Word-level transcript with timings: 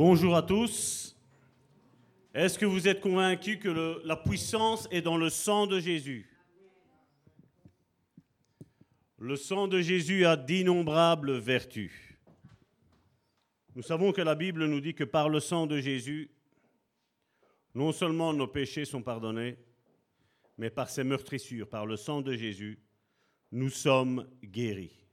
Bonjour 0.00 0.36
à 0.36 0.42
tous. 0.42 1.16
Est-ce 2.32 2.56
que 2.56 2.64
vous 2.64 2.86
êtes 2.86 3.00
convaincus 3.00 3.58
que 3.58 4.00
la 4.04 4.14
puissance 4.14 4.86
est 4.92 5.02
dans 5.02 5.16
le 5.16 5.28
sang 5.28 5.66
de 5.66 5.80
Jésus? 5.80 6.30
Le 9.18 9.34
sang 9.34 9.66
de 9.66 9.80
Jésus 9.80 10.24
a 10.24 10.36
d'innombrables 10.36 11.38
vertus. 11.38 11.90
Nous 13.74 13.82
savons 13.82 14.12
que 14.12 14.20
la 14.20 14.36
Bible 14.36 14.66
nous 14.66 14.80
dit 14.80 14.94
que 14.94 15.02
par 15.02 15.28
le 15.28 15.40
sang 15.40 15.66
de 15.66 15.80
Jésus, 15.80 16.30
non 17.78 17.92
seulement 17.92 18.32
nos 18.32 18.48
péchés 18.48 18.84
sont 18.84 19.02
pardonnés, 19.02 19.56
mais 20.56 20.68
par 20.68 20.90
ses 20.90 21.04
meurtrissures, 21.04 21.68
par 21.68 21.86
le 21.86 21.96
sang 21.96 22.22
de 22.22 22.34
Jésus, 22.34 22.82
nous 23.52 23.70
sommes 23.70 24.28
guéris. 24.42 25.06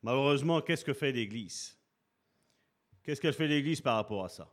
Malheureusement, 0.00 0.60
qu'est-ce 0.60 0.84
que 0.84 0.94
fait 0.94 1.10
l'Église? 1.10 1.76
Qu'est-ce 3.02 3.20
qu'elle 3.20 3.34
fait 3.34 3.48
l'Église 3.48 3.80
par 3.80 3.96
rapport 3.96 4.24
à 4.24 4.28
ça? 4.28 4.48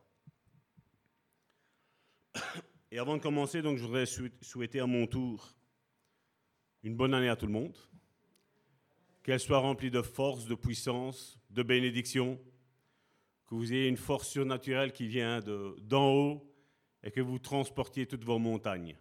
Et 2.89 2.97
avant 2.97 3.17
de 3.17 3.21
commencer, 3.21 3.61
donc, 3.61 3.77
je 3.77 3.83
voudrais 3.83 4.07
souhaiter 4.41 4.79
à 4.79 4.87
mon 4.87 5.05
tour 5.05 5.55
une 6.81 6.95
bonne 6.95 7.13
année 7.13 7.29
à 7.29 7.35
tout 7.35 7.45
le 7.45 7.51
monde. 7.51 7.77
Qu'elle 9.21 9.39
soit 9.39 9.59
remplie 9.59 9.91
de 9.91 10.01
force, 10.01 10.47
de 10.47 10.55
puissance, 10.55 11.39
de 11.51 11.61
bénédiction. 11.61 12.39
Que 13.49 13.55
vous 13.55 13.73
ayez 13.73 13.87
une 13.87 13.97
force 13.97 14.29
surnaturelle 14.29 14.93
qui 14.93 15.07
vient 15.07 15.39
d'en 15.39 16.13
haut 16.13 16.53
et 17.01 17.09
que 17.09 17.19
vous 17.19 17.39
transportiez 17.39 18.05
toutes 18.05 18.23
vos 18.23 18.37
montagnes. 18.37 18.95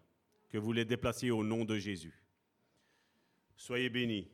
Que 0.48 0.56
vous 0.56 0.72
les 0.72 0.86
déplaciez 0.86 1.30
au 1.30 1.44
nom 1.44 1.66
de 1.66 1.76
Jésus. 1.76 2.24
Soyez 3.58 3.90
bénis. 3.90 4.26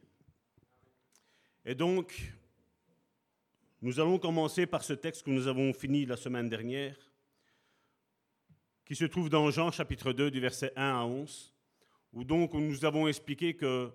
Et 1.64 1.74
donc, 1.74 2.32
nous 3.82 3.98
allons 3.98 4.20
commencer 4.20 4.66
par 4.66 4.84
ce 4.84 4.92
texte 4.92 5.24
que 5.24 5.30
nous 5.30 5.48
avons 5.48 5.72
fini 5.72 6.06
la 6.06 6.16
semaine 6.16 6.48
dernière, 6.48 6.96
qui 8.84 8.94
se 8.94 9.06
trouve 9.06 9.28
dans 9.28 9.50
Jean 9.50 9.72
chapitre 9.72 10.12
2 10.12 10.30
du 10.30 10.38
verset 10.38 10.72
1 10.76 11.00
à 11.00 11.04
11, 11.04 11.52
où 12.12 12.22
donc 12.22 12.54
nous 12.54 12.84
avons 12.84 13.08
expliqué 13.08 13.56
que 13.56 13.90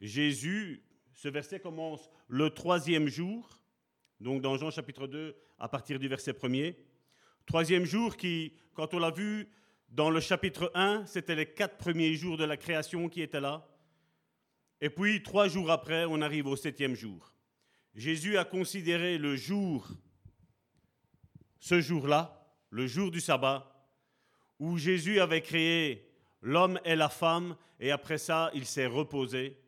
Jésus, 0.00 0.82
ce 1.12 1.28
verset 1.28 1.60
commence 1.60 2.08
le 2.26 2.48
troisième 2.48 3.08
jour, 3.08 3.60
donc 4.22 4.40
dans 4.40 4.56
Jean 4.56 4.70
chapitre 4.70 5.06
2 5.06 5.36
à 5.58 5.68
partir 5.68 5.98
du 5.98 6.06
verset 6.06 6.32
1er, 6.32 6.76
troisième 7.44 7.84
jour 7.84 8.16
qui, 8.16 8.52
quand 8.74 8.94
on 8.94 8.98
l'a 8.98 9.10
vu 9.10 9.48
dans 9.88 10.10
le 10.10 10.20
chapitre 10.20 10.70
1, 10.74 11.06
c'était 11.06 11.34
les 11.34 11.46
quatre 11.46 11.76
premiers 11.76 12.14
jours 12.14 12.36
de 12.36 12.44
la 12.44 12.56
création 12.56 13.08
qui 13.08 13.20
étaient 13.20 13.40
là, 13.40 13.68
et 14.80 14.90
puis 14.90 15.22
trois 15.22 15.48
jours 15.48 15.70
après, 15.70 16.04
on 16.04 16.22
arrive 16.22 16.46
au 16.46 16.56
septième 16.56 16.94
jour. 16.94 17.34
Jésus 17.94 18.38
a 18.38 18.44
considéré 18.44 19.18
le 19.18 19.36
jour, 19.36 19.88
ce 21.58 21.80
jour-là, 21.80 22.46
le 22.70 22.86
jour 22.86 23.10
du 23.10 23.20
sabbat, 23.20 23.68
où 24.58 24.78
Jésus 24.78 25.20
avait 25.20 25.42
créé 25.42 26.08
l'homme 26.40 26.80
et 26.84 26.94
la 26.94 27.08
femme, 27.08 27.56
et 27.80 27.90
après 27.90 28.18
ça, 28.18 28.50
il 28.54 28.66
s'est 28.66 28.86
reposé. 28.86 29.58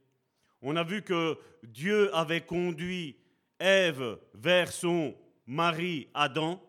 On 0.62 0.76
a 0.76 0.84
vu 0.84 1.02
que 1.02 1.38
Dieu 1.64 2.14
avait 2.14 2.40
conduit 2.40 3.16
Ève 3.58 4.18
vers 4.34 4.72
son 4.72 5.14
mari 5.46 6.08
Adam. 6.14 6.60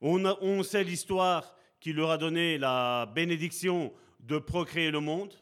On, 0.00 0.62
sait 0.62 0.84
l'histoire 0.84 1.56
qui 1.80 1.92
leur 1.92 2.10
a 2.10 2.18
donné 2.18 2.58
la 2.58 3.06
bénédiction 3.06 3.92
de 4.20 4.38
procréer 4.38 4.90
le 4.90 5.00
monde. 5.00 5.34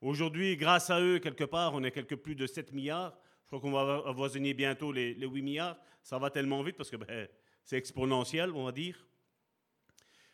Aujourd'hui, 0.00 0.56
grâce 0.56 0.90
à 0.90 1.00
eux, 1.00 1.18
quelque 1.18 1.44
part, 1.44 1.74
on 1.74 1.84
est 1.84 1.90
quelque 1.92 2.14
plus 2.14 2.34
de 2.34 2.46
7 2.46 2.72
milliards. 2.72 3.16
Je 3.42 3.46
crois 3.46 3.60
qu'on 3.60 3.70
va 3.70 4.02
avoisiner 4.06 4.54
bientôt 4.54 4.90
les, 4.90 5.14
8 5.14 5.42
milliards. 5.42 5.76
Ça 6.02 6.18
va 6.18 6.30
tellement 6.30 6.62
vite 6.62 6.76
parce 6.76 6.90
que 6.90 6.96
ben, 6.96 7.28
c'est 7.64 7.76
exponentiel, 7.76 8.50
on 8.52 8.64
va 8.64 8.72
dire. 8.72 9.06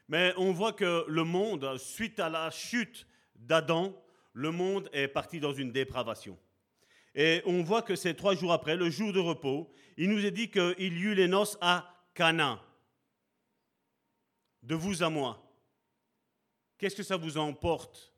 Mais 0.09 0.33
on 0.39 0.53
voit 0.53 0.73
que 0.73 1.05
le 1.06 1.25
monde, 1.25 1.77
suite 1.77 2.19
à 2.21 2.31
la 2.31 2.50
chute 2.50 3.06
d'Adam, 3.35 3.95
le 4.33 4.50
monde 4.50 4.89
est 4.93 5.09
parti 5.09 5.41
dans 5.41 5.53
une 5.53 5.73
dépravation. 5.73 6.39
Et 7.15 7.43
on 7.47 7.63
voit 7.63 7.83
que 7.83 7.97
c'est 7.97 8.15
trois 8.15 8.35
jours 8.35 8.53
après, 8.53 8.77
le 8.77 8.91
jour 8.91 9.13
de 9.13 9.19
repos, 9.19 9.71
il 9.97 10.11
nous 10.11 10.25
est 10.25 10.31
dit 10.31 10.51
qu'il 10.51 10.75
y 10.79 11.03
eut 11.03 11.15
les 11.15 11.29
noces 11.29 11.59
à 11.61 11.93
Cana. 12.15 12.63
De 14.63 14.75
vous 14.75 15.03
à 15.03 15.11
moi. 15.11 15.45
Qu'est-ce 16.79 16.97
que 16.97 17.03
ça 17.03 17.17
vous 17.17 17.39
emporte 17.39 18.13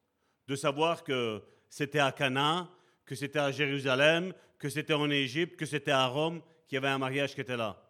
de 0.47 0.56
savoir 0.56 1.05
que 1.05 1.43
c'était 1.69 2.00
à 2.00 2.12
Cana, 2.12 2.71
que 3.06 3.15
c'était 3.15 3.39
à 3.39 3.50
Jérusalem, 3.50 4.34
que 4.59 4.69
c'était 4.69 4.93
en 4.93 5.11
Égypte, 5.11 5.56
que 5.56 5.67
c'était 5.67 5.91
à 5.91 6.06
Rome, 6.06 6.43
qu'il 6.67 6.77
y 6.77 6.79
avait 6.79 6.89
un 6.89 6.99
mariage 6.99 7.34
qui 7.34 7.41
était 7.41 7.56
là? 7.56 7.83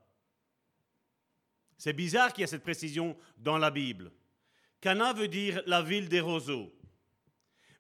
C'est 1.76 1.92
bizarre 1.94 2.32
qu'il 2.32 2.42
y 2.42 2.44
ait 2.44 2.46
cette 2.46 2.62
précision 2.62 3.16
dans 3.38 3.58
la 3.58 3.70
Bible. 3.70 4.12
Cana 4.80 5.12
veut 5.12 5.28
dire 5.28 5.62
la 5.66 5.82
ville 5.82 6.08
des 6.08 6.20
roseaux, 6.20 6.72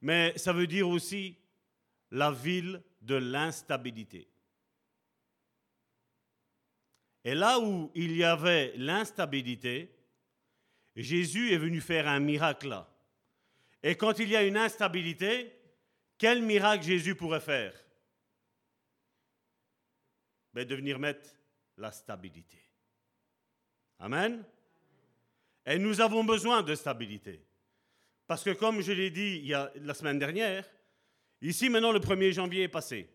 mais 0.00 0.32
ça 0.36 0.52
veut 0.52 0.66
dire 0.66 0.88
aussi 0.88 1.36
la 2.10 2.30
ville 2.30 2.82
de 3.00 3.14
l'instabilité. 3.14 4.28
Et 7.24 7.34
là 7.34 7.60
où 7.60 7.90
il 7.94 8.16
y 8.16 8.24
avait 8.24 8.72
l'instabilité, 8.76 9.94
Jésus 10.96 11.52
est 11.52 11.58
venu 11.58 11.80
faire 11.80 12.08
un 12.08 12.20
miracle 12.20 12.68
là. 12.68 12.88
Et 13.82 13.94
quand 13.94 14.18
il 14.18 14.28
y 14.28 14.36
a 14.36 14.42
une 14.42 14.56
instabilité, 14.56 15.52
quel 16.18 16.42
miracle 16.42 16.84
Jésus 16.84 17.14
pourrait 17.14 17.40
faire? 17.40 17.74
Mais 20.52 20.64
de 20.64 20.74
venir 20.74 20.98
mettre 20.98 21.30
la 21.76 21.92
stabilité. 21.92 22.58
Amen. 23.98 24.44
Et 25.64 25.78
nous 25.78 26.00
avons 26.00 26.24
besoin 26.24 26.62
de 26.62 26.74
stabilité. 26.74 27.44
Parce 28.26 28.42
que 28.42 28.50
comme 28.50 28.80
je 28.80 28.92
l'ai 28.92 29.10
dit 29.10 29.38
il 29.42 29.46
y 29.46 29.54
a, 29.54 29.70
la 29.76 29.94
semaine 29.94 30.18
dernière, 30.18 30.68
ici 31.42 31.68
maintenant 31.68 31.92
le 31.92 32.00
1er 32.00 32.32
janvier 32.32 32.64
est 32.64 32.68
passé. 32.68 33.08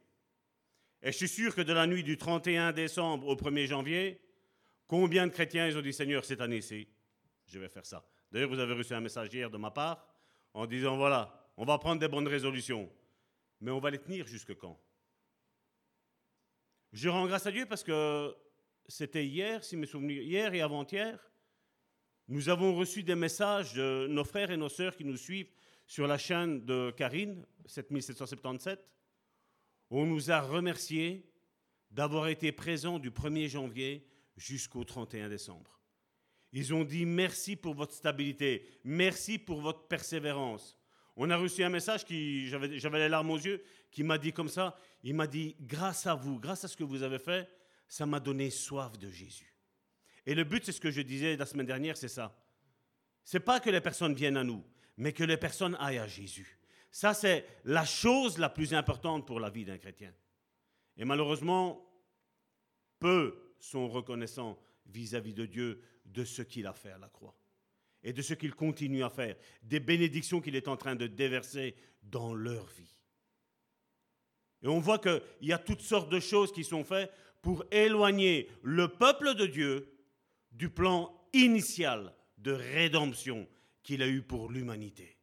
Et 1.01 1.11
je 1.11 1.17
suis 1.17 1.27
sûr 1.27 1.53
que 1.53 1.61
de 1.61 1.73
la 1.73 1.85
nuit 1.85 2.03
du 2.03 2.17
31 2.17 2.71
décembre 2.71 3.27
au 3.27 3.35
1er 3.35 3.67
janvier, 3.67 4.21
combien 4.87 5.27
de 5.27 5.31
chrétiens 5.31 5.75
ont 5.75 5.81
dit 5.81 5.93
Seigneur, 5.93 6.25
cette 6.25 6.41
année-ci, 6.41 6.87
je 7.45 7.59
vais 7.59 7.69
faire 7.69 7.85
ça. 7.85 8.07
D'ailleurs, 8.31 8.49
vous 8.49 8.59
avez 8.59 8.73
reçu 8.73 8.93
un 8.93 9.01
message 9.01 9.33
hier 9.33 9.49
de 9.49 9.57
ma 9.57 9.71
part 9.71 10.07
en 10.53 10.65
disant 10.65 10.97
voilà, 10.97 11.51
on 11.57 11.65
va 11.65 11.77
prendre 11.77 11.99
des 11.99 12.07
bonnes 12.07 12.27
résolutions, 12.27 12.91
mais 13.61 13.71
on 13.71 13.79
va 13.79 13.91
les 13.91 13.99
tenir 13.99 14.25
jusque 14.25 14.55
quand? 14.55 14.79
Je 16.91 17.09
rends 17.09 17.27
grâce 17.27 17.45
à 17.45 17.51
Dieu 17.51 17.65
parce 17.65 17.83
que 17.83 18.35
c'était 18.87 19.25
hier, 19.25 19.63
si 19.63 19.75
mes 19.75 19.85
souvenirs, 19.85 20.21
hier 20.21 20.53
et 20.53 20.61
avant-hier, 20.61 21.19
nous 22.27 22.49
avons 22.49 22.75
reçu 22.75 23.03
des 23.03 23.15
messages 23.15 23.73
de 23.73 24.07
nos 24.09 24.23
frères 24.23 24.49
et 24.49 24.57
nos 24.57 24.69
sœurs 24.69 24.95
qui 24.95 25.05
nous 25.05 25.17
suivent 25.17 25.51
sur 25.85 26.07
la 26.07 26.17
chaîne 26.17 26.65
de 26.65 26.91
Karine, 26.95 27.45
7777. 27.65 28.79
On 29.89 30.05
nous 30.05 30.31
a 30.31 30.41
remerciés 30.41 31.29
d'avoir 31.91 32.27
été 32.27 32.51
présents 32.51 32.99
du 32.99 33.11
1er 33.11 33.47
janvier 33.47 34.07
jusqu'au 34.35 34.83
31 34.83 35.29
décembre. 35.29 35.79
Ils 36.51 36.73
ont 36.73 36.83
dit 36.83 37.05
merci 37.05 37.55
pour 37.55 37.73
votre 37.73 37.93
stabilité, 37.93 38.67
merci 38.83 39.37
pour 39.37 39.61
votre 39.61 39.87
persévérance. 39.87 40.77
On 41.17 41.29
a 41.29 41.37
reçu 41.37 41.63
un 41.63 41.69
message 41.69 42.03
qui, 42.03 42.47
j'avais 42.47 42.99
les 42.99 43.09
larmes 43.09 43.31
aux 43.31 43.37
yeux, 43.37 43.63
qui 43.89 44.03
m'a 44.03 44.17
dit 44.17 44.33
comme 44.33 44.49
ça, 44.49 44.77
il 45.03 45.15
m'a 45.15 45.27
dit, 45.27 45.55
grâce 45.61 46.07
à 46.07 46.15
vous, 46.15 46.39
grâce 46.39 46.65
à 46.65 46.67
ce 46.67 46.75
que 46.75 46.83
vous 46.83 47.03
avez 47.03 47.19
fait, 47.19 47.49
ça 47.87 48.05
m'a 48.05 48.19
donné 48.19 48.49
soif 48.49 48.97
de 48.97 49.09
Jésus. 49.09 49.53
Et 50.25 50.35
le 50.35 50.43
but, 50.43 50.65
c'est 50.65 50.71
ce 50.71 50.81
que 50.81 50.91
je 50.91 51.01
disais 51.01 51.37
la 51.37 51.45
semaine 51.45 51.67
dernière, 51.67 51.95
c'est 51.95 52.09
ça. 52.09 52.37
C'est 53.23 53.39
pas 53.39 53.59
que 53.59 53.69
les 53.69 53.81
personnes 53.81 54.13
viennent 54.13 54.37
à 54.37 54.43
nous, 54.43 54.63
mais 54.97 55.13
que 55.13 55.23
les 55.23 55.37
personnes 55.37 55.75
aillent 55.79 55.99
à 55.99 56.07
Jésus. 56.07 56.57
Ça, 56.91 57.13
c'est 57.13 57.45
la 57.65 57.85
chose 57.85 58.37
la 58.37 58.49
plus 58.49 58.73
importante 58.73 59.27
pour 59.27 59.39
la 59.39 59.49
vie 59.49 59.65
d'un 59.65 59.77
chrétien. 59.77 60.13
Et 60.97 61.05
malheureusement, 61.05 61.85
peu 62.99 63.53
sont 63.59 63.89
reconnaissants 63.89 64.57
vis-à-vis 64.85 65.31
-vis 65.31 65.35
de 65.35 65.45
Dieu 65.45 65.81
de 66.05 66.23
ce 66.23 66.41
qu'il 66.41 66.67
a 66.67 66.73
fait 66.73 66.91
à 66.91 66.97
la 66.97 67.09
croix 67.09 67.35
et 68.03 68.13
de 68.13 68.21
ce 68.21 68.35
qu'il 68.35 68.53
continue 68.53 69.03
à 69.03 69.09
faire, 69.09 69.35
des 69.63 69.79
bénédictions 69.79 70.39
qu'il 70.39 70.55
est 70.55 70.67
en 70.67 70.77
train 70.77 70.95
de 70.95 71.07
déverser 71.07 71.75
dans 72.03 72.35
leur 72.35 72.65
vie. 72.67 73.01
Et 74.61 74.67
on 74.67 74.79
voit 74.79 74.99
qu'il 74.99 75.21
y 75.41 75.51
a 75.51 75.57
toutes 75.57 75.81
sortes 75.81 76.09
de 76.09 76.19
choses 76.19 76.51
qui 76.51 76.63
sont 76.63 76.83
faites 76.83 77.11
pour 77.41 77.65
éloigner 77.71 78.47
le 78.61 78.87
peuple 78.87 79.33
de 79.33 79.47
Dieu 79.47 79.91
du 80.51 80.69
plan 80.69 81.13
initial 81.33 82.13
de 82.37 82.51
rédemption 82.51 83.47
qu'il 83.85 84.01
a 84.01 84.07
eu 84.07 84.23
pour 84.23 84.49
l'humanité. 84.49 85.15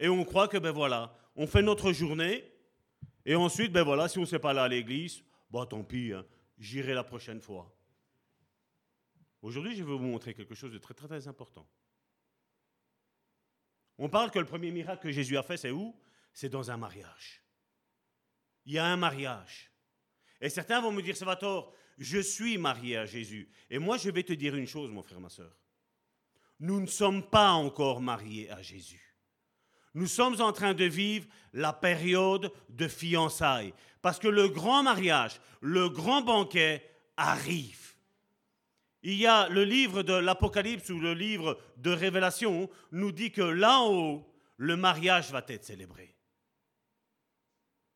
Et 0.00 0.08
on 0.08 0.24
croit 0.24 0.48
que, 0.48 0.58
ben 0.58 0.72
voilà, 0.72 1.16
on 1.36 1.46
fait 1.46 1.62
notre 1.62 1.92
journée, 1.92 2.44
et 3.24 3.36
ensuite, 3.36 3.72
ben 3.72 3.84
voilà, 3.84 4.08
si 4.08 4.18
on 4.18 4.22
ne 4.22 4.26
sait 4.26 4.40
pas 4.40 4.50
aller 4.50 4.60
à 4.60 4.68
l'église, 4.68 5.22
bon, 5.48 5.64
tant 5.64 5.84
pis, 5.84 6.12
hein, 6.12 6.26
j'irai 6.58 6.94
la 6.94 7.04
prochaine 7.04 7.40
fois. 7.40 7.72
Aujourd'hui, 9.42 9.76
je 9.76 9.84
vais 9.84 9.92
vous 9.92 9.98
montrer 9.98 10.34
quelque 10.34 10.56
chose 10.56 10.72
de 10.72 10.78
très 10.78 10.94
très 10.94 11.06
très 11.06 11.28
important. 11.28 11.68
On 13.96 14.08
parle 14.08 14.32
que 14.32 14.40
le 14.40 14.44
premier 14.44 14.72
miracle 14.72 15.02
que 15.02 15.12
Jésus 15.12 15.36
a 15.36 15.42
fait, 15.44 15.56
c'est 15.56 15.70
où? 15.70 15.94
C'est 16.32 16.48
dans 16.48 16.70
un 16.70 16.76
mariage. 16.76 17.44
Il 18.66 18.72
y 18.72 18.78
a 18.78 18.86
un 18.86 18.96
mariage. 18.96 19.70
Et 20.40 20.48
certains 20.48 20.80
vont 20.80 20.92
me 20.92 21.02
dire, 21.02 21.16
Salvatore, 21.16 21.72
je 21.96 22.18
suis 22.18 22.58
marié 22.58 22.96
à 22.96 23.06
Jésus. 23.06 23.48
Et 23.70 23.78
moi, 23.78 23.98
je 23.98 24.10
vais 24.10 24.24
te 24.24 24.32
dire 24.32 24.56
une 24.56 24.66
chose, 24.66 24.90
mon 24.90 25.02
frère, 25.02 25.20
ma 25.20 25.28
soeur. 25.28 25.56
Nous 26.60 26.80
ne 26.80 26.86
sommes 26.86 27.22
pas 27.22 27.50
encore 27.50 28.00
mariés 28.00 28.50
à 28.50 28.62
Jésus. 28.62 29.16
Nous 29.94 30.06
sommes 30.06 30.40
en 30.40 30.52
train 30.52 30.74
de 30.74 30.84
vivre 30.84 31.26
la 31.52 31.72
période 31.72 32.52
de 32.68 32.88
fiançailles. 32.88 33.74
Parce 34.02 34.18
que 34.18 34.28
le 34.28 34.48
grand 34.48 34.82
mariage, 34.82 35.40
le 35.60 35.88
grand 35.88 36.22
banquet 36.22 36.88
arrive. 37.16 37.94
Il 39.02 39.14
y 39.14 39.26
a 39.26 39.48
le 39.48 39.64
livre 39.64 40.02
de 40.02 40.12
l'Apocalypse 40.12 40.90
ou 40.90 40.98
le 40.98 41.14
livre 41.14 41.58
de 41.76 41.90
Révélation 41.90 42.68
nous 42.92 43.12
dit 43.12 43.30
que 43.30 43.42
là 43.42 43.80
haut, 43.82 44.24
le 44.56 44.76
mariage 44.76 45.30
va 45.30 45.42
être 45.48 45.64
célébré. 45.64 46.14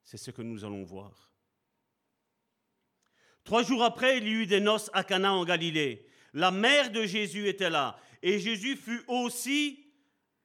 C'est 0.04 0.16
ce 0.16 0.30
que 0.30 0.42
nous 0.42 0.64
allons 0.64 0.84
voir. 0.84 1.32
Trois 3.44 3.62
jours 3.64 3.82
après, 3.82 4.18
il 4.18 4.28
y 4.28 4.30
eut 4.30 4.46
des 4.46 4.60
noces 4.60 4.90
à 4.92 5.02
Cana 5.02 5.32
en 5.32 5.44
Galilée. 5.44 6.06
La 6.32 6.50
mère 6.50 6.90
de 6.90 7.04
Jésus 7.04 7.48
était 7.48 7.70
là. 7.70 7.98
Et 8.22 8.38
Jésus 8.38 8.76
fut 8.76 9.02
aussi 9.08 9.84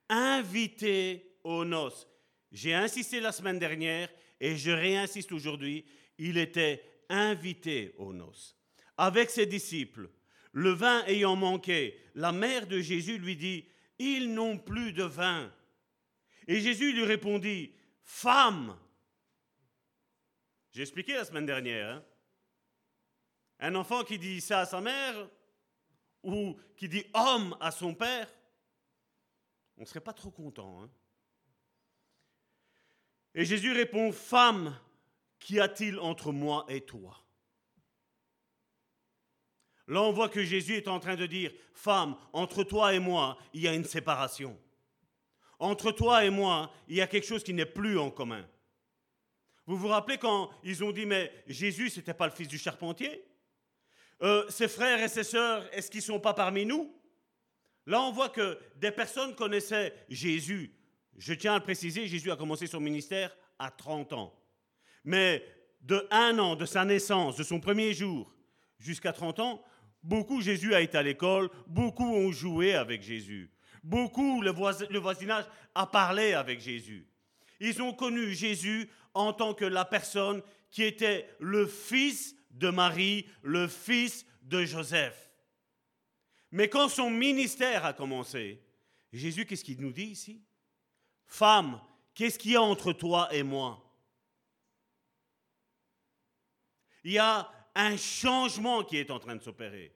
invité 0.10 1.38
aux 1.44 1.64
noces. 1.64 2.08
J'ai 2.52 2.74
insisté 2.74 3.20
la 3.20 3.32
semaine 3.32 3.60
dernière 3.60 4.10
et 4.40 4.58
je 4.58 4.72
réinsiste 4.72 5.32
aujourd'hui. 5.32 5.86
Il 6.18 6.38
était 6.38 6.84
invité 7.10 7.94
aux 7.98 8.14
noces. 8.14 8.58
Avec 8.98 9.30
ses 9.30 9.46
disciples, 9.46 10.10
le 10.54 10.72
vin 10.72 11.06
ayant 11.06 11.36
manqué, 11.36 12.00
la 12.16 12.32
mère 12.32 12.66
de 12.66 12.80
Jésus 12.80 13.20
lui 13.20 13.36
dit, 13.36 13.66
ils 14.00 14.34
n'ont 14.34 14.58
plus 14.58 14.94
de 14.94 15.04
vin. 15.04 15.54
Et 16.48 16.60
Jésus 16.60 16.94
lui 16.94 17.04
répondit, 17.04 17.74
femme, 18.04 18.78
j'ai 20.72 20.82
expliqué 20.82 21.14
la 21.14 21.26
semaine 21.26 21.46
dernière, 21.46 21.96
hein. 21.96 22.04
Un 23.60 23.74
enfant 23.74 24.04
qui 24.04 24.20
dit 24.20 24.40
ça 24.40 24.60
à 24.60 24.66
sa 24.68 24.80
mère 24.82 25.30
ou 26.28 26.58
qui 26.76 26.90
dit 26.90 27.06
homme 27.14 27.56
à 27.62 27.72
son 27.72 27.96
père, 27.96 28.28
on 29.78 29.82
ne 29.82 29.86
serait 29.86 30.02
pas 30.02 30.14
trop 30.14 30.30
content. 30.30 30.84
Hein. 30.84 30.90
et 33.34 33.46
Jésus 33.46 33.72
répond, 33.72 34.12
Femme, 34.12 34.78
qu'y 35.40 35.60
a-t-il 35.60 36.00
entre 36.00 36.34
moi 36.34 36.66
et 36.68 36.82
toi? 36.82 37.24
Là, 39.88 40.02
on 40.02 40.12
voit 40.12 40.28
que 40.28 40.44
Jésus 40.44 40.76
est 40.76 40.90
en 40.90 41.00
train 41.00 41.16
de 41.16 41.26
dire, 41.26 41.54
Femme, 41.74 42.18
entre 42.34 42.64
toi 42.64 42.94
et 42.94 43.00
moi, 43.00 43.38
il 43.54 43.62
y 43.62 43.68
a 43.68 43.74
une 43.74 43.86
séparation. 43.86 44.60
Entre 45.60 45.92
toi 45.92 46.26
et 46.26 46.30
moi, 46.30 46.74
il 46.90 46.98
y 46.98 47.02
a 47.02 47.08
quelque 47.08 47.26
chose 47.26 47.44
qui 47.44 47.54
n'est 47.54 47.66
plus 47.66 47.98
en 47.98 48.12
commun. 48.12 48.46
Vous 49.66 49.78
vous 49.78 49.88
rappelez 49.88 50.18
quand 50.18 50.52
ils 50.64 50.84
ont 50.84 50.92
dit, 50.92 51.06
mais 51.06 51.32
Jésus, 51.48 51.90
ce 51.90 52.00
n'était 52.00 52.14
pas 52.14 52.28
le 52.28 52.34
fils 52.34 52.50
du 52.50 52.58
charpentier? 52.58 53.24
Euh, 54.22 54.48
ses 54.50 54.68
frères 54.68 55.02
et 55.02 55.08
ses 55.08 55.24
sœurs, 55.24 55.68
est-ce 55.72 55.90
qu'ils 55.92 56.00
ne 56.00 56.06
sont 56.06 56.20
pas 56.20 56.34
parmi 56.34 56.66
nous? 56.66 56.94
Là, 57.86 58.02
on 58.02 58.12
voit 58.12 58.30
que 58.30 58.60
des 58.76 58.92
personnes 58.92 59.36
connaissaient 59.36 59.94
Jésus. 60.10 60.74
Je 61.18 61.34
tiens 61.34 61.54
à 61.54 61.58
le 61.58 61.64
préciser, 61.64 62.08
Jésus 62.08 62.32
a 62.32 62.36
commencé 62.36 62.68
son 62.68 62.80
ministère 62.80 63.36
à 63.60 63.72
30 63.72 64.14
ans. 64.14 64.34
Mais 65.04 65.44
de 65.82 66.06
un 66.12 66.38
an, 66.40 66.56
de 66.56 66.66
sa 66.66 66.84
naissance, 66.84 67.38
de 67.38 67.44
son 67.44 67.60
premier 67.60 67.94
jour 67.94 68.36
jusqu'à 68.80 69.14
30 69.14 69.40
ans, 69.40 69.64
beaucoup 70.04 70.42
Jésus 70.42 70.74
a 70.74 70.82
été 70.82 70.98
à 70.98 71.04
l'école, 71.04 71.50
beaucoup 71.68 72.14
ont 72.14 72.32
joué 72.32 72.76
avec 72.76 73.02
Jésus. 73.02 73.52
Beaucoup, 73.84 74.42
le, 74.42 74.52
voisinage 74.52 75.46
a 75.74 75.88
parlé 75.88 76.34
avec 76.34 76.60
Jésus. 76.60 77.08
Ils 77.60 77.82
ont 77.82 77.94
connu 77.94 78.34
Jésus 78.34 78.90
en 79.14 79.34
tant 79.34 79.54
que 79.54 79.66
la 79.66 79.86
personne 79.86 80.42
qui 80.70 80.84
était 80.84 81.30
le 81.40 81.66
fils 81.66 82.36
de 82.58 82.70
Marie, 82.70 83.28
le 83.42 83.68
fils 83.68 84.26
de 84.42 84.66
Joseph. 84.66 85.32
Mais 86.52 86.70
quand 86.70 86.90
son 86.90 87.10
ministère 87.10 87.86
a 87.86 87.94
commencé, 87.94 88.62
Jésus, 89.12 89.46
qu'est-ce 89.46 89.64
qu'il 89.64 89.82
nous 89.82 89.92
dit 89.92 90.06
ici? 90.06 90.44
Femme, 91.26 91.82
qu'est-ce 92.14 92.40
qu'il 92.40 92.52
y 92.52 92.56
a 92.56 92.62
entre 92.62 92.94
toi 92.94 93.34
et 93.34 93.44
moi? 93.44 93.84
Il 97.04 97.12
y 97.12 97.20
a 97.20 97.52
un 97.76 97.96
changement 97.96 98.84
qui 98.84 98.98
est 98.98 99.12
en 99.12 99.20
train 99.20 99.36
de 99.36 99.44
s'opérer. 99.44 99.96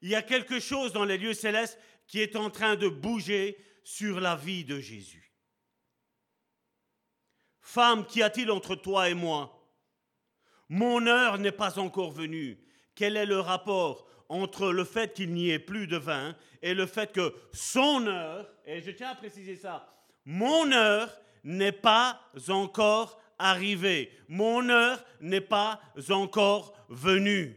Il 0.00 0.08
y 0.08 0.14
a 0.14 0.22
quelque 0.22 0.60
chose 0.60 0.92
dans 0.92 1.04
les 1.04 1.18
lieux 1.18 1.34
célestes 1.34 1.78
qui 2.06 2.20
est 2.20 2.36
en 2.36 2.50
train 2.50 2.76
de 2.76 2.88
bouger 2.88 3.56
sur 3.84 4.20
la 4.20 4.36
vie 4.36 4.64
de 4.64 4.80
Jésus. 4.80 5.32
Femme, 7.60 8.06
qu'y 8.06 8.22
a-t-il 8.22 8.50
entre 8.50 8.74
toi 8.74 9.08
et 9.08 9.14
moi? 9.14 9.61
Mon 10.72 11.06
heure 11.06 11.36
n'est 11.36 11.52
pas 11.52 11.78
encore 11.78 12.12
venue. 12.12 12.58
Quel 12.94 13.18
est 13.18 13.26
le 13.26 13.38
rapport 13.38 14.06
entre 14.30 14.72
le 14.72 14.84
fait 14.84 15.12
qu'il 15.12 15.34
n'y 15.34 15.50
ait 15.50 15.58
plus 15.58 15.86
de 15.86 15.98
vin 15.98 16.34
et 16.62 16.72
le 16.72 16.86
fait 16.86 17.12
que 17.12 17.34
son 17.52 18.06
heure, 18.06 18.50
et 18.64 18.80
je 18.80 18.90
tiens 18.90 19.10
à 19.10 19.14
préciser 19.14 19.54
ça, 19.54 19.94
mon 20.24 20.72
heure 20.72 21.14
n'est 21.44 21.72
pas 21.72 22.22
encore 22.48 23.20
arrivée. 23.38 24.10
Mon 24.28 24.70
heure 24.70 25.04
n'est 25.20 25.42
pas 25.42 25.78
encore 26.08 26.72
venue. 26.88 27.54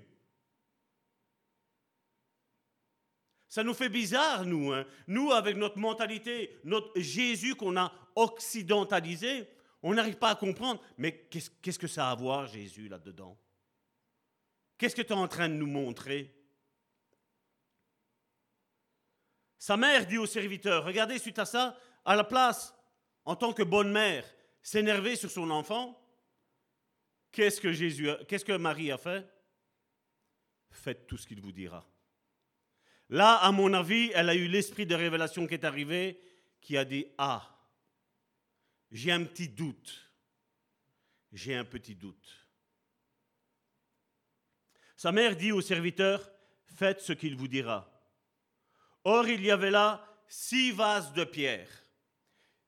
Ça 3.47 3.63
nous 3.63 3.73
fait 3.73 3.87
bizarre, 3.87 4.43
nous. 4.43 4.73
Hein. 4.73 4.83
Nous, 5.07 5.31
avec 5.31 5.55
notre 5.55 5.77
mentalité, 5.77 6.59
notre 6.65 6.99
Jésus 6.99 7.55
qu'on 7.55 7.77
a 7.77 7.93
occidentalisé, 8.17 9.47
on 9.83 9.93
n'arrive 9.93 10.17
pas 10.17 10.31
à 10.31 10.35
comprendre, 10.35 10.81
mais 10.97 11.27
qu'est-ce 11.29 11.79
que 11.79 11.87
ça 11.87 12.07
a 12.07 12.11
à 12.11 12.15
voir, 12.15 12.47
Jésus, 12.47 12.87
là-dedans? 12.87 13.37
Qu'est-ce 14.77 14.95
que 14.95 15.01
tu 15.01 15.09
es 15.09 15.13
en 15.13 15.27
train 15.27 15.47
de 15.47 15.53
nous 15.53 15.67
montrer? 15.67 16.33
Sa 19.57 19.77
mère 19.77 20.05
dit 20.05 20.17
au 20.17 20.25
serviteur, 20.25 20.83
regardez 20.83 21.17
suite 21.17 21.39
à 21.39 21.45
ça, 21.45 21.77
à 22.03 22.15
la 22.15 22.23
place, 22.23 22.73
en 23.23 23.35
tant 23.35 23.53
que 23.53 23.63
bonne 23.63 23.91
mère, 23.91 24.25
s'énerver 24.61 25.15
sur 25.15 25.31
son 25.31 25.49
enfant, 25.49 25.99
qu'est-ce 27.31 27.61
que 27.61 27.71
Jésus, 27.71 28.09
qu'est-ce 28.27 28.45
que 28.45 28.57
Marie 28.57 28.91
a 28.91 28.97
fait? 28.97 29.27
Faites 30.69 31.07
tout 31.07 31.17
ce 31.17 31.25
qu'il 31.25 31.41
vous 31.41 31.51
dira. 31.51 31.87
Là, 33.09 33.35
à 33.35 33.51
mon 33.51 33.73
avis, 33.73 34.11
elle 34.13 34.29
a 34.29 34.35
eu 34.35 34.47
l'esprit 34.47 34.85
de 34.85 34.95
révélation 34.95 35.47
qui 35.47 35.53
est 35.53 35.63
arrivé, 35.63 36.19
qui 36.59 36.77
a 36.77 36.85
dit, 36.85 37.05
ah, 37.17 37.54
j'ai 38.91 39.11
un 39.11 39.23
petit 39.23 39.49
doute. 39.49 40.01
J'ai 41.31 41.55
un 41.55 41.65
petit 41.65 41.95
doute. 41.95 42.47
Sa 44.95 45.11
mère 45.11 45.35
dit 45.35 45.51
au 45.51 45.61
serviteur, 45.61 46.31
faites 46.65 47.01
ce 47.01 47.13
qu'il 47.13 47.35
vous 47.35 47.47
dira. 47.47 47.91
Or, 49.03 49.27
il 49.27 49.43
y 49.43 49.51
avait 49.51 49.71
là 49.71 50.03
six 50.27 50.71
vases 50.71 51.13
de 51.13 51.23
pierre. 51.23 51.69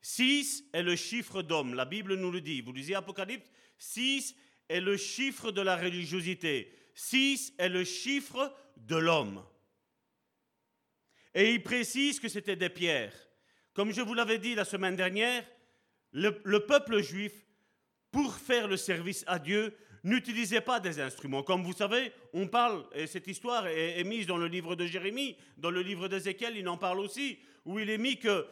Six 0.02 0.66
est 0.74 0.84
le 0.84 0.96
chiffre 0.96 1.42
d'homme, 1.42 1.74
la 1.74 1.86
Bible 1.86 2.16
nous 2.16 2.32
le 2.32 2.42
dit. 2.42 2.62
Vous 2.62 2.74
lisez 2.74 2.96
Apocalypse, 2.96 3.50
six 3.78 4.36
est 4.70 4.82
le 4.82 4.98
chiffre 4.98 5.52
de 5.52 5.62
la 5.62 5.76
religiosité. 5.76 6.74
Six 6.94 7.54
est 7.58 7.70
le 7.70 7.84
chiffre 7.84 8.56
de 8.76 8.96
l'homme. 8.96 9.44
Et 11.34 11.54
il 11.54 11.64
précise 11.64 12.20
que 12.20 12.30
c'était 12.30 12.56
des 12.56 12.70
pierres. 12.70 13.14
Comme 13.74 13.92
je 13.92 14.02
vous 14.02 14.14
l'avais 14.14 14.40
dit 14.40 14.56
la 14.56 14.66
semaine 14.66 14.96
dernière, 14.96 15.46
le, 16.18 16.60
peuple 16.60 17.02
juif, 17.02 17.34
pour 18.12 18.34
faire 18.34 18.68
le 18.68 18.78
service 18.78 19.24
à 19.28 19.38
Dieu, 19.40 19.76
n'utilisait 20.04 20.62
pas 20.62 20.80
des 20.80 21.00
instruments. 21.00 21.44
Comme 21.44 21.64
vous 21.64 21.74
savez, 21.74 22.12
on 22.34 22.48
parle, 22.48 22.86
et 22.94 23.08
cette 23.08 23.28
histoire 23.28 23.68
est, 23.68 24.04
mise 24.04 24.26
dans 24.26 24.38
le 24.38 24.48
livre 24.48 24.76
de 24.76 24.86
Jérémie, 24.86 25.38
dans 25.58 25.70
le 25.70 25.82
livre 25.82 26.08
d'Ézéchiel, 26.08 26.58
il 26.58 26.68
en 26.68 26.78
parle 26.78 27.00
aussi, 27.00 27.38
où 27.66 27.80
il 27.80 27.90
est 27.90 27.98
mis 27.98 28.18
que 28.18 28.48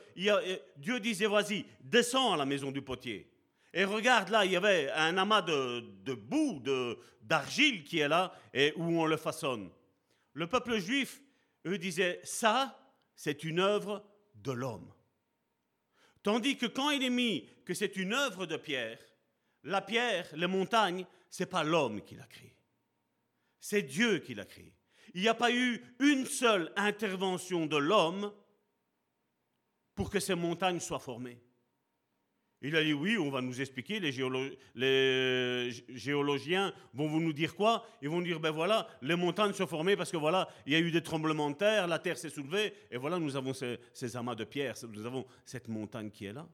Dieu 0.78 1.00
disait, 1.00 1.28
vas-y, 1.28 1.66
descends 1.82 2.34
à 2.34 2.38
la 2.38 2.46
maison 2.46 2.72
du 2.72 2.82
potier. 2.82 3.32
Et 3.74 3.84
regarde 3.84 4.30
là, 4.30 4.46
il 4.46 4.52
y 4.52 4.56
avait 4.56 4.92
un 4.92 5.18
amas 5.18 5.42
de, 5.42 5.84
de 6.04 6.14
boue, 6.14 6.62
d'argile 7.22 7.84
qui 7.84 8.00
est 8.00 8.08
là, 8.08 8.34
et 8.54 8.74
où 8.76 9.02
on 9.02 9.06
le 9.06 9.18
façonne. 9.18 9.70
Le 10.34 10.48
peuple 10.48 10.78
juif, 10.78 11.22
eux, 11.66 11.78
disait, 11.78 12.20
ça, 12.24 12.78
c'est 13.16 13.44
une 13.44 13.60
œuvre 13.60 14.06
de 14.36 14.52
l'homme. 14.52 14.95
Tandis 16.26 16.58
que 16.58 16.66
quand 16.66 16.90
il 16.90 17.04
est 17.04 17.12
mis 17.12 17.48
que 17.66 17.76
c'est 17.76 17.98
une 17.98 18.12
œuvre 18.12 18.48
de 18.48 18.58
pierre, 18.58 18.98
la 19.62 19.80
pierre, 19.80 20.28
les 20.36 20.48
montagnes, 20.48 21.06
c'est 21.30 21.46
pas 21.46 21.64
l'homme 21.64 22.02
qui 22.02 22.16
l'a 22.16 22.26
créé. 22.26 22.58
C'est 23.60 23.84
Dieu 23.84 24.18
qui 24.18 24.34
l'a 24.34 24.46
créé. 24.46 24.74
Il 25.14 25.22
n'y 25.22 25.28
a 25.28 25.36
pas 25.36 25.52
eu 25.52 25.80
une 26.00 26.26
seule 26.26 26.74
intervention 26.78 27.68
de 27.68 27.78
l'homme 27.78 28.34
pour 29.94 30.10
que 30.10 30.20
ces 30.20 30.34
montagnes 30.34 30.80
soient 30.80 30.98
formées. 30.98 31.40
Il 32.68 32.76
a 32.76 32.84
dit 32.84 32.94
oui, 32.94 33.16
on 33.16 33.30
va 33.30 33.42
nous 33.42 33.62
expliquer, 33.62 34.00
les, 34.00 34.12
géologiens 35.90 36.74
vont 36.96 37.08
vous 37.08 37.20
nous 37.20 37.32
dire 37.32 37.56
quoi? 37.56 37.88
Ils 38.02 38.10
vont 38.10 38.22
dire, 38.22 38.40
ben 38.40 38.50
voilà, 38.50 38.88
les 39.04 39.16
montagnes 39.16 39.54
sont 39.54 39.68
formées 39.68 39.96
parce 39.96 40.10
que 40.10 40.18
voilà, 40.18 40.50
il 40.66 40.74
y 40.74 40.76
a 40.76 40.80
eu 40.80 40.90
des 40.90 41.04
tremblements 41.04 41.52
de 41.52 41.58
terre, 41.58 41.86
la 41.86 42.00
terre 42.00 42.18
s'est 42.18 42.32
soulevée, 42.32 42.74
et 42.90 42.98
voilà, 42.98 43.20
nous 43.20 43.36
avons 43.36 43.54
ces, 43.54 43.80
ces 43.94 44.18
amas 44.18 44.34
de 44.34 44.46
pierres, 44.46 44.74
nous 44.90 45.06
avons 45.06 45.28
cette 45.46 45.68
montagne 45.68 46.10
qui 46.10 46.26
est 46.26 46.34
là. 46.34 46.50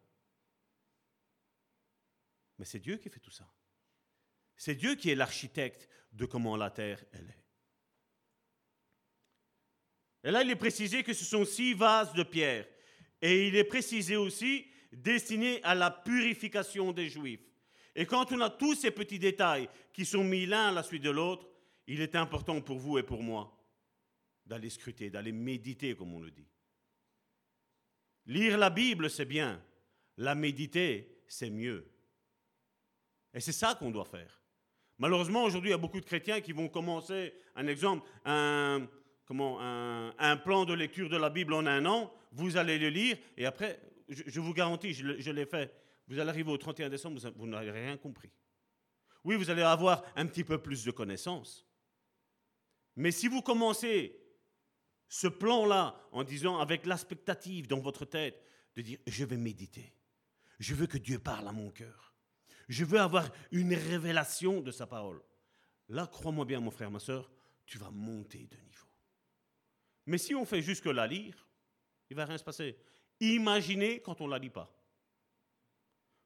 Mais 2.60 2.66
c'est 2.66 2.80
Dieu 2.80 2.98
qui 2.98 3.10
fait 3.10 3.22
tout 3.22 3.32
ça. 3.32 3.50
C'est 4.58 4.76
Dieu 4.76 4.96
qui 4.96 5.12
est 5.12 5.16
l'architecte 5.16 5.88
de 6.12 6.26
comment 6.26 6.58
la 6.58 6.72
terre 6.72 7.02
elle 7.14 7.30
est. 7.30 7.42
Et 10.28 10.32
là, 10.32 10.44
il 10.44 10.50
est 10.50 10.58
précisé 10.58 11.04
que 11.04 11.14
ce 11.14 11.24
sont 11.24 11.46
six 11.46 11.74
vases 11.74 12.12
de 12.12 12.24
pierre. 12.24 12.68
Et 13.22 13.48
il 13.48 13.56
est 13.56 13.64
précisé 13.64 14.18
aussi 14.18 14.68
destiné 14.92 15.62
à 15.64 15.76
la 15.76 15.92
purification 15.92 16.92
des 16.92 17.10
Juifs. 17.10 17.46
Et 17.96 18.06
quand 18.06 18.32
on 18.32 18.42
a 18.42 18.50
tous 18.50 18.76
ces 18.76 18.92
petits 18.92 19.20
détails 19.20 19.70
qui 19.94 20.06
sont 20.06 20.24
mis 20.24 20.46
l'un 20.46 20.70
à 20.70 20.72
la 20.72 20.84
suite 20.84 21.04
de 21.04 21.10
l'autre, 21.10 21.48
il 21.88 22.02
est 22.02 22.16
important 22.16 22.62
pour 22.62 22.78
vous 22.78 22.98
et 22.98 23.04
pour 23.04 23.22
moi 23.22 23.58
d'aller 24.46 24.70
scruter, 24.70 25.10
d'aller 25.10 25.32
méditer, 25.32 25.96
comme 25.96 26.14
on 26.14 26.20
le 26.20 26.32
dit. 26.32 26.48
Lire 28.26 28.58
la 28.58 28.70
Bible, 28.70 29.10
c'est 29.10 29.26
bien. 29.26 29.62
La 30.18 30.36
méditer, 30.36 31.24
c'est 31.28 31.50
mieux. 31.50 31.90
Et 33.34 33.40
c'est 33.40 33.52
ça 33.52 33.76
qu'on 33.76 33.92
doit 33.92 34.06
faire. 34.06 34.42
Malheureusement, 34.98 35.44
aujourd'hui, 35.44 35.70
il 35.70 35.74
y 35.74 35.76
a 35.76 35.80
beaucoup 35.80 36.00
de 36.00 36.06
chrétiens 36.06 36.42
qui 36.42 36.52
vont 36.52 36.70
commencer, 36.70 37.34
un 37.56 37.66
exemple, 37.68 38.08
un, 38.26 38.88
comment, 39.26 39.60
un, 39.60 40.38
plan 40.38 40.66
de 40.66 40.74
lecture 40.74 41.10
de 41.10 41.18
la 41.18 41.30
Bible 41.30 41.54
en 41.54 41.66
un 41.66 41.86
an, 41.86 42.14
vous 42.34 42.58
allez 42.58 42.78
le 42.78 42.90
lire, 42.90 43.18
et 43.38 43.46
après, 43.46 43.80
je, 44.12 44.40
vous 44.40 44.54
garantis, 44.54 44.94
je, 44.94 45.32
l'ai 45.32 45.46
fait, 45.46 45.74
vous 46.08 46.20
allez 46.20 46.30
arriver 46.30 46.52
au 46.52 46.58
31 46.58 46.90
décembre, 46.90 47.20
vous, 47.36 47.48
n'avez 47.48 47.72
rien 47.72 47.98
compris. 47.98 48.32
Oui, 49.24 49.36
vous 49.36 49.50
allez 49.50 49.62
avoir 49.62 50.04
un 50.16 50.26
petit 50.26 50.44
peu 50.44 50.62
plus 50.62 50.84
de 50.84 50.92
connaissances. 50.92 51.66
Mais 52.96 53.12
si 53.12 53.28
vous 53.28 53.42
commencez 53.42 54.20
ce 55.08 55.28
plan-là 55.28 56.08
en 56.12 56.24
disant, 56.24 56.60
avec 56.60 56.86
l'expectative 56.86 57.68
dans 57.68 57.80
votre 57.80 58.06
tête, 58.06 58.44
de 58.76 58.82
dire, 58.82 59.00
je 59.08 59.26
vais 59.26 59.38
méditer, 59.38 59.94
je 60.60 60.76
veux 60.76 60.88
que 60.88 60.98
Dieu 60.98 61.20
parle 61.20 61.48
à 61.48 61.52
mon 61.52 61.72
cœur, 61.72 62.14
je 62.68 62.86
veux 62.86 63.00
avoir 63.00 63.30
une 63.52 63.74
révélation 63.74 64.62
de 64.62 64.72
sa 64.72 64.88
parole. 64.88 65.22
Là, 65.90 66.08
crois-moi 66.08 66.46
bien, 66.46 66.60
mon 66.60 66.72
frère, 66.72 66.92
ma 66.92 67.00
soeur, 67.00 67.32
tu 67.66 67.78
vas 67.78 67.92
monter 67.92 68.48
de 68.48 68.58
niveau. 68.58 68.88
Mais 70.06 70.18
si 70.18 70.34
on 70.36 70.46
fait 70.46 70.62
juste 70.62 70.84
que 70.84 70.90
la 70.90 71.08
lire, 71.08 71.48
il 72.10 72.16
va 72.16 72.26
rien 72.26 72.38
se 72.38 72.44
passer. 72.44 72.78
Imaginez 73.22 74.02
quand 74.02 74.20
on 74.20 74.26
ne 74.26 74.32
la 74.32 74.40
lit 74.40 74.50
pas. 74.50 74.70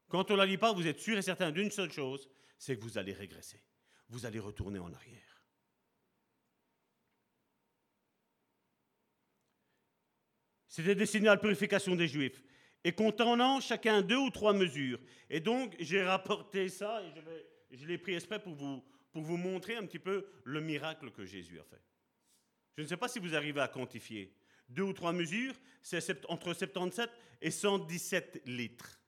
Quand 0.08 0.32
on 0.32 0.34
ne 0.34 0.40
la 0.40 0.46
lit 0.46 0.58
pas, 0.58 0.74
vous 0.74 0.88
êtes 0.88 1.00
sûr 1.00 1.18
et 1.18 1.22
certain 1.22 1.52
d'une 1.52 1.70
seule 1.70 1.92
chose, 1.92 2.30
c'est 2.58 2.78
que 2.78 2.82
vous 2.82 2.98
allez 2.98 3.14
régresser. 3.14 3.62
Vous 4.10 4.26
allez 4.26 4.40
retourner 4.40 4.80
en 4.80 4.94
arrière. 4.94 5.42
C'était 10.68 10.96
destiné 10.96 11.28
à 11.28 11.36
la 11.36 11.38
purification 11.38 11.96
des 11.96 12.08
Juifs. 12.08 12.44
Et 12.84 12.94
contenant 12.94 13.60
chacun 13.60 14.02
deux 14.02 14.18
ou 14.18 14.30
trois 14.30 14.54
mesures. 14.54 15.00
Et 15.30 15.40
donc, 15.40 15.76
j'ai 15.80 16.04
rapporté 16.04 16.70
ça 16.70 17.02
et 17.04 17.12
je, 17.72 17.78
je 17.78 17.88
l'ai 17.88 17.98
pris 17.98 18.14
exprès 18.14 18.42
pour 18.42 18.54
vous, 18.54 18.84
pour 19.12 19.24
vous 19.24 19.38
montrer 19.38 19.76
un 19.76 19.86
petit 19.86 20.00
peu 20.00 20.28
le 20.44 20.62
miracle 20.62 21.12
que 21.12 21.26
Jésus 21.26 21.60
a 21.60 21.64
fait. 21.64 21.82
Je 22.78 22.84
ne 22.84 22.88
sais 22.88 22.98
pas 22.98 23.08
si 23.08 23.20
vous 23.20 23.36
arrivez 23.36 23.62
à 23.62 23.68
quantifier. 23.68 24.34
Deux 24.70 24.84
ou 24.84 24.94
trois 24.94 25.14
mesures, 25.14 25.56
c'est 25.82 26.26
entre 26.28 26.54
77 26.54 27.10
et 27.42 27.52
117 27.52 28.42
litres. 28.46 29.00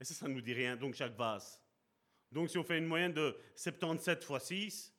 Et 0.00 0.04
ça, 0.04 0.14
ça 0.14 0.28
ne 0.28 0.34
nous 0.34 0.42
dit 0.42 0.52
rien, 0.52 0.76
donc 0.76 0.94
chaque 0.94 1.16
vase. 1.16 1.60
Donc 2.30 2.50
si 2.50 2.58
on 2.58 2.64
fait 2.64 2.78
une 2.78 2.86
moyenne 2.86 3.14
de 3.14 3.36
77 3.54 4.24
fois 4.24 4.40
6, 4.40 4.92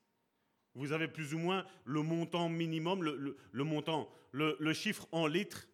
vous 0.74 0.92
avez 0.92 1.08
plus 1.08 1.34
ou 1.34 1.40
moins 1.40 1.66
le 1.86 2.02
montant 2.02 2.50
minimum, 2.50 3.04
le, 3.04 3.64
montant, 3.64 4.12
le, 4.32 4.74
chiffre 4.74 5.08
en 5.12 5.28
litres, 5.28 5.68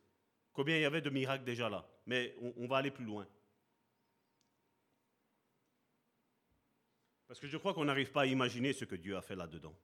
combien 0.52 0.78
il 0.78 0.82
y 0.82 0.86
avait 0.86 1.02
de 1.02 1.10
miracles 1.10 1.46
déjà 1.46 1.70
là? 1.70 1.88
Mais 2.06 2.36
on 2.58 2.68
va 2.68 2.78
aller 2.78 2.92
plus 2.92 3.06
loin. 3.06 3.28
Parce 7.28 7.40
que 7.40 7.48
je 7.48 7.58
crois 7.58 7.74
qu'on 7.74 7.86
n'arrive 7.86 8.12
pas 8.12 8.22
à 8.22 8.26
imaginer 8.26 8.74
ce 8.74 8.86
que 8.86 8.96
Dieu 8.96 9.18
a 9.18 9.22
fait 9.22 9.36
là-dedans. 9.36 9.76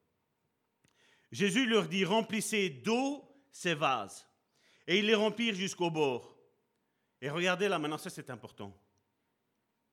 Jésus 1.31 1.65
leur 1.65 1.87
dit, 1.87 2.05
remplissez 2.05 2.69
d'eau 2.69 3.28
ces 3.51 3.73
vases. 3.73 4.25
Et 4.87 4.99
ils 4.99 5.05
les 5.05 5.15
remplirent 5.15 5.55
jusqu'au 5.55 5.91
bord. 5.91 6.35
Et 7.21 7.29
regardez 7.29 7.67
là, 7.67 7.79
maintenant, 7.79 7.97
ça 7.97 8.09
c'est 8.09 8.29
important. 8.29 8.75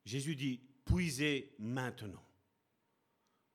Jésus 0.04 0.36
dit, 0.36 0.60
puisez 0.84 1.54
maintenant. 1.58 2.22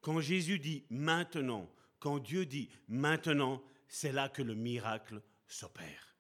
Quand 0.02 0.20
Jésus 0.20 0.60
dit 0.60 0.86
maintenant, 0.90 1.72
quand 2.00 2.20
Dieu 2.20 2.46
dit 2.46 2.70
maintenant, 2.88 3.62
c'est 3.88 4.12
là 4.12 4.30
que 4.30 4.42
le 4.42 4.56
miracle 4.56 5.22
s'opère. 5.48 6.16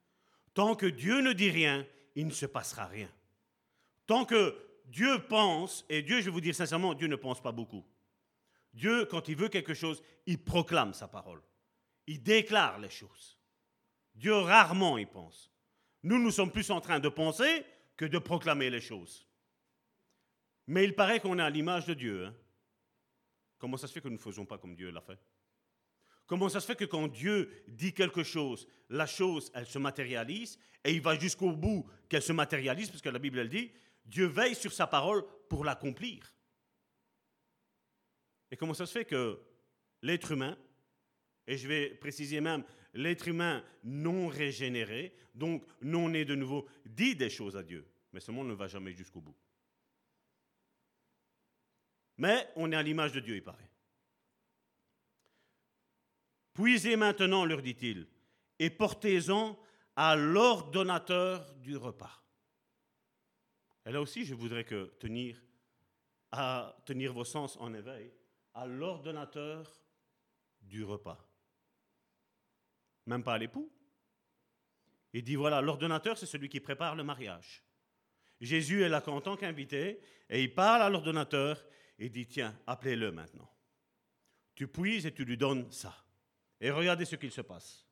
Tant 0.54 0.76
que 0.76 0.86
Dieu 0.86 1.22
ne 1.22 1.34
dit 1.34 1.50
rien, 1.50 1.86
il 2.16 2.28
ne 2.28 2.32
se 2.32 2.46
passera 2.46 2.86
rien. 2.86 3.10
Tant 4.06 4.26
que 4.26 4.56
Dieu 4.86 5.26
pense, 5.28 5.86
et 5.90 6.02
Dieu, 6.02 6.20
je 6.20 6.26
vais 6.26 6.32
vous 6.32 6.42
dire 6.42 6.56
sincèrement, 6.56 6.94
Dieu 6.94 7.08
ne 7.08 7.16
pense 7.16 7.42
pas 7.42 7.52
beaucoup. 7.52 7.86
Dieu, 8.74 9.06
quand 9.06 9.28
il 9.28 9.36
veut 9.36 9.50
quelque 9.50 9.74
chose, 9.74 10.02
il 10.26 10.44
proclame 10.44 10.94
sa 10.94 11.08
parole. 11.08 11.42
Il 12.08 12.22
déclare 12.22 12.80
les 12.80 12.90
choses. 12.90 13.38
Dieu 14.16 14.34
rarement 14.34 14.98
y 14.98 15.06
pense. 15.06 15.52
Nous, 16.04 16.22
nous 16.22 16.32
sommes 16.32 16.52
plus 16.52 16.70
en 16.72 16.82
train 16.82 17.00
de 17.00 17.10
penser 17.10 17.66
que 17.96 18.06
de 18.06 18.18
proclamer 18.18 18.70
les 18.70 18.82
choses. 18.82 19.28
Mais 20.68 20.84
il 20.84 20.96
paraît 20.96 21.20
qu'on 21.20 21.38
est 21.38 21.44
à 21.44 21.50
l'image 21.50 21.86
de 21.86 21.94
Dieu. 21.94 22.26
Hein. 22.26 22.36
Comment 23.58 23.78
ça 23.78 23.88
se 23.88 23.94
fait 23.94 24.02
que 24.02 24.08
nous 24.08 24.16
ne 24.16 24.20
faisons 24.20 24.46
pas 24.46 24.58
comme 24.58 24.76
Dieu 24.76 24.90
l'a 24.90 25.02
fait? 25.02 25.20
Comment 26.26 26.50
ça 26.50 26.62
se 26.62 26.66
fait 26.66 26.76
que 26.76 26.86
quand 26.86 27.08
Dieu 27.08 27.64
dit 27.68 27.94
quelque 27.94 28.24
chose, 28.24 28.68
la 28.90 29.06
chose, 29.06 29.52
elle 29.54 29.68
se 29.68 29.78
matérialise, 29.78 30.58
et 30.84 30.94
il 30.94 31.02
va 31.02 31.20
jusqu'au 31.20 31.52
bout 31.52 31.86
qu'elle 32.08 32.22
se 32.22 32.32
matérialise, 32.32 32.90
parce 32.90 33.02
que 33.02 33.10
la 33.10 33.20
Bible, 33.20 33.40
elle 33.40 33.50
dit, 33.50 33.72
Dieu 34.06 34.28
veille 34.28 34.56
sur 34.56 34.72
sa 34.72 34.88
parole 34.88 35.24
pour 35.50 35.66
l'accomplir. 35.66 36.34
Et 38.50 38.58
comment 38.58 38.74
ça 38.74 38.86
se 38.86 38.94
fait 38.94 39.06
que 39.06 39.40
l'être 40.02 40.32
humain, 40.32 40.58
et 41.48 41.58
je 41.58 41.68
vais 41.68 41.90
préciser 41.90 42.40
même 42.42 42.64
l'être 42.94 43.28
humain 43.28 43.64
non 43.84 44.28
régénéré, 44.28 45.16
donc 45.34 45.66
non 45.82 46.10
né 46.10 46.26
de 46.26 46.36
nouveau, 46.36 46.68
dit 46.86 47.16
des 47.16 47.30
choses 47.30 47.56
à 47.56 47.64
Dieu, 47.64 47.88
mais 48.12 48.20
ce 48.20 48.32
monde 48.32 48.48
ne 48.48 48.54
va 48.54 48.68
jamais 48.68 48.94
jusqu'au 48.94 49.22
bout. 49.22 49.38
Mais 52.18 52.50
on 52.56 52.72
est 52.72 52.76
à 52.76 52.84
l'image 52.84 53.14
de 53.14 53.20
Dieu, 53.20 53.36
il 53.36 53.44
paraît. 53.44 53.70
Puisez 56.54 56.96
maintenant, 56.96 57.46
leur 57.46 57.62
dit-il, 57.62 58.08
et 58.60 58.70
portez-en 58.70 59.58
à 59.96 60.16
l'ordonnateur 60.16 61.54
du 61.56 61.78
repas. 61.78 62.22
Et 63.86 63.92
là 63.92 64.02
aussi, 64.02 64.26
je 64.26 64.36
voudrais 64.36 64.66
que 64.66 64.94
tenir, 65.00 65.42
à 66.32 66.78
tenir 66.86 67.14
vos 67.14 67.26
sens 67.26 67.58
en 67.58 67.74
éveil, 67.74 68.14
à 68.54 68.68
l'ordonnateur 68.68 69.82
du 70.62 70.84
repas 70.84 71.31
même 73.12 73.24
pas 73.24 73.34
à 73.34 73.38
l'époux. 73.38 73.70
Il 75.14 75.24
dit 75.24 75.36
voilà, 75.36 75.62
l'ordonnateur, 75.62 76.18
c'est 76.18 76.26
celui 76.26 76.50
qui 76.50 76.60
prépare 76.60 76.96
le 76.96 77.04
mariage. 77.04 77.64
Jésus 78.40 78.84
est 78.84 78.90
là 78.90 79.04
en 79.08 79.22
tant 79.22 79.36
qu'invité 79.36 80.00
et 80.30 80.42
il 80.42 80.54
parle 80.54 80.82
à 80.82 80.90
l'ordonnateur 80.90 81.64
et 82.00 82.10
dit 82.10 82.26
tiens, 82.26 82.58
appelez-le 82.66 83.12
maintenant. 83.12 83.50
Tu 84.56 84.68
puises 84.68 85.06
et 85.06 85.14
tu 85.14 85.26
lui 85.26 85.38
donnes 85.38 85.70
ça. 85.72 85.94
Et 86.60 86.72
regardez 86.72 87.06
ce 87.06 87.16
qu'il 87.16 87.32
se 87.32 87.42
passe. 87.42 87.86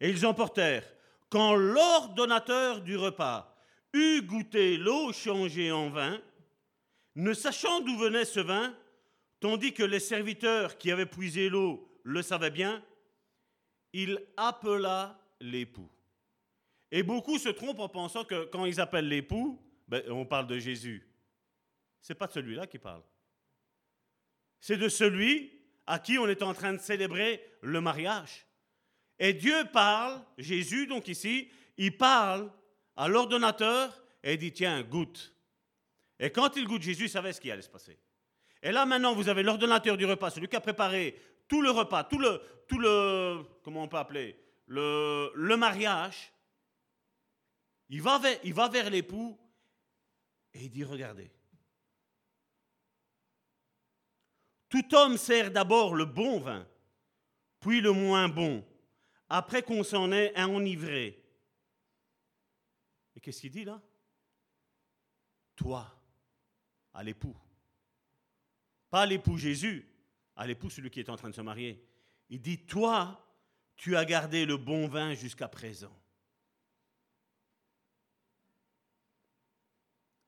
Et 0.00 0.08
ils 0.10 0.24
emportèrent, 0.24 0.86
quand 1.28 1.54
l'ordonnateur 1.54 2.80
du 2.80 2.96
repas 2.96 3.54
eut 3.92 4.22
goûté 4.22 4.76
l'eau 4.76 5.12
changée 5.12 5.72
en 5.72 5.90
vin, 5.90 6.20
ne 7.16 7.32
sachant 7.34 7.80
d'où 7.80 7.98
venait 7.98 8.24
ce 8.24 8.40
vin, 8.40 8.74
tandis 9.40 9.74
que 9.74 9.82
les 9.82 10.00
serviteurs 10.00 10.78
qui 10.78 10.92
avaient 10.92 11.06
puisé 11.06 11.48
l'eau 11.48 11.84
le 12.04 12.22
savaient 12.22 12.50
bien, 12.50 12.82
il 13.92 14.20
appela 14.36 15.18
l'époux. 15.40 15.90
Et 16.90 17.02
beaucoup 17.02 17.38
se 17.38 17.48
trompent 17.48 17.80
en 17.80 17.88
pensant 17.88 18.24
que 18.24 18.44
quand 18.46 18.64
ils 18.64 18.80
appellent 18.80 19.08
l'époux, 19.08 19.60
ben, 19.86 20.02
on 20.10 20.24
parle 20.24 20.46
de 20.46 20.58
Jésus. 20.58 21.06
Ce 22.00 22.12
n'est 22.12 22.18
pas 22.18 22.26
de 22.26 22.32
celui-là 22.32 22.66
qui 22.66 22.78
parle. 22.78 23.02
C'est 24.60 24.76
de 24.76 24.88
celui 24.88 25.52
à 25.86 25.98
qui 25.98 26.18
on 26.18 26.28
est 26.28 26.42
en 26.42 26.54
train 26.54 26.72
de 26.72 26.80
célébrer 26.80 27.42
le 27.62 27.80
mariage. 27.80 28.46
Et 29.18 29.32
Dieu 29.32 29.64
parle, 29.72 30.22
Jésus 30.36 30.86
donc 30.86 31.08
ici, 31.08 31.50
il 31.76 31.96
parle 31.96 32.50
à 32.96 33.08
l'ordonnateur 33.08 34.02
et 34.22 34.36
dit, 34.36 34.52
tiens, 34.52 34.82
goûte. 34.82 35.34
Et 36.18 36.30
quand 36.30 36.56
il 36.56 36.66
goûte, 36.66 36.82
Jésus 36.82 37.08
savait 37.08 37.32
ce 37.32 37.40
qui 37.40 37.50
allait 37.50 37.62
se 37.62 37.68
passer. 37.68 37.98
Et 38.62 38.72
là 38.72 38.86
maintenant, 38.86 39.14
vous 39.14 39.28
avez 39.28 39.42
l'ordonnateur 39.42 39.96
du 39.96 40.04
repas, 40.04 40.30
celui 40.30 40.48
qui 40.48 40.56
a 40.56 40.60
préparé 40.60 41.18
tout 41.48 41.62
le 41.62 41.70
repas, 41.70 42.04
tout 42.04 42.18
le, 42.18 42.40
tout 42.68 42.78
le 42.78 43.42
comment 43.62 43.82
on 43.82 43.88
peut 43.88 43.96
appeler, 43.96 44.38
le, 44.66 45.56
mariage. 45.56 46.32
Il 47.88 48.02
va 48.02 48.18
vers, 48.18 48.38
il 48.44 48.52
va 48.52 48.68
vers 48.68 48.90
l'époux 48.90 49.38
et 50.52 50.64
il 50.64 50.70
dit, 50.70 50.84
regardez, 50.84 51.30
tout 54.68 54.94
homme 54.94 55.16
sert 55.16 55.50
d'abord 55.50 55.94
le 55.94 56.04
bon 56.04 56.38
vin, 56.38 56.68
puis 57.60 57.80
le 57.80 57.92
moins 57.92 58.28
bon, 58.28 58.62
après 59.28 59.62
qu'on 59.62 59.82
s'en 59.82 60.12
est 60.12 60.38
enivré. 60.38 61.24
Et 63.16 63.20
qu'est-ce 63.20 63.40
qu'il 63.40 63.50
dit 63.50 63.64
là? 63.64 63.80
Toi, 65.56 65.90
à 66.92 67.02
l'époux. 67.02 67.36
Pas 68.90 69.06
l'époux 69.06 69.36
Jésus, 69.38 69.87
à 70.38 70.46
l'époux 70.46 70.70
celui 70.70 70.88
qui 70.88 71.00
est 71.00 71.10
en 71.10 71.16
train 71.16 71.28
de 71.28 71.34
se 71.34 71.40
marier. 71.40 71.84
Il 72.30 72.40
dit, 72.40 72.64
toi, 72.64 73.26
tu 73.76 73.96
as 73.96 74.04
gardé 74.04 74.46
le 74.46 74.56
bon 74.56 74.86
vin 74.86 75.14
jusqu'à 75.14 75.48
présent. 75.48 75.94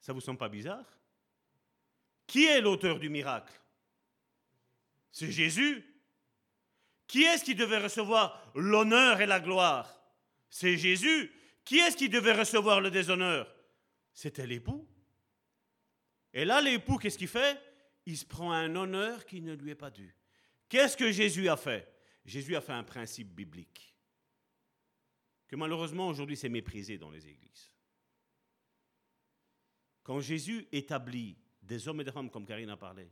Ça 0.00 0.12
vous 0.12 0.20
semble 0.20 0.38
pas 0.38 0.48
bizarre? 0.48 0.84
Qui 2.26 2.46
est 2.46 2.60
l'auteur 2.60 2.98
du 2.98 3.08
miracle? 3.08 3.52
C'est 5.12 5.30
Jésus. 5.30 5.84
Qui 7.06 7.22
est-ce 7.22 7.44
qui 7.44 7.54
devait 7.54 7.78
recevoir 7.78 8.50
l'honneur 8.54 9.20
et 9.20 9.26
la 9.26 9.38
gloire? 9.38 10.00
C'est 10.48 10.76
Jésus. 10.76 11.32
Qui 11.64 11.78
est-ce 11.78 11.96
qui 11.96 12.08
devait 12.08 12.32
recevoir 12.32 12.80
le 12.80 12.90
déshonneur? 12.90 13.52
C'était 14.12 14.46
l'époux. 14.46 14.88
Et 16.32 16.44
là, 16.44 16.60
l'époux, 16.60 16.98
qu'est-ce 16.98 17.18
qu'il 17.18 17.28
fait? 17.28 17.60
Prend 18.28 18.52
un 18.52 18.74
honneur 18.76 19.24
qui 19.24 19.40
ne 19.40 19.54
lui 19.54 19.70
est 19.70 19.74
pas 19.74 19.90
dû. 19.90 20.14
Qu'est-ce 20.68 20.96
que 20.96 21.10
Jésus 21.10 21.48
a 21.48 21.56
fait? 21.56 21.92
Jésus 22.24 22.54
a 22.56 22.60
fait 22.60 22.72
un 22.72 22.84
principe 22.84 23.34
biblique 23.34 23.90
que 25.50 25.56
malheureusement 25.56 26.06
aujourd'hui 26.06 26.36
c'est 26.36 26.48
méprisé 26.48 26.96
dans 26.96 27.10
les 27.10 27.26
églises. 27.26 27.72
Quand 30.04 30.20
Jésus 30.20 30.68
établit 30.70 31.36
des 31.60 31.88
hommes 31.88 32.00
et 32.00 32.04
des 32.04 32.12
femmes, 32.12 32.30
comme 32.30 32.46
Karine 32.46 32.70
a 32.70 32.76
parlé, 32.76 33.10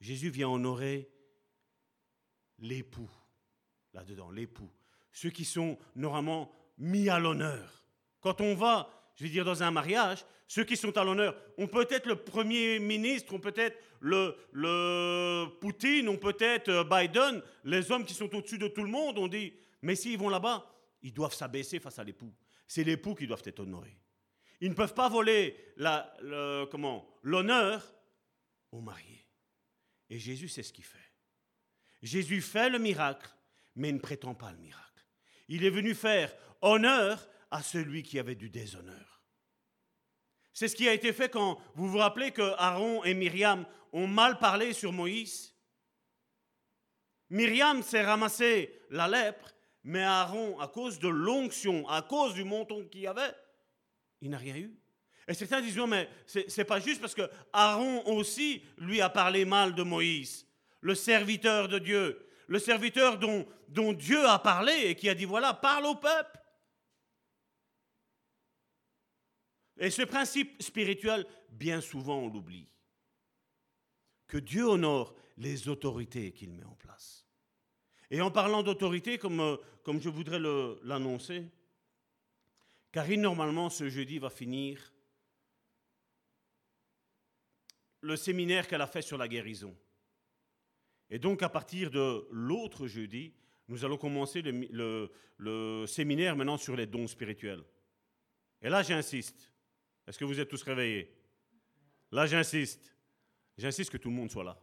Jésus 0.00 0.28
vient 0.28 0.48
honorer 0.48 1.08
l'époux, 2.58 3.10
là-dedans, 3.92 4.30
l'époux, 4.30 4.70
ceux 5.12 5.30
qui 5.30 5.44
sont 5.44 5.78
normalement 5.94 6.52
mis 6.78 7.08
à 7.08 7.20
l'honneur. 7.20 7.84
Quand 8.20 8.40
on 8.40 8.56
va, 8.56 8.95
je 9.16 9.24
vais 9.24 9.30
dire, 9.30 9.44
dans 9.44 9.62
un 9.62 9.70
mariage, 9.70 10.24
ceux 10.46 10.64
qui 10.64 10.76
sont 10.76 10.96
à 10.96 11.04
l'honneur, 11.04 11.36
on 11.58 11.66
peut 11.66 11.86
être 11.90 12.06
le 12.06 12.16
Premier 12.16 12.78
ministre, 12.78 13.34
on 13.34 13.40
peut 13.40 13.54
être 13.56 13.76
le, 14.00 15.46
Poutine, 15.60 16.08
on 16.08 16.18
peut 16.18 16.36
être 16.38 16.68
euh, 16.68 16.84
Biden, 16.84 17.42
les 17.64 17.90
hommes 17.90 18.04
qui 18.04 18.14
sont 18.14 18.32
au-dessus 18.34 18.58
de 18.58 18.68
tout 18.68 18.82
le 18.82 18.90
monde, 18.90 19.18
on 19.18 19.26
dit, 19.26 19.54
mais 19.82 19.96
s'ils 19.96 20.18
vont 20.18 20.28
là-bas, 20.28 20.70
ils 21.02 21.12
doivent 21.12 21.34
s'abaisser 21.34 21.80
face 21.80 21.98
à 21.98 22.04
l'époux. 22.04 22.32
C'est 22.66 22.84
l'époux 22.84 23.14
qui 23.14 23.26
doivent 23.26 23.42
être 23.44 23.60
honorés. 23.60 23.98
Ils 24.60 24.70
ne 24.70 24.74
peuvent 24.74 24.94
pas 24.94 25.08
voler 25.08 25.56
comment, 26.70 27.08
l'honneur 27.22 27.94
au 28.72 28.80
marié. 28.80 29.26
Et 30.10 30.18
Jésus, 30.18 30.48
c'est 30.48 30.62
ce 30.62 30.72
qu'il 30.72 30.84
fait. 30.84 30.98
Jésus 32.02 32.40
fait 32.40 32.70
le 32.70 32.78
miracle, 32.78 33.28
mais 33.74 33.92
ne 33.92 33.98
prétend 33.98 34.34
pas 34.34 34.52
le 34.52 34.58
miracle. 34.58 35.04
Il 35.48 35.64
est 35.64 35.70
venu 35.70 35.94
faire 35.94 36.34
honneur 36.62 37.28
à 37.50 37.62
celui 37.62 38.02
qui 38.02 38.18
avait 38.18 38.34
du 38.34 38.50
déshonneur. 38.50 39.22
C'est 40.52 40.68
ce 40.68 40.76
qui 40.76 40.88
a 40.88 40.94
été 40.94 41.12
fait 41.12 41.28
quand 41.28 41.58
vous 41.74 41.88
vous 41.88 41.98
rappelez 41.98 42.30
que 42.30 42.54
Aaron 42.56 43.04
et 43.04 43.14
Myriam 43.14 43.66
ont 43.92 44.06
mal 44.06 44.38
parlé 44.38 44.72
sur 44.72 44.92
Moïse. 44.92 45.54
Myriam 47.28 47.82
s'est 47.82 48.04
ramassé 48.04 48.80
la 48.90 49.08
lèpre, 49.08 49.52
mais 49.84 50.02
Aaron, 50.02 50.58
à 50.60 50.68
cause 50.68 50.98
de 50.98 51.08
l'onction, 51.08 51.88
à 51.88 52.02
cause 52.02 52.34
du 52.34 52.44
menton 52.44 52.88
qu'il 52.88 53.06
avait, 53.06 53.34
il 54.20 54.30
n'a 54.30 54.38
rien 54.38 54.56
eu. 54.56 54.74
Et 55.28 55.34
certains 55.34 55.60
disent, 55.60 55.76
non, 55.76 55.88
mais 55.88 56.08
c'est 56.26 56.64
pas 56.64 56.80
juste 56.80 57.00
parce 57.00 57.14
que 57.14 57.28
Aaron 57.52 58.06
aussi 58.06 58.62
lui 58.78 59.00
a 59.00 59.08
parlé 59.08 59.44
mal 59.44 59.74
de 59.74 59.82
Moïse, 59.82 60.46
le 60.80 60.94
serviteur 60.94 61.68
de 61.68 61.78
Dieu, 61.78 62.28
le 62.46 62.58
serviteur 62.58 63.18
dont 63.18 63.92
Dieu 63.92 64.24
a 64.24 64.38
parlé 64.38 64.72
et 64.84 64.94
qui 64.94 65.08
a 65.08 65.14
dit, 65.14 65.24
voilà, 65.24 65.52
parle 65.52 65.86
au 65.86 65.96
peuple. 65.96 66.38
Et 69.78 69.90
ce 69.90 70.02
principe 70.02 70.62
spirituel, 70.62 71.26
bien 71.50 71.80
souvent, 71.80 72.18
on 72.18 72.28
l'oublie. 72.28 72.68
Que 74.26 74.38
Dieu 74.38 74.66
honore 74.66 75.14
les 75.36 75.68
autorités 75.68 76.32
qu'il 76.32 76.52
met 76.52 76.64
en 76.64 76.74
place. 76.74 77.26
Et 78.10 78.20
en 78.20 78.30
parlant 78.30 78.62
d'autorité, 78.62 79.18
comme, 79.18 79.40
euh, 79.40 79.56
comme 79.82 80.00
je 80.00 80.08
voudrais 80.08 80.38
l'annoncer, 80.82 81.44
Karine, 82.92 83.20
normalement, 83.20 83.68
ce 83.68 83.88
jeudi 83.88 84.18
va 84.18 84.30
finir 84.30 84.92
le 88.00 88.16
séminaire 88.16 88.68
qu'elle 88.68 88.80
a 88.80 88.86
fait 88.86 89.02
sur 89.02 89.18
la 89.18 89.28
guérison. 89.28 89.76
Et 91.10 91.18
donc, 91.18 91.42
à 91.42 91.48
partir 91.48 91.90
de 91.90 92.26
l'autre 92.30 92.86
jeudi, 92.86 93.34
nous 93.68 93.84
allons 93.84 93.98
commencer 93.98 94.42
le, 94.42 95.10
le, 95.36 95.84
séminaire 95.86 96.36
maintenant 96.36 96.56
sur 96.56 96.76
les 96.76 96.86
dons 96.86 97.06
spirituels. 97.06 97.64
Et 98.62 98.68
là, 98.68 98.82
j'insiste. 98.82 99.50
Est-ce 100.06 100.18
que 100.18 100.24
vous 100.24 100.38
êtes 100.38 100.48
tous 100.48 100.62
réveillés? 100.62 101.12
Là, 102.12 102.26
j'insiste. 102.26 102.94
J'insiste 103.58 103.90
que 103.90 103.96
tout 103.96 104.10
le 104.10 104.14
monde 104.14 104.30
soit 104.30 104.44
là. 104.44 104.60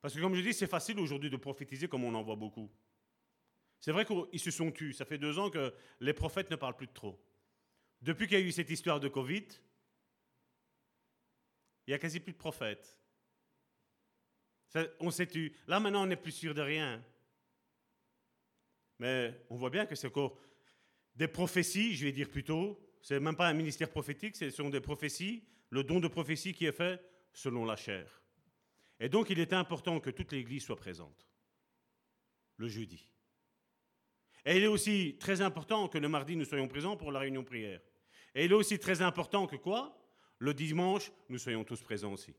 Parce 0.00 0.14
que 0.14 0.20
comme 0.20 0.34
je 0.34 0.42
dis, 0.42 0.54
c'est 0.54 0.66
facile 0.66 0.98
aujourd'hui 1.00 1.30
de 1.30 1.36
prophétiser 1.36 1.88
comme 1.88 2.04
on 2.04 2.14
en 2.14 2.22
voit 2.22 2.36
beaucoup. 2.36 2.70
C'est 3.80 3.92
vrai 3.92 4.04
qu'ils 4.04 4.40
se 4.40 4.50
sont 4.50 4.70
tus. 4.70 4.94
Ça 4.94 5.04
fait 5.04 5.18
deux 5.18 5.38
ans 5.38 5.50
que 5.50 5.74
les 6.00 6.12
prophètes 6.12 6.50
ne 6.50 6.56
parlent 6.56 6.76
plus 6.76 6.86
de 6.86 6.92
trop. 6.92 7.20
Depuis 8.00 8.26
qu'il 8.26 8.38
y 8.38 8.42
a 8.42 8.44
eu 8.44 8.52
cette 8.52 8.70
histoire 8.70 9.00
de 9.00 9.08
Covid, 9.08 9.46
il 11.86 11.90
n'y 11.90 11.94
a 11.94 11.98
quasi 11.98 12.20
plus 12.20 12.32
de 12.32 12.38
prophètes. 12.38 12.98
on 15.00 15.10
s'est 15.10 15.26
tu. 15.26 15.56
Là, 15.66 15.80
maintenant, 15.80 16.02
on 16.02 16.06
n'est 16.06 16.16
plus 16.16 16.32
sûr 16.32 16.54
de 16.54 16.60
rien. 16.60 17.02
Mais 18.98 19.44
on 19.48 19.56
voit 19.56 19.70
bien 19.70 19.86
que 19.86 19.94
c'est 19.94 20.08
encore 20.08 20.38
des 21.14 21.28
prophéties, 21.28 21.94
je 21.94 22.04
vais 22.04 22.12
dire 22.12 22.28
plutôt. 22.28 22.80
C'est 23.02 23.20
même 23.20 23.36
pas 23.36 23.48
un 23.48 23.54
ministère 23.54 23.90
prophétique, 23.90 24.36
ce 24.36 24.50
sont 24.50 24.70
des 24.70 24.80
prophéties, 24.80 25.44
le 25.70 25.84
don 25.84 26.00
de 26.00 26.08
prophétie 26.08 26.52
qui 26.52 26.66
est 26.66 26.72
fait 26.72 27.00
selon 27.32 27.64
la 27.64 27.76
chair. 27.76 28.22
Et 29.00 29.08
donc, 29.08 29.30
il 29.30 29.38
est 29.38 29.52
important 29.52 30.00
que 30.00 30.10
toute 30.10 30.32
l'Église 30.32 30.64
soit 30.64 30.76
présente 30.76 31.28
le 32.56 32.68
jeudi. 32.68 33.04
Et 34.44 34.56
il 34.56 34.64
est 34.64 34.68
aussi 34.68 35.16
très 35.18 35.40
important 35.40 35.88
que 35.88 35.98
le 35.98 36.08
mardi, 36.08 36.36
nous 36.36 36.44
soyons 36.44 36.68
présents 36.68 36.96
pour 36.96 37.12
la 37.12 37.20
réunion 37.20 37.44
prière. 37.44 37.80
Et 38.34 38.44
il 38.44 38.50
est 38.50 38.54
aussi 38.54 38.78
très 38.78 39.00
important 39.02 39.46
que 39.46 39.56
quoi? 39.56 39.96
Le 40.38 40.54
dimanche, 40.54 41.10
nous 41.28 41.38
soyons 41.38 41.64
tous 41.64 41.80
présents 41.82 42.12
aussi. 42.12 42.34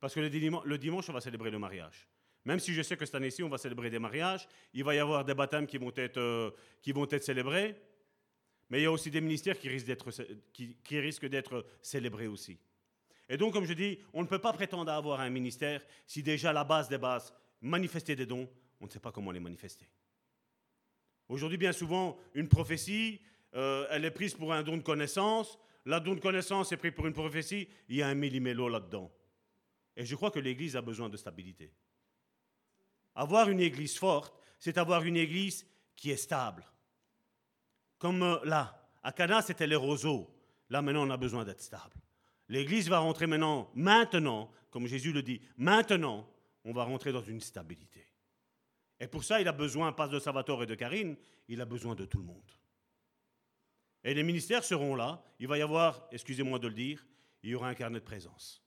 Parce 0.00 0.14
que 0.14 0.20
le 0.20 0.78
dimanche, 0.78 1.08
on 1.08 1.12
va 1.12 1.20
célébrer 1.20 1.50
le 1.50 1.58
mariage. 1.58 2.08
Même 2.44 2.60
si 2.60 2.74
je 2.74 2.82
sais 2.82 2.96
que 2.96 3.06
cette 3.06 3.14
année-ci, 3.14 3.42
on 3.42 3.48
va 3.48 3.58
célébrer 3.58 3.90
des 3.90 3.98
mariages, 3.98 4.46
il 4.74 4.84
va 4.84 4.94
y 4.94 4.98
avoir 4.98 5.24
des 5.24 5.34
baptêmes 5.34 5.66
qui 5.66 5.78
vont 5.78 5.92
être, 5.96 6.18
euh, 6.18 6.50
qui 6.82 6.92
vont 6.92 7.08
être 7.10 7.24
célébrés, 7.24 7.74
mais 8.70 8.80
il 8.80 8.82
y 8.84 8.86
a 8.86 8.90
aussi 8.90 9.10
des 9.10 9.20
ministères 9.20 9.58
qui 9.58 9.68
risquent 9.68 11.26
d'être, 11.26 11.66
célébrés 11.82 12.26
aussi. 12.26 12.58
Et 13.28 13.36
donc, 13.36 13.52
comme 13.52 13.64
je 13.64 13.72
dis, 13.72 13.98
on 14.12 14.22
ne 14.22 14.26
peut 14.26 14.38
pas 14.38 14.52
prétendre 14.52 14.90
avoir 14.92 15.20
un 15.20 15.30
ministère 15.30 15.82
si 16.06 16.22
déjà 16.22 16.52
la 16.52 16.64
base 16.64 16.88
des 16.88 16.98
bases, 16.98 17.32
manifester 17.60 18.14
des 18.16 18.26
dons, 18.26 18.48
on 18.80 18.86
ne 18.86 18.90
sait 18.90 19.00
pas 19.00 19.12
comment 19.12 19.30
les 19.30 19.40
manifester. 19.40 19.88
Aujourd'hui, 21.28 21.56
bien 21.56 21.72
souvent, 21.72 22.18
une 22.34 22.48
prophétie, 22.48 23.20
euh, 23.54 23.86
elle 23.90 24.04
est 24.04 24.10
prise 24.10 24.34
pour 24.34 24.52
un 24.52 24.62
don 24.62 24.76
de 24.76 24.82
connaissance. 24.82 25.58
La 25.86 26.00
don 26.00 26.14
de 26.14 26.20
connaissance 26.20 26.72
est 26.72 26.76
prise 26.76 26.92
pour 26.92 27.06
une 27.06 27.12
prophétie. 27.14 27.68
Il 27.88 27.96
y 27.96 28.02
a 28.02 28.08
un 28.08 28.14
millimélo 28.14 28.68
là-dedans. 28.68 29.10
Et 29.96 30.04
je 30.04 30.16
crois 30.16 30.30
que 30.30 30.40
l'Église 30.40 30.76
a 30.76 30.82
besoin 30.82 31.08
de 31.08 31.16
stabilité. 31.16 31.72
Avoir 33.14 33.48
une 33.48 33.60
Église 33.60 33.96
forte, 33.96 34.36
c'est 34.58 34.76
avoir 34.76 35.04
une 35.04 35.16
Église 35.16 35.66
qui 35.94 36.10
est 36.10 36.16
stable. 36.16 36.64
Comme 38.04 38.22
euh, 38.22 38.38
là, 38.44 38.86
à 39.02 39.12
Cana, 39.12 39.40
c'était 39.40 39.66
les 39.66 39.76
roseaux. 39.76 40.28
Là, 40.68 40.82
maintenant, 40.82 41.06
on 41.06 41.10
a 41.10 41.16
besoin 41.16 41.42
d'être 41.42 41.62
stable. 41.62 41.96
L'Église 42.50 42.90
va 42.90 42.98
rentrer 42.98 43.26
maintenant, 43.26 43.70
maintenant, 43.74 44.50
comme 44.70 44.86
Jésus 44.86 45.10
le 45.10 45.22
dit, 45.22 45.40
maintenant, 45.56 46.28
on 46.66 46.74
va 46.74 46.84
rentrer 46.84 47.12
dans 47.12 47.22
une 47.22 47.40
stabilité. 47.40 48.06
Et 49.00 49.06
pour 49.06 49.24
ça, 49.24 49.40
il 49.40 49.48
a 49.48 49.52
besoin, 49.52 49.94
pas 49.94 50.06
de 50.06 50.18
Salvatore 50.18 50.64
et 50.64 50.66
de 50.66 50.74
Karine, 50.74 51.16
il 51.48 51.62
a 51.62 51.64
besoin 51.64 51.94
de 51.94 52.04
tout 52.04 52.18
le 52.18 52.24
monde. 52.24 52.52
Et 54.02 54.12
les 54.12 54.22
ministères 54.22 54.64
seront 54.64 54.94
là. 54.94 55.24
Il 55.38 55.48
va 55.48 55.56
y 55.56 55.62
avoir, 55.62 56.06
excusez-moi 56.12 56.58
de 56.58 56.68
le 56.68 56.74
dire, 56.74 57.06
il 57.42 57.48
y 57.48 57.54
aura 57.54 57.68
un 57.68 57.74
carnet 57.74 58.00
de 58.00 58.04
présence. 58.04 58.62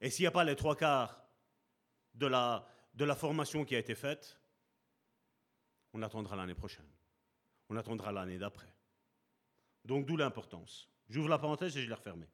Et 0.00 0.10
s'il 0.10 0.22
n'y 0.22 0.28
a 0.28 0.30
pas 0.30 0.44
les 0.44 0.54
trois 0.54 0.76
quarts 0.76 1.26
de 2.14 2.28
la, 2.28 2.68
de 2.94 3.04
la 3.04 3.16
formation 3.16 3.64
qui 3.64 3.74
a 3.74 3.80
été 3.80 3.96
faite, 3.96 4.38
on 5.92 6.02
attendra 6.02 6.36
l'année 6.36 6.54
prochaine. 6.54 6.86
On 7.68 7.76
attendra 7.76 8.12
l'année 8.12 8.38
d'après. 8.38 8.72
Donc 9.84 10.06
d'où 10.06 10.16
l'importance. 10.16 10.88
J'ouvre 11.08 11.28
la 11.28 11.38
parenthèse 11.38 11.76
et 11.76 11.82
je 11.82 11.88
l'ai 11.88 11.94
refermée. 11.94 12.28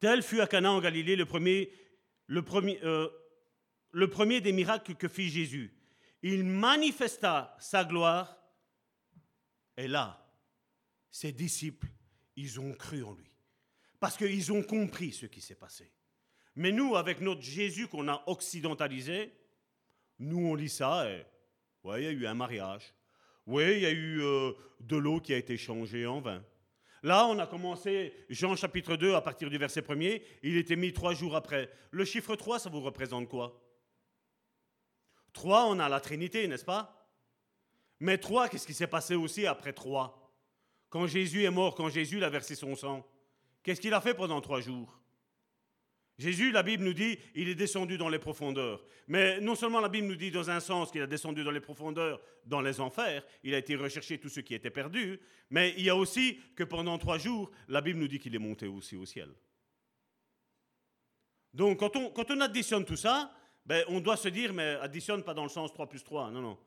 Tel 0.00 0.22
fut 0.22 0.40
à 0.40 0.46
Cana 0.46 0.72
en 0.72 0.80
Galilée 0.80 1.16
le 1.16 1.26
premier, 1.26 1.70
euh, 2.82 3.08
le 3.92 4.10
premier 4.10 4.40
des 4.40 4.52
miracles 4.52 4.96
que 4.96 5.08
fit 5.08 5.30
Jésus. 5.30 5.72
Il 6.22 6.44
manifesta 6.44 7.56
sa 7.60 7.84
gloire. 7.84 8.36
Et 9.76 9.88
là, 9.88 10.28
ses 11.10 11.32
disciples, 11.32 11.88
ils 12.36 12.60
ont 12.60 12.74
cru 12.74 13.02
en 13.02 13.14
lui. 13.14 13.30
Parce 14.00 14.16
qu'ils 14.16 14.52
ont 14.52 14.62
compris 14.62 15.12
ce 15.12 15.26
qui 15.26 15.40
s'est 15.40 15.54
passé. 15.54 15.92
Mais 16.56 16.72
nous, 16.72 16.96
avec 16.96 17.20
notre 17.20 17.42
Jésus 17.42 17.88
qu'on 17.88 18.08
a 18.08 18.22
occidentalisé, 18.26 19.32
nous, 20.22 20.46
on 20.46 20.54
lit 20.54 20.68
ça 20.68 21.10
et, 21.10 21.24
ouais, 21.82 22.02
il 22.02 22.04
y 22.04 22.08
a 22.08 22.12
eu 22.12 22.26
un 22.26 22.34
mariage. 22.34 22.94
Oui, 23.46 23.64
il 23.72 23.80
y 23.80 23.86
a 23.86 23.90
eu 23.90 24.22
euh, 24.22 24.52
de 24.80 24.96
l'eau 24.96 25.20
qui 25.20 25.34
a 25.34 25.36
été 25.36 25.56
changée 25.56 26.06
en 26.06 26.20
vin. 26.20 26.44
Là, 27.02 27.26
on 27.26 27.38
a 27.40 27.46
commencé 27.48 28.14
Jean 28.28 28.54
chapitre 28.54 28.94
2 28.94 29.14
à 29.14 29.20
partir 29.20 29.50
du 29.50 29.58
verset 29.58 29.80
1er. 29.80 30.22
Il 30.44 30.56
était 30.56 30.76
mis 30.76 30.92
trois 30.92 31.14
jours 31.14 31.34
après. 31.34 31.68
Le 31.90 32.04
chiffre 32.04 32.36
3, 32.36 32.60
ça 32.60 32.70
vous 32.70 32.80
représente 32.80 33.28
quoi? 33.28 33.60
3, 35.32 35.66
on 35.66 35.80
a 35.80 35.88
la 35.88 35.98
Trinité, 35.98 36.46
n'est-ce 36.46 36.64
pas? 36.64 37.10
Mais 37.98 38.18
3, 38.18 38.48
qu'est-ce 38.48 38.66
qui 38.66 38.74
s'est 38.74 38.86
passé 38.86 39.16
aussi 39.16 39.46
après 39.46 39.72
3 39.72 40.32
Quand 40.88 41.08
Jésus 41.08 41.42
est 41.42 41.50
mort, 41.50 41.74
quand 41.74 41.88
Jésus 41.88 42.22
a 42.22 42.30
versé 42.30 42.54
son 42.54 42.76
sang, 42.76 43.04
qu'est-ce 43.64 43.80
qu'il 43.80 43.94
a 43.94 44.00
fait 44.00 44.14
pendant 44.14 44.40
trois 44.40 44.60
jours? 44.60 45.01
Jésus, 46.18 46.52
la 46.52 46.62
Bible 46.62 46.84
nous 46.84 46.92
dit, 46.92 47.18
il 47.34 47.48
est 47.48 47.54
descendu 47.54 47.98
dans 47.98 48.08
les 48.08 48.18
profondeurs. 48.18 48.84
Mais 49.08 49.40
non 49.40 49.54
seulement 49.54 49.80
la 49.80 49.88
Bible 49.88 50.06
nous 50.06 50.16
dit 50.16 50.30
dans 50.30 50.50
un 50.50 50.60
sens 50.60 50.90
qu'il 50.90 51.02
a 51.02 51.06
descendu 51.06 51.42
dans 51.42 51.50
les 51.50 51.60
profondeurs, 51.60 52.20
dans 52.44 52.60
les 52.60 52.80
enfers, 52.80 53.24
il 53.42 53.54
a 53.54 53.58
été 53.58 53.76
recherché 53.76 54.18
tous 54.18 54.28
ceux 54.28 54.42
qui 54.42 54.54
étaient 54.54 54.70
perdus, 54.70 55.20
mais 55.50 55.74
il 55.76 55.84
y 55.84 55.90
a 55.90 55.96
aussi 55.96 56.38
que 56.54 56.64
pendant 56.64 56.98
trois 56.98 57.18
jours, 57.18 57.50
la 57.68 57.80
Bible 57.80 57.98
nous 57.98 58.08
dit 58.08 58.18
qu'il 58.18 58.34
est 58.34 58.38
monté 58.38 58.66
aussi 58.66 58.96
au 58.96 59.06
ciel. 59.06 59.30
Donc 61.54 61.80
quand 61.80 61.96
on, 61.96 62.10
quand 62.10 62.30
on 62.30 62.40
additionne 62.40 62.84
tout 62.84 62.96
ça, 62.96 63.34
ben, 63.64 63.84
on 63.88 64.00
doit 64.00 64.16
se 64.16 64.28
dire, 64.28 64.52
mais 64.52 64.76
additionne 64.80 65.22
pas 65.22 65.34
dans 65.34 65.44
le 65.44 65.48
sens 65.48 65.72
3 65.72 65.88
plus 65.88 66.02
3, 66.02 66.30
non, 66.30 66.40
non. 66.40 66.58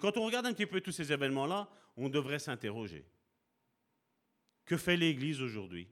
Quand 0.00 0.16
on 0.16 0.26
regarde 0.26 0.46
un 0.46 0.52
petit 0.52 0.66
peu 0.66 0.80
tous 0.80 0.92
ces 0.92 1.12
événements-là, 1.12 1.68
on 1.96 2.08
devrait 2.08 2.38
s'interroger. 2.38 3.06
Que 4.64 4.76
fait 4.76 4.96
l'Église 4.96 5.40
aujourd'hui? 5.40 5.88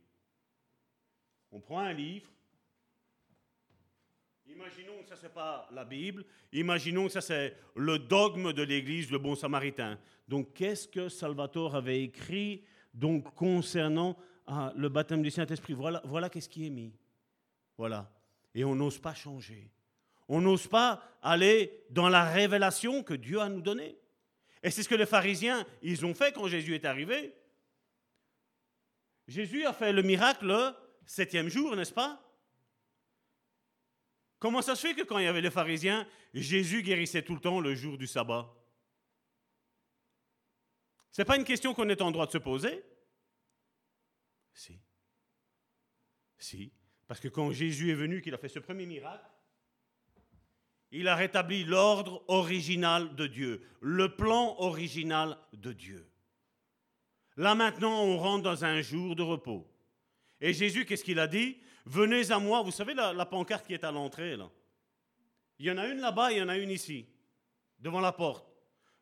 On 1.52 1.60
prend 1.60 1.78
un 1.78 1.92
livre, 1.92 2.28
Imaginons 4.54 5.02
que 5.02 5.08
ça, 5.08 5.16
c'est 5.20 5.32
pas 5.32 5.68
la 5.72 5.84
Bible. 5.84 6.24
Imaginons 6.52 7.06
que 7.06 7.12
ça, 7.12 7.20
c'est 7.20 7.56
le 7.74 7.98
dogme 7.98 8.52
de 8.52 8.62
l'Église, 8.62 9.10
le 9.10 9.18
bon 9.18 9.34
samaritain. 9.34 9.98
Donc, 10.28 10.54
qu'est-ce 10.54 10.86
que 10.86 11.08
Salvatore 11.08 11.74
avait 11.74 12.02
écrit 12.02 12.64
donc, 12.92 13.34
concernant 13.34 14.16
ah, 14.46 14.72
le 14.76 14.88
baptême 14.88 15.22
du 15.22 15.30
Saint-Esprit? 15.30 15.72
Voilà, 15.72 16.00
voilà 16.04 16.28
qu'est-ce 16.28 16.48
qui 16.48 16.66
est 16.66 16.70
mis. 16.70 16.92
Voilà. 17.76 18.10
Et 18.54 18.64
on 18.64 18.76
n'ose 18.76 18.98
pas 18.98 19.14
changer. 19.14 19.70
On 20.28 20.40
n'ose 20.40 20.68
pas 20.68 21.02
aller 21.20 21.84
dans 21.90 22.08
la 22.08 22.24
révélation 22.24 23.02
que 23.02 23.14
Dieu 23.14 23.40
a 23.40 23.48
nous 23.48 23.60
donnée. 23.60 23.96
Et 24.62 24.70
c'est 24.70 24.82
ce 24.82 24.88
que 24.88 24.94
les 24.94 25.06
pharisiens, 25.06 25.66
ils 25.82 26.06
ont 26.06 26.14
fait 26.14 26.32
quand 26.32 26.46
Jésus 26.46 26.74
est 26.74 26.84
arrivé. 26.84 27.34
Jésus 29.26 29.66
a 29.66 29.72
fait 29.72 29.92
le 29.92 30.02
miracle 30.02 30.46
le 30.46 30.70
septième 31.04 31.48
jour, 31.48 31.74
n'est-ce 31.76 31.92
pas? 31.92 32.23
Comment 34.44 34.60
ça 34.60 34.76
se 34.76 34.86
fait 34.86 34.94
que 34.94 35.00
quand 35.00 35.16
il 35.16 35.24
y 35.24 35.26
avait 35.26 35.40
les 35.40 35.50
pharisiens, 35.50 36.06
Jésus 36.34 36.82
guérissait 36.82 37.22
tout 37.22 37.32
le 37.32 37.40
temps 37.40 37.60
le 37.60 37.74
jour 37.74 37.96
du 37.96 38.06
sabbat? 38.06 38.54
Ce 41.10 41.22
n'est 41.22 41.24
pas 41.24 41.38
une 41.38 41.44
question 41.44 41.72
qu'on 41.72 41.88
est 41.88 42.02
en 42.02 42.10
droit 42.10 42.26
de 42.26 42.32
se 42.32 42.36
poser? 42.36 42.84
Si. 44.52 44.78
Si. 46.36 46.74
Parce 47.06 47.20
que 47.20 47.28
quand 47.28 47.52
Jésus 47.52 47.90
est 47.90 47.94
venu, 47.94 48.20
qu'il 48.20 48.34
a 48.34 48.36
fait 48.36 48.50
ce 48.50 48.58
premier 48.58 48.84
miracle, 48.84 49.24
il 50.90 51.08
a 51.08 51.16
rétabli 51.16 51.64
l'ordre 51.64 52.22
original 52.28 53.16
de 53.16 53.26
Dieu, 53.26 53.66
le 53.80 54.14
plan 54.14 54.56
original 54.58 55.38
de 55.54 55.72
Dieu. 55.72 56.12
Là 57.38 57.54
maintenant, 57.54 58.04
on 58.04 58.18
rentre 58.18 58.42
dans 58.42 58.66
un 58.66 58.82
jour 58.82 59.16
de 59.16 59.22
repos. 59.22 59.66
Et 60.42 60.52
Jésus, 60.52 60.84
qu'est-ce 60.84 61.04
qu'il 61.04 61.18
a 61.18 61.28
dit? 61.28 61.56
Venez 61.84 62.30
à 62.30 62.38
moi. 62.38 62.62
Vous 62.62 62.70
savez 62.70 62.94
la, 62.94 63.26
pancarte 63.26 63.66
qui 63.66 63.74
est 63.74 63.84
à 63.84 63.90
l'entrée, 63.90 64.36
là 64.36 64.50
Il 65.58 65.66
y 65.66 65.70
en 65.70 65.78
a 65.78 65.86
une 65.86 65.98
là-bas, 65.98 66.32
il 66.32 66.38
y 66.38 66.42
en 66.42 66.48
a 66.48 66.56
une 66.56 66.70
ici, 66.70 67.06
devant 67.78 68.00
la 68.00 68.12
porte. 68.12 68.50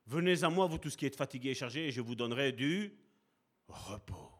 Venez 0.06 0.42
à 0.42 0.50
moi, 0.50 0.66
vous 0.66 0.78
tous 0.78 0.96
qui 0.96 1.06
êtes 1.06 1.16
fatigués 1.16 1.50
et 1.50 1.54
chargés, 1.54 1.86
et 1.86 1.92
je 1.92 2.00
vous 2.00 2.14
donnerai 2.14 2.52
du 2.52 2.98
repos. 3.68 4.30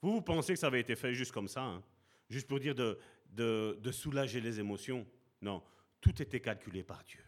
Vous, 0.00 0.12
vous 0.12 0.22
pensez 0.22 0.54
que 0.54 0.60
ça 0.60 0.68
avait 0.68 0.80
été 0.80 0.94
fait 0.94 1.12
juste 1.12 1.32
comme 1.32 1.48
ça, 1.48 1.62
hein? 1.62 1.82
juste 2.30 2.46
pour 2.46 2.60
dire 2.60 2.74
de, 2.74 2.98
de 3.34 3.92
soulager 3.92 4.40
les 4.40 4.60
émotions? 4.60 5.04
Non, 5.42 5.62
tout 6.00 6.22
était 6.22 6.40
calculé 6.40 6.84
par 6.84 7.02
Dieu. 7.02 7.24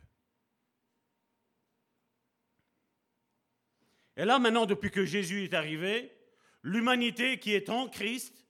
Et 4.17 4.25
là, 4.25 4.39
maintenant, 4.39 4.67
depuis 4.67 4.91
que 4.91 5.05
Jésus 5.05 5.45
est 5.45 5.55
arrivé, 5.55 6.13
L'humanité 6.63 7.39
qui 7.39 7.53
est 7.53 7.71
en 7.71 7.89
Christ 7.89 8.47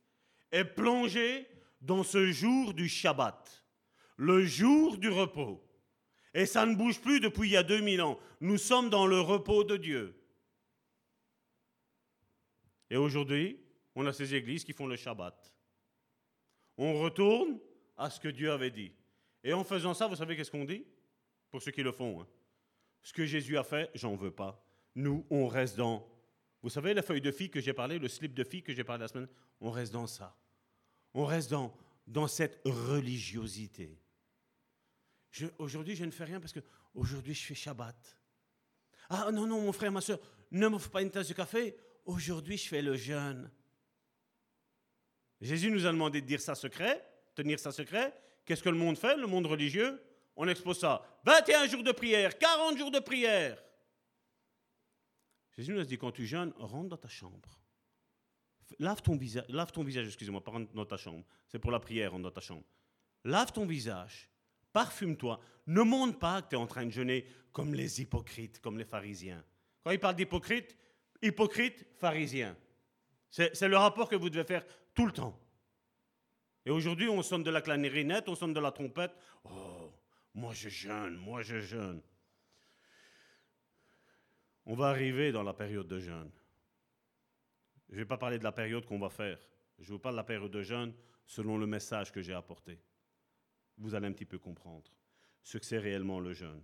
est 0.53 0.64
plongée 0.64 1.46
dans 1.81 2.03
ce 2.03 2.31
jour 2.31 2.75
du 2.75 2.88
Shabbat, 2.88 3.64
le 4.16 4.44
jour 4.44 4.99
du 4.99 5.09
repos. 5.09 5.64
Et 6.35 6.46
ça 6.46 6.66
ne 6.66 6.75
bouge 6.75 7.01
plus 7.01 7.20
depuis 7.20 7.49
il 7.49 7.53
y 7.53 7.57
a 7.57 7.62
2000 7.62 8.03
ans. 8.03 8.18
Nous 8.40 8.59
sommes 8.59 8.90
dans 8.90 9.07
le 9.07 9.20
repos 9.20 9.64
de 9.64 9.77
Dieu. 9.77 10.14
Et 12.88 12.96
aujourd'hui, 12.96 13.61
on 13.94 14.07
a 14.07 14.12
ces 14.12 14.35
églises 14.35 14.64
qui 14.64 14.73
font 14.73 14.87
le 14.87 14.96
Shabbat. 14.96 15.53
On 16.77 17.01
retourne 17.01 17.59
à 17.96 18.11
ce 18.11 18.20
que 18.20 18.29
Dieu 18.29 18.51
avait 18.51 18.70
dit. 18.70 18.92
Et 19.42 19.53
en 19.53 19.64
faisant 19.64 19.94
ça, 19.94 20.07
vous 20.07 20.16
savez 20.16 20.37
qu'est-ce 20.37 20.51
qu'on 20.51 20.64
dit? 20.64 20.85
Pour 21.51 21.62
ceux 21.62 21.70
qui 21.70 21.83
le 21.83 21.92
font. 21.92 22.20
Hein. 22.20 22.29
Ce 23.03 23.12
que 23.12 23.27
Jésus 23.27 23.57
a 23.57 23.64
fait, 23.64 23.90
j'en 23.94 24.14
veux 24.14 24.31
pas. 24.31 24.64
Nous, 24.94 25.27
on 25.31 25.46
reste 25.46 25.77
dans 25.77 26.07
vous 26.62 26.70
savez, 26.70 26.92
la 26.92 27.03
feuille 27.03 27.20
de 27.20 27.31
fille 27.31 27.51
que 27.51 27.61
j'ai 27.61 27.73
parlé, 27.73 27.99
le 27.99 28.09
slip 28.09 28.35
de 28.35 28.44
fille 28.44 28.62
que 28.62 28.73
j'ai 28.73 28.85
parlé 28.85 29.03
la 29.03 29.09
semaine, 29.09 29.29
on 29.61 29.70
reste 29.70 29.92
dans 29.92 30.07
ça. 30.07 30.37
On 31.14 31.25
reste 31.25 31.51
dans, 31.51 31.75
dans 32.07 32.29
cette 32.29 32.61
religiosité. 32.64 33.99
Aujourd'hui, 35.59 35.96
je 35.96 36.05
ne 36.05 36.11
fais 36.11 36.25
rien 36.25 36.40
parce 36.40 36.53
que 36.53 36.61
aujourd'hui, 36.94 37.35
je 37.35 37.46
fais 37.46 37.55
Shabbat. 37.55 38.18
Ah 39.09 39.31
non, 39.33 39.46
non, 39.46 39.61
mon 39.62 39.73
frère, 39.73 39.90
ma 39.90 40.01
soeur, 40.01 40.18
ne 40.51 40.68
m'offre 40.68 40.90
pas 40.90 41.03
une 41.03 41.11
tasse 41.11 41.29
de 41.29 41.35
café. 41.35 41.77
Aujourd'hui, 42.05 42.57
je 42.57 42.68
fais 42.68 42.83
le 42.83 42.94
jeûne. 42.96 43.51
Jésus 45.40 45.70
nous 45.70 45.87
a 45.87 45.92
demandé 45.92 46.20
de 46.20 46.27
dire 46.27 46.40
ça 46.40 46.55
secret, 46.55 47.03
tenir 47.35 47.59
ça 47.59 47.73
secret. 47.73 48.12
Qu'est-ce 48.44 48.62
que 48.62 48.68
le 48.68 48.77
monde 48.77 48.99
fait, 48.99 49.16
le 49.16 49.27
monde 49.27 49.46
religieux? 49.46 50.03
On 50.37 50.46
expose 50.49 50.79
ça. 50.79 51.03
21 51.25 51.66
jours 51.68 51.83
de 51.83 51.92
prière, 51.92 52.38
40 52.38 52.77
jours 52.77 52.90
de 52.90 52.99
prière. 52.99 53.62
Jésus 55.56 55.72
nous 55.72 55.84
dit 55.84 55.98
quand 55.98 56.12
tu 56.12 56.26
jeûnes, 56.26 56.52
rentre 56.58 56.88
dans 56.88 56.96
ta 56.96 57.08
chambre. 57.08 57.60
Lave 58.78 59.02
ton 59.02 59.16
visage, 59.16 59.44
lave 59.48 59.72
ton 59.72 59.82
visage, 59.82 60.06
excusez-moi, 60.06 60.42
pas 60.42 60.52
rentre 60.52 60.72
dans 60.72 60.86
ta 60.86 60.96
chambre. 60.96 61.24
C'est 61.48 61.58
pour 61.58 61.70
la 61.70 61.80
prière, 61.80 62.12
rentre 62.12 62.22
dans 62.22 62.30
ta 62.30 62.40
chambre. 62.40 62.64
Lave 63.24 63.52
ton 63.52 63.66
visage, 63.66 64.30
parfume-toi. 64.72 65.40
Ne 65.66 65.82
montre 65.82 66.18
pas 66.18 66.42
que 66.42 66.50
tu 66.50 66.54
es 66.54 66.58
en 66.58 66.66
train 66.66 66.86
de 66.86 66.90
jeûner 66.90 67.26
comme 67.52 67.74
les 67.74 68.00
hypocrites, 68.00 68.60
comme 68.60 68.78
les 68.78 68.84
pharisiens. 68.84 69.44
Quand 69.82 69.90
il 69.90 69.98
parle 69.98 70.16
d'hypocrite, 70.16 70.76
hypocrite, 71.20 71.84
pharisien. 71.98 72.56
C'est 73.30 73.68
le 73.68 73.76
rapport 73.76 74.08
que 74.08 74.16
vous 74.16 74.30
devez 74.30 74.44
faire 74.44 74.64
tout 74.94 75.06
le 75.06 75.12
temps. 75.12 75.38
Et 76.64 76.70
aujourd'hui, 76.70 77.08
on 77.08 77.22
sonne 77.22 77.42
de 77.42 77.50
la 77.50 77.60
clarinette, 77.60 78.28
on 78.28 78.34
sonne 78.34 78.52
de 78.52 78.60
la 78.60 78.70
trompette. 78.70 79.12
Oh, 79.44 79.92
moi 80.34 80.52
je 80.52 80.68
jeûne, 80.68 81.16
moi 81.16 81.42
je 81.42 81.60
jeûne 81.60 82.02
on 84.70 84.76
va 84.76 84.90
arriver 84.90 85.33
dans 85.33 85.42
la 85.42 85.52
période 85.52 85.88
de 85.88 85.98
jeûne. 85.98 86.30
Je 87.88 87.94
ne 87.94 87.98
vais 87.98 88.04
pas 88.04 88.16
parler 88.16 88.38
de 88.38 88.44
la 88.44 88.52
période 88.52 88.87
qu'on 88.87 89.00
va 89.00 89.11
faire. 89.11 89.37
Je 89.80 89.92
vous 89.92 89.98
parle 89.98 90.14
de 90.14 90.18
la 90.18 90.24
période 90.24 90.52
de 90.52 90.62
jeûne 90.62 90.94
selon 91.26 91.59
le 91.59 91.66
message 91.66 92.12
que 92.12 92.22
j'ai 92.22 92.35
apporté. 92.35 92.78
Vous 93.78 93.96
allez 93.96 94.06
un 94.06 94.12
petit 94.12 94.24
peu 94.24 94.38
comprendre 94.38 94.88
ce 95.42 95.59
que 95.59 95.66
c'est 95.66 95.78
réellement 95.78 96.20
le 96.20 96.35
jeûne. 96.35 96.62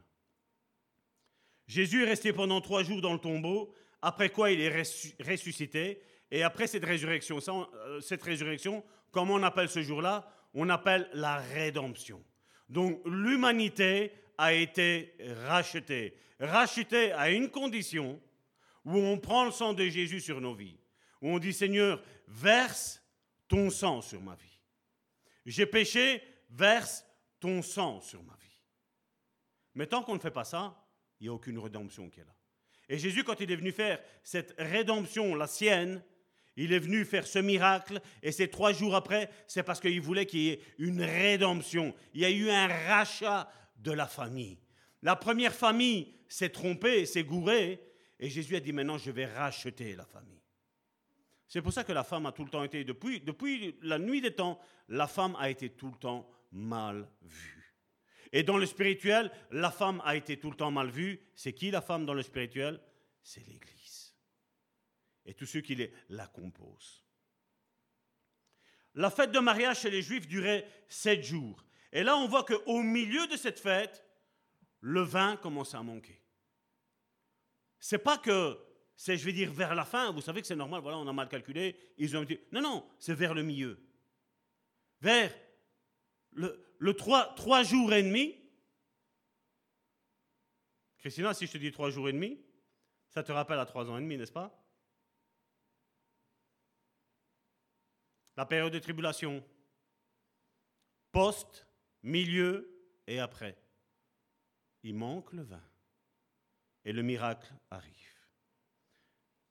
Jésus 1.66 2.04
est 2.04 2.08
resté 2.08 2.32
pendant 2.32 2.60
trois 2.60 2.84
jours 2.84 3.00
dans 3.00 3.12
le 3.12 3.18
tombeau, 3.18 3.74
après 4.00 4.30
quoi 4.30 4.52
il 4.52 4.60
est 4.60 4.70
ressuscité. 4.70 6.00
Et 6.30 6.44
après 6.44 6.68
cette 6.68 6.84
résurrection, 6.84 7.40
euh, 7.74 8.00
cette 8.00 8.22
résurrection, 8.22 8.84
comment 9.10 9.34
on 9.34 9.42
appelle 9.42 9.68
ce 9.68 9.82
jour-là? 9.82 10.30
On 10.54 10.68
appelle 10.68 11.08
la 11.12 11.38
rédemption. 11.38 12.22
Donc 12.68 13.02
l'humanité 13.04 14.12
a 14.38 14.52
été 14.52 15.14
racheté. 15.44 16.16
Racheté 16.38 17.12
à 17.12 17.30
une 17.30 17.50
condition 17.50 18.20
où 18.84 18.96
on 18.96 19.18
prend 19.18 19.44
le 19.44 19.50
sang 19.50 19.72
de 19.72 19.84
Jésus 19.88 20.20
sur 20.20 20.40
nos 20.40 20.54
vies. 20.54 20.78
Où 21.20 21.30
on 21.30 21.38
dit 21.38 21.52
Seigneur, 21.52 22.02
verse 22.28 23.02
ton 23.48 23.70
sang 23.70 24.02
sur 24.02 24.20
ma 24.20 24.34
vie. 24.34 24.60
J'ai 25.44 25.66
péché, 25.66 26.22
verse 26.50 27.04
ton 27.40 27.62
sang 27.62 28.00
sur 28.00 28.22
ma 28.22 28.34
vie. 28.34 28.62
Mais 29.74 29.86
tant 29.86 30.02
qu'on 30.02 30.14
ne 30.14 30.20
fait 30.20 30.30
pas 30.30 30.44
ça, 30.44 30.76
il 31.20 31.24
n'y 31.24 31.28
a 31.28 31.32
aucune 31.32 31.58
rédemption 31.58 32.10
qui 32.10 32.20
est 32.20 32.24
là. 32.24 32.34
Et 32.88 32.98
Jésus, 32.98 33.24
quand 33.24 33.40
il 33.40 33.50
est 33.50 33.56
venu 33.56 33.72
faire 33.72 34.00
cette 34.22 34.54
rédemption, 34.58 35.34
la 35.34 35.46
sienne, 35.46 36.02
Il 36.56 36.72
est 36.72 36.78
venu 36.78 37.04
faire 37.04 37.26
ce 37.26 37.38
miracle 37.38 38.00
et 38.22 38.32
ces 38.32 38.48
trois 38.48 38.72
jours 38.72 38.94
après, 38.94 39.28
c'est 39.46 39.62
parce 39.62 39.78
qu'il 39.78 40.00
voulait 40.00 40.24
qu'il 40.24 40.40
y 40.40 40.48
ait 40.50 40.60
une 40.78 41.02
rédemption. 41.02 41.94
Il 42.14 42.22
y 42.22 42.24
a 42.24 42.30
eu 42.30 42.48
un 42.48 42.66
rachat 42.66 43.50
de 43.76 43.92
la 43.92 44.06
famille. 44.06 44.58
La 45.02 45.16
première 45.16 45.54
famille 45.54 46.14
s'est 46.28 46.50
trompée, 46.50 47.06
s'est 47.06 47.24
gourée 47.24 47.80
et 48.18 48.30
Jésus 48.30 48.56
a 48.56 48.60
dit 48.60 48.72
maintenant 48.72 48.98
je 48.98 49.10
vais 49.10 49.26
racheter 49.26 49.94
la 49.94 50.06
famille. 50.06 50.42
C'est 51.48 51.62
pour 51.62 51.72
ça 51.72 51.84
que 51.84 51.92
la 51.92 52.02
femme 52.02 52.26
a 52.26 52.32
tout 52.32 52.44
le 52.44 52.50
temps 52.50 52.64
été, 52.64 52.84
depuis, 52.84 53.20
depuis 53.20 53.76
la 53.82 53.98
nuit 53.98 54.20
des 54.20 54.34
temps, 54.34 54.58
la 54.88 55.06
femme 55.06 55.36
a 55.38 55.48
été 55.48 55.70
tout 55.70 55.90
le 55.90 55.98
temps 55.98 56.28
mal 56.50 57.08
vue. 57.22 57.56
Et 58.32 58.42
dans 58.42 58.58
le 58.58 58.66
spirituel, 58.66 59.30
la 59.50 59.70
femme 59.70 60.02
a 60.04 60.16
été 60.16 60.38
tout 60.38 60.50
le 60.50 60.56
temps 60.56 60.70
mal 60.70 60.90
vue. 60.90 61.20
C'est 61.36 61.52
qui 61.52 61.70
la 61.70 61.80
femme 61.80 62.04
dans 62.04 62.14
le 62.14 62.22
spirituel? 62.22 62.80
C'est 63.22 63.46
l'Église. 63.46 64.14
Et 65.24 65.34
tous 65.34 65.46
ceux 65.46 65.60
qui 65.60 65.88
la 66.08 66.26
composent. 66.26 67.04
La 68.94 69.10
fête 69.10 69.30
de 69.30 69.38
mariage 69.38 69.80
chez 69.80 69.90
les 69.90 70.02
Juifs 70.02 70.26
durait 70.26 70.66
sept 70.88 71.22
jours. 71.22 71.65
Et 71.96 72.02
là, 72.02 72.14
on 72.18 72.28
voit 72.28 72.44
qu'au 72.44 72.82
milieu 72.82 73.26
de 73.26 73.38
cette 73.38 73.58
fête, 73.58 74.04
le 74.80 75.00
vin 75.00 75.38
commence 75.38 75.74
à 75.74 75.82
manquer. 75.82 76.22
C'est 77.78 77.96
pas 77.96 78.18
que 78.18 78.58
c'est, 78.94 79.16
je 79.16 79.24
vais 79.24 79.32
dire, 79.32 79.50
vers 79.50 79.74
la 79.74 79.86
fin, 79.86 80.12
vous 80.12 80.20
savez 80.20 80.42
que 80.42 80.46
c'est 80.46 80.56
normal, 80.56 80.82
voilà, 80.82 80.98
on 80.98 81.08
a 81.08 81.12
mal 81.14 81.30
calculé, 81.30 81.74
ils 81.96 82.14
ont 82.14 82.24
dit, 82.24 82.38
non, 82.52 82.60
non, 82.60 82.86
c'est 82.98 83.14
vers 83.14 83.32
le 83.32 83.42
milieu. 83.42 83.80
Vers 85.00 85.34
le, 86.32 86.62
le 86.76 86.94
3, 86.94 87.62
jours 87.62 87.94
et 87.94 88.02
demi. 88.02 88.44
Christina, 90.98 91.32
si 91.32 91.46
je 91.46 91.52
te 91.52 91.58
dis 91.58 91.72
trois 91.72 91.88
jours 91.88 92.10
et 92.10 92.12
demi, 92.12 92.38
ça 93.08 93.22
te 93.22 93.32
rappelle 93.32 93.58
à 93.58 93.64
trois 93.64 93.88
ans 93.88 93.96
et 93.96 94.02
demi, 94.02 94.18
n'est-ce 94.18 94.32
pas? 94.32 94.54
La 98.36 98.44
période 98.44 98.74
de 98.74 98.80
tribulation. 98.80 99.42
Post, 101.10 101.66
milieu 102.06 102.72
et 103.06 103.18
après. 103.18 103.58
Il 104.82 104.94
manque 104.94 105.32
le 105.32 105.42
vin. 105.42 105.62
Et 106.84 106.92
le 106.92 107.02
miracle 107.02 107.52
arrive. 107.70 107.92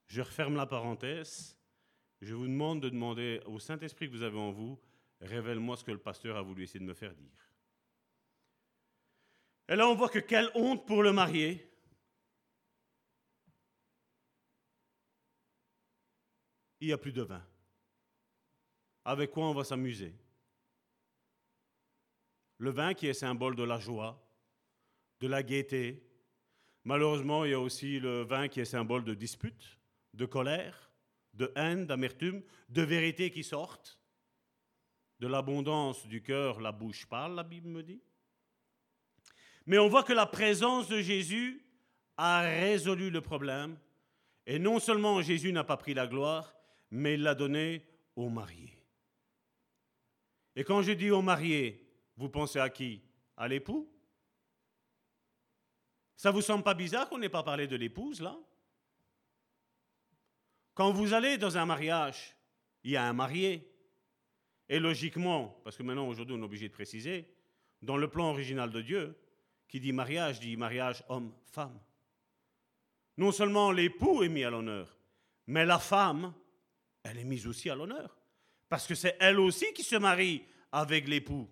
Je 0.06 0.22
referme 0.22 0.56
la 0.56 0.66
parenthèse. 0.66 1.56
Je 2.22 2.34
vous 2.34 2.46
demande 2.46 2.82
de 2.82 2.88
demander 2.88 3.40
au 3.46 3.58
Saint-Esprit 3.58 4.08
que 4.08 4.16
vous 4.16 4.22
avez 4.22 4.38
en 4.38 4.50
vous 4.50 4.80
révèle-moi 5.20 5.76
ce 5.76 5.84
que 5.84 5.92
le 5.92 5.98
pasteur 5.98 6.36
a 6.36 6.42
voulu 6.42 6.62
essayer 6.64 6.80
de 6.80 6.84
me 6.84 6.94
faire 6.94 7.14
dire. 7.14 7.50
Et 9.68 9.76
là, 9.76 9.88
on 9.88 9.94
voit 9.94 10.08
que 10.08 10.18
quelle 10.18 10.50
honte 10.54 10.86
pour 10.86 11.02
le 11.02 11.12
marié. 11.12 11.72
Il 16.80 16.88
n'y 16.88 16.92
a 16.92 16.98
plus 16.98 17.12
de 17.12 17.22
vin. 17.22 17.44
Avec 19.04 19.30
quoi 19.30 19.48
on 19.48 19.54
va 19.54 19.64
s'amuser? 19.64 20.14
Le 22.58 22.70
vin 22.70 22.94
qui 22.94 23.06
est 23.06 23.14
symbole 23.14 23.54
de 23.56 23.62
la 23.62 23.78
joie, 23.78 24.22
de 25.20 25.26
la 25.26 25.42
gaieté. 25.42 26.02
Malheureusement, 26.84 27.44
il 27.44 27.50
y 27.50 27.54
a 27.54 27.60
aussi 27.60 27.98
le 28.00 28.22
vin 28.22 28.48
qui 28.48 28.60
est 28.60 28.64
symbole 28.64 29.04
de 29.04 29.14
dispute, 29.14 29.78
de 30.14 30.24
colère, 30.24 30.90
de 31.34 31.52
haine, 31.56 31.86
d'amertume, 31.86 32.42
de 32.68 32.82
vérité 32.82 33.30
qui 33.30 33.44
sortent. 33.44 34.00
De 35.18 35.26
l'abondance 35.26 36.06
du 36.06 36.22
cœur, 36.22 36.60
la 36.60 36.72
bouche 36.72 37.06
parle, 37.06 37.34
la 37.34 37.42
Bible 37.42 37.68
me 37.68 37.82
dit. 37.82 38.02
Mais 39.66 39.78
on 39.78 39.88
voit 39.88 40.04
que 40.04 40.12
la 40.12 40.26
présence 40.26 40.88
de 40.88 41.00
Jésus 41.00 41.64
a 42.16 42.42
résolu 42.42 43.10
le 43.10 43.20
problème. 43.20 43.78
Et 44.46 44.58
non 44.58 44.78
seulement 44.78 45.20
Jésus 45.22 45.52
n'a 45.52 45.64
pas 45.64 45.76
pris 45.76 45.94
la 45.94 46.06
gloire, 46.06 46.54
mais 46.90 47.14
il 47.14 47.22
l'a 47.22 47.34
donnée 47.34 47.84
au 48.14 48.28
marié. 48.28 48.72
Et 50.54 50.64
quand 50.64 50.82
je 50.82 50.92
dis 50.92 51.10
au 51.10 51.20
marié, 51.20 51.85
vous 52.16 52.28
pensez 52.28 52.58
à 52.58 52.70
qui? 52.70 53.02
À 53.36 53.48
l'époux? 53.48 53.90
Ça 56.16 56.30
vous 56.30 56.40
semble 56.40 56.64
pas 56.64 56.74
bizarre 56.74 57.08
qu'on 57.08 57.18
n'ait 57.18 57.28
pas 57.28 57.42
parlé 57.42 57.66
de 57.66 57.76
l'épouse 57.76 58.20
là? 58.20 58.36
Quand 60.74 60.92
vous 60.92 61.14
allez 61.14 61.38
dans 61.38 61.56
un 61.56 61.66
mariage, 61.66 62.36
il 62.84 62.90
y 62.92 62.96
a 62.96 63.04
un 63.06 63.12
marié. 63.12 63.72
Et 64.68 64.78
logiquement, 64.78 65.60
parce 65.64 65.76
que 65.76 65.82
maintenant 65.82 66.08
aujourd'hui 66.08 66.34
on 66.34 66.40
est 66.40 66.44
obligé 66.44 66.68
de 66.68 66.72
préciser, 66.74 67.32
dans 67.82 67.96
le 67.96 68.08
plan 68.08 68.30
original 68.30 68.70
de 68.70 68.80
Dieu, 68.80 69.18
qui 69.68 69.80
dit 69.80 69.92
mariage, 69.92 70.40
dit 70.40 70.56
mariage 70.56 71.04
homme-femme. 71.08 71.78
Non 73.16 73.32
seulement 73.32 73.70
l'époux 73.72 74.22
est 74.22 74.28
mis 74.28 74.44
à 74.44 74.50
l'honneur, 74.50 74.98
mais 75.46 75.64
la 75.64 75.78
femme, 75.78 76.34
elle 77.02 77.18
est 77.18 77.24
mise 77.24 77.46
aussi 77.46 77.70
à 77.70 77.74
l'honneur. 77.74 78.16
Parce 78.68 78.86
que 78.86 78.94
c'est 78.94 79.16
elle 79.20 79.38
aussi 79.38 79.72
qui 79.72 79.82
se 79.82 79.96
marie 79.96 80.44
avec 80.72 81.06
l'époux. 81.06 81.48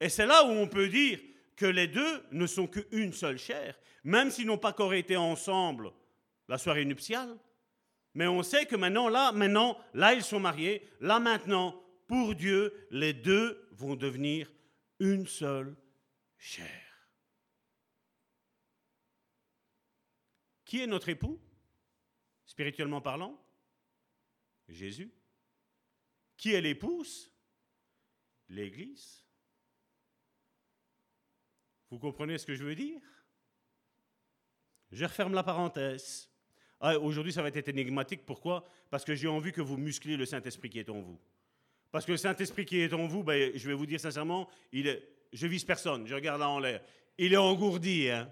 Et 0.00 0.08
c'est 0.08 0.26
là 0.26 0.44
où 0.44 0.50
on 0.50 0.68
peut 0.68 0.88
dire 0.88 1.20
que 1.56 1.66
les 1.66 1.88
deux 1.88 2.22
ne 2.32 2.46
sont 2.46 2.66
qu'une 2.66 3.12
seule 3.12 3.38
chair, 3.38 3.78
même 4.04 4.30
s'ils 4.30 4.46
n'ont 4.46 4.58
pas 4.58 4.70
encore 4.70 4.94
été 4.94 5.16
ensemble 5.16 5.92
la 6.48 6.58
soirée 6.58 6.84
nuptiale. 6.84 7.36
Mais 8.14 8.26
on 8.26 8.42
sait 8.42 8.66
que 8.66 8.76
maintenant, 8.76 9.08
là, 9.08 9.32
maintenant, 9.32 9.78
là, 9.92 10.14
ils 10.14 10.22
sont 10.22 10.40
mariés. 10.40 10.88
Là, 11.00 11.18
maintenant, 11.18 11.82
pour 12.06 12.34
Dieu, 12.34 12.86
les 12.90 13.12
deux 13.12 13.68
vont 13.72 13.96
devenir 13.96 14.50
une 15.00 15.26
seule 15.26 15.76
chair. 16.38 16.82
Qui 20.64 20.80
est 20.80 20.86
notre 20.86 21.08
époux, 21.08 21.40
spirituellement 22.46 23.00
parlant? 23.00 23.38
Jésus. 24.68 25.12
Qui 26.36 26.54
est 26.54 26.60
l'épouse? 26.60 27.30
L'Église. 28.48 29.25
Vous 31.90 31.98
comprenez 31.98 32.38
ce 32.38 32.46
que 32.46 32.54
je 32.54 32.64
veux 32.64 32.74
dire? 32.74 33.00
Je 34.92 35.04
referme 35.04 35.34
la 35.34 35.42
parenthèse. 35.42 36.30
Ah, 36.80 36.98
Aujourd'hui, 36.98 37.32
ça 37.32 37.42
va 37.42 37.48
être 37.48 37.68
énigmatique. 37.68 38.26
Pourquoi? 38.26 38.64
Parce 38.90 39.04
que 39.04 39.14
j'ai 39.14 39.28
envie 39.28 39.52
que 39.52 39.60
vous 39.60 39.76
muscliez 39.76 40.16
le 40.16 40.26
Saint-Esprit 40.26 40.70
qui 40.70 40.78
est 40.78 40.90
en 40.90 41.00
vous. 41.00 41.18
Parce 41.90 42.04
que 42.04 42.12
le 42.12 42.18
Saint-Esprit 42.18 42.64
qui 42.64 42.78
est 42.80 42.92
en 42.92 43.06
vous, 43.06 43.22
ben, 43.22 43.52
je 43.54 43.68
vais 43.68 43.74
vous 43.74 43.86
dire 43.86 44.00
sincèrement, 44.00 44.48
il 44.72 44.86
est, 44.86 45.08
je 45.32 45.46
vise 45.46 45.64
personne, 45.64 46.06
je 46.06 46.14
regarde 46.14 46.40
là 46.40 46.48
en 46.48 46.58
l'air. 46.58 46.82
Il 47.16 47.32
est 47.32 47.38
engourdi. 47.38 48.10
Hein? 48.10 48.30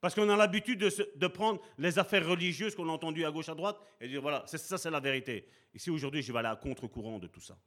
Parce 0.00 0.14
qu'on 0.14 0.28
a 0.28 0.36
l'habitude 0.36 0.78
de, 0.78 1.26
prendre 1.26 1.60
les 1.78 1.98
affaires 1.98 2.26
religieuses 2.26 2.74
qu'on 2.74 2.88
a 2.88 2.92
entendues 2.92 3.24
à 3.24 3.30
gauche, 3.30 3.48
à 3.48 3.54
droite, 3.54 3.78
et 4.00 4.08
dire 4.08 4.22
voilà, 4.22 4.44
ça 4.46 4.78
c'est 4.78 4.90
la 4.90 5.00
vérité. 5.00 5.46
Ici 5.74 5.90
aujourd'hui, 5.90 6.22
je 6.22 6.32
vais 6.32 6.38
aller 6.38 6.48
à 6.48 6.56
contre-courant 6.56 7.18
de 7.18 7.26
tout 7.26 7.40
ça. 7.40 7.58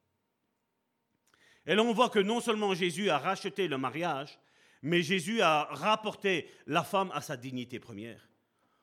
Et 1.66 1.76
là, 1.76 1.84
on 1.84 1.94
voit 1.94 2.10
que 2.10 2.20
non 2.20 2.42
seulement 2.42 2.74
Jésus 2.74 3.10
a 3.10 3.18
racheté 3.18 3.68
le 3.68 3.78
mariage, 3.78 4.40
mais 4.82 5.02
Jésus 5.02 5.42
a 5.42 5.66
rapporté 5.66 6.50
la 6.68 6.84
femme 6.84 7.12
à 7.14 7.22
sa 7.22 7.38
dignité 7.38 7.80
première. 7.80 8.30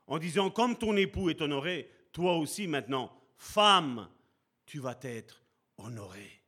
En 0.07 0.19
disant, 0.19 0.51
comme 0.51 0.77
ton 0.77 0.97
époux 0.97 1.31
est 1.31 1.41
honoré, 1.41 1.91
toi 2.13 2.37
aussi 2.37 2.67
maintenant, 2.67 3.13
femme, 3.37 4.09
tu 4.67 4.79
vas 4.79 4.99
être 5.03 5.43
honorée. 5.79 6.43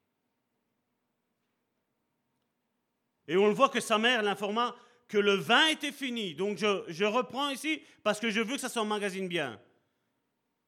Et 3.27 3.37
on 3.37 3.47
le 3.47 3.55
voit 3.55 3.69
que 3.69 3.81
sa 3.81 3.99
mère 3.99 4.23
l'informa 4.23 4.75
que 5.07 5.19
le 5.19 5.35
vin 5.35 5.67
était 5.69 5.93
fini. 5.93 6.35
Donc 6.35 6.59
je, 6.59 6.85
je, 6.89 7.05
reprends 7.05 7.51
ici 7.51 7.83
parce 8.03 8.21
que 8.21 8.31
je 8.31 8.41
veux 8.41 8.55
que 8.55 8.61
ça 8.61 8.69
s'emmagasine 8.69 9.29
bien. 9.29 9.61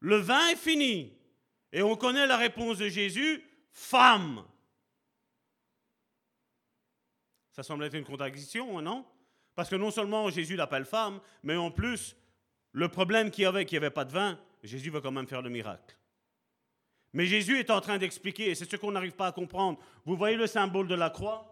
Le 0.00 0.16
vin 0.16 0.48
est 0.48 0.56
fini. 0.56 1.16
Et 1.72 1.82
on 1.82 1.96
connaît 1.96 2.26
la 2.26 2.36
réponse 2.36 2.78
de 2.78 2.88
Jésus, 2.88 3.44
femme. 3.72 4.44
Ça 7.52 7.62
semble 7.62 7.84
être 7.84 7.94
une 7.94 8.04
contradiction, 8.04 8.80
non? 8.80 9.04
Parce 9.54 9.68
que 9.68 9.76
non 9.76 9.90
seulement 9.90 10.30
Jésus 10.30 10.56
l'appelle 10.56 10.84
femme, 10.84 11.20
mais 11.42 11.56
en 11.56 11.70
plus, 11.70 12.16
le 12.72 12.88
problème 12.88 13.30
qu'il 13.30 13.42
y 13.42 13.46
avait, 13.46 13.64
qu'il 13.66 13.78
n'y 13.78 13.84
avait 13.84 13.94
pas 13.94 14.04
de 14.04 14.12
vin, 14.12 14.38
Jésus 14.62 14.90
va 14.90 15.00
quand 15.00 15.10
même 15.10 15.26
faire 15.26 15.42
le 15.42 15.50
miracle. 15.50 15.96
Mais 17.12 17.26
Jésus 17.26 17.58
est 17.58 17.70
en 17.70 17.80
train 17.80 17.98
d'expliquer, 17.98 18.50
et 18.50 18.54
c'est 18.54 18.70
ce 18.70 18.76
qu'on 18.76 18.92
n'arrive 18.92 19.16
pas 19.16 19.26
à 19.26 19.32
comprendre. 19.32 19.78
Vous 20.04 20.16
voyez 20.16 20.36
le 20.36 20.46
symbole 20.46 20.86
de 20.86 20.94
la 20.94 21.10
croix? 21.10 21.50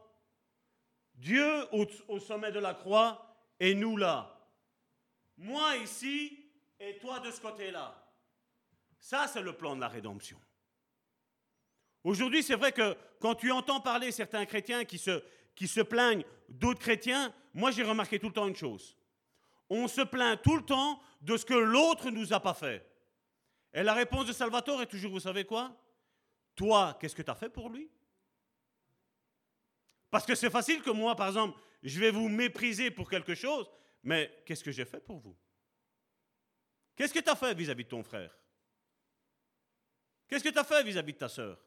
Dieu 1.14 1.66
au, 1.72 2.20
sommet 2.20 2.52
de 2.52 2.60
la 2.60 2.74
croix 2.74 3.36
et 3.58 3.74
nous 3.74 3.96
là. 3.96 4.48
Moi 5.36 5.76
ici 5.78 6.46
et 6.78 6.96
toi 6.98 7.18
de 7.18 7.30
ce 7.32 7.40
côté-là. 7.40 7.94
Ça, 9.00 9.26
c'est 9.26 9.42
le 9.42 9.52
plan 9.52 9.74
de 9.74 9.80
la 9.80 9.88
rédemption. 9.88 10.38
Aujourd'hui, 12.04 12.42
c'est 12.42 12.54
vrai 12.54 12.70
que 12.72 12.96
quand 13.20 13.34
tu 13.34 13.50
entends 13.50 13.80
parler 13.80 14.12
certains 14.12 14.46
chrétiens 14.46 14.84
qui 14.84 14.98
se, 14.98 15.22
qui 15.58 15.66
se 15.66 15.80
plaignent 15.80 16.24
d'autres 16.48 16.78
chrétiens, 16.78 17.34
moi 17.52 17.72
j'ai 17.72 17.82
remarqué 17.82 18.20
tout 18.20 18.28
le 18.28 18.32
temps 18.32 18.46
une 18.46 18.54
chose. 18.54 18.96
On 19.68 19.88
se 19.88 20.02
plaint 20.02 20.40
tout 20.40 20.56
le 20.56 20.64
temps 20.64 21.02
de 21.20 21.36
ce 21.36 21.44
que 21.44 21.52
l'autre 21.52 22.10
ne 22.10 22.16
nous 22.16 22.32
a 22.32 22.38
pas 22.38 22.54
fait. 22.54 22.88
Et 23.74 23.82
la 23.82 23.92
réponse 23.92 24.26
de 24.26 24.32
Salvatore 24.32 24.82
est 24.82 24.86
toujours, 24.86 25.10
vous 25.10 25.18
savez 25.18 25.44
quoi? 25.44 25.76
Toi, 26.54 26.96
qu'est-ce 27.00 27.16
que 27.16 27.22
tu 27.22 27.30
as 27.30 27.34
fait 27.34 27.48
pour 27.48 27.70
lui? 27.70 27.90
Parce 30.10 30.24
que 30.24 30.36
c'est 30.36 30.48
facile 30.48 30.80
que 30.80 30.90
moi, 30.90 31.16
par 31.16 31.26
exemple, 31.26 31.60
je 31.82 31.98
vais 31.98 32.12
vous 32.12 32.28
mépriser 32.28 32.92
pour 32.92 33.10
quelque 33.10 33.34
chose, 33.34 33.68
mais 34.04 34.32
qu'est-ce 34.46 34.62
que 34.62 34.70
j'ai 34.70 34.84
fait 34.84 35.00
pour 35.00 35.18
vous? 35.18 35.36
Qu'est-ce 36.94 37.12
que 37.12 37.18
tu 37.18 37.28
as 37.28 37.36
fait 37.36 37.52
vis-à-vis 37.52 37.82
de 37.82 37.88
ton 37.88 38.04
frère? 38.04 38.32
Qu'est-ce 40.28 40.44
que 40.44 40.50
tu 40.50 40.58
as 40.58 40.64
fait 40.64 40.84
vis-à-vis 40.84 41.14
de 41.14 41.18
ta 41.18 41.28
sœur? 41.28 41.58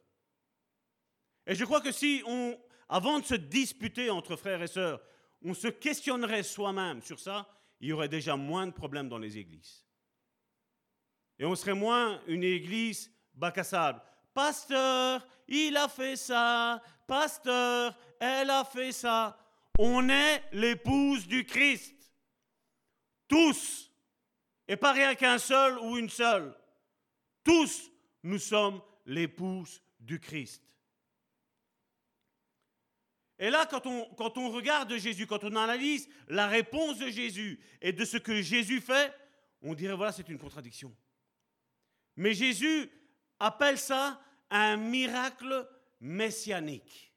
Et 1.46 1.56
je 1.56 1.66
crois 1.66 1.82
que 1.82 1.92
si 1.92 2.24
on, 2.26 2.58
avant 2.92 3.20
de 3.20 3.26
se 3.26 3.36
disputer 3.36 4.10
entre 4.10 4.36
frères 4.36 4.62
et 4.62 4.68
sœurs, 4.68 5.02
on 5.44 5.54
se 5.54 5.70
questionnerait 5.70 6.44
soi-même 6.44 7.02
sur 7.02 7.22
ça, 7.22 7.48
il 7.80 7.88
y 7.88 7.94
aurait 7.94 8.10
déjà 8.10 8.36
moins 8.36 8.68
de 8.68 8.74
problèmes 8.74 9.08
dans 9.08 9.18
les 9.18 9.38
églises. 9.38 9.86
Et 11.40 11.46
on 11.46 11.56
serait 11.56 11.74
moins 11.74 12.22
une 12.28 12.44
église 12.44 13.10
bac 13.34 13.58
à 13.58 13.64
sable. 13.64 14.02
Pasteur, 14.34 15.26
il 15.48 15.78
a 15.78 15.88
fait 15.88 16.18
ça. 16.18 16.84
Pasteur, 17.08 17.98
elle 18.20 18.50
a 18.50 18.66
fait 18.66 18.92
ça. 18.92 19.40
On 19.80 20.10
est 20.10 20.44
l'épouse 20.52 21.26
du 21.26 21.46
Christ. 21.46 21.96
Tous. 23.26 23.90
Et 24.68 24.76
pas 24.76 24.92
rien 24.92 25.16
qu'un 25.16 25.40
seul 25.40 25.80
ou 25.80 25.98
une 25.98 26.10
seule. 26.10 26.54
Tous, 27.42 27.90
nous 28.24 28.38
sommes 28.38 28.82
l'épouse 29.06 29.82
du 29.98 30.20
Christ. 30.20 30.62
Et 33.42 33.50
là, 33.50 33.66
quand 33.66 33.88
on, 33.88 34.52
regarde 34.52 34.96
Jésus, 34.98 35.26
quand 35.26 35.44
on 35.44 35.56
analyse 35.56 36.08
la 36.28 36.46
réponse 36.46 37.00
de 37.00 37.10
Jésus 37.10 37.60
et 37.82 37.92
de 37.92 38.06
ce 38.06 38.18
que 38.18 38.40
Jésus 38.40 38.80
fait, 38.82 39.12
on 39.64 39.74
dirait, 39.74 39.96
voilà, 39.96 40.12
c'est 40.12 40.30
une 40.30 40.38
contradiction. 40.38 40.96
Mais 42.18 42.36
Jésus 42.36 42.88
appelle 43.40 43.80
ça 43.80 44.22
un 44.52 44.78
miracle 44.78 45.68
messianique. 46.00 47.12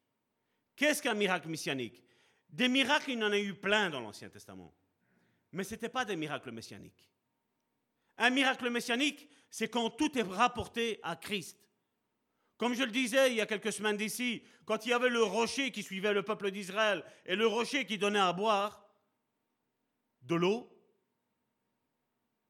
Qu'est-ce 0.75 1.03
qu'un 1.03 1.13
miracle 1.13 1.49
messianique? 1.49 2.03
Des 2.49 2.69
miracles, 2.69 3.11
il 3.11 3.19
y 3.19 3.23
en 3.23 3.31
a 3.31 3.39
eu 3.39 3.53
plein 3.53 3.91
dans 3.91 4.01
l'Ancien 4.01 4.31
Testament. 4.31 4.73
Mais 5.53 5.63
ce 5.63 5.75
n'était 5.75 5.91
pas 5.91 6.07
des 6.07 6.17
miracles 6.17 6.53
messianiques. 6.53 7.11
Un 8.17 8.31
miracle 8.31 8.71
messianique, 8.71 9.29
c'est 9.51 9.69
quand 9.69 9.91
tout 9.91 10.19
est 10.19 10.23
rapporté 10.23 11.01
à 11.03 11.17
Christ. 11.17 11.64
Comme 12.57 12.75
je 12.75 12.85
le 12.85 12.91
disais 12.91 13.31
il 13.31 13.37
y 13.37 13.41
a 13.41 13.47
quelques 13.47 13.73
semaines 13.73 13.97
d'ici, 13.97 14.43
quand 14.65 14.87
il 14.87 14.91
y 14.91 14.93
avait 14.93 15.09
le 15.09 15.23
rocher 15.23 15.71
qui 15.73 15.83
suivait 15.83 16.13
le 16.13 16.23
peuple 16.23 16.51
d'Israël 16.51 17.05
et 17.27 17.37
le 17.37 17.47
rocher 17.47 17.87
qui 17.87 17.99
donnait 17.99 18.19
à 18.19 18.33
boire 18.33 18.89
de 20.23 20.35
l'eau, 20.35 20.71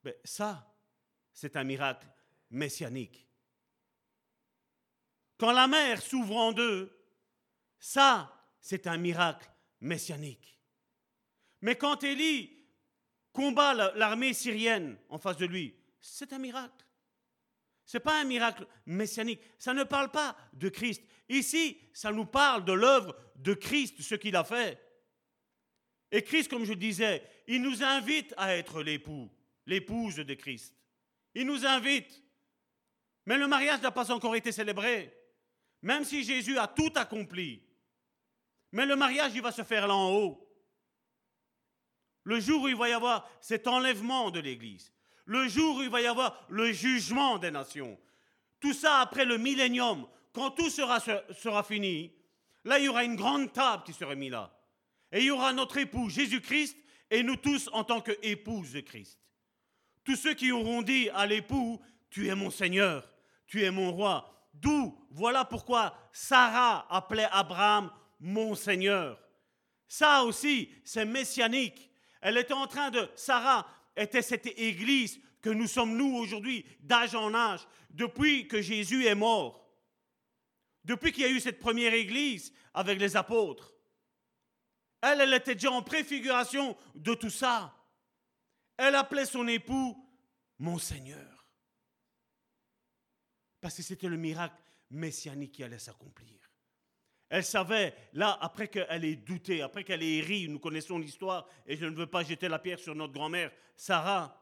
ben 0.02 0.14
ça, 0.24 0.70
c'est 1.32 1.56
un 1.56 1.64
miracle 1.64 2.06
messianique. 2.50 3.26
Quand 5.38 5.52
la 5.52 5.66
mer 5.66 6.00
s'ouvre 6.00 6.36
en 6.36 6.52
deux, 6.52 6.96
ça, 7.78 8.32
c'est 8.60 8.86
un 8.86 8.96
miracle 8.96 9.50
messianique. 9.80 10.60
Mais 11.62 11.76
quand 11.76 12.04
Élie 12.04 12.64
combat 13.32 13.74
l'armée 13.94 14.32
syrienne 14.34 14.98
en 15.08 15.18
face 15.18 15.38
de 15.38 15.46
lui, 15.46 15.74
c'est 16.00 16.32
un 16.32 16.38
miracle. 16.38 16.83
Ce 17.86 17.96
n'est 17.96 18.02
pas 18.02 18.20
un 18.20 18.24
miracle 18.24 18.66
messianique. 18.86 19.40
Ça 19.58 19.74
ne 19.74 19.84
parle 19.84 20.10
pas 20.10 20.36
de 20.52 20.68
Christ. 20.68 21.02
Ici, 21.28 21.80
ça 21.92 22.12
nous 22.12 22.26
parle 22.26 22.64
de 22.64 22.72
l'œuvre 22.72 23.16
de 23.36 23.54
Christ, 23.54 24.00
ce 24.00 24.14
qu'il 24.14 24.36
a 24.36 24.44
fait. 24.44 24.80
Et 26.10 26.22
Christ, 26.22 26.48
comme 26.48 26.64
je 26.64 26.74
disais, 26.74 27.22
il 27.46 27.60
nous 27.60 27.82
invite 27.82 28.32
à 28.36 28.56
être 28.56 28.82
l'époux, 28.82 29.30
l'épouse 29.66 30.16
de 30.16 30.34
Christ. 30.34 30.74
Il 31.34 31.46
nous 31.46 31.66
invite. 31.66 32.22
Mais 33.26 33.36
le 33.36 33.48
mariage 33.48 33.82
n'a 33.82 33.90
pas 33.90 34.12
encore 34.12 34.36
été 34.36 34.52
célébré. 34.52 35.12
Même 35.82 36.04
si 36.04 36.22
Jésus 36.24 36.56
a 36.58 36.68
tout 36.68 36.92
accompli. 36.94 37.62
Mais 38.72 38.86
le 38.86 38.96
mariage, 38.96 39.32
il 39.34 39.42
va 39.42 39.52
se 39.52 39.62
faire 39.62 39.86
là 39.86 39.94
en 39.94 40.12
haut. 40.12 40.40
Le 42.22 42.40
jour 42.40 42.62
où 42.62 42.68
il 42.68 42.76
va 42.76 42.88
y 42.88 42.92
avoir 42.92 43.28
cet 43.40 43.68
enlèvement 43.68 44.30
de 44.30 44.40
l'Église, 44.40 44.93
le 45.26 45.48
jour 45.48 45.76
où 45.76 45.82
il 45.82 45.90
va 45.90 46.00
y 46.00 46.06
avoir 46.06 46.44
le 46.48 46.72
jugement 46.72 47.38
des 47.38 47.50
nations, 47.50 47.98
tout 48.60 48.72
ça 48.72 49.00
après 49.00 49.24
le 49.24 49.38
millénium, 49.38 50.06
quand 50.32 50.50
tout 50.50 50.70
sera, 50.70 51.62
fini, 51.62 52.12
là 52.64 52.78
il 52.78 52.86
y 52.86 52.88
aura 52.88 53.04
une 53.04 53.16
grande 53.16 53.52
table 53.52 53.82
qui 53.84 53.92
sera 53.92 54.14
mise 54.14 54.32
là. 54.32 54.50
Et 55.12 55.20
il 55.20 55.26
y 55.26 55.30
aura 55.30 55.52
notre 55.52 55.78
époux 55.78 56.08
Jésus-Christ 56.08 56.76
et 57.10 57.22
nous 57.22 57.36
tous 57.36 57.70
en 57.72 57.84
tant 57.84 58.00
qu'épouses 58.00 58.72
de 58.72 58.80
Christ. 58.80 59.18
Tous 60.02 60.16
ceux 60.16 60.34
qui 60.34 60.50
auront 60.50 60.82
dit 60.82 61.08
à 61.10 61.26
l'époux, 61.26 61.80
tu 62.10 62.28
es 62.28 62.34
mon 62.34 62.50
Seigneur, 62.50 63.08
tu 63.46 63.62
es 63.62 63.70
mon 63.70 63.92
roi. 63.92 64.48
D'où, 64.52 64.98
voilà 65.10 65.44
pourquoi 65.44 65.96
Sarah 66.12 66.86
appelait 66.90 67.28
Abraham 67.30 67.90
mon 68.20 68.54
Seigneur. 68.54 69.20
Ça 69.86 70.24
aussi, 70.24 70.70
c'est 70.84 71.04
messianique. 71.04 71.90
Elle 72.20 72.38
était 72.38 72.54
en 72.54 72.66
train 72.66 72.90
de, 72.90 73.08
Sarah 73.14 73.66
était 73.96 74.22
cette 74.22 74.46
église 74.46 75.20
que 75.40 75.50
nous 75.50 75.66
sommes 75.66 75.96
nous 75.96 76.16
aujourd'hui, 76.16 76.64
d'âge 76.80 77.14
en 77.14 77.34
âge, 77.34 77.66
depuis 77.90 78.48
que 78.48 78.62
Jésus 78.62 79.06
est 79.06 79.14
mort. 79.14 79.68
Depuis 80.84 81.12
qu'il 81.12 81.22
y 81.22 81.26
a 81.26 81.30
eu 81.30 81.40
cette 81.40 81.60
première 81.60 81.94
église 81.94 82.52
avec 82.72 82.98
les 82.98 83.16
apôtres. 83.16 83.74
Elle, 85.00 85.20
elle 85.20 85.34
était 85.34 85.54
déjà 85.54 85.70
en 85.70 85.82
préfiguration 85.82 86.76
de 86.94 87.14
tout 87.14 87.30
ça. 87.30 87.74
Elle 88.76 88.94
appelait 88.94 89.26
son 89.26 89.46
époux 89.46 90.04
mon 90.58 90.78
Seigneur. 90.78 91.46
Parce 93.60 93.76
que 93.76 93.82
c'était 93.82 94.08
le 94.08 94.16
miracle 94.16 94.62
messianique 94.90 95.52
qui 95.52 95.64
allait 95.64 95.78
s'accomplir. 95.78 96.43
Elle 97.34 97.42
savait, 97.42 97.92
là, 98.12 98.38
après 98.40 98.68
qu'elle 98.68 99.04
ait 99.04 99.16
douté, 99.16 99.60
après 99.60 99.82
qu'elle 99.82 100.04
ait 100.04 100.20
ri, 100.20 100.46
nous 100.48 100.60
connaissons 100.60 100.98
l'histoire, 101.00 101.48
et 101.66 101.76
je 101.76 101.84
ne 101.84 101.96
veux 101.96 102.06
pas 102.06 102.22
jeter 102.22 102.46
la 102.46 102.60
pierre 102.60 102.78
sur 102.78 102.94
notre 102.94 103.12
grand-mère, 103.12 103.50
Sarah. 103.74 104.40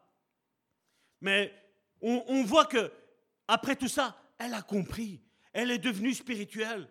Mais 1.23 1.55
on, 2.03 2.45
voit 2.45 2.67
que, 2.67 2.93
après 3.49 3.77
tout 3.77 3.89
ça, 3.89 4.15
elle 4.39 4.53
a 4.53 4.61
compris. 4.61 5.23
Elle 5.55 5.71
est 5.71 5.79
devenue 5.79 6.13
spirituelle. 6.13 6.87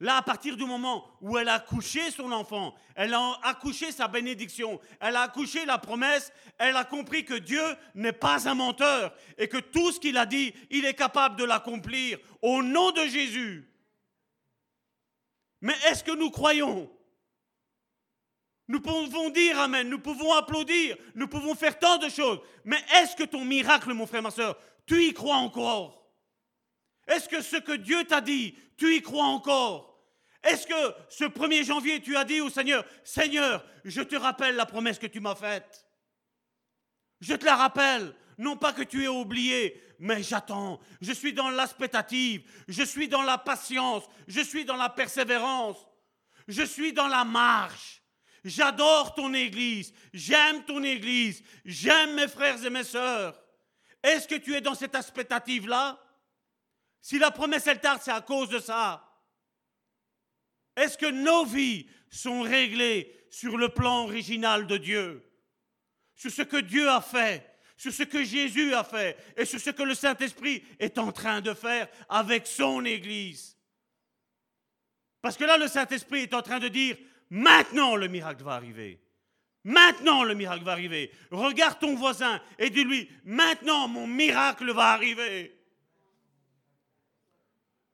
Là, 0.00 0.16
à 0.16 0.22
partir 0.22 0.56
du 0.56 0.64
moment 0.64 1.06
où 1.20 1.36
elle 1.36 1.50
a 1.50 1.56
accouché 1.56 2.10
son 2.10 2.32
enfant, 2.32 2.74
elle 2.94 3.12
a 3.12 3.38
accouché 3.42 3.92
sa 3.92 4.08
bénédiction, 4.08 4.80
elle 5.00 5.16
a 5.16 5.20
accouché 5.24 5.66
la 5.66 5.76
promesse, 5.76 6.32
elle 6.56 6.76
a 6.76 6.84
compris 6.84 7.26
que 7.26 7.34
Dieu 7.34 7.76
n'est 7.94 8.12
pas 8.12 8.48
un 8.48 8.54
menteur 8.54 9.14
et 9.36 9.48
que 9.48 9.58
tout 9.58 9.92
ce 9.92 10.00
qu'il 10.00 10.16
a 10.16 10.24
dit, 10.24 10.54
il 10.70 10.86
est 10.86 10.94
capable 10.94 11.36
de 11.36 11.44
l'accomplir 11.44 12.18
au 12.40 12.62
nom 12.62 12.90
de 12.92 13.02
Jésus. 13.02 13.69
Mais 15.60 15.74
est-ce 15.88 16.04
que 16.04 16.12
nous 16.12 16.30
croyons? 16.30 16.90
Nous 18.68 18.80
pouvons 18.80 19.30
dire 19.30 19.58
Amen, 19.58 19.88
nous 19.88 19.98
pouvons 19.98 20.32
applaudir, 20.32 20.96
nous 21.14 21.28
pouvons 21.28 21.54
faire 21.54 21.78
tant 21.78 21.98
de 21.98 22.08
choses. 22.08 22.40
Mais 22.64 22.78
est-ce 22.96 23.16
que 23.16 23.24
ton 23.24 23.44
miracle, 23.44 23.92
mon 23.92 24.06
frère, 24.06 24.22
ma 24.22 24.30
soeur, 24.30 24.56
tu 24.86 25.02
y 25.04 25.12
crois 25.12 25.36
encore? 25.36 26.00
Est-ce 27.08 27.28
que 27.28 27.42
ce 27.42 27.56
que 27.56 27.72
Dieu 27.72 28.04
t'a 28.04 28.20
dit, 28.20 28.54
tu 28.76 28.94
y 28.94 29.02
crois 29.02 29.24
encore? 29.24 29.90
Est-ce 30.42 30.66
que 30.66 30.94
ce 31.08 31.24
1er 31.24 31.64
janvier, 31.64 32.00
tu 32.00 32.16
as 32.16 32.24
dit 32.24 32.40
au 32.40 32.48
Seigneur, 32.48 32.84
Seigneur, 33.04 33.64
je 33.84 34.00
te 34.00 34.16
rappelle 34.16 34.56
la 34.56 34.66
promesse 34.66 34.98
que 34.98 35.06
tu 35.06 35.20
m'as 35.20 35.34
faite 35.34 35.86
Je 37.20 37.34
te 37.34 37.44
la 37.44 37.56
rappelle. 37.56 38.14
Non 38.40 38.56
pas 38.56 38.72
que 38.72 38.80
tu 38.82 39.04
aies 39.04 39.08
oublié, 39.08 39.78
mais 39.98 40.22
j'attends. 40.22 40.80
Je 41.02 41.12
suis 41.12 41.34
dans 41.34 41.50
l'aspectative, 41.50 42.42
je 42.68 42.82
suis 42.82 43.06
dans 43.06 43.20
la 43.20 43.36
patience, 43.36 44.04
je 44.28 44.40
suis 44.40 44.64
dans 44.64 44.76
la 44.76 44.88
persévérance, 44.88 45.76
je 46.48 46.62
suis 46.62 46.94
dans 46.94 47.06
la 47.06 47.24
marche. 47.24 48.02
J'adore 48.42 49.14
ton 49.14 49.34
Église, 49.34 49.92
j'aime 50.14 50.64
ton 50.64 50.82
Église, 50.82 51.42
j'aime 51.66 52.14
mes 52.14 52.28
frères 52.28 52.64
et 52.64 52.70
mes 52.70 52.82
sœurs. 52.82 53.38
Est-ce 54.02 54.26
que 54.26 54.36
tu 54.36 54.54
es 54.54 54.62
dans 54.62 54.74
cette 54.74 54.94
aspectative-là 54.94 56.02
Si 57.02 57.18
la 57.18 57.30
promesse 57.30 57.66
elle 57.66 57.82
tarde, 57.82 58.00
c'est 58.02 58.10
à 58.10 58.22
cause 58.22 58.48
de 58.48 58.58
ça. 58.58 59.06
Est-ce 60.76 60.96
que 60.96 61.10
nos 61.10 61.44
vies 61.44 61.90
sont 62.08 62.40
réglées 62.40 63.26
sur 63.28 63.58
le 63.58 63.68
plan 63.68 64.04
original 64.04 64.66
de 64.66 64.78
Dieu? 64.78 65.30
Sur 66.14 66.30
ce 66.30 66.40
que 66.40 66.56
Dieu 66.56 66.88
a 66.88 67.02
fait? 67.02 67.49
Sur 67.80 67.94
ce 67.94 68.02
que 68.02 68.22
Jésus 68.22 68.74
a 68.74 68.84
fait 68.84 69.16
et 69.38 69.46
sur 69.46 69.58
ce 69.58 69.70
que 69.70 69.82
le 69.82 69.94
Saint-Esprit 69.94 70.62
est 70.78 70.98
en 70.98 71.12
train 71.12 71.40
de 71.40 71.54
faire 71.54 71.88
avec 72.10 72.46
son 72.46 72.84
Église. 72.84 73.56
Parce 75.22 75.38
que 75.38 75.44
là, 75.44 75.56
le 75.56 75.66
Saint-Esprit 75.66 76.24
est 76.24 76.34
en 76.34 76.42
train 76.42 76.58
de 76.58 76.68
dire, 76.68 76.98
maintenant 77.30 77.96
le 77.96 78.06
miracle 78.06 78.44
va 78.44 78.52
arriver. 78.52 79.00
Maintenant 79.64 80.24
le 80.24 80.34
miracle 80.34 80.62
va 80.62 80.72
arriver. 80.72 81.10
Regarde 81.30 81.78
ton 81.78 81.94
voisin 81.94 82.42
et 82.58 82.68
dis-lui, 82.68 83.08
maintenant 83.24 83.88
mon 83.88 84.06
miracle 84.06 84.70
va 84.72 84.88
arriver. 84.88 85.58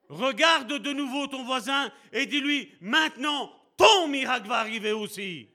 Regarde 0.08 0.72
de 0.72 0.92
nouveau 0.92 1.28
ton 1.28 1.44
voisin 1.44 1.92
et 2.12 2.26
dis-lui, 2.26 2.72
maintenant 2.80 3.52
ton 3.76 4.08
miracle 4.08 4.48
va 4.48 4.56
arriver 4.56 4.90
aussi. 4.90 5.48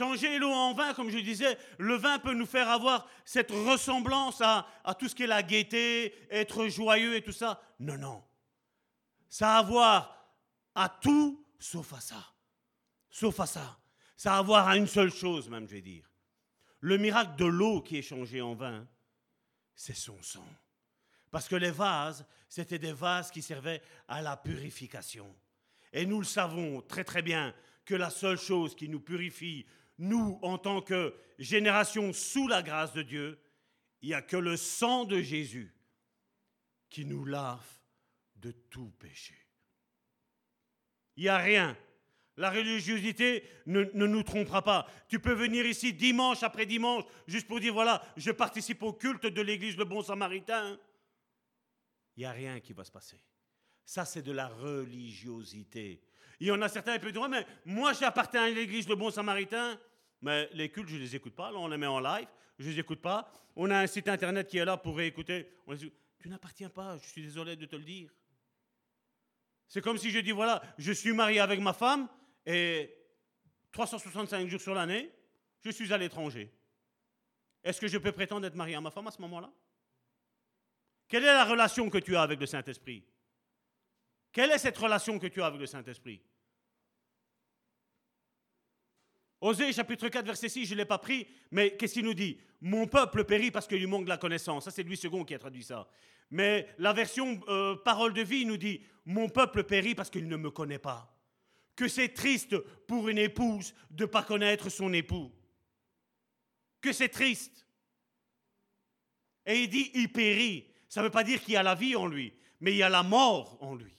Changer 0.00 0.38
l'eau 0.38 0.50
en 0.50 0.72
vin, 0.72 0.94
comme 0.94 1.10
je 1.10 1.18
disais, 1.18 1.58
le 1.76 1.94
vin 1.94 2.18
peut 2.18 2.32
nous 2.32 2.46
faire 2.46 2.70
avoir 2.70 3.06
cette 3.22 3.50
ressemblance 3.50 4.40
à, 4.40 4.66
tout 4.98 5.10
ce 5.10 5.14
qui 5.14 5.24
est 5.24 5.26
la 5.26 5.42
gaieté, 5.42 6.14
être 6.30 6.68
joyeux 6.68 7.16
et 7.16 7.22
tout 7.22 7.32
ça. 7.32 7.60
Non, 7.78 7.98
non. 7.98 8.24
Ça 9.28 9.56
a 9.56 9.58
à 9.58 9.62
voir 9.62 10.26
à 10.74 10.88
tout 10.88 11.44
sauf 11.58 11.92
à 11.92 12.00
ça. 12.00 12.32
Sauf 13.10 13.40
à 13.40 13.44
ça. 13.44 13.78
Ça 14.16 14.36
a 14.36 14.38
à 14.38 14.42
voir 14.42 14.68
à 14.68 14.78
une 14.78 14.86
seule 14.86 15.12
chose, 15.12 15.50
même, 15.50 15.68
je 15.68 15.74
vais 15.74 15.82
dire. 15.82 16.10
Le 16.78 16.96
miracle 16.96 17.36
de 17.36 17.44
l'eau 17.44 17.82
qui 17.82 17.98
est 17.98 18.02
changée 18.02 18.40
en 18.40 18.54
vin, 18.54 18.88
c'est 19.74 19.92
son 19.92 20.16
sang. 20.22 20.48
Parce 21.30 21.46
que 21.46 21.56
les 21.56 21.72
vases, 21.72 22.24
c'était 22.48 22.78
des 22.78 22.94
vases 22.94 23.30
qui 23.30 23.42
servaient 23.42 23.82
à 24.08 24.22
la 24.22 24.38
purification. 24.38 25.36
Et 25.92 26.06
nous 26.06 26.20
le 26.20 26.24
savons 26.24 26.80
très 26.80 27.04
très 27.04 27.20
bien 27.20 27.54
que 27.84 27.96
la 27.96 28.08
seule 28.08 28.38
chose 28.38 28.74
qui 28.74 28.88
nous 28.88 29.00
purifie, 29.00 29.66
nous, 30.00 30.38
en 30.42 30.56
tant 30.58 30.80
que 30.80 31.14
génération 31.38 32.12
sous 32.12 32.48
la 32.48 32.62
grâce 32.62 32.92
de 32.94 33.02
Dieu, 33.02 33.38
il 34.00 34.08
n'y 34.08 34.14
a 34.14 34.22
que 34.22 34.36
le 34.36 34.56
sang 34.56 35.04
de 35.04 35.20
Jésus 35.20 35.74
qui 36.88 37.04
nous 37.04 37.24
lave 37.24 37.66
de 38.36 38.50
tout 38.50 38.90
péché. 38.98 39.34
Il 41.16 41.24
n'y 41.24 41.28
a 41.28 41.36
rien. 41.36 41.76
La 42.38 42.50
religiosité 42.50 43.44
ne, 43.66 43.84
nous 43.84 44.22
trompera 44.22 44.62
pas. 44.62 44.86
Tu 45.06 45.20
peux 45.20 45.34
venir 45.34 45.66
ici 45.66 45.92
dimanche 45.92 46.42
après 46.42 46.64
dimanche 46.64 47.04
juste 47.26 47.46
pour 47.46 47.60
dire, 47.60 47.74
voilà, 47.74 48.02
je 48.16 48.30
participe 48.30 48.82
au 48.82 48.94
culte 48.94 49.26
de 49.26 49.42
l'église 49.42 49.76
Le 49.76 49.84
Bon 49.84 50.02
Samaritain. 50.02 50.78
Il 52.16 52.20
n'y 52.20 52.26
a 52.26 52.32
rien 52.32 52.58
qui 52.60 52.72
va 52.72 52.84
se 52.84 52.90
passer. 52.90 53.20
Ça, 53.84 54.06
c'est 54.06 54.22
de 54.22 54.32
la 54.32 54.48
religiosité. 54.48 56.00
Il 56.38 56.46
y 56.46 56.50
en 56.50 56.62
a 56.62 56.70
certains 56.70 56.94
qui 56.94 57.00
peuvent 57.00 57.12
dire, 57.12 57.28
mais 57.28 57.46
moi 57.66 57.92
j'appartiens 57.92 58.44
à 58.44 58.48
l'église 58.48 58.88
Le 58.88 58.94
Bon 58.94 59.10
Samaritain, 59.10 59.78
mais 60.22 60.48
les 60.52 60.70
cultes, 60.70 60.88
je 60.88 60.96
ne 60.96 61.00
les 61.00 61.16
écoute 61.16 61.34
pas. 61.34 61.50
Là, 61.50 61.58
on 61.58 61.68
les 61.68 61.76
met 61.76 61.86
en 61.86 62.00
live, 62.00 62.28
je 62.58 62.66
ne 62.66 62.72
les 62.72 62.80
écoute 62.80 63.00
pas. 63.00 63.32
On 63.56 63.70
a 63.70 63.78
un 63.78 63.86
site 63.86 64.08
internet 64.08 64.48
qui 64.48 64.58
est 64.58 64.64
là 64.64 64.76
pour 64.76 64.96
réécouter. 64.96 65.52
Tu 66.18 66.28
n'appartiens 66.28 66.68
pas, 66.68 66.98
je 66.98 67.08
suis 67.08 67.22
désolé 67.22 67.56
de 67.56 67.66
te 67.66 67.76
le 67.76 67.84
dire. 67.84 68.10
C'est 69.66 69.80
comme 69.80 69.98
si 69.98 70.10
je 70.10 70.18
dis, 70.18 70.32
voilà, 70.32 70.62
je 70.78 70.92
suis 70.92 71.12
marié 71.12 71.40
avec 71.40 71.60
ma 71.60 71.72
femme 71.72 72.08
et 72.44 72.94
365 73.72 74.48
jours 74.48 74.60
sur 74.60 74.74
l'année, 74.74 75.12
je 75.60 75.70
suis 75.70 75.92
à 75.92 75.98
l'étranger. 75.98 76.52
Est-ce 77.62 77.80
que 77.80 77.88
je 77.88 77.98
peux 77.98 78.12
prétendre 78.12 78.46
être 78.46 78.56
marié 78.56 78.74
à 78.74 78.80
ma 78.80 78.90
femme 78.90 79.06
à 79.06 79.10
ce 79.10 79.20
moment-là? 79.22 79.52
Quelle 81.08 81.24
est 81.24 81.32
la 81.32 81.44
relation 81.44 81.88
que 81.90 81.98
tu 81.98 82.16
as 82.16 82.22
avec 82.22 82.40
le 82.40 82.46
Saint-Esprit? 82.46 83.04
Quelle 84.32 84.50
est 84.50 84.58
cette 84.58 84.78
relation 84.78 85.18
que 85.18 85.26
tu 85.26 85.42
as 85.42 85.46
avec 85.46 85.60
le 85.60 85.66
Saint-Esprit? 85.66 86.22
Osée 89.40 89.72
chapitre 89.72 90.08
4 90.08 90.26
verset 90.26 90.48
6, 90.48 90.66
je 90.66 90.74
ne 90.74 90.78
l'ai 90.78 90.84
pas 90.84 90.98
pris, 90.98 91.26
mais 91.50 91.76
qu'est-ce 91.76 91.94
qu'il 91.94 92.04
nous 92.04 92.14
dit? 92.14 92.38
Mon 92.60 92.86
peuple 92.86 93.24
périt 93.24 93.50
parce 93.50 93.66
qu'il 93.66 93.78
lui 93.78 93.86
manque 93.86 94.04
de 94.04 94.10
la 94.10 94.18
connaissance. 94.18 94.64
Ça 94.64 94.70
c'est 94.70 94.82
Louis 94.82 95.00
II 95.02 95.24
qui 95.24 95.34
a 95.34 95.38
traduit 95.38 95.62
ça. 95.62 95.88
Mais 96.30 96.68
la 96.78 96.92
version 96.92 97.40
euh, 97.48 97.74
parole 97.76 98.12
de 98.12 98.22
vie 98.22 98.44
nous 98.44 98.58
dit 98.58 98.82
Mon 99.06 99.28
peuple 99.28 99.64
périt 99.64 99.94
parce 99.94 100.10
qu'il 100.10 100.28
ne 100.28 100.36
me 100.36 100.50
connaît 100.50 100.78
pas. 100.78 101.16
Que 101.74 101.88
c'est 101.88 102.10
triste 102.10 102.56
pour 102.86 103.08
une 103.08 103.18
épouse 103.18 103.74
de 103.90 104.04
ne 104.04 104.08
pas 104.08 104.22
connaître 104.22 104.68
son 104.68 104.92
époux. 104.92 105.32
Que 106.82 106.92
c'est 106.92 107.08
triste. 107.08 107.66
Et 109.46 109.62
il 109.62 109.70
dit 109.70 109.90
Il 109.94 110.12
périt. 110.12 110.66
Ça 110.88 111.00
ne 111.00 111.06
veut 111.06 111.10
pas 111.10 111.24
dire 111.24 111.40
qu'il 111.40 111.54
y 111.54 111.56
a 111.56 111.62
la 111.62 111.74
vie 111.74 111.96
en 111.96 112.06
lui, 112.06 112.34
mais 112.60 112.72
il 112.72 112.76
y 112.76 112.82
a 112.82 112.88
la 112.88 113.02
mort 113.02 113.56
en 113.60 113.74
lui. 113.74 113.96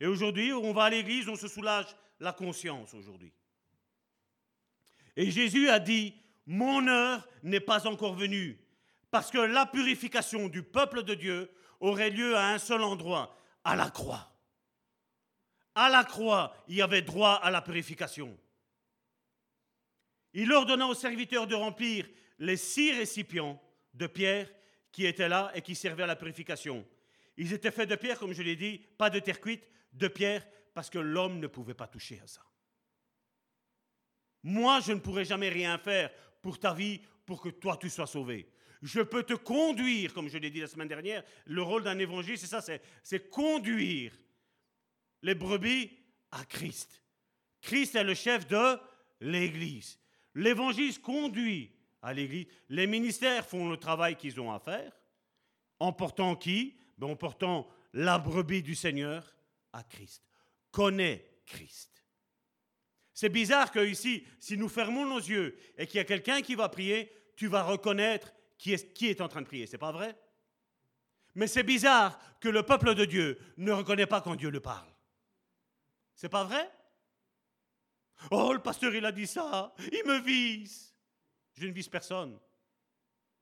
Et 0.00 0.06
aujourd'hui, 0.06 0.52
on 0.52 0.72
va 0.72 0.84
à 0.84 0.90
l'église, 0.90 1.28
on 1.28 1.36
se 1.36 1.46
soulage 1.46 1.94
la 2.22 2.32
conscience 2.32 2.94
aujourd'hui. 2.94 3.32
Et 5.16 5.30
Jésus 5.30 5.68
a 5.68 5.78
dit, 5.78 6.14
mon 6.46 6.86
heure 6.86 7.28
n'est 7.42 7.60
pas 7.60 7.86
encore 7.86 8.14
venue, 8.14 8.58
parce 9.10 9.30
que 9.30 9.38
la 9.38 9.66
purification 9.66 10.48
du 10.48 10.62
peuple 10.62 11.02
de 11.02 11.14
Dieu 11.14 11.50
aurait 11.80 12.10
lieu 12.10 12.36
à 12.36 12.48
un 12.48 12.58
seul 12.58 12.82
endroit, 12.82 13.36
à 13.64 13.76
la 13.76 13.90
croix. 13.90 14.32
À 15.74 15.90
la 15.90 16.04
croix, 16.04 16.54
il 16.68 16.76
y 16.76 16.82
avait 16.82 17.02
droit 17.02 17.34
à 17.34 17.50
la 17.50 17.60
purification. 17.60 18.38
Il 20.32 20.52
ordonna 20.52 20.86
aux 20.86 20.94
serviteurs 20.94 21.46
de 21.46 21.54
remplir 21.54 22.08
les 22.38 22.56
six 22.56 22.92
récipients 22.92 23.60
de 23.94 24.06
pierre 24.06 24.50
qui 24.92 25.06
étaient 25.06 25.28
là 25.28 25.50
et 25.54 25.62
qui 25.62 25.74
servaient 25.74 26.04
à 26.04 26.06
la 26.06 26.16
purification. 26.16 26.86
Ils 27.36 27.52
étaient 27.52 27.70
faits 27.70 27.88
de 27.88 27.96
pierre, 27.96 28.18
comme 28.18 28.32
je 28.32 28.42
l'ai 28.42 28.56
dit, 28.56 28.78
pas 28.96 29.10
de 29.10 29.18
terre 29.18 29.40
cuite, 29.40 29.64
de 29.92 30.08
pierre 30.08 30.46
parce 30.74 30.90
que 30.90 30.98
l'homme 30.98 31.38
ne 31.38 31.46
pouvait 31.46 31.74
pas 31.74 31.86
toucher 31.86 32.20
à 32.22 32.26
ça. 32.26 32.42
Moi, 34.42 34.80
je 34.80 34.92
ne 34.92 35.00
pourrai 35.00 35.24
jamais 35.24 35.48
rien 35.48 35.78
faire 35.78 36.10
pour 36.40 36.58
ta 36.58 36.74
vie, 36.74 37.00
pour 37.24 37.40
que 37.40 37.50
toi, 37.50 37.76
tu 37.76 37.88
sois 37.88 38.06
sauvé. 38.06 38.48
Je 38.82 39.00
peux 39.00 39.22
te 39.22 39.34
conduire, 39.34 40.12
comme 40.12 40.28
je 40.28 40.38
l'ai 40.38 40.50
dit 40.50 40.60
la 40.60 40.66
semaine 40.66 40.88
dernière, 40.88 41.22
le 41.46 41.62
rôle 41.62 41.84
d'un 41.84 41.98
évangile, 41.98 42.36
c'est 42.36 42.48
ça, 42.48 42.60
c'est 43.02 43.30
conduire 43.30 44.12
les 45.22 45.36
brebis 45.36 45.90
à 46.32 46.44
Christ. 46.44 47.04
Christ 47.60 47.94
est 47.94 48.02
le 48.02 48.14
chef 48.14 48.48
de 48.48 48.78
l'Église. 49.20 50.00
L'évangile 50.34 51.00
conduit 51.00 51.70
à 52.00 52.12
l'Église. 52.12 52.46
Les 52.68 52.88
ministères 52.88 53.46
font 53.46 53.68
le 53.68 53.76
travail 53.76 54.16
qu'ils 54.16 54.40
ont 54.40 54.50
à 54.50 54.58
faire. 54.58 54.92
En 55.78 55.92
portant 55.92 56.34
qui? 56.34 56.76
Ben, 56.98 57.08
En 57.08 57.16
portant 57.16 57.68
la 57.92 58.18
brebis 58.18 58.62
du 58.62 58.74
Seigneur 58.74 59.36
à 59.72 59.84
Christ 59.84 60.31
connaît 60.72 61.24
Christ. 61.46 61.90
C'est 63.14 63.28
bizarre 63.28 63.70
que 63.70 63.86
ici, 63.86 64.26
si 64.40 64.56
nous 64.56 64.68
fermons 64.68 65.06
nos 65.06 65.20
yeux 65.20 65.56
et 65.78 65.86
qu'il 65.86 65.98
y 65.98 66.00
a 66.00 66.04
quelqu'un 66.04 66.42
qui 66.42 66.56
va 66.56 66.68
prier, 66.68 67.12
tu 67.36 67.46
vas 67.46 67.62
reconnaître 67.62 68.32
qui 68.58 68.72
est, 68.72 69.20
en 69.20 69.28
train 69.28 69.42
de 69.42 69.46
prier. 69.46 69.66
C'est 69.66 69.78
pas 69.78 69.92
vrai? 69.92 70.16
Mais 71.34 71.46
c'est 71.46 71.62
bizarre 71.62 72.18
que 72.40 72.48
le 72.48 72.62
peuple 72.62 72.94
de 72.94 73.04
Dieu 73.04 73.38
ne 73.56 73.72
reconnaît 73.72 74.06
pas 74.06 74.20
quand 74.20 74.34
Dieu 74.34 74.50
le 74.50 74.60
parle. 74.60 74.88
C'est 76.14 76.28
pas 76.28 76.44
vrai? 76.44 76.70
Oh, 78.30 78.52
le 78.52 78.60
pasteur, 78.60 78.94
il 78.94 79.04
a 79.04 79.12
dit 79.12 79.26
ça. 79.26 79.74
Il 79.92 80.04
me 80.06 80.20
vise. 80.20 80.94
Je 81.54 81.66
ne 81.66 81.72
vise 81.72 81.88
personne. 81.88 82.38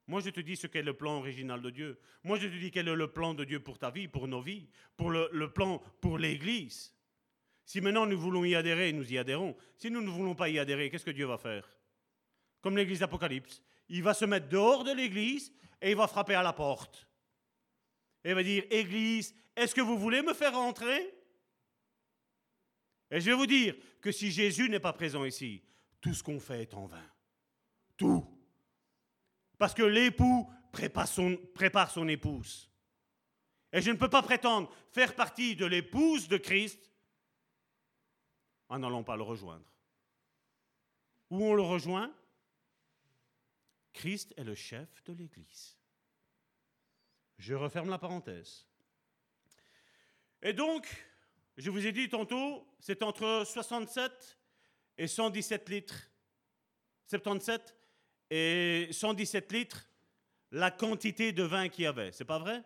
Moi, 0.06 0.20
je 0.20 0.30
te 0.30 0.40
dis 0.40 0.56
ce 0.56 0.66
qu'est 0.66 0.82
le 0.82 0.94
plan 0.94 1.18
original 1.18 1.60
de 1.60 1.70
Dieu. 1.70 2.00
Moi, 2.24 2.38
je 2.38 2.48
te 2.48 2.56
dis 2.56 2.70
quel 2.70 2.88
est 2.88 2.94
le 2.94 3.12
plan 3.12 3.34
de 3.34 3.44
Dieu 3.44 3.60
pour 3.60 3.78
ta 3.78 3.90
vie, 3.90 4.08
pour 4.08 4.26
nos 4.26 4.40
vies, 4.40 4.68
pour 4.96 5.10
le 5.10 5.52
plan 5.52 5.78
pour 6.00 6.18
l'Église. 6.18 6.94
Si 7.70 7.80
maintenant 7.80 8.04
nous 8.04 8.18
voulons 8.18 8.44
y 8.44 8.56
adhérer, 8.56 8.92
nous 8.92 9.12
y 9.12 9.16
adhérons. 9.16 9.56
Si 9.76 9.92
nous 9.92 10.00
ne 10.00 10.10
voulons 10.10 10.34
pas 10.34 10.48
y 10.48 10.58
adhérer, 10.58 10.90
qu'est-ce 10.90 11.04
que 11.04 11.12
Dieu 11.12 11.26
va 11.26 11.38
faire? 11.38 11.70
Comme 12.62 12.76
l'église 12.76 12.98
d'Apocalypse, 12.98 13.62
il 13.88 14.02
va 14.02 14.12
se 14.12 14.24
mettre 14.24 14.48
dehors 14.48 14.82
de 14.82 14.90
l'église 14.90 15.52
et 15.80 15.90
il 15.90 15.96
va 15.96 16.08
frapper 16.08 16.34
à 16.34 16.42
la 16.42 16.52
porte. 16.52 17.08
Et 18.24 18.30
il 18.30 18.34
va 18.34 18.42
dire, 18.42 18.64
Église, 18.72 19.32
est-ce 19.54 19.72
que 19.72 19.80
vous 19.80 19.96
voulez 19.96 20.20
me 20.20 20.34
faire 20.34 20.52
rentrer 20.52 21.14
Et 23.12 23.20
je 23.20 23.30
vais 23.30 23.36
vous 23.36 23.46
dire 23.46 23.76
que 24.00 24.10
si 24.10 24.32
Jésus 24.32 24.68
n'est 24.68 24.80
pas 24.80 24.92
présent 24.92 25.24
ici, 25.24 25.62
tout 26.00 26.12
ce 26.12 26.24
qu'on 26.24 26.40
fait 26.40 26.62
est 26.62 26.74
en 26.74 26.86
vain. 26.86 27.08
Tout. 27.96 28.26
Parce 29.58 29.74
que 29.74 29.84
l'époux 29.84 30.52
prépare 30.72 31.06
son, 31.06 31.36
prépare 31.54 31.92
son 31.92 32.08
épouse. 32.08 32.68
Et 33.72 33.80
je 33.80 33.92
ne 33.92 33.96
peux 33.96 34.10
pas 34.10 34.22
prétendre 34.22 34.74
faire 34.90 35.14
partie 35.14 35.54
de 35.54 35.66
l'épouse 35.66 36.26
de 36.26 36.36
Christ 36.36 36.89
en 38.70 38.78
n'allant 38.78 39.02
pas 39.02 39.16
le 39.16 39.22
rejoindre. 39.22 39.70
Où 41.28 41.44
on 41.44 41.54
le 41.54 41.62
rejoint? 41.62 42.14
Christ 43.92 44.32
est 44.36 44.44
le 44.44 44.54
chef 44.54 44.88
de 45.04 45.12
l'Église. 45.12 45.76
Je 47.38 47.54
referme 47.54 47.90
la 47.90 47.98
parenthèse. 47.98 48.66
Et 50.42 50.52
donc, 50.52 50.86
je 51.56 51.68
vous 51.68 51.86
ai 51.86 51.92
dit 51.92 52.08
tantôt, 52.08 52.66
c'est 52.78 53.02
entre 53.02 53.44
67 53.44 54.38
et 54.96 55.06
117 55.06 55.68
litres. 55.68 56.10
77 57.08 57.76
et 58.30 58.88
117 58.92 59.50
litres, 59.52 59.90
la 60.52 60.70
quantité 60.70 61.32
de 61.32 61.42
vin 61.42 61.68
qu'il 61.68 61.84
y 61.84 61.86
avait. 61.86 62.12
C'est 62.12 62.24
pas 62.24 62.38
vrai? 62.38 62.62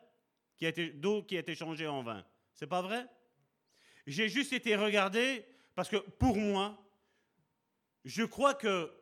D'eau 0.95 1.23
qui 1.23 1.37
a 1.37 1.41
été 1.41 1.55
changée 1.55 1.87
en 1.87 2.03
vin. 2.03 2.25
C'est 2.53 2.67
pas 2.67 2.83
vrai? 2.83 3.07
J'ai 4.07 4.29
juste 4.29 4.53
été 4.53 4.77
regarder 4.77 5.47
parce 5.75 5.89
que 5.89 5.97
pour 5.97 6.37
moi, 6.37 6.81
je 8.05 8.25
crois 8.25 8.55
que 8.55 8.93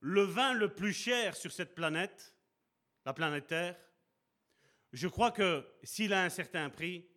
le 0.00 0.22
vin 0.22 0.54
le 0.54 0.74
plus 0.74 0.92
cher 0.92 1.36
sur 1.36 1.52
cette 1.52 1.74
planète, 1.74 2.34
la 3.04 3.12
planète 3.12 3.46
Terre, 3.48 3.78
je 4.92 5.08
crois 5.08 5.30
que 5.30 5.66
s'il 5.82 6.12
a 6.12 6.24
un 6.24 6.28
certain 6.28 6.70
prix, 6.70 7.08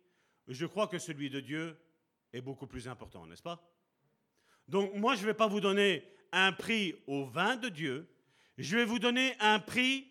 je 0.48 0.66
crois 0.66 0.88
que 0.88 0.98
celui 0.98 1.30
de 1.30 1.40
Dieu 1.40 1.76
est 2.32 2.40
beaucoup 2.40 2.66
plus 2.66 2.88
important, 2.88 3.26
n'est-ce 3.26 3.42
pas? 3.42 3.70
Donc 4.68 4.94
moi, 4.94 5.14
je 5.14 5.22
ne 5.22 5.26
vais 5.26 5.34
pas 5.34 5.46
vous 5.46 5.60
donner 5.60 6.08
un 6.32 6.52
prix 6.52 7.02
au 7.06 7.24
vin 7.24 7.56
de 7.56 7.68
Dieu, 7.68 8.08
je 8.58 8.76
vais 8.76 8.84
vous 8.84 8.98
donner 8.98 9.36
un 9.40 9.60
prix, 9.60 10.08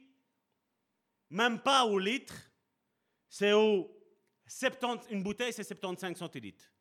même 1.29 1.59
pas 1.59 1.85
au 1.85 1.99
litre, 1.99 2.35
c'est 3.29 3.53
au 3.53 3.89
70, 4.45 5.07
une 5.09 5.23
bouteille, 5.23 5.53
c'est 5.53 5.63
75 5.63 6.17
centilitres 6.17 6.72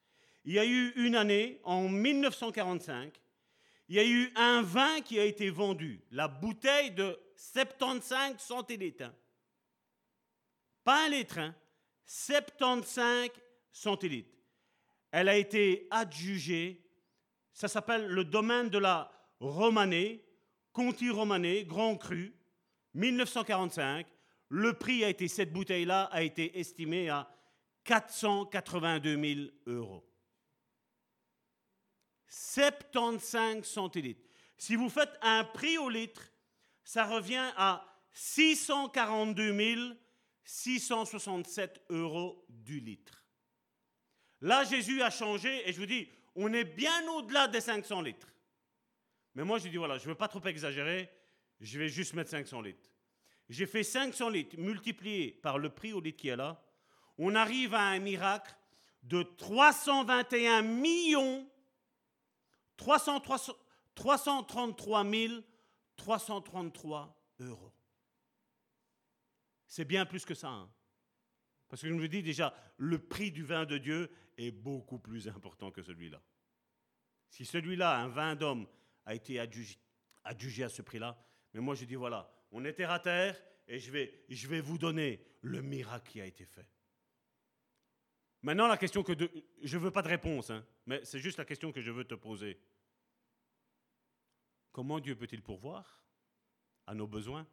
il 0.44 0.54
y 0.54 0.58
a 0.58 0.64
eu 0.64 0.92
une 0.96 1.14
année, 1.14 1.60
en 1.64 1.88
1945, 1.88 3.12
il 3.88 3.96
y 3.96 3.98
a 3.98 4.04
eu 4.04 4.32
un 4.36 4.62
vin 4.62 5.00
qui 5.00 5.18
a 5.18 5.24
été 5.24 5.50
vendu, 5.50 6.02
la 6.10 6.28
bouteille 6.28 6.92
de 6.92 7.18
75 7.36 8.38
centilitres. 8.38 9.12
Pas 10.84 11.06
un 11.06 11.08
litre, 11.10 11.40
75 12.06 12.98
hein. 12.98 13.28
centilitres. 13.70 14.30
Elle 15.10 15.28
a 15.28 15.36
été 15.36 15.86
adjugée, 15.90 16.82
ça 17.52 17.68
s'appelle 17.68 18.06
le 18.06 18.24
domaine 18.24 18.70
de 18.70 18.78
la 18.78 19.12
Romanée, 19.40 20.24
Conti 20.72 21.10
Romanée, 21.10 21.64
Grand 21.64 21.96
Cru, 21.96 22.34
1945. 22.94 24.06
Le 24.48 24.72
prix 24.72 25.04
a 25.04 25.08
été, 25.08 25.28
cette 25.28 25.52
bouteille-là 25.52 26.04
a 26.04 26.22
été 26.22 26.58
estimé 26.58 27.08
à 27.10 27.30
482 27.84 29.22
000 29.22 29.50
euros. 29.66 30.11
75 32.32 33.62
centilitres. 33.62 34.26
Si 34.56 34.74
vous 34.74 34.88
faites 34.88 35.18
un 35.20 35.44
prix 35.44 35.76
au 35.76 35.90
litre, 35.90 36.32
ça 36.82 37.04
revient 37.04 37.52
à 37.58 37.84
642 38.14 39.98
667 40.42 41.84
euros 41.90 42.46
du 42.48 42.80
litre. 42.80 43.22
Là, 44.40 44.64
Jésus 44.64 45.02
a 45.02 45.10
changé 45.10 45.68
et 45.68 45.74
je 45.74 45.78
vous 45.78 45.86
dis, 45.86 46.08
on 46.34 46.50
est 46.54 46.64
bien 46.64 47.06
au-delà 47.12 47.48
des 47.48 47.60
500 47.60 48.00
litres. 48.00 48.28
Mais 49.34 49.44
moi, 49.44 49.58
je 49.58 49.68
dis, 49.68 49.76
voilà, 49.76 49.98
je 49.98 50.04
ne 50.04 50.08
veux 50.08 50.14
pas 50.14 50.28
trop 50.28 50.42
exagérer, 50.44 51.10
je 51.60 51.78
vais 51.78 51.88
juste 51.88 52.14
mettre 52.14 52.30
500 52.30 52.62
litres. 52.62 52.90
J'ai 53.50 53.66
fait 53.66 53.82
500 53.82 54.30
litres 54.30 54.56
multiplié 54.56 55.32
par 55.42 55.58
le 55.58 55.68
prix 55.68 55.92
au 55.92 56.00
litre 56.00 56.18
qui 56.18 56.28
est 56.28 56.36
là. 56.36 56.64
On 57.18 57.34
arrive 57.34 57.74
à 57.74 57.88
un 57.88 57.98
miracle 57.98 58.54
de 59.02 59.22
321 59.22 60.62
millions 60.62 61.46
333 62.76 63.56
333 65.96 67.14
euros. 67.40 67.72
C'est 69.66 69.84
bien 69.84 70.04
plus 70.04 70.24
que 70.24 70.34
ça. 70.34 70.48
Hein. 70.48 70.70
Parce 71.68 71.82
que 71.82 71.88
je 71.88 71.94
vous 71.94 72.08
dis 72.08 72.22
déjà, 72.22 72.54
le 72.76 72.98
prix 72.98 73.30
du 73.30 73.44
vin 73.44 73.64
de 73.64 73.78
Dieu 73.78 74.10
est 74.36 74.50
beaucoup 74.50 74.98
plus 74.98 75.28
important 75.28 75.70
que 75.70 75.82
celui-là. 75.82 76.20
Si 77.30 77.46
celui-là, 77.46 77.98
un 77.98 78.08
vin 78.08 78.36
d'homme, 78.36 78.66
a 79.04 79.14
été 79.14 79.40
adjugé, 79.40 79.78
à 80.64 80.68
ce 80.68 80.82
prix-là, 80.82 81.18
mais 81.52 81.60
moi 81.60 81.74
je 81.74 81.84
dis 81.84 81.94
voilà, 81.94 82.30
on 82.52 82.64
est 82.64 82.74
terre 82.74 82.90
à 82.90 83.00
terre 83.00 83.42
et 83.66 83.78
je 83.78 83.90
vais 84.48 84.60
vous 84.60 84.78
donner 84.78 85.24
le 85.40 85.60
miracle 85.60 86.10
qui 86.10 86.20
a 86.20 86.26
été 86.26 86.44
fait. 86.44 86.71
Maintenant, 88.42 88.66
la 88.66 88.76
question 88.76 89.02
que 89.02 89.12
je 89.62 89.76
ne 89.76 89.82
veux 89.82 89.90
pas 89.92 90.02
de 90.02 90.08
réponse, 90.08 90.50
hein, 90.50 90.66
mais 90.86 91.04
c'est 91.04 91.20
juste 91.20 91.38
la 91.38 91.44
question 91.44 91.70
que 91.70 91.80
je 91.80 91.92
veux 91.92 92.04
te 92.04 92.14
poser. 92.14 92.60
Comment 94.72 94.98
Dieu 94.98 95.14
peut-il 95.14 95.42
pourvoir 95.42 96.02
à 96.86 96.94
nos 96.94 97.06
besoins 97.06 97.46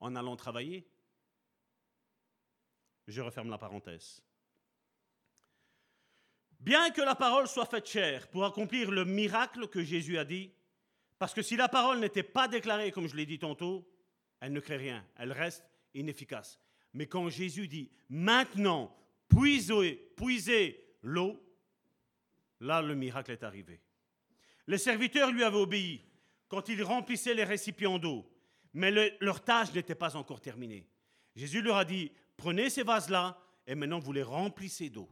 en 0.00 0.16
allant 0.16 0.36
travailler? 0.36 0.88
Je 3.06 3.20
referme 3.20 3.50
la 3.50 3.58
parenthèse. 3.58 4.20
Bien 6.58 6.90
que 6.90 7.02
la 7.02 7.14
parole 7.14 7.46
soit 7.46 7.66
faite 7.66 7.86
chère 7.86 8.28
pour 8.28 8.44
accomplir 8.44 8.90
le 8.90 9.04
miracle 9.04 9.68
que 9.68 9.84
Jésus 9.84 10.18
a 10.18 10.24
dit, 10.24 10.52
parce 11.18 11.34
que 11.34 11.42
si 11.42 11.56
la 11.56 11.68
parole 11.68 12.00
n'était 12.00 12.24
pas 12.24 12.48
déclarée, 12.48 12.90
comme 12.90 13.06
je 13.06 13.14
l'ai 13.14 13.26
dit 13.26 13.38
tantôt, 13.38 13.88
elle 14.40 14.52
ne 14.52 14.60
crée 14.60 14.76
rien, 14.76 15.06
elle 15.16 15.32
reste 15.32 15.64
inefficace. 15.94 16.60
Mais 16.94 17.06
quand 17.06 17.28
Jésus 17.28 17.68
dit 17.68 17.92
maintenant, 18.08 18.94
puisez 19.28 20.84
l'eau, 21.02 21.42
là 22.60 22.82
le 22.82 22.94
miracle 22.94 23.32
est 23.32 23.42
arrivé. 23.42 23.80
Les 24.66 24.78
serviteurs 24.78 25.30
lui 25.30 25.44
avaient 25.44 25.56
obéi 25.56 26.04
quand 26.48 26.68
ils 26.68 26.82
remplissaient 26.82 27.34
les 27.34 27.44
récipients 27.44 27.98
d'eau, 27.98 28.28
mais 28.72 28.90
leur 29.20 29.42
tâche 29.42 29.72
n'était 29.72 29.94
pas 29.94 30.16
encore 30.16 30.40
terminée. 30.40 30.86
Jésus 31.34 31.62
leur 31.62 31.76
a 31.76 31.84
dit, 31.84 32.10
prenez 32.36 32.70
ces 32.70 32.82
vases-là 32.82 33.38
et 33.66 33.74
maintenant 33.74 33.98
vous 33.98 34.12
les 34.12 34.22
remplissez 34.22 34.90
d'eau. 34.90 35.08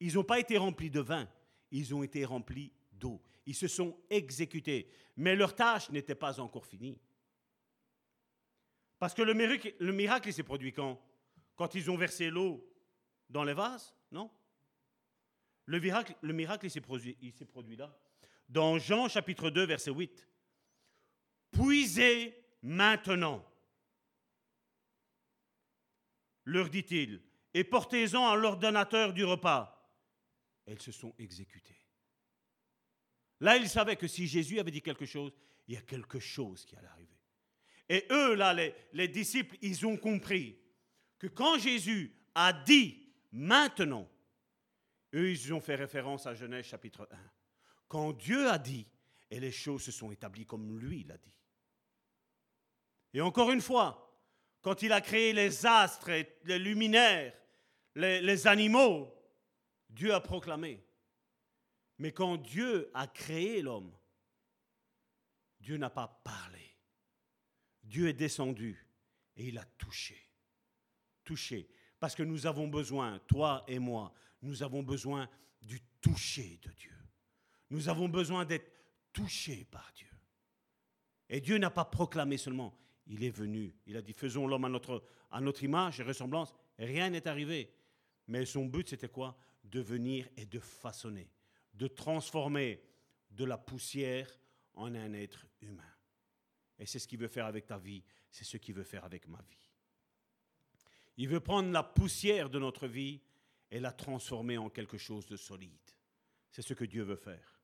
Ils 0.00 0.14
n'ont 0.14 0.24
pas 0.24 0.40
été 0.40 0.58
remplis 0.58 0.90
de 0.90 1.00
vin, 1.00 1.28
ils 1.70 1.94
ont 1.94 2.02
été 2.02 2.24
remplis 2.24 2.72
d'eau. 2.92 3.22
Ils 3.46 3.54
se 3.54 3.68
sont 3.68 3.96
exécutés, 4.10 4.88
mais 5.16 5.36
leur 5.36 5.54
tâche 5.54 5.90
n'était 5.90 6.14
pas 6.14 6.40
encore 6.40 6.66
finie. 6.66 6.98
Parce 8.98 9.14
que 9.14 9.22
le 9.22 9.34
miracle, 9.34 9.74
le 9.78 9.92
miracle 9.92 10.32
s'est 10.32 10.42
produit 10.42 10.72
quand? 10.72 11.00
Quand 11.56 11.74
ils 11.74 11.90
ont 11.90 11.96
versé 11.96 12.30
l'eau 12.30 12.66
dans 13.28 13.44
les 13.44 13.54
vases 13.54 13.94
Non? 14.10 14.30
Le 15.66 15.80
miracle, 15.80 16.14
le 16.20 16.32
miracle 16.32 16.66
il 16.66 16.70
s'est 16.70 16.80
produit, 16.80 17.16
produit 17.48 17.76
là. 17.76 17.96
Dans 18.48 18.78
Jean 18.78 19.08
chapitre 19.08 19.50
2, 19.50 19.64
verset 19.64 19.90
8. 19.90 20.28
Puisez 21.50 22.34
maintenant, 22.62 23.44
leur 26.44 26.68
dit-il, 26.68 27.22
et 27.54 27.64
portez-en 27.64 28.28
à 28.28 28.36
l'ordonnateur 28.36 29.12
du 29.14 29.24
repas. 29.24 29.70
Elles 30.66 30.80
se 30.80 30.92
sont 30.92 31.14
exécutées. 31.18 31.78
Là, 33.40 33.56
ils 33.56 33.68
savaient 33.68 33.96
que 33.96 34.08
si 34.08 34.26
Jésus 34.26 34.58
avait 34.58 34.70
dit 34.70 34.82
quelque 34.82 35.06
chose, 35.06 35.32
il 35.66 35.74
y 35.74 35.76
a 35.76 35.82
quelque 35.82 36.18
chose 36.18 36.64
qui 36.64 36.76
allait 36.76 36.88
arriver. 36.88 37.18
Et 37.88 38.06
eux, 38.10 38.34
là, 38.34 38.52
les, 38.54 38.74
les 38.92 39.08
disciples, 39.08 39.56
ils 39.62 39.86
ont 39.86 39.96
compris 39.96 40.58
que 41.18 41.26
quand 41.26 41.58
Jésus 41.58 42.14
a 42.34 42.52
dit 42.52 43.03
maintenant, 43.34 44.08
eux, 45.12 45.30
ils 45.30 45.52
ont 45.52 45.60
fait 45.60 45.74
référence 45.74 46.26
à 46.26 46.34
Genèse 46.34 46.64
chapitre 46.64 47.06
1. 47.10 47.16
Quand 47.88 48.12
Dieu 48.12 48.48
a 48.48 48.58
dit, 48.58 48.86
et 49.30 49.40
les 49.40 49.52
choses 49.52 49.82
se 49.82 49.92
sont 49.92 50.10
établies 50.10 50.46
comme 50.46 50.78
lui 50.78 51.04
l'a 51.04 51.18
dit. 51.18 51.38
Et 53.12 53.20
encore 53.20 53.50
une 53.50 53.60
fois, 53.60 54.00
quand 54.62 54.82
il 54.82 54.92
a 54.92 55.00
créé 55.00 55.32
les 55.32 55.66
astres, 55.66 56.10
les 56.44 56.58
luminaires, 56.58 57.34
les, 57.94 58.46
animaux, 58.46 59.12
Dieu 59.88 60.12
a 60.12 60.20
proclamé. 60.20 60.84
Mais 61.98 62.12
quand 62.12 62.36
Dieu 62.36 62.90
a 62.94 63.06
créé 63.06 63.62
l'homme, 63.62 63.96
Dieu 65.60 65.76
n'a 65.76 65.90
pas 65.90 66.20
parlé. 66.24 66.76
Dieu 67.82 68.08
est 68.08 68.14
descendu 68.14 68.86
et 69.36 69.46
il 69.46 69.58
a 69.58 69.64
touché. 69.78 70.20
Touché. 71.22 71.68
Parce 72.04 72.14
que 72.14 72.22
nous 72.22 72.46
avons 72.46 72.68
besoin, 72.68 73.18
toi 73.20 73.64
et 73.66 73.78
moi, 73.78 74.12
nous 74.42 74.62
avons 74.62 74.82
besoin 74.82 75.26
du 75.62 75.80
toucher 76.02 76.60
de 76.62 76.70
Dieu. 76.72 76.92
Nous 77.70 77.88
avons 77.88 78.10
besoin 78.10 78.44
d'être 78.44 78.70
touchés 79.10 79.64
par 79.70 79.90
Dieu. 79.94 80.10
Et 81.30 81.40
Dieu 81.40 81.56
n'a 81.56 81.70
pas 81.70 81.86
proclamé 81.86 82.36
seulement, 82.36 82.76
il 83.06 83.24
est 83.24 83.30
venu. 83.30 83.74
Il 83.86 83.96
a 83.96 84.02
dit, 84.02 84.12
faisons 84.12 84.46
l'homme 84.46 84.66
à 84.66 84.68
notre, 85.40 85.64
image 85.64 85.98
et 85.98 86.02
ressemblance. 86.02 86.52
rien 86.78 87.08
n'est 87.08 87.26
arrivé. 87.26 87.72
Mais 88.28 88.44
son 88.44 88.66
but, 88.66 88.90
c'était 88.90 89.08
quoi? 89.08 89.34
De 89.64 89.80
venir 89.80 90.28
et 90.36 90.44
de 90.44 90.58
façonner, 90.58 91.30
de 91.72 91.86
transformer 91.86 92.82
de 93.30 93.46
la 93.46 93.56
poussière 93.56 94.28
en 94.74 94.94
un 94.94 95.14
être 95.14 95.46
humain. 95.62 95.94
Et 96.78 96.84
c'est 96.84 96.98
ce 96.98 97.08
qu'il 97.08 97.20
veut 97.20 97.28
faire 97.28 97.46
avec 97.46 97.66
ta 97.66 97.78
vie, 97.78 98.04
c'est 98.30 98.44
ce 98.44 98.58
qu'il 98.58 98.74
veut 98.74 98.84
faire 98.84 99.06
avec 99.06 99.26
ma 99.26 99.40
vie. 99.48 99.63
Il 101.16 101.28
veut 101.28 101.40
prendre 101.40 101.70
la 101.70 101.82
poussière 101.82 102.50
de 102.50 102.58
notre 102.58 102.86
vie 102.86 103.20
et 103.70 103.80
la 103.80 103.92
transformer 103.92 104.58
en 104.58 104.70
quelque 104.70 104.98
chose 104.98 105.26
de 105.26 105.36
solide. 105.36 105.72
C'est 106.50 106.62
ce 106.62 106.74
que 106.74 106.84
Dieu 106.84 107.02
veut 107.02 107.16
faire. 107.16 107.60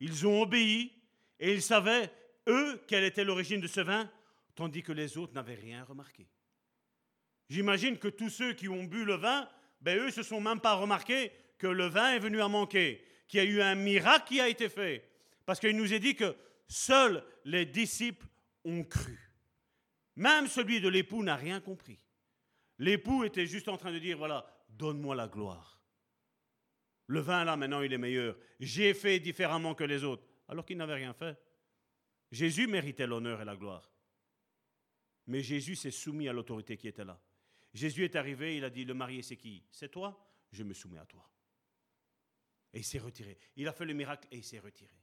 Ils 0.00 0.26
ont 0.26 0.42
obéi 0.42 0.92
et 1.38 1.52
ils 1.52 1.62
savaient 1.62 2.12
eux, 2.48 2.82
quelle 2.88 3.04
était 3.04 3.24
l'origine 3.24 3.60
de 3.60 3.66
ce 3.66 3.80
vin, 3.80 4.10
tandis 4.54 4.82
que 4.82 4.92
les 4.92 5.16
autres 5.16 5.34
n'avaient 5.34 5.54
rien 5.54 5.84
remarqué. 5.84 6.28
J'imagine 7.48 7.98
que 7.98 8.08
tous 8.08 8.30
ceux 8.30 8.54
qui 8.54 8.68
ont 8.68 8.84
bu 8.84 9.04
le 9.04 9.14
vin, 9.14 9.48
ben 9.80 9.98
eux 9.98 10.10
se 10.10 10.22
sont 10.22 10.40
même 10.40 10.60
pas 10.60 10.74
remarqués 10.74 11.32
que 11.58 11.66
le 11.66 11.86
vin 11.86 12.14
est 12.14 12.18
venu 12.18 12.40
à 12.40 12.48
manquer, 12.48 13.04
qu'il 13.28 13.38
y 13.38 13.46
a 13.46 13.46
eu 13.46 13.60
un 13.60 13.74
miracle 13.74 14.26
qui 14.28 14.40
a 14.40 14.48
été 14.48 14.68
fait. 14.68 15.08
Parce 15.44 15.60
qu'il 15.60 15.76
nous 15.76 15.92
est 15.92 16.00
dit 16.00 16.16
que 16.16 16.34
seuls 16.66 17.24
les 17.44 17.66
disciples 17.66 18.26
ont 18.64 18.84
cru. 18.84 19.31
Même 20.16 20.46
celui 20.46 20.80
de 20.80 20.88
l'époux 20.88 21.22
n'a 21.22 21.36
rien 21.36 21.60
compris. 21.60 21.98
L'époux 22.78 23.24
était 23.24 23.46
juste 23.46 23.68
en 23.68 23.76
train 23.76 23.92
de 23.92 23.98
dire, 23.98 24.18
voilà, 24.18 24.46
donne-moi 24.68 25.14
la 25.14 25.28
gloire. 25.28 25.80
Le 27.06 27.20
vin 27.20 27.44
là, 27.44 27.56
maintenant, 27.56 27.82
il 27.82 27.92
est 27.92 27.98
meilleur. 27.98 28.36
J'ai 28.60 28.94
fait 28.94 29.20
différemment 29.20 29.74
que 29.74 29.84
les 29.84 30.04
autres, 30.04 30.26
alors 30.48 30.64
qu'il 30.64 30.76
n'avait 30.76 30.94
rien 30.94 31.12
fait. 31.12 31.38
Jésus 32.30 32.66
méritait 32.66 33.06
l'honneur 33.06 33.40
et 33.40 33.44
la 33.44 33.56
gloire. 33.56 33.90
Mais 35.26 35.42
Jésus 35.42 35.76
s'est 35.76 35.90
soumis 35.90 36.28
à 36.28 36.32
l'autorité 36.32 36.76
qui 36.76 36.88
était 36.88 37.04
là. 37.04 37.20
Jésus 37.74 38.04
est 38.04 38.16
arrivé, 38.16 38.56
il 38.56 38.64
a 38.64 38.70
dit, 38.70 38.84
le 38.84 38.94
marié 38.94 39.22
c'est 39.22 39.36
qui? 39.36 39.64
C'est 39.70 39.90
toi? 39.90 40.18
Je 40.50 40.62
me 40.62 40.74
soumets 40.74 40.98
à 40.98 41.06
toi. 41.06 41.28
Et 42.74 42.78
il 42.78 42.84
s'est 42.84 42.98
retiré. 42.98 43.38
Il 43.56 43.68
a 43.68 43.72
fait 43.72 43.84
le 43.84 43.94
miracle 43.94 44.26
et 44.30 44.38
il 44.38 44.44
s'est 44.44 44.58
retiré. 44.58 44.94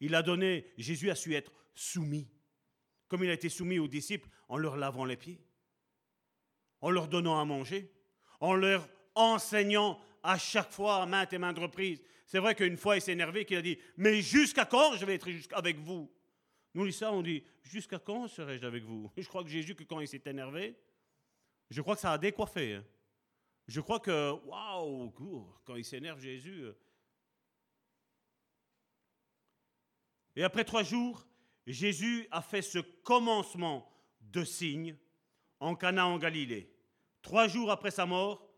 Il 0.00 0.14
a 0.14 0.22
donné, 0.22 0.72
Jésus 0.76 1.10
a 1.10 1.14
su 1.14 1.34
être 1.34 1.52
soumis, 1.74 2.28
comme 3.10 3.22
il 3.24 3.28
a 3.30 3.34
été 3.34 3.50
soumis 3.50 3.78
aux 3.78 3.88
disciples 3.88 4.30
en 4.48 4.56
leur 4.56 4.78
lavant 4.78 5.04
les 5.04 5.18
pieds, 5.18 5.38
en 6.80 6.88
leur 6.88 7.08
donnant 7.08 7.38
à 7.38 7.44
manger, 7.44 7.92
en 8.40 8.54
leur 8.54 8.88
enseignant 9.14 10.00
à 10.22 10.38
chaque 10.38 10.70
fois 10.70 11.02
à 11.02 11.06
maintes 11.06 11.34
et 11.34 11.38
maintes 11.38 11.58
reprises 11.58 12.02
c'est 12.30 12.38
vrai 12.38 12.54
qu'une 12.54 12.76
fois, 12.76 12.96
il 12.96 13.02
s'est 13.02 13.10
énervé, 13.10 13.44
qu'il 13.44 13.56
a 13.56 13.62
dit 13.62 13.76
Mais 13.96 14.22
jusqu'à 14.22 14.64
quand 14.64 14.94
je 14.94 15.04
vais 15.04 15.16
être 15.16 15.28
avec 15.50 15.78
vous? 15.78 16.08
Nous, 16.74 17.02
on 17.02 17.22
dit 17.22 17.42
Jusqu'à 17.64 17.98
quand 17.98 18.28
serai-je 18.28 18.64
avec 18.64 18.84
vous? 18.84 19.10
Je 19.16 19.26
crois 19.26 19.42
que 19.42 19.50
Jésus, 19.50 19.74
que 19.74 19.82
quand 19.82 19.98
il 19.98 20.06
s'est 20.06 20.22
énervé, 20.26 20.76
je 21.70 21.82
crois 21.82 21.96
que 21.96 22.00
ça 22.00 22.12
a 22.12 22.18
décoiffé. 22.18 22.76
Hein. 22.76 22.84
Je 23.66 23.80
crois 23.80 23.98
que, 23.98 24.30
waouh, 24.46 25.12
quand 25.64 25.74
il 25.74 25.84
s'énerve, 25.84 26.20
Jésus. 26.20 26.66
Euh, 26.66 26.72
Et 30.36 30.44
après 30.44 30.64
trois 30.64 30.84
jours, 30.84 31.26
Jésus 31.66 32.26
a 32.30 32.42
fait 32.42 32.62
ce 32.62 32.78
commencement 32.78 33.90
de 34.20 34.44
signes 34.44 34.96
en 35.60 35.76
Cana 35.76 36.06
en 36.06 36.18
Galilée. 36.18 36.74
Trois 37.22 37.48
jours 37.48 37.70
après 37.70 37.90
sa 37.90 38.06
mort, 38.06 38.48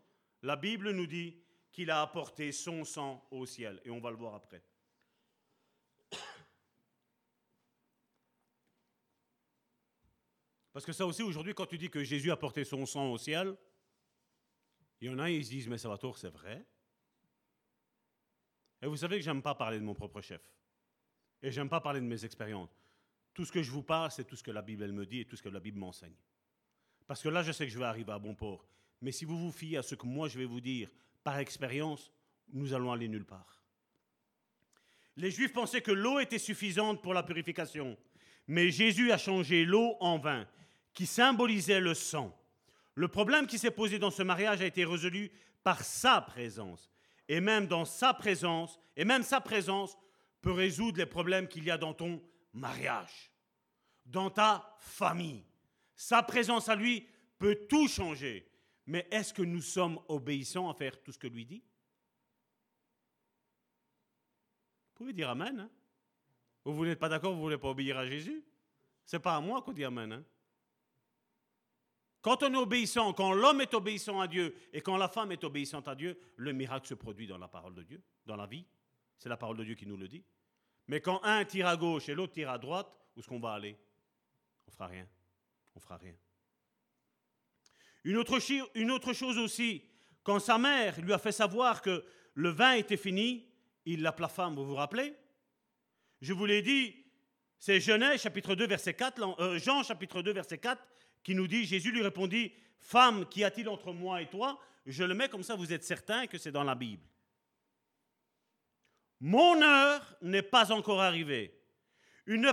la 0.41 0.55
Bible 0.55 0.91
nous 0.91 1.07
dit 1.07 1.37
qu'il 1.71 1.91
a 1.91 2.01
apporté 2.01 2.51
son 2.51 2.85
sang 2.85 3.27
au 3.31 3.45
ciel. 3.45 3.81
Et 3.83 3.89
on 3.89 3.99
va 3.99 4.11
le 4.11 4.17
voir 4.17 4.35
après. 4.35 4.63
Parce 10.71 10.85
que 10.85 10.93
ça 10.93 11.05
aussi, 11.05 11.21
aujourd'hui, 11.21 11.53
quand 11.53 11.67
tu 11.67 11.77
dis 11.77 11.89
que 11.89 12.03
Jésus 12.03 12.31
a 12.31 12.37
porté 12.37 12.63
son 12.63 12.85
sang 12.85 13.11
au 13.11 13.17
ciel, 13.17 13.55
il 15.01 15.07
y 15.07 15.09
en 15.09 15.19
a, 15.19 15.29
ils 15.29 15.45
se 15.45 15.49
disent, 15.49 15.67
mais 15.67 15.77
ça 15.77 15.89
va 15.89 15.97
tort, 15.97 16.17
c'est 16.17 16.29
vrai? 16.29 16.65
Et 18.81 18.87
vous 18.87 18.97
savez 18.97 19.17
que 19.17 19.23
j'aime 19.23 19.41
pas 19.41 19.55
parler 19.55 19.79
de 19.79 19.83
mon 19.83 19.93
propre 19.93 20.19
chef. 20.21 20.41
Et 21.41 21.51
j'aime 21.51 21.69
pas 21.69 21.79
parler 21.79 21.99
de 22.01 22.05
mes 22.05 22.25
expériences. 22.25 22.82
Tout 23.33 23.45
ce 23.45 23.51
que 23.51 23.63
je 23.63 23.71
vous 23.71 23.83
parle, 23.83 24.11
c'est 24.11 24.25
tout 24.25 24.35
ce 24.35 24.43
que 24.43 24.51
la 24.51 24.61
Bible 24.61 24.83
elle 24.83 24.93
me 24.93 25.05
dit 25.05 25.21
et 25.21 25.25
tout 25.25 25.35
ce 25.35 25.41
que 25.41 25.49
la 25.49 25.59
Bible 25.59 25.79
m'enseigne. 25.79 26.15
Parce 27.07 27.21
que 27.21 27.29
là, 27.29 27.43
je 27.43 27.51
sais 27.51 27.65
que 27.65 27.71
je 27.71 27.79
vais 27.79 27.85
arriver 27.85 28.11
à 28.11 28.19
bon 28.19 28.35
port. 28.35 28.65
Mais 29.01 29.11
si 29.11 29.25
vous 29.25 29.37
vous 29.37 29.51
fiez 29.51 29.77
à 29.77 29.83
ce 29.83 29.95
que 29.95 30.05
moi 30.05 30.29
je 30.29 30.37
vais 30.37 30.45
vous 30.45 30.61
dire 30.61 30.89
par 31.23 31.37
expérience, 31.39 32.11
nous 32.51 32.73
allons 32.73 32.91
aller 32.91 33.07
nulle 33.07 33.25
part. 33.25 33.63
Les 35.15 35.31
Juifs 35.31 35.53
pensaient 35.53 35.81
que 35.81 35.91
l'eau 35.91 36.19
était 36.19 36.39
suffisante 36.39 37.01
pour 37.01 37.13
la 37.13 37.23
purification. 37.23 37.97
Mais 38.47 38.71
Jésus 38.71 39.11
a 39.11 39.17
changé 39.17 39.65
l'eau 39.65 39.95
en 39.99 40.17
vin 40.17 40.47
qui 40.93 41.05
symbolisait 41.05 41.79
le 41.79 41.93
sang. 41.93 42.37
Le 42.95 43.07
problème 43.07 43.47
qui 43.47 43.57
s'est 43.57 43.71
posé 43.71 43.99
dans 43.99 44.11
ce 44.11 44.23
mariage 44.23 44.61
a 44.61 44.65
été 44.65 44.85
résolu 44.85 45.31
par 45.63 45.83
sa 45.83 46.21
présence. 46.21 46.89
Et 47.27 47.39
même 47.39 47.67
dans 47.67 47.85
sa 47.85 48.13
présence, 48.13 48.79
et 48.95 49.05
même 49.05 49.23
sa 49.23 49.41
présence 49.41 49.97
peut 50.41 50.51
résoudre 50.51 50.97
les 50.97 51.05
problèmes 51.05 51.47
qu'il 51.47 51.63
y 51.63 51.71
a 51.71 51.77
dans 51.77 51.93
ton 51.93 52.21
mariage, 52.53 53.31
dans 54.05 54.29
ta 54.29 54.75
famille. 54.79 55.45
Sa 55.95 56.23
présence 56.23 56.69
à 56.69 56.75
lui 56.75 57.07
peut 57.37 57.65
tout 57.69 57.87
changer. 57.87 58.49
Mais 58.85 59.07
est-ce 59.11 59.33
que 59.33 59.41
nous 59.41 59.61
sommes 59.61 59.99
obéissants 60.07 60.69
à 60.69 60.73
faire 60.73 61.01
tout 61.01 61.11
ce 61.11 61.17
que 61.17 61.27
lui 61.27 61.45
dit? 61.45 61.63
Vous 64.87 64.95
pouvez 64.95 65.13
dire 65.13 65.29
Amen. 65.29 65.59
Hein? 65.59 65.69
vous 66.65 66.85
n'êtes 66.85 66.99
pas 66.99 67.09
d'accord, 67.09 67.31
vous 67.31 67.37
ne 67.37 67.43
voulez 67.43 67.57
pas 67.57 67.69
obéir 67.69 67.97
à 67.97 68.05
Jésus? 68.05 68.43
C'est 69.05 69.19
pas 69.19 69.35
à 69.35 69.41
moi 69.41 69.61
qu'on 69.61 69.73
dit 69.73 69.83
Amen. 69.83 70.11
Hein? 70.11 70.23
Quand 72.21 72.41
on 72.41 72.53
est 72.53 72.57
obéissant, 72.57 73.11
quand 73.11 73.33
l'homme 73.33 73.59
est 73.59 73.73
obéissant 73.73 74.21
à 74.21 74.27
Dieu 74.27 74.55
et 74.71 74.79
quand 74.79 74.95
la 74.95 75.09
femme 75.09 75.33
est 75.33 75.43
obéissante 75.43 75.89
à 75.89 75.95
Dieu, 75.95 76.17
le 76.37 76.53
miracle 76.53 76.87
se 76.87 76.93
produit 76.93 77.27
dans 77.27 77.37
la 77.37 77.49
parole 77.49 77.75
de 77.75 77.83
Dieu, 77.83 78.01
dans 78.25 78.37
la 78.37 78.45
vie. 78.45 78.65
C'est 79.17 79.27
la 79.27 79.35
parole 79.35 79.57
de 79.57 79.63
Dieu 79.65 79.75
qui 79.75 79.85
nous 79.85 79.97
le 79.97 80.07
dit. 80.07 80.23
Mais 80.87 81.01
quand 81.01 81.23
un 81.23 81.45
tire 81.45 81.67
à 81.67 81.77
gauche 81.77 82.09
et 82.09 82.15
l'autre 82.15 82.33
tire 82.33 82.49
à 82.49 82.57
droite, 82.57 82.87
où 83.15 83.19
est-ce 83.19 83.27
qu'on 83.27 83.39
va 83.39 83.53
aller? 83.53 83.77
On 84.67 84.71
fera 84.71 84.87
rien. 84.87 85.07
On 85.75 85.79
fera 85.79 85.97
rien. 85.97 86.15
Une 88.03 88.17
autre, 88.17 89.13
chose 89.13 89.37
aussi, 89.37 89.83
quand 90.23 90.39
sa 90.39 90.57
mère 90.57 90.99
lui 90.99 91.13
a 91.13 91.17
fait 91.17 91.31
savoir 91.31 91.81
que 91.81 92.03
le 92.33 92.49
vin 92.49 92.73
était 92.73 92.97
fini, 92.97 93.47
il 93.85 94.01
l'appela 94.01 94.27
femme, 94.27 94.55
vous 94.55 94.65
vous 94.65 94.75
rappelez? 94.75 95.15
Je 96.21 96.33
vous 96.33 96.45
l'ai 96.45 96.61
dit, 96.61 96.95
c'est 97.59 97.79
Genèse 97.79 98.21
chapitre 98.21 98.55
2 98.55 98.67
verset 98.67 98.93
4, 98.93 99.39
euh, 99.39 99.57
Jean 99.59 99.83
chapitre 99.83 100.21
2 100.21 100.33
verset 100.33 100.57
4 100.57 100.81
qui 101.23 101.33
nous 101.33 101.47
dit, 101.47 101.63
Jésus 101.63 101.91
lui 101.91 102.01
répondit, 102.01 102.51
Femme, 102.79 103.25
qu'y 103.29 103.45
a-t-il 103.45 103.69
entre 103.69 103.93
moi 103.93 104.21
et 104.21 104.29
toi? 104.29 104.59
Je 104.85 105.05
le 105.05 105.13
mets 105.13 105.29
comme 105.29 105.43
ça, 105.43 105.55
vous 105.55 105.71
êtes 105.71 105.85
certain 105.85 106.27
que 106.27 106.37
c'est 106.37 106.51
dans 106.51 106.65
la 106.65 106.75
Bible. 106.75 107.03
Mon 109.23 109.61
heure 109.61 110.17
n'est 110.21 110.41
pas 110.41 110.73
encore 110.73 110.99
arrivée. 110.99 111.57
Une, 112.25 112.45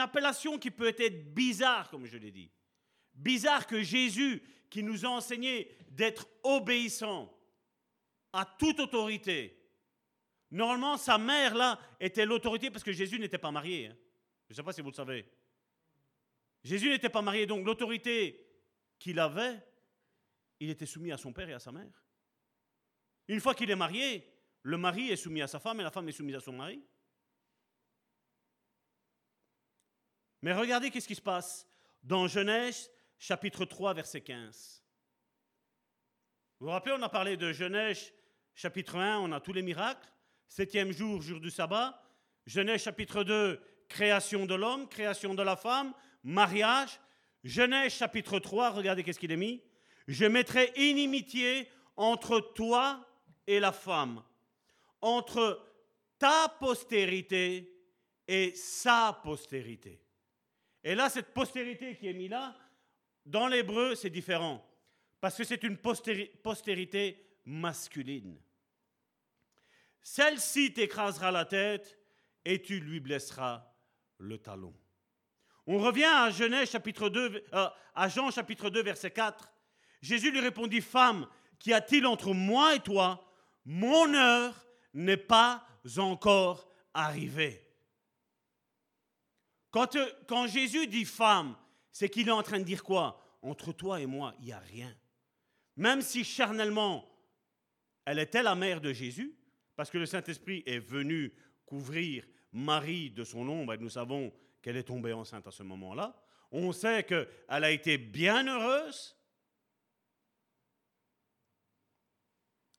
appellation 0.00 0.58
qui 0.58 0.72
peut 0.72 0.92
être 0.98 1.32
bizarre, 1.32 1.88
comme 1.90 2.06
je 2.06 2.18
l'ai 2.18 2.32
dit. 2.32 2.50
Bizarre 3.14 3.68
que 3.68 3.80
Jésus, 3.80 4.42
qui 4.68 4.82
nous 4.82 5.06
a 5.06 5.10
enseigné 5.10 5.70
d'être 5.90 6.26
obéissant 6.42 7.32
à 8.32 8.44
toute 8.58 8.80
autorité, 8.80 9.64
normalement 10.50 10.96
sa 10.96 11.18
mère 11.18 11.54
là 11.54 11.78
était 12.00 12.26
l'autorité 12.26 12.72
parce 12.72 12.82
que 12.82 12.92
Jésus 12.92 13.20
n'était 13.20 13.38
pas 13.38 13.52
marié. 13.52 13.86
Hein. 13.86 13.96
Je 14.48 14.54
ne 14.54 14.56
sais 14.56 14.64
pas 14.64 14.72
si 14.72 14.80
vous 14.80 14.90
le 14.90 14.94
savez. 14.94 15.24
Jésus 16.64 16.88
n'était 16.88 17.10
pas 17.10 17.22
marié, 17.22 17.46
donc 17.46 17.64
l'autorité 17.64 18.44
qu'il 18.98 19.20
avait, 19.20 19.64
il 20.58 20.68
était 20.68 20.84
soumis 20.84 21.12
à 21.12 21.16
son 21.16 21.32
père 21.32 21.48
et 21.48 21.54
à 21.54 21.60
sa 21.60 21.70
mère. 21.70 22.04
Une 23.28 23.38
fois 23.38 23.54
qu'il 23.54 23.70
est 23.70 23.76
marié, 23.76 24.29
le 24.62 24.76
mari 24.76 25.10
est 25.10 25.16
soumis 25.16 25.42
à 25.42 25.46
sa 25.46 25.58
femme 25.58 25.80
et 25.80 25.82
la 25.82 25.90
femme 25.90 26.08
est 26.08 26.12
soumise 26.12 26.36
à 26.36 26.40
son 26.40 26.52
mari. 26.52 26.82
Mais 30.42 30.52
regardez 30.52 30.90
qu'est-ce 30.90 31.08
qui 31.08 31.14
se 31.14 31.20
passe 31.20 31.66
dans 32.02 32.26
Genèse 32.26 32.90
chapitre 33.18 33.64
3 33.64 33.94
verset 33.94 34.22
15. 34.22 34.82
Vous 36.58 36.66
vous 36.66 36.72
rappelez, 36.72 36.94
on 36.98 37.02
a 37.02 37.08
parlé 37.08 37.36
de 37.36 37.52
Genèse 37.52 38.12
chapitre 38.54 38.96
1, 38.96 39.18
on 39.18 39.32
a 39.32 39.40
tous 39.40 39.52
les 39.52 39.62
miracles. 39.62 40.08
Septième 40.48 40.92
jour, 40.92 41.22
jour 41.22 41.40
du 41.40 41.50
sabbat. 41.50 42.02
Genèse 42.46 42.82
chapitre 42.82 43.22
2, 43.22 43.62
création 43.88 44.46
de 44.46 44.54
l'homme, 44.54 44.88
création 44.88 45.34
de 45.34 45.42
la 45.42 45.56
femme, 45.56 45.92
mariage. 46.24 47.00
Genèse 47.44 47.92
chapitre 47.92 48.38
3, 48.38 48.70
regardez 48.70 49.02
qu'est-ce 49.02 49.18
qu'il 49.18 49.32
est 49.32 49.36
mis. 49.36 49.62
Je 50.08 50.24
mettrai 50.24 50.72
inimitié 50.76 51.70
entre 51.96 52.40
toi 52.40 53.06
et 53.46 53.60
la 53.60 53.72
femme, 53.72 54.22
entre 55.00 55.64
ta 56.18 56.48
postérité 56.60 57.72
et 58.28 58.52
sa 58.54 59.20
postérité. 59.24 60.00
Et 60.84 60.94
là, 60.94 61.08
cette 61.08 61.34
postérité 61.34 61.96
qui 61.96 62.08
est 62.08 62.12
mise 62.12 62.30
là, 62.30 62.56
dans 63.26 63.48
l'hébreu, 63.48 63.94
c'est 63.94 64.10
différent, 64.10 64.64
parce 65.20 65.36
que 65.36 65.44
c'est 65.44 65.62
une 65.62 65.76
postérité 65.76 67.38
masculine. 67.44 68.38
Celle-ci 70.02 70.72
t'écrasera 70.72 71.30
la 71.30 71.44
tête 71.44 71.98
et 72.44 72.62
tu 72.62 72.80
lui 72.80 73.00
blesseras 73.00 73.66
le 74.18 74.38
talon. 74.38 74.74
On 75.66 75.78
revient 75.78 76.04
à 76.04 76.30
Genèse 76.30 76.70
chapitre 76.70 77.08
2, 77.08 77.44
euh, 77.52 77.68
à 77.94 78.08
Jean 78.08 78.30
chapitre 78.30 78.70
2 78.70 78.82
verset 78.82 79.10
4. 79.10 79.52
Jésus 80.00 80.30
lui 80.30 80.40
répondit 80.40 80.80
Femme, 80.80 81.26
qu'y 81.58 81.72
a-t-il 81.72 82.06
entre 82.06 82.32
moi 82.32 82.74
et 82.74 82.80
toi? 82.80 83.24
Mon 83.66 84.14
heure 84.14 84.54
n'est 84.94 85.16
pas 85.16 85.66
encore 85.96 86.68
arrivée. 86.94 87.66
Quand, 89.70 89.94
euh, 89.96 90.06
quand 90.26 90.46
Jésus 90.46 90.86
dit 90.86 91.04
femme, 91.04 91.56
c'est 91.92 92.08
qu'il 92.08 92.28
est 92.28 92.32
en 92.32 92.42
train 92.42 92.58
de 92.58 92.64
dire 92.64 92.82
quoi? 92.82 93.38
Entre 93.42 93.72
toi 93.72 94.00
et 94.00 94.06
moi, 94.06 94.34
il 94.40 94.46
n'y 94.46 94.52
a 94.52 94.58
rien. 94.58 94.94
Même 95.76 96.02
si 96.02 96.24
charnellement, 96.24 97.08
elle 98.04 98.18
était 98.18 98.42
la 98.42 98.54
mère 98.54 98.80
de 98.80 98.92
Jésus, 98.92 99.36
parce 99.76 99.90
que 99.90 99.98
le 99.98 100.06
Saint-Esprit 100.06 100.62
est 100.66 100.78
venu 100.78 101.32
couvrir 101.64 102.26
Marie 102.52 103.10
de 103.10 103.24
son 103.24 103.48
ombre, 103.48 103.74
et 103.74 103.78
nous 103.78 103.90
savons 103.90 104.32
qu'elle 104.60 104.76
est 104.76 104.84
tombée 104.84 105.12
enceinte 105.12 105.46
à 105.46 105.52
ce 105.52 105.62
moment-là. 105.62 106.20
On 106.50 106.72
sait 106.72 107.04
qu'elle 107.04 107.28
a 107.48 107.70
été 107.70 107.96
bien 107.96 108.46
heureuse. 108.46 109.16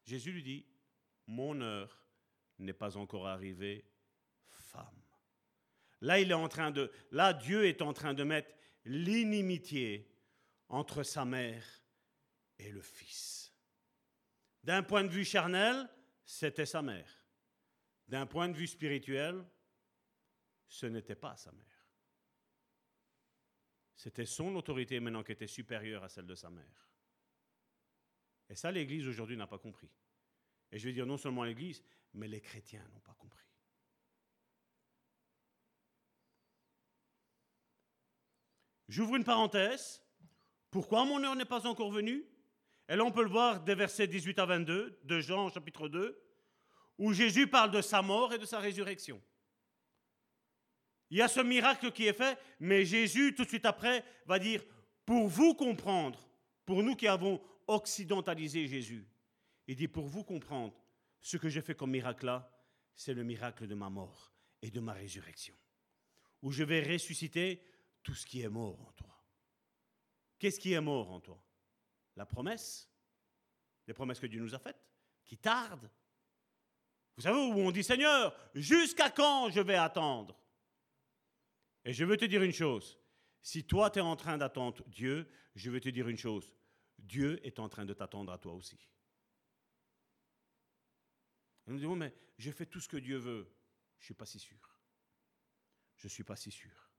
Jésus 0.06 0.32
lui 0.34 0.44
dit, 0.44 0.66
mon 1.26 1.62
heure 1.62 2.01
n'est 2.62 2.74
pas 2.74 2.98
encore 2.98 3.28
arrivée, 3.28 3.86
femme. 4.48 5.02
Là, 6.02 6.20
il 6.20 6.32
est 6.32 6.36
en 6.36 6.48
train 6.48 6.72
de, 6.72 6.92
là, 7.12 7.34
Dieu 7.34 7.66
est 7.66 7.82
en 7.82 7.94
train 7.94 8.14
de 8.14 8.24
mettre 8.24 8.54
l'inimitié 8.86 10.12
entre 10.68 11.04
sa 11.04 11.26
mère 11.26 11.64
et 12.58 12.72
le 12.72 12.82
fils. 12.82 13.54
D'un 14.64 14.84
point 14.84 15.04
de 15.04 15.10
vue 15.10 15.26
charnel, 15.26 15.90
c'était 16.24 16.66
sa 16.66 16.82
mère. 16.82 17.26
D'un 18.08 18.26
point 18.26 18.50
de 18.50 18.56
vue 18.56 18.68
spirituel, 18.68 19.44
ce 20.68 20.86
n'était 20.86 21.16
pas 21.16 21.36
sa 21.38 21.52
mère. 21.52 21.66
C'était 23.96 24.26
son 24.26 24.56
autorité 24.56 25.00
maintenant 25.00 25.24
qui 25.24 25.32
était 25.32 25.48
supérieure 25.48 26.04
à 26.04 26.10
celle 26.10 26.26
de 26.26 26.36
sa 26.36 26.50
mère. 26.50 26.90
Et 28.50 28.56
ça, 28.56 28.72
l'Église 28.72 29.08
aujourd'hui 29.08 29.38
n'a 29.38 29.48
pas 29.48 29.60
compris. 29.60 29.92
Et 30.72 30.80
je 30.80 30.88
vais 30.88 30.94
dire 30.94 31.06
non 31.06 31.18
seulement 31.18 31.44
l'Église, 31.44 31.84
mais 32.14 32.28
les 32.28 32.42
chrétiens 32.42 32.84
n'ont 32.94 33.00
pas 33.00 33.14
compris. 33.14 33.46
J'ouvre 38.88 39.16
une 39.16 39.24
parenthèse. 39.24 40.02
Pourquoi 40.70 41.06
mon 41.06 41.24
heure 41.24 41.36
n'est 41.36 41.46
pas 41.46 41.66
encore 41.68 41.92
venue? 41.92 42.26
Et 42.90 42.96
là, 42.96 43.06
on 43.06 43.12
peut 43.12 43.24
le 43.24 43.30
voir 43.30 43.62
des 43.62 43.76
versets 43.76 44.08
18 44.08 44.40
à 44.40 44.46
22 44.46 45.00
de 45.04 45.20
Jean 45.20 45.50
chapitre 45.50 45.88
2, 45.88 46.22
où 46.98 47.14
Jésus 47.14 47.48
parle 47.48 47.72
de 47.72 47.82
sa 47.82 48.02
mort 48.02 48.34
et 48.34 48.38
de 48.38 48.46
sa 48.46 48.60
résurrection. 48.60 49.22
Il 51.10 51.18
y 51.18 51.22
a 51.22 51.28
ce 51.28 51.42
miracle 51.42 51.92
qui 51.92 52.08
est 52.08 52.14
fait, 52.14 52.38
mais 52.60 52.86
Jésus, 52.86 53.34
tout 53.36 53.44
de 53.44 53.50
suite 53.50 53.66
après, 53.66 54.04
va 54.26 54.40
dire, 54.40 54.64
pour 55.06 55.28
vous 55.28 55.54
comprendre, 55.54 56.20
pour 56.66 56.84
nous 56.84 56.96
qui 56.96 57.08
avons 57.08 57.42
occidentalisé 57.68 58.68
Jésus, 58.68 59.06
il 59.68 59.76
dit, 59.76 59.88
pour 59.88 60.08
vous 60.08 60.24
comprendre, 60.24 60.74
ce 61.20 61.38
que 61.38 61.50
j'ai 61.50 61.62
fait 61.62 61.76
comme 61.76 61.92
miracle 61.92 62.26
là, 62.26 62.52
c'est 62.96 63.14
le 63.14 63.24
miracle 63.24 63.68
de 63.68 63.76
ma 63.76 63.90
mort. 63.90 64.32
et 64.62 64.70
de 64.70 64.80
ma 64.80 64.94
résurrection, 64.94 65.56
où 66.42 66.52
je 66.52 66.64
vais 66.64 66.84
ressusciter 66.84 67.62
tout 68.04 68.14
ce 68.14 68.26
qui 68.26 68.42
est 68.42 68.50
mort 68.50 68.80
en 68.82 68.92
toi. 68.94 69.24
Qu'est-ce 70.40 70.60
qui 70.60 70.74
est 70.74 70.82
mort 70.82 71.12
en 71.12 71.20
toi? 71.20 71.44
La 72.16 72.26
promesse, 72.26 72.90
les 73.88 73.94
promesses 73.94 74.20
que 74.20 74.28
Dieu 74.28 74.40
nous 74.40 74.56
a 74.56 74.60
faites, 74.60 74.84
qui 75.24 75.38
tardent? 75.38 75.90
Vous 77.16 77.24
savez 77.24 77.40
où 77.40 77.60
on 77.60 77.72
dit 77.72 77.84
Seigneur, 77.84 78.36
jusqu'à 78.54 79.10
quand 79.10 79.50
je 79.50 79.62
vais 79.62 79.76
attendre? 79.76 80.40
Et 81.84 81.94
je 81.94 82.06
veux 82.06 82.18
te 82.18 82.26
dire 82.26 82.44
une 82.44 82.54
chose, 82.54 83.00
si 83.42 83.64
toi 83.64 83.90
tu 83.90 84.00
es 84.00 84.02
en 84.02 84.16
train 84.16 84.38
d'attendre 84.38 84.84
Dieu, 84.88 85.28
je 85.56 85.72
veux 85.72 85.80
te 85.80 85.90
dire 85.90 86.08
une 86.08 86.18
chose, 86.18 86.54
Dieu 86.98 87.40
est 87.46 87.60
en 87.60 87.70
train 87.70 87.86
de 87.86 87.94
t'attendre 87.94 88.32
à 88.32 88.38
toi 88.38 88.54
aussi. 88.54 88.78
Nous 91.68 91.78
disons, 91.78 91.96
mais 91.96 92.14
je 92.38 92.52
fais 92.52 92.66
tout 92.66 92.80
ce 92.80 92.90
que 92.90 92.98
Dieu 92.98 93.18
veut. 93.18 93.48
Je 94.00 94.04
ne 94.04 94.06
suis 94.06 94.14
pas 94.14 94.26
si 94.26 94.40
sûr. 94.40 94.58
Je 95.98 96.08
ne 96.08 96.10
suis 96.10 96.24
pas 96.24 96.36
si 96.36 96.52
sûr. 96.52 96.92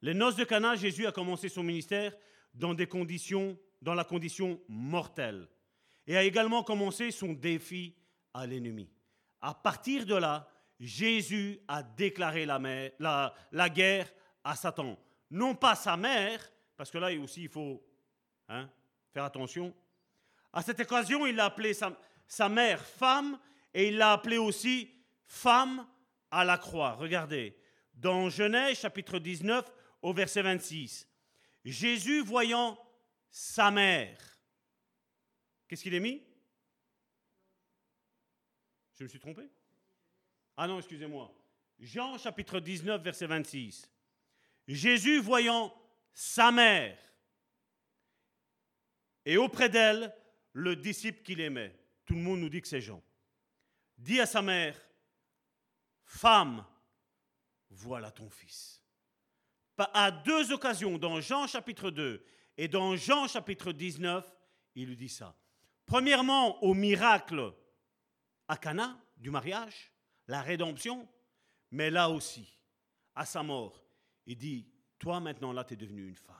Les 0.00 0.14
noces 0.14 0.36
de 0.36 0.44
Cana, 0.44 0.74
Jésus 0.74 1.06
a 1.06 1.12
commencé 1.12 1.48
son 1.48 1.62
ministère 1.62 2.16
dans 2.54 2.74
des 2.74 2.86
conditions, 2.86 3.58
dans 3.80 3.94
la 3.94 4.04
condition 4.04 4.60
mortelle, 4.68 5.48
et 6.06 6.16
a 6.16 6.24
également 6.24 6.64
commencé 6.64 7.10
son 7.10 7.32
défi 7.32 7.94
à 8.34 8.46
l'ennemi. 8.46 8.90
À 9.40 9.54
partir 9.54 10.04
de 10.06 10.14
là, 10.14 10.48
Jésus 10.80 11.60
a 11.68 11.82
déclaré 11.82 12.44
la, 12.46 13.32
la, 13.52 13.70
guerre 13.70 14.12
à 14.42 14.56
Satan. 14.56 14.98
Non 15.30 15.54
pas 15.54 15.76
sa 15.76 15.96
mère, 15.96 16.40
parce 16.76 16.90
que 16.90 16.98
là 16.98 17.12
aussi 17.20 17.42
il 17.42 17.48
faut 17.48 17.80
hein, 18.48 18.68
faire 19.12 19.24
attention. 19.24 19.72
À 20.52 20.62
cette 20.62 20.80
occasion, 20.80 21.26
il 21.26 21.40
a 21.40 21.46
appelé 21.46 21.72
sa, 21.74 22.48
mère 22.48 22.84
femme 22.84 23.38
et 23.72 23.88
il 23.88 23.96
l'a 23.96 24.12
appelée 24.12 24.38
aussi 24.38 24.90
femme 25.26 25.86
à 26.30 26.44
la 26.44 26.58
croix. 26.58 26.92
Regardez, 26.92 27.56
dans 27.94 28.28
Genèse 28.28 28.78
chapitre 28.78 29.18
19 29.18 29.70
au 30.02 30.12
verset 30.12 30.42
26, 30.42 31.08
Jésus 31.64 32.20
voyant 32.22 32.78
sa 33.30 33.70
mère, 33.70 34.18
qu'est-ce 35.68 35.82
qu'il 35.82 35.94
est 35.94 36.00
mis? 36.00 36.22
Je 38.98 39.04
me 39.04 39.08
suis 39.08 39.20
trompé? 39.20 39.48
Ah 40.56 40.66
non, 40.66 40.78
excusez-moi. 40.78 41.32
Jean 41.78 42.18
chapitre 42.18 42.60
19 42.60 43.02
verset 43.02 43.26
26. 43.26 43.90
Jésus 44.68 45.18
voyant 45.18 45.74
sa 46.12 46.52
mère 46.52 46.98
et 49.24 49.36
auprès 49.36 49.68
d'elle 49.68 50.14
le 50.52 50.76
disciple 50.76 51.22
qu'il 51.22 51.40
aimait 51.40 51.78
tout 52.04 52.14
le 52.14 52.20
monde 52.20 52.40
nous 52.40 52.48
dit 52.48 52.60
que 52.60 52.68
c'est 52.68 52.80
Jean, 52.80 53.02
dit 53.96 54.20
à 54.20 54.26
sa 54.26 54.42
mère, 54.42 54.78
Femme, 56.04 56.64
voilà 57.70 58.10
ton 58.10 58.28
fils. 58.28 58.82
À 59.78 60.10
deux 60.10 60.52
occasions, 60.52 60.98
dans 60.98 61.20
Jean 61.20 61.46
chapitre 61.46 61.90
2 61.90 62.24
et 62.58 62.68
dans 62.68 62.94
Jean 62.96 63.26
chapitre 63.26 63.72
19, 63.72 64.24
il 64.74 64.88
lui 64.88 64.96
dit 64.96 65.08
ça. 65.08 65.34
Premièrement, 65.86 66.62
au 66.62 66.74
miracle 66.74 67.52
à 68.46 68.56
Cana 68.56 69.00
du 69.16 69.30
mariage, 69.30 69.90
la 70.28 70.42
rédemption, 70.42 71.08
mais 71.70 71.90
là 71.90 72.10
aussi, 72.10 72.58
à 73.14 73.24
sa 73.24 73.42
mort, 73.42 73.82
il 74.26 74.36
dit, 74.36 74.68
toi 74.98 75.18
maintenant 75.18 75.52
là, 75.52 75.64
tu 75.64 75.74
es 75.74 75.76
devenue 75.76 76.06
une 76.06 76.14
femme. 76.14 76.36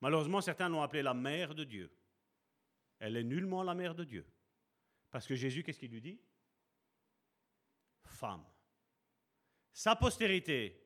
Malheureusement, 0.00 0.40
certains 0.40 0.68
l'ont 0.68 0.82
appelée 0.82 1.02
la 1.02 1.14
mère 1.14 1.54
de 1.54 1.64
Dieu. 1.64 1.90
Elle 3.04 3.18
est 3.18 3.24
nullement 3.24 3.62
la 3.62 3.74
mère 3.74 3.94
de 3.94 4.02
Dieu. 4.02 4.26
Parce 5.10 5.26
que 5.26 5.34
Jésus, 5.34 5.62
qu'est-ce 5.62 5.78
qu'il 5.78 5.90
lui 5.90 6.00
dit? 6.00 6.18
Femme. 8.06 8.42
Sa 9.74 9.94
postérité 9.94 10.82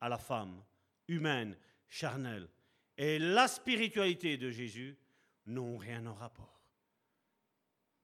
à 0.00 0.08
la 0.08 0.16
femme, 0.16 0.64
humaine, 1.08 1.54
charnelle, 1.90 2.48
et 2.96 3.18
la 3.18 3.48
spiritualité 3.48 4.38
de 4.38 4.50
Jésus 4.50 4.96
n'ont 5.44 5.76
rien 5.76 6.06
en 6.06 6.14
rapport. 6.14 6.62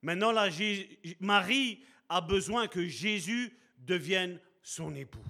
Maintenant, 0.03 0.31
Marie 1.19 1.83
a 2.07 2.21
besoin 2.21 2.67
que 2.67 2.85
Jésus 2.85 3.51
devienne 3.79 4.39
son 4.61 4.93
époux. 4.93 5.25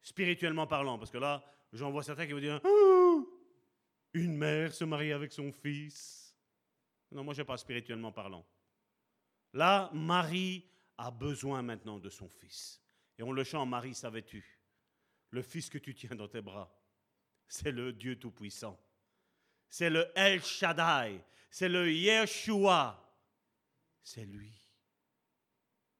Spirituellement 0.00 0.68
parlant, 0.68 0.96
parce 0.96 1.10
que 1.10 1.18
là, 1.18 1.44
j'en 1.72 1.90
vois 1.90 2.04
certains 2.04 2.26
qui 2.26 2.34
vont 2.34 2.38
dire 2.38 2.60
ah, 2.62 3.16
Une 4.12 4.36
mère 4.36 4.72
se 4.72 4.84
marie 4.84 5.12
avec 5.12 5.32
son 5.32 5.50
fils. 5.50 6.27
Non, 7.10 7.24
moi, 7.24 7.34
je 7.34 7.42
pas 7.42 7.56
spirituellement 7.56 8.12
parlant. 8.12 8.46
Là, 9.52 9.90
Marie 9.94 10.64
a 10.98 11.10
besoin 11.10 11.62
maintenant 11.62 11.98
de 11.98 12.10
son 12.10 12.28
fils. 12.28 12.82
Et 13.18 13.22
on 13.22 13.32
le 13.32 13.44
chante, 13.44 13.68
Marie, 13.68 13.94
savais-tu? 13.94 14.44
Le 15.30 15.42
fils 15.42 15.68
que 15.68 15.78
tu 15.78 15.94
tiens 15.94 16.14
dans 16.14 16.28
tes 16.28 16.40
bras, 16.40 16.74
c'est 17.46 17.72
le 17.72 17.92
Dieu 17.92 18.18
Tout-Puissant. 18.18 18.78
C'est 19.68 19.90
le 19.90 20.10
El 20.14 20.42
Shaddai. 20.42 21.22
C'est 21.50 21.68
le 21.68 21.90
Yeshua. 21.92 23.04
C'est 24.02 24.24
lui. 24.24 24.52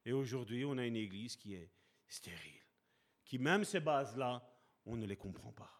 Et 0.04 0.12
aujourd'hui, 0.12 0.64
on 0.64 0.78
a 0.78 0.86
une 0.86 0.96
église 0.96 1.36
qui 1.36 1.54
est 1.54 1.70
stérile. 2.06 2.62
Qui, 3.24 3.38
même 3.38 3.64
ces 3.64 3.80
bases-là, 3.80 4.42
on 4.86 4.96
ne 4.96 5.06
les 5.06 5.16
comprend 5.16 5.52
pas. 5.52 5.70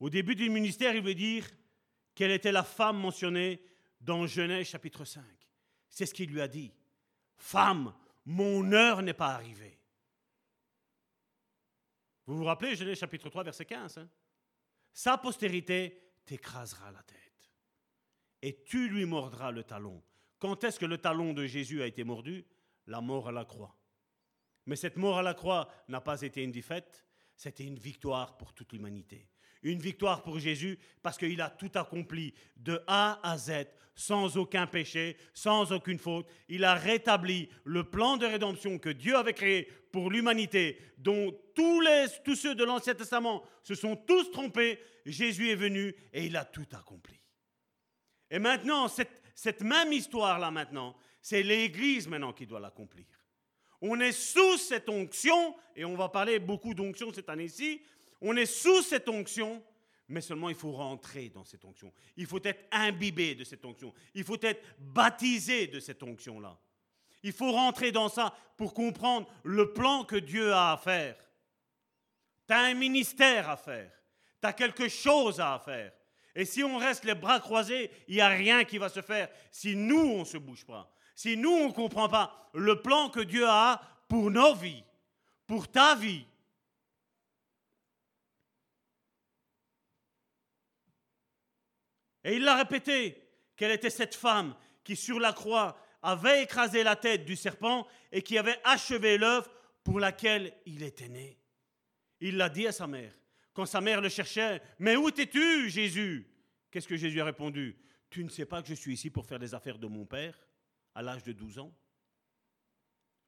Au 0.00 0.08
début 0.10 0.34
du 0.34 0.48
ministère, 0.48 0.94
il 0.94 1.02
veut 1.02 1.14
dire 1.14 1.46
quelle 2.14 2.30
était 2.30 2.52
la 2.52 2.62
femme 2.62 2.98
mentionnée 2.98 3.62
dans 4.00 4.26
Genèse 4.26 4.68
chapitre 4.68 5.04
5. 5.04 5.22
C'est 5.88 6.06
ce 6.06 6.14
qu'il 6.14 6.30
lui 6.30 6.40
a 6.40 6.48
dit. 6.48 6.72
Femme, 7.36 7.94
mon 8.24 8.72
heure 8.72 9.02
n'est 9.02 9.14
pas 9.14 9.34
arrivée. 9.34 9.78
Vous 12.26 12.36
vous 12.36 12.44
rappelez 12.44 12.76
Genèse 12.76 12.98
chapitre 12.98 13.28
3, 13.28 13.44
verset 13.44 13.64
15 13.64 13.98
hein? 13.98 14.08
Sa 14.92 15.18
postérité 15.18 16.12
t'écrasera 16.24 16.90
la 16.92 17.02
tête 17.02 17.18
et 18.42 18.62
tu 18.62 18.88
lui 18.88 19.04
mordras 19.04 19.50
le 19.50 19.64
talon. 19.64 20.02
Quand 20.38 20.62
est-ce 20.64 20.78
que 20.78 20.86
le 20.86 20.98
talon 20.98 21.32
de 21.32 21.46
Jésus 21.46 21.82
a 21.82 21.86
été 21.86 22.04
mordu? 22.04 22.44
La 22.86 23.00
mort 23.00 23.28
à 23.28 23.32
la 23.32 23.44
croix. 23.44 23.76
Mais 24.66 24.76
cette 24.76 24.96
mort 24.96 25.18
à 25.18 25.22
la 25.22 25.34
croix 25.34 25.68
n'a 25.88 26.00
pas 26.00 26.20
été 26.20 26.42
une 26.42 26.52
défaite, 26.52 27.06
c'était 27.34 27.64
une 27.64 27.78
victoire 27.78 28.36
pour 28.36 28.52
toute 28.52 28.72
l'humanité 28.72 29.26
une 29.64 29.80
victoire 29.80 30.22
pour 30.22 30.38
Jésus 30.38 30.78
parce 31.02 31.18
qu'il 31.18 31.40
a 31.40 31.50
tout 31.50 31.70
accompli 31.74 32.32
de 32.56 32.80
A 32.86 33.18
à 33.28 33.36
Z, 33.36 33.66
sans 33.94 34.36
aucun 34.36 34.66
péché, 34.66 35.16
sans 35.32 35.72
aucune 35.72 35.98
faute. 35.98 36.28
Il 36.48 36.64
a 36.64 36.74
rétabli 36.74 37.48
le 37.64 37.84
plan 37.84 38.16
de 38.16 38.26
rédemption 38.26 38.78
que 38.78 38.90
Dieu 38.90 39.16
avait 39.16 39.34
créé 39.34 39.68
pour 39.90 40.10
l'humanité, 40.10 40.78
dont 40.98 41.36
tous, 41.54 41.80
les, 41.80 42.06
tous 42.24 42.36
ceux 42.36 42.54
de 42.54 42.64
l'Ancien 42.64 42.94
Testament 42.94 43.42
se 43.62 43.74
sont 43.74 43.96
tous 43.96 44.30
trompés. 44.30 44.78
Jésus 45.06 45.50
est 45.50 45.56
venu 45.56 45.94
et 46.12 46.26
il 46.26 46.36
a 46.36 46.44
tout 46.44 46.66
accompli. 46.72 47.20
Et 48.30 48.38
maintenant, 48.38 48.88
cette, 48.88 49.22
cette 49.34 49.62
même 49.62 49.92
histoire-là 49.92 50.50
maintenant, 50.50 50.96
c'est 51.22 51.42
l'Église 51.42 52.08
maintenant 52.08 52.32
qui 52.32 52.46
doit 52.46 52.60
l'accomplir. 52.60 53.06
On 53.80 54.00
est 54.00 54.12
sous 54.12 54.56
cette 54.56 54.88
onction, 54.88 55.54
et 55.76 55.84
on 55.84 55.94
va 55.94 56.08
parler 56.08 56.38
beaucoup 56.38 56.74
d'onction 56.74 57.12
cette 57.12 57.28
année-ci, 57.28 57.82
on 58.24 58.36
est 58.36 58.46
sous 58.46 58.82
cette 58.82 59.08
onction, 59.08 59.62
mais 60.08 60.22
seulement 60.22 60.48
il 60.48 60.54
faut 60.54 60.72
rentrer 60.72 61.28
dans 61.28 61.44
cette 61.44 61.64
onction. 61.64 61.92
Il 62.16 62.26
faut 62.26 62.42
être 62.42 62.64
imbibé 62.72 63.34
de 63.34 63.44
cette 63.44 63.64
onction. 63.64 63.92
Il 64.14 64.24
faut 64.24 64.40
être 64.40 64.62
baptisé 64.78 65.66
de 65.66 65.78
cette 65.78 66.02
onction-là. 66.02 66.58
Il 67.22 67.32
faut 67.32 67.52
rentrer 67.52 67.92
dans 67.92 68.08
ça 68.08 68.34
pour 68.56 68.72
comprendre 68.72 69.28
le 69.44 69.72
plan 69.72 70.04
que 70.04 70.16
Dieu 70.16 70.52
a 70.52 70.72
à 70.72 70.76
faire. 70.78 71.16
Tu 72.46 72.54
as 72.54 72.60
un 72.60 72.74
ministère 72.74 73.48
à 73.50 73.56
faire. 73.56 73.90
Tu 74.40 74.48
as 74.48 74.52
quelque 74.52 74.88
chose 74.88 75.38
à 75.38 75.60
faire. 75.62 75.92
Et 76.34 76.46
si 76.46 76.64
on 76.64 76.78
reste 76.78 77.04
les 77.04 77.14
bras 77.14 77.40
croisés, 77.40 77.90
il 78.08 78.16
n'y 78.16 78.20
a 78.20 78.28
rien 78.28 78.64
qui 78.64 78.78
va 78.78 78.88
se 78.88 79.02
faire 79.02 79.28
si 79.50 79.76
nous, 79.76 80.00
on 80.00 80.20
ne 80.20 80.24
se 80.24 80.38
bouge 80.38 80.64
pas. 80.64 80.90
Si 81.14 81.36
nous, 81.36 81.52
on 81.52 81.68
ne 81.68 81.72
comprend 81.72 82.08
pas 82.08 82.50
le 82.54 82.80
plan 82.80 83.10
que 83.10 83.20
Dieu 83.20 83.46
a 83.46 83.80
pour 84.08 84.30
nos 84.30 84.54
vies, 84.54 84.82
pour 85.46 85.70
ta 85.70 85.94
vie, 85.94 86.26
Et 92.24 92.36
il 92.36 92.42
l'a 92.42 92.56
répété, 92.56 93.22
quelle 93.56 93.70
était 93.70 93.90
cette 93.90 94.14
femme 94.14 94.54
qui 94.82 94.96
sur 94.96 95.20
la 95.20 95.32
croix 95.32 95.78
avait 96.02 96.42
écrasé 96.42 96.82
la 96.82 96.96
tête 96.96 97.24
du 97.24 97.36
serpent 97.36 97.86
et 98.12 98.22
qui 98.22 98.36
avait 98.38 98.58
achevé 98.64 99.16
l'œuvre 99.18 99.50
pour 99.82 100.00
laquelle 100.00 100.52
il 100.66 100.82
était 100.82 101.08
né. 101.08 101.38
Il 102.20 102.36
l'a 102.36 102.48
dit 102.48 102.66
à 102.66 102.72
sa 102.72 102.86
mère. 102.86 103.12
Quand 103.52 103.66
sa 103.66 103.80
mère 103.80 104.00
le 104.00 104.08
cherchait, 104.08 104.60
mais 104.78 104.96
où 104.96 105.08
étais-tu, 105.08 105.70
Jésus? 105.70 106.26
Qu'est-ce 106.70 106.88
que 106.88 106.96
Jésus 106.96 107.20
a 107.20 107.24
répondu 107.24 107.76
Tu 108.10 108.24
ne 108.24 108.28
sais 108.28 108.46
pas 108.46 108.62
que 108.62 108.68
je 108.68 108.74
suis 108.74 108.94
ici 108.94 109.10
pour 109.10 109.26
faire 109.26 109.38
les 109.38 109.54
affaires 109.54 109.78
de 109.78 109.86
mon 109.86 110.04
Père 110.04 110.36
à 110.94 111.02
l'âge 111.02 111.22
de 111.22 111.32
12 111.32 111.58
ans? 111.58 111.72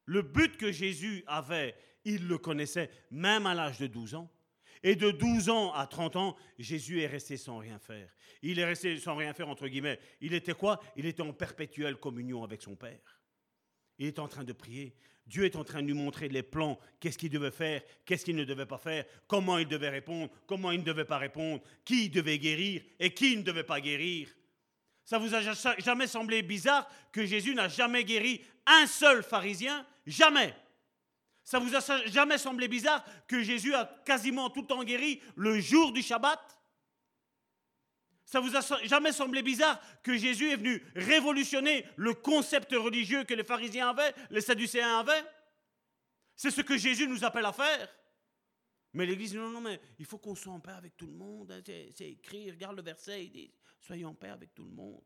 Le 0.04 0.22
but 0.22 0.56
que 0.56 0.72
Jésus 0.72 1.24
avait, 1.26 1.76
il 2.04 2.26
le 2.26 2.38
connaissait 2.38 2.90
même 3.10 3.46
à 3.46 3.54
l'âge 3.54 3.78
de 3.78 3.86
12 3.86 4.14
ans. 4.14 4.30
Et 4.82 4.96
de 4.96 5.10
12 5.10 5.48
ans 5.48 5.72
à 5.72 5.86
30 5.86 6.16
ans, 6.16 6.36
Jésus 6.58 7.00
est 7.00 7.06
resté 7.06 7.36
sans 7.36 7.58
rien 7.58 7.78
faire. 7.78 8.08
Il 8.42 8.58
est 8.58 8.64
resté 8.64 8.98
sans 8.98 9.16
rien 9.16 9.32
faire, 9.32 9.48
entre 9.48 9.68
guillemets. 9.68 9.98
Il 10.20 10.34
était 10.34 10.54
quoi? 10.54 10.80
Il 10.96 11.06
était 11.06 11.22
en 11.22 11.32
perpétuelle 11.32 11.96
communion 11.96 12.44
avec 12.44 12.62
son 12.62 12.76
Père. 12.76 13.20
Il 13.98 14.06
est 14.06 14.18
en 14.18 14.28
train 14.28 14.44
de 14.44 14.52
prier. 14.52 14.94
Dieu 15.26 15.44
est 15.44 15.56
en 15.56 15.64
train 15.64 15.82
de 15.82 15.88
lui 15.88 15.94
montrer 15.94 16.28
les 16.28 16.42
plans, 16.42 16.78
qu'est-ce 17.00 17.18
qu'il 17.18 17.30
devait 17.30 17.50
faire, 17.50 17.82
qu'est-ce 18.04 18.24
qu'il 18.24 18.36
ne 18.36 18.44
devait 18.44 18.66
pas 18.66 18.78
faire, 18.78 19.04
comment 19.26 19.58
il 19.58 19.66
devait 19.66 19.88
répondre, 19.88 20.30
comment 20.46 20.70
il 20.70 20.80
ne 20.80 20.84
devait 20.84 21.04
pas 21.04 21.18
répondre, 21.18 21.62
qui 21.84 22.08
devait 22.08 22.38
guérir? 22.38 22.82
Et 23.00 23.12
qui 23.12 23.36
ne 23.36 23.42
devait 23.42 23.64
pas 23.64 23.80
guérir? 23.80 24.28
Ça 25.04 25.18
vous 25.18 25.34
a 25.34 25.40
jamais 25.78 26.06
semblé 26.06 26.42
bizarre 26.42 26.88
que 27.12 27.24
Jésus 27.24 27.54
n'a 27.54 27.68
jamais 27.68 28.04
guéri 28.04 28.40
un 28.66 28.86
seul 28.86 29.22
pharisien? 29.22 29.84
Jamais. 30.06 30.54
Ça 31.46 31.60
vous 31.60 31.76
a 31.76 32.06
jamais 32.06 32.38
semblé 32.38 32.66
bizarre 32.66 33.04
que 33.28 33.40
Jésus 33.40 33.72
a 33.72 33.84
quasiment 34.04 34.50
tout 34.50 34.62
le 34.62 34.66
temps 34.66 34.82
guéri 34.82 35.22
le 35.36 35.60
jour 35.60 35.92
du 35.92 36.02
Shabbat? 36.02 36.40
Ça 38.24 38.40
vous 38.40 38.56
a 38.56 38.84
jamais 38.84 39.12
semblé 39.12 39.42
bizarre 39.42 39.80
que 40.02 40.16
Jésus 40.16 40.50
est 40.50 40.56
venu 40.56 40.84
révolutionner 40.96 41.86
le 41.94 42.14
concept 42.14 42.72
religieux 42.72 43.22
que 43.22 43.32
les 43.32 43.44
pharisiens 43.44 43.90
avaient, 43.90 44.12
les 44.30 44.40
sadducéens 44.40 44.98
avaient? 44.98 45.24
C'est 46.34 46.50
ce 46.50 46.62
que 46.62 46.76
Jésus 46.76 47.06
nous 47.06 47.24
appelle 47.24 47.44
à 47.44 47.52
faire. 47.52 47.94
Mais 48.92 49.06
l'Église 49.06 49.30
dit 49.30 49.36
non, 49.36 49.50
non, 49.50 49.60
mais 49.60 49.80
il 50.00 50.04
faut 50.04 50.18
qu'on 50.18 50.34
soit 50.34 50.52
en 50.52 50.58
paix 50.58 50.72
avec 50.72 50.96
tout 50.96 51.06
le 51.06 51.12
monde. 51.12 51.52
Hein, 51.52 51.62
c'est 51.64 52.10
écrit, 52.10 52.50
regarde 52.50 52.74
le 52.74 52.82
verset, 52.82 53.24
il 53.24 53.30
dit 53.30 53.54
soyez 53.78 54.04
en 54.04 54.14
paix 54.14 54.30
avec 54.30 54.52
tout 54.52 54.64
le 54.64 54.72
monde. 54.72 55.04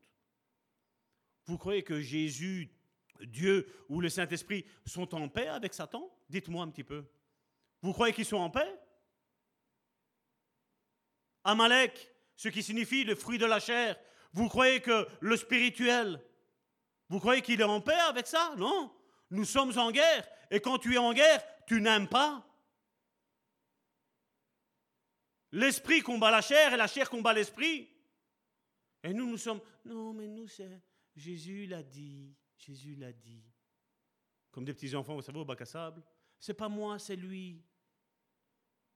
Vous 1.45 1.59
croyez 1.59 1.83
que 1.83 2.01
Jésus 2.01 2.71
Dieu 3.21 3.85
ou 3.91 4.01
le 4.01 4.09
Saint-Esprit 4.09 4.65
sont 4.87 5.15
en 5.15 5.29
paix 5.29 5.49
avec 5.49 5.75
Satan? 5.75 6.11
Dites-moi 6.31 6.63
un 6.63 6.71
petit 6.71 6.85
peu. 6.85 7.05
Vous 7.83 7.93
croyez 7.93 8.15
qu'ils 8.15 8.25
sont 8.25 8.37
en 8.37 8.51
paix? 8.51 8.81
Amalek, 11.43 12.15
ce 12.37 12.49
qui 12.49 12.63
signifie 12.63 13.03
le 13.03 13.17
fruit 13.17 13.37
de 13.39 13.47
la 13.47 13.59
chair. 13.59 13.99
Vous 14.33 14.49
croyez 14.49 14.81
que 14.81 15.09
le 15.21 15.37
spirituel, 15.37 16.25
vous 17.09 17.19
croyez 17.19 17.43
qu'il 17.43 17.61
est 17.61 17.65
en 17.65 17.81
paix 17.81 17.99
avec 18.09 18.29
ça? 18.29 18.55
Non. 18.57 18.95
Nous 19.31 19.45
sommes 19.45 19.77
en 19.77 19.91
guerre. 19.91 20.29
Et 20.53 20.61
quand 20.61 20.79
tu 20.79 20.95
es 20.95 20.99
en 20.99 21.13
guerre, 21.13 21.43
tu 21.67 21.81
n'aimes 21.81 22.09
pas. 22.09 22.47
L'esprit 25.51 26.01
combat 26.01 26.31
la 26.31 26.43
chair 26.43 26.73
et 26.73 26.77
la 26.77 26.87
chair 26.87 27.11
combat 27.11 27.33
l'esprit. 27.33 27.91
Et 29.03 29.13
nous, 29.13 29.29
nous 29.29 29.39
sommes... 29.39 29.61
Non, 29.85 30.13
mais 30.13 30.29
nous, 30.29 30.47
c'est... 30.47 30.81
Jésus 31.17 31.67
l'a 31.67 31.83
dit. 31.83 32.37
Jésus 32.57 32.95
l'a 32.95 33.13
dit. 33.13 33.43
Comme 34.53 34.65
des 34.65 34.75
petits 34.75 34.95
enfants, 34.95 35.17
vous 35.17 35.23
savez, 35.23 35.41
au 35.41 35.45
bac 35.45 35.61
à 35.63 35.67
sable. 35.67 36.05
C'est 36.41 36.55
pas 36.55 36.69
moi, 36.69 36.99
c'est 36.99 37.17
lui. 37.17 37.63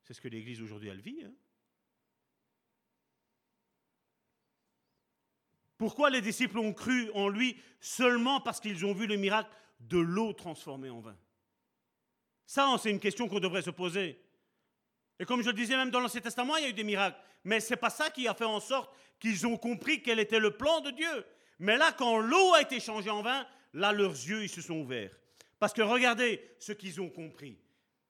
C'est 0.03 0.15
ce 0.15 0.21
que 0.21 0.29
l'Église 0.29 0.63
aujourd'hui, 0.63 0.89
elle 0.89 1.01
vit. 1.01 1.23
Hein. 1.25 1.33
Pourquoi 5.77 6.09
les 6.09 6.23
disciples 6.23 6.59
ont 6.59 6.73
cru 6.73 7.11
en 7.13 7.29
lui 7.29 7.61
seulement 7.81 8.41
parce 8.41 8.61
qu'ils 8.61 8.87
ont 8.87 8.95
vu 8.95 9.07
le 9.07 9.17
miracle 9.17 9.51
de 9.81 9.99
l'eau 9.99 10.33
transformée 10.33 10.89
en 10.89 11.01
vin? 11.01 11.17
Ça, 12.47 12.75
c'est 12.81 12.91
une 12.91 13.01
question 13.01 13.29
qu'on 13.29 13.41
devrait 13.41 13.63
se 13.63 13.71
poser. 13.71 14.21
Et 15.19 15.25
comme 15.25 15.43
je 15.43 15.49
le 15.49 15.55
disais 15.55 15.77
même 15.77 15.91
dans 15.91 16.01
l'Ancien 16.01 16.21
Testament, 16.21 16.57
il 16.57 16.63
y 16.63 16.67
a 16.67 16.71
eu 16.71 16.75
des 16.75 16.85
miracles. 16.85 17.19
Mais 17.45 17.61
ce 17.61 17.71
n'est 17.71 17.79
pas 17.79 17.91
ça 17.91 18.11
qui 18.11 18.27
a 18.27 18.35
fait 18.35 18.45
en 18.45 18.61
sorte 18.61 18.95
qu'ils 19.19 19.47
ont 19.47 19.57
compris 19.57 20.03
quel 20.03 20.19
était 20.19 20.39
le 20.39 20.57
plan 20.57 20.81
de 20.81 20.91
Dieu. 20.91 21.27
Mais 21.59 21.77
là, 21.77 21.93
quand 21.93 22.19
l'eau 22.19 22.55
a 22.55 22.63
été 22.63 22.81
changée 22.81 23.11
en 23.11 23.23
vin, 23.23 23.47
là, 23.75 23.93
leurs 23.93 24.13
yeux, 24.13 24.43
ils 24.43 24.49
se 24.49 24.63
sont 24.63 24.81
ouverts. 24.81 25.17
Parce 25.65 25.73
que 25.73 25.81
regardez 25.81 26.43
ce 26.59 26.73
qu'ils 26.73 27.01
ont 27.01 27.09
compris. 27.09 27.59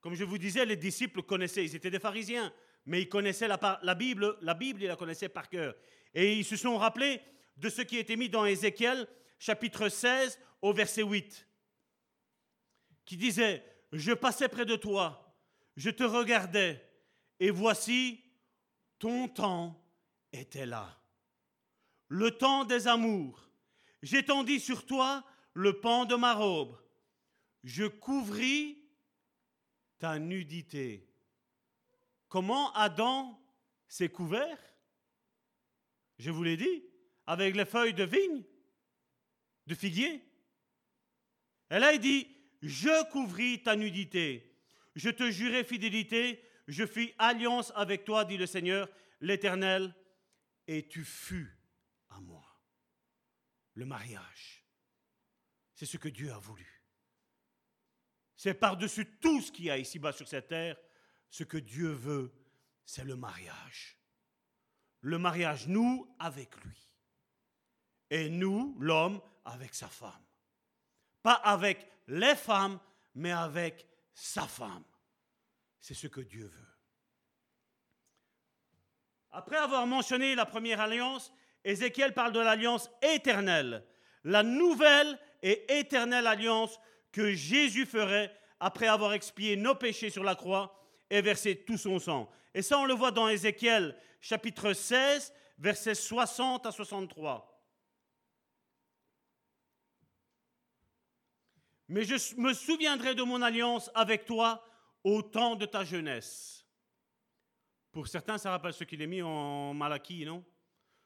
Comme 0.00 0.16
je 0.16 0.24
vous 0.24 0.38
disais, 0.38 0.66
les 0.66 0.74
disciples 0.74 1.22
connaissaient, 1.22 1.64
ils 1.64 1.76
étaient 1.76 1.88
des 1.88 2.00
pharisiens, 2.00 2.52
mais 2.84 3.02
ils 3.02 3.08
connaissaient 3.08 3.46
la, 3.46 3.94
Bible, 3.94 4.36
la 4.40 4.54
Bible, 4.54 4.82
ils 4.82 4.88
la 4.88 4.96
connaissaient 4.96 5.28
par 5.28 5.48
cœur. 5.48 5.76
Et 6.12 6.36
ils 6.36 6.44
se 6.44 6.56
sont 6.56 6.76
rappelés 6.76 7.20
de 7.56 7.68
ce 7.68 7.82
qui 7.82 7.96
était 7.96 8.16
mis 8.16 8.28
dans 8.28 8.44
Ézéchiel, 8.44 9.06
chapitre 9.38 9.88
16, 9.88 10.36
au 10.62 10.72
verset 10.72 11.04
8, 11.04 11.46
qui 13.04 13.16
disait, 13.16 13.64
je 13.92 14.10
passais 14.10 14.48
près 14.48 14.64
de 14.64 14.74
toi, 14.74 15.32
je 15.76 15.90
te 15.90 16.02
regardais, 16.02 16.84
et 17.38 17.50
voici, 17.50 18.20
ton 18.98 19.28
temps 19.28 19.80
était 20.32 20.66
là 20.66 21.00
le 22.08 22.32
temps 22.32 22.64
des 22.64 22.88
amours. 22.88 23.48
J'étendis 24.02 24.58
sur 24.58 24.84
toi 24.86 25.22
le 25.52 25.78
pan 25.78 26.04
de 26.04 26.16
ma 26.16 26.34
robe. 26.34 26.76
Je 27.64 27.84
couvris 27.84 28.78
ta 29.98 30.18
nudité. 30.18 31.08
Comment 32.28 32.72
Adam 32.74 33.42
s'est 33.88 34.10
couvert? 34.10 34.58
Je 36.18 36.30
vous 36.30 36.42
l'ai 36.42 36.56
dit, 36.56 36.84
avec 37.26 37.56
les 37.56 37.64
feuilles 37.64 37.94
de 37.94 38.04
vigne, 38.04 38.44
de 39.66 39.74
figuier. 39.74 40.22
Et 41.70 41.78
là, 41.78 41.92
il 41.92 42.00
dit, 42.00 42.28
je 42.60 43.10
couvris 43.10 43.62
ta 43.62 43.76
nudité. 43.76 44.54
Je 44.94 45.10
te 45.10 45.30
jurai 45.30 45.64
fidélité. 45.64 46.42
Je 46.68 46.86
fis 46.86 47.14
alliance 47.18 47.72
avec 47.74 48.04
toi, 48.04 48.24
dit 48.24 48.36
le 48.36 48.46
Seigneur, 48.46 48.88
l'Éternel, 49.20 49.94
et 50.66 50.86
tu 50.88 51.04
fus 51.04 51.58
à 52.10 52.20
moi. 52.20 52.44
Le 53.74 53.84
mariage, 53.84 54.64
c'est 55.74 55.86
ce 55.86 55.96
que 55.96 56.08
Dieu 56.08 56.32
a 56.32 56.38
voulu. 56.38 56.73
C'est 58.36 58.54
par-dessus 58.54 59.06
tout 59.20 59.40
ce 59.40 59.52
qu'il 59.52 59.66
y 59.66 59.70
a 59.70 59.78
ici-bas 59.78 60.12
sur 60.12 60.28
cette 60.28 60.48
terre, 60.48 60.76
ce 61.30 61.44
que 61.44 61.58
Dieu 61.58 61.90
veut, 61.90 62.32
c'est 62.84 63.04
le 63.04 63.16
mariage. 63.16 63.98
Le 65.00 65.18
mariage, 65.18 65.68
nous, 65.68 66.14
avec 66.18 66.56
lui. 66.64 66.88
Et 68.10 68.28
nous, 68.28 68.76
l'homme, 68.78 69.20
avec 69.44 69.74
sa 69.74 69.88
femme. 69.88 70.24
Pas 71.22 71.34
avec 71.34 71.86
les 72.08 72.34
femmes, 72.34 72.78
mais 73.14 73.32
avec 73.32 73.86
sa 74.12 74.46
femme. 74.46 74.84
C'est 75.80 75.94
ce 75.94 76.06
que 76.06 76.20
Dieu 76.20 76.46
veut. 76.46 76.74
Après 79.30 79.56
avoir 79.56 79.86
mentionné 79.86 80.34
la 80.34 80.46
première 80.46 80.80
alliance, 80.80 81.32
Ézéchiel 81.64 82.14
parle 82.14 82.32
de 82.32 82.40
l'alliance 82.40 82.90
éternelle, 83.02 83.84
la 84.22 84.42
nouvelle 84.42 85.18
et 85.42 85.78
éternelle 85.78 86.26
alliance 86.26 86.78
que 87.14 87.32
Jésus 87.32 87.86
ferait 87.86 88.36
après 88.58 88.88
avoir 88.88 89.12
expié 89.12 89.54
nos 89.54 89.76
péchés 89.76 90.10
sur 90.10 90.24
la 90.24 90.34
croix 90.34 90.76
et 91.08 91.22
versé 91.22 91.64
tout 91.64 91.78
son 91.78 92.00
sang. 92.00 92.28
Et 92.52 92.60
ça, 92.60 92.76
on 92.76 92.86
le 92.86 92.94
voit 92.94 93.12
dans 93.12 93.28
Ézéchiel 93.28 93.96
chapitre 94.20 94.72
16, 94.72 95.32
versets 95.58 95.94
60 95.94 96.66
à 96.66 96.72
63. 96.72 97.50
Mais 101.86 102.02
je 102.02 102.34
me 102.34 102.52
souviendrai 102.52 103.14
de 103.14 103.22
mon 103.22 103.42
alliance 103.42 103.92
avec 103.94 104.24
toi 104.24 104.66
au 105.04 105.22
temps 105.22 105.54
de 105.54 105.66
ta 105.66 105.84
jeunesse. 105.84 106.66
Pour 107.92 108.08
certains, 108.08 108.38
ça 108.38 108.50
rappelle 108.50 108.74
ce 108.74 108.82
qu'il 108.82 109.00
est 109.00 109.06
mis 109.06 109.22
en 109.22 109.72
Malachie, 109.72 110.24
non? 110.24 110.44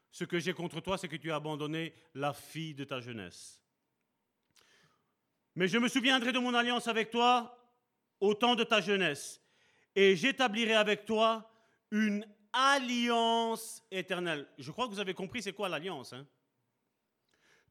Ce 0.09 0.23
que 0.23 0.39
j'ai 0.39 0.53
contre 0.53 0.81
toi, 0.81 0.97
c'est 0.97 1.07
que 1.07 1.17
tu 1.17 1.31
as 1.31 1.35
abandonné 1.35 1.93
la 2.15 2.33
fille 2.33 2.73
de 2.73 2.83
ta 2.83 2.99
jeunesse. 2.99 3.58
Mais 5.59 5.67
je 5.67 5.77
me 5.77 5.89
souviendrai 5.89 6.31
de 6.31 6.39
mon 6.39 6.53
alliance 6.53 6.87
avec 6.87 7.11
toi 7.11 7.53
au 8.21 8.33
temps 8.33 8.55
de 8.55 8.63
ta 8.63 8.79
jeunesse, 8.79 9.41
et 9.93 10.15
j'établirai 10.15 10.73
avec 10.73 11.05
toi 11.05 11.51
une 11.91 12.25
alliance 12.53 13.83
éternelle. 13.91 14.47
Je 14.57 14.71
crois 14.71 14.87
que 14.87 14.93
vous 14.93 15.01
avez 15.01 15.13
compris 15.13 15.43
c'est 15.43 15.51
quoi 15.51 15.67
l'alliance. 15.67 16.13
Hein 16.13 16.25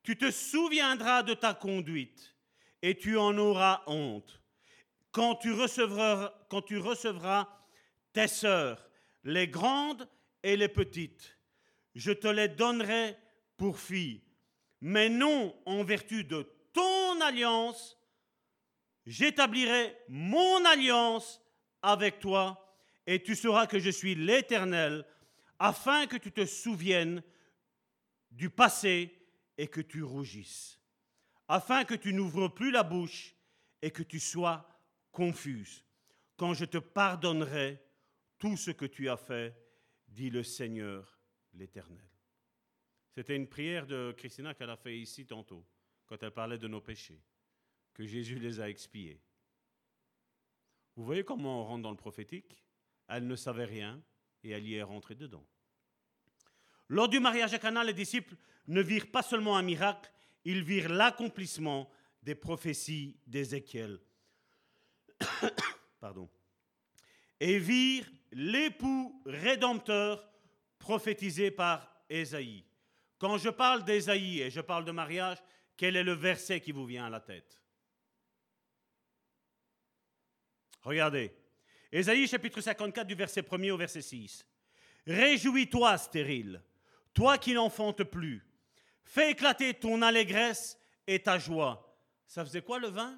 tu 0.02 0.18
te 0.18 0.30
souviendras 0.30 1.22
de 1.22 1.32
ta 1.32 1.54
conduite, 1.54 2.36
et 2.82 2.94
tu 2.94 3.16
en 3.16 3.38
auras 3.38 3.82
honte. 3.86 4.42
Quand 5.10 5.36
tu 5.36 5.54
recevras, 5.54 6.34
quand 6.50 6.60
tu 6.60 6.76
recevras 6.76 7.48
tes 8.12 8.28
sœurs, 8.28 8.86
les 9.24 9.48
grandes 9.48 10.06
et 10.42 10.58
les 10.58 10.68
petites, 10.68 11.38
je 11.94 12.12
te 12.12 12.28
les 12.28 12.48
donnerai 12.48 13.16
pour 13.56 13.78
filles, 13.78 14.20
mais 14.82 15.08
non 15.08 15.56
en 15.64 15.84
vertu 15.84 16.24
de 16.24 16.46
j'établirai 19.06 19.96
mon 20.08 20.64
alliance 20.64 21.40
avec 21.82 22.18
toi, 22.18 22.64
et 23.06 23.22
tu 23.22 23.34
sauras 23.34 23.66
que 23.66 23.78
je 23.78 23.90
suis 23.90 24.14
l'Éternel, 24.14 25.04
afin 25.58 26.06
que 26.06 26.16
tu 26.16 26.30
te 26.30 26.44
souviennes 26.44 27.22
du 28.30 28.50
passé 28.50 29.14
et 29.56 29.68
que 29.68 29.80
tu 29.80 30.02
rougisses, 30.02 30.80
afin 31.48 31.84
que 31.84 31.94
tu 31.94 32.12
n'ouvres 32.12 32.48
plus 32.48 32.70
la 32.70 32.82
bouche 32.82 33.34
et 33.80 33.90
que 33.90 34.02
tu 34.02 34.20
sois 34.20 34.68
confuse, 35.10 35.84
quand 36.36 36.54
je 36.54 36.64
te 36.64 36.78
pardonnerai 36.78 37.82
tout 38.38 38.56
ce 38.56 38.70
que 38.70 38.86
tu 38.86 39.08
as 39.08 39.16
fait, 39.16 39.56
dit 40.06 40.30
le 40.30 40.42
Seigneur 40.42 41.18
l'Éternel. 41.54 42.04
C'était 43.14 43.36
une 43.36 43.48
prière 43.48 43.86
de 43.86 44.14
Christina 44.16 44.54
qu'elle 44.54 44.70
a 44.70 44.76
fait 44.76 44.96
ici 44.96 45.26
tantôt, 45.26 45.66
quand 46.08 46.22
elle 46.22 46.32
parlait 46.32 46.58
de 46.58 46.68
nos 46.68 46.80
péchés, 46.80 47.20
que 47.94 48.06
Jésus 48.06 48.38
les 48.38 48.60
a 48.60 48.68
expiés. 48.68 49.20
Vous 50.96 51.04
voyez 51.04 51.22
comment 51.22 51.62
on 51.62 51.64
rentre 51.64 51.82
dans 51.82 51.90
le 51.90 51.96
prophétique? 51.96 52.64
Elle 53.06 53.26
ne 53.26 53.36
savait 53.36 53.66
rien 53.66 54.02
et 54.42 54.50
elle 54.50 54.66
y 54.66 54.74
est 54.74 54.82
rentrée 54.82 55.14
dedans. 55.14 55.46
Lors 56.88 57.08
du 57.08 57.20
mariage 57.20 57.52
à 57.54 57.58
Cana, 57.58 57.84
les 57.84 57.92
disciples 57.92 58.34
ne 58.66 58.82
virent 58.82 59.10
pas 59.10 59.22
seulement 59.22 59.56
un 59.56 59.62
miracle, 59.62 60.10
ils 60.44 60.62
virent 60.62 60.88
l'accomplissement 60.88 61.90
des 62.22 62.34
prophéties 62.34 63.16
d'Ézéchiel. 63.26 64.00
Pardon. 66.00 66.28
Et 67.40 67.58
virent 67.58 68.10
l'époux 68.32 69.22
rédempteur 69.26 70.28
prophétisé 70.78 71.50
par 71.50 72.02
Ésaïe. 72.08 72.64
Quand 73.18 73.36
je 73.36 73.50
parle 73.50 73.84
d'Ésaïe 73.84 74.40
et 74.40 74.50
je 74.50 74.60
parle 74.60 74.84
de 74.84 74.92
mariage, 74.92 75.38
quel 75.78 75.94
est 75.94 76.02
le 76.02 76.12
verset 76.12 76.60
qui 76.60 76.72
vous 76.72 76.84
vient 76.84 77.06
à 77.06 77.10
la 77.10 77.20
tête? 77.20 77.62
Regardez. 80.82 81.32
Ésaïe 81.92 82.26
chapitre 82.26 82.60
54 82.60 83.06
du 83.06 83.14
verset 83.14 83.42
1er 83.42 83.70
au 83.70 83.76
verset 83.76 84.02
6. 84.02 84.44
Réjouis-toi, 85.06 85.96
stérile, 85.96 86.62
toi 87.14 87.38
qui 87.38 87.54
n'enfantes 87.54 88.02
plus. 88.02 88.44
Fais 89.04 89.30
éclater 89.30 89.72
ton 89.72 90.02
allégresse 90.02 90.78
et 91.06 91.22
ta 91.22 91.38
joie. 91.38 91.96
Ça 92.26 92.44
faisait 92.44 92.60
quoi 92.60 92.80
le 92.80 92.88
vin? 92.88 93.16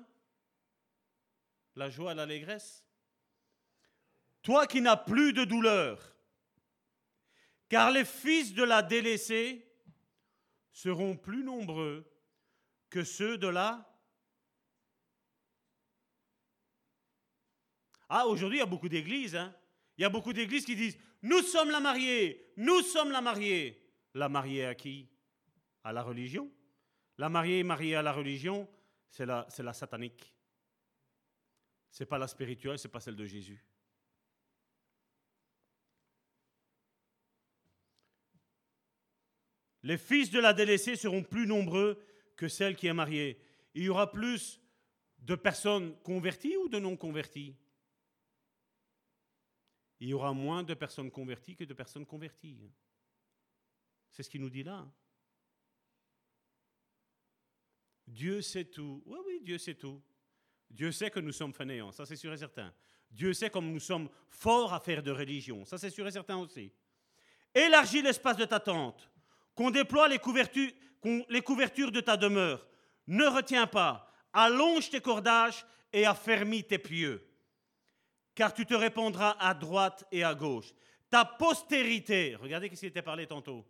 La 1.76 1.88
joie, 1.88 2.12
l'allégresse? 2.12 2.84
Toi 4.42 4.66
qui 4.66 4.82
n'as 4.82 4.98
plus 4.98 5.32
de 5.32 5.44
douleur. 5.44 6.14
Car 7.70 7.90
les 7.90 8.04
fils 8.04 8.52
de 8.52 8.64
la 8.64 8.82
délaissée 8.82 9.66
seront 10.72 11.16
plus 11.16 11.42
nombreux 11.42 12.06
que 12.90 13.04
ceux 13.04 13.38
de 13.38 13.46
la... 13.46 13.86
Ah, 18.08 18.26
aujourd'hui, 18.26 18.58
il 18.58 18.60
y 18.60 18.62
a 18.62 18.66
beaucoup 18.66 18.88
d'églises. 18.88 19.36
Hein. 19.36 19.54
Il 19.96 20.02
y 20.02 20.04
a 20.04 20.08
beaucoup 20.08 20.32
d'églises 20.32 20.64
qui 20.64 20.74
disent, 20.74 20.98
nous 21.22 21.42
sommes 21.42 21.70
la 21.70 21.78
mariée, 21.80 22.52
nous 22.56 22.82
sommes 22.82 23.12
la 23.12 23.20
mariée. 23.20 23.80
La 24.14 24.28
mariée 24.28 24.66
à 24.66 24.74
qui? 24.74 25.08
À 25.84 25.92
la 25.92 26.02
religion. 26.02 26.50
La 27.18 27.28
mariée 27.28 27.62
mariée 27.62 27.94
à 27.94 28.02
la 28.02 28.12
religion, 28.12 28.68
c'est 29.08 29.26
la, 29.26 29.46
c'est 29.48 29.62
la 29.62 29.72
satanique. 29.72 30.34
C'est 31.90 32.06
pas 32.06 32.18
la 32.18 32.26
spirituelle, 32.26 32.78
c'est 32.78 32.88
pas 32.88 33.00
celle 33.00 33.16
de 33.16 33.26
Jésus. 33.26 33.64
Les 39.82 39.98
fils 39.98 40.30
de 40.30 40.40
la 40.40 40.52
délaissée 40.52 40.96
seront 40.96 41.22
plus 41.22 41.46
nombreux 41.46 42.02
que 42.40 42.48
celle 42.48 42.74
qui 42.74 42.86
est 42.86 42.94
mariée. 42.94 43.38
Il 43.74 43.82
y 43.82 43.90
aura 43.90 44.10
plus 44.10 44.62
de 45.18 45.34
personnes 45.34 45.94
converties 45.98 46.56
ou 46.56 46.70
de 46.70 46.78
non 46.78 46.96
converties 46.96 47.54
Il 50.00 50.08
y 50.08 50.14
aura 50.14 50.32
moins 50.32 50.62
de 50.62 50.72
personnes 50.72 51.10
converties 51.10 51.54
que 51.54 51.64
de 51.64 51.74
personnes 51.74 52.06
converties. 52.06 52.72
C'est 54.10 54.22
ce 54.22 54.30
qu'il 54.30 54.40
nous 54.40 54.48
dit 54.48 54.62
là. 54.62 54.90
Dieu 58.06 58.40
sait 58.40 58.64
tout. 58.64 59.02
Oui, 59.04 59.18
oui, 59.26 59.40
Dieu 59.42 59.58
sait 59.58 59.74
tout. 59.74 60.02
Dieu 60.70 60.92
sait 60.92 61.10
que 61.10 61.20
nous 61.20 61.32
sommes 61.32 61.52
fainéants, 61.52 61.92
ça 61.92 62.06
c'est 62.06 62.16
sûr 62.16 62.32
et 62.32 62.38
certain. 62.38 62.72
Dieu 63.10 63.34
sait 63.34 63.50
comme 63.50 63.70
nous 63.70 63.80
sommes 63.80 64.08
forts 64.30 64.72
à 64.72 64.80
faire 64.80 65.02
de 65.02 65.10
religion, 65.10 65.66
ça 65.66 65.76
c'est 65.76 65.90
sûr 65.90 66.06
et 66.06 66.12
certain 66.12 66.38
aussi. 66.38 66.72
Élargis 67.54 68.00
l'espace 68.00 68.38
de 68.38 68.46
ta 68.46 68.60
tente 68.60 69.10
qu'on 69.54 69.70
déploie 69.70 70.08
les 70.08 70.18
couvertures, 70.18 70.72
de 71.92 72.00
ta 72.00 72.16
demeure. 72.16 72.66
Ne 73.06 73.26
retiens 73.26 73.66
pas, 73.66 74.12
allonge 74.32 74.90
tes 74.90 75.00
cordages 75.00 75.64
et 75.92 76.06
affermis 76.06 76.64
tes 76.64 76.78
pieux, 76.78 77.26
car 78.34 78.54
tu 78.54 78.64
te 78.64 78.74
répondras 78.74 79.36
à 79.40 79.54
droite 79.54 80.04
et 80.12 80.22
à 80.22 80.34
gauche. 80.34 80.72
Ta 81.08 81.24
postérité, 81.24 82.36
regardez 82.36 82.68
ce 82.74 82.80
qui 82.80 82.86
était 82.86 83.02
parlé 83.02 83.26
tantôt, 83.26 83.66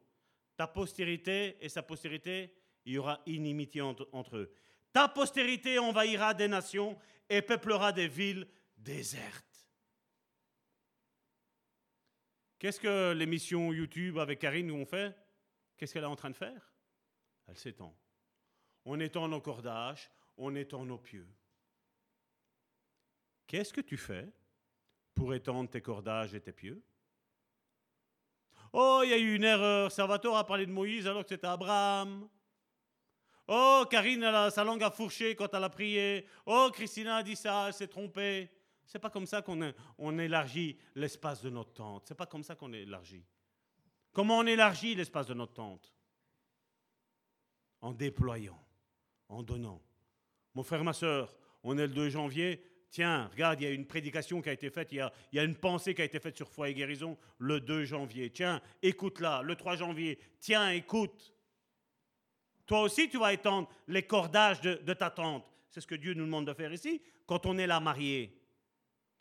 ta 0.57 0.67
postérité 0.67 1.57
et 1.61 1.71
sa 1.71 1.83
postérité, 1.83 2.55
il 2.85 2.93
y 2.95 2.99
aura 2.99 3.21
inimitié 3.25 3.81
entre, 3.81 4.09
entre 4.13 4.37
eux. 4.37 4.53
Ta 4.93 5.09
postérité 5.09 5.79
envahira 5.79 6.35
des 6.35 6.49
nations 6.49 6.99
et 7.29 7.41
peuplera 7.41 7.93
des 7.93 8.09
villes 8.09 8.47
désertes. 8.77 9.69
Qu'est-ce 12.59 12.81
que 12.81 13.13
l'émission 13.13 13.73
YouTube 13.73 14.19
avec 14.19 14.41
Karine 14.41 14.67
nous 14.67 14.75
ont 14.75 14.85
fait? 14.85 15.17
Qu'est-ce 15.81 15.95
qu'elle 15.95 16.05
est 16.05 16.07
en 16.07 16.15
train 16.15 16.29
de 16.29 16.37
faire? 16.37 16.75
Elle 17.49 17.57
s'étend. 17.57 17.97
On 18.85 19.01
étend 19.01 19.27
nos 19.29 19.41
cordages, 19.41 20.11
on 20.37 20.55
étend 20.55 20.85
nos 20.85 20.99
pieux. 20.99 21.27
Qu'est-ce 23.47 23.73
que 23.73 23.81
tu 23.81 23.97
fais 23.97 24.31
pour 25.15 25.33
étendre 25.33 25.71
tes 25.71 25.81
cordages 25.81 26.35
et 26.35 26.41
tes 26.43 26.53
pieux? 26.53 26.85
Oh, 28.75 29.01
il 29.05 29.09
y 29.09 29.15
a 29.15 29.17
eu 29.17 29.35
une 29.37 29.45
erreur. 29.45 29.91
Salvatore 29.91 30.37
a 30.37 30.47
parlé 30.47 30.67
de 30.67 30.71
Moïse 30.71 31.07
alors 31.07 31.23
que 31.23 31.31
c'était 31.31 31.47
Abraham. 31.47 32.29
Oh, 33.49 33.87
Karine, 33.91 34.25
a, 34.25 34.51
sa 34.51 34.63
langue 34.63 34.83
a 34.83 34.91
fourché 34.91 35.35
quand 35.35 35.49
elle 35.55 35.65
a 35.65 35.71
prié. 35.71 36.27
Oh, 36.45 36.69
Christina 36.75 37.17
a 37.17 37.23
dit 37.23 37.37
ça, 37.37 37.69
elle 37.69 37.73
s'est 37.73 37.89
trompée. 37.89 38.51
C'est 38.85 38.99
pas 38.99 39.09
comme 39.09 39.27
ça 39.27 39.41
qu'on 39.41 39.73
on 39.97 40.19
élargit 40.19 40.79
l'espace 40.95 41.41
de 41.41 41.49
notre 41.49 41.73
tente. 41.73 42.05
C'est 42.07 42.15
pas 42.15 42.27
comme 42.27 42.45
ça 42.45 42.55
qu'on 42.55 42.71
élargit. 42.75 43.25
Comment 44.13 44.39
on 44.39 44.47
élargit 44.47 44.95
l'espace 44.95 45.29
de 45.29 45.35
notre 45.35 45.55
tente 45.55 45.95
En 47.81 47.93
déployant, 47.93 48.61
en 49.29 49.43
donnant. 49.43 49.81
Mon 50.55 50.63
frère, 50.63 50.83
ma 50.83 50.93
soeur, 50.93 51.37
on 51.63 51.79
est 51.79 51.87
le 51.87 51.95
2 51.95 52.11
janvier. 52.11 52.65
Tiens, 52.91 53.29
regarde, 53.29 53.61
il 53.61 53.65
y 53.65 53.67
a 53.69 53.71
une 53.71 53.87
prédication 53.87 54.43
qui 54.43 54.49
a 54.49 54.53
été 54.53 54.69
faite, 54.69 54.89
il 54.91 54.97
y 54.97 55.01
a, 55.01 55.13
il 55.31 55.37
y 55.37 55.39
a 55.39 55.45
une 55.45 55.55
pensée 55.55 55.95
qui 55.95 56.03
a 56.03 56.05
été 56.05 56.19
faite 56.19 56.37
sur 56.37 56.51
foi 56.51 56.69
et 56.71 56.75
guérison 56.75 57.17
le 57.39 57.61
2 57.61 57.85
janvier. 57.85 58.31
Tiens, 58.31 58.61
écoute-la. 58.83 59.43
Le 59.43 59.55
3 59.55 59.77
janvier, 59.77 60.19
tiens, 60.41 60.71
écoute. 60.71 61.33
Toi 62.67 62.83
aussi, 62.83 63.09
tu 63.09 63.19
vas 63.19 63.33
étendre 63.33 63.69
les 63.87 64.03
cordages 64.03 64.61
de, 64.61 64.75
de 64.75 64.95
ta 64.95 65.11
tente. 65.11 65.45
C'est 65.71 65.81
ce 65.81 65.87
que 65.87 65.95
Dieu 65.95 66.15
nous 66.15 66.25
demande 66.25 66.49
de 66.49 66.53
faire 66.53 66.73
ici 66.73 67.01
quand 67.27 67.47
on 67.47 67.59
est 67.59 67.67
là 67.69 67.79
marié. 67.79 68.37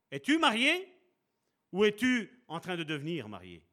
Es-tu 0.10 0.40
marié 0.40 0.92
ou 1.72 1.86
es-tu 1.86 2.44
en 2.48 2.60
train 2.60 2.76
de 2.76 2.84
devenir 2.84 3.30
marié? 3.30 3.64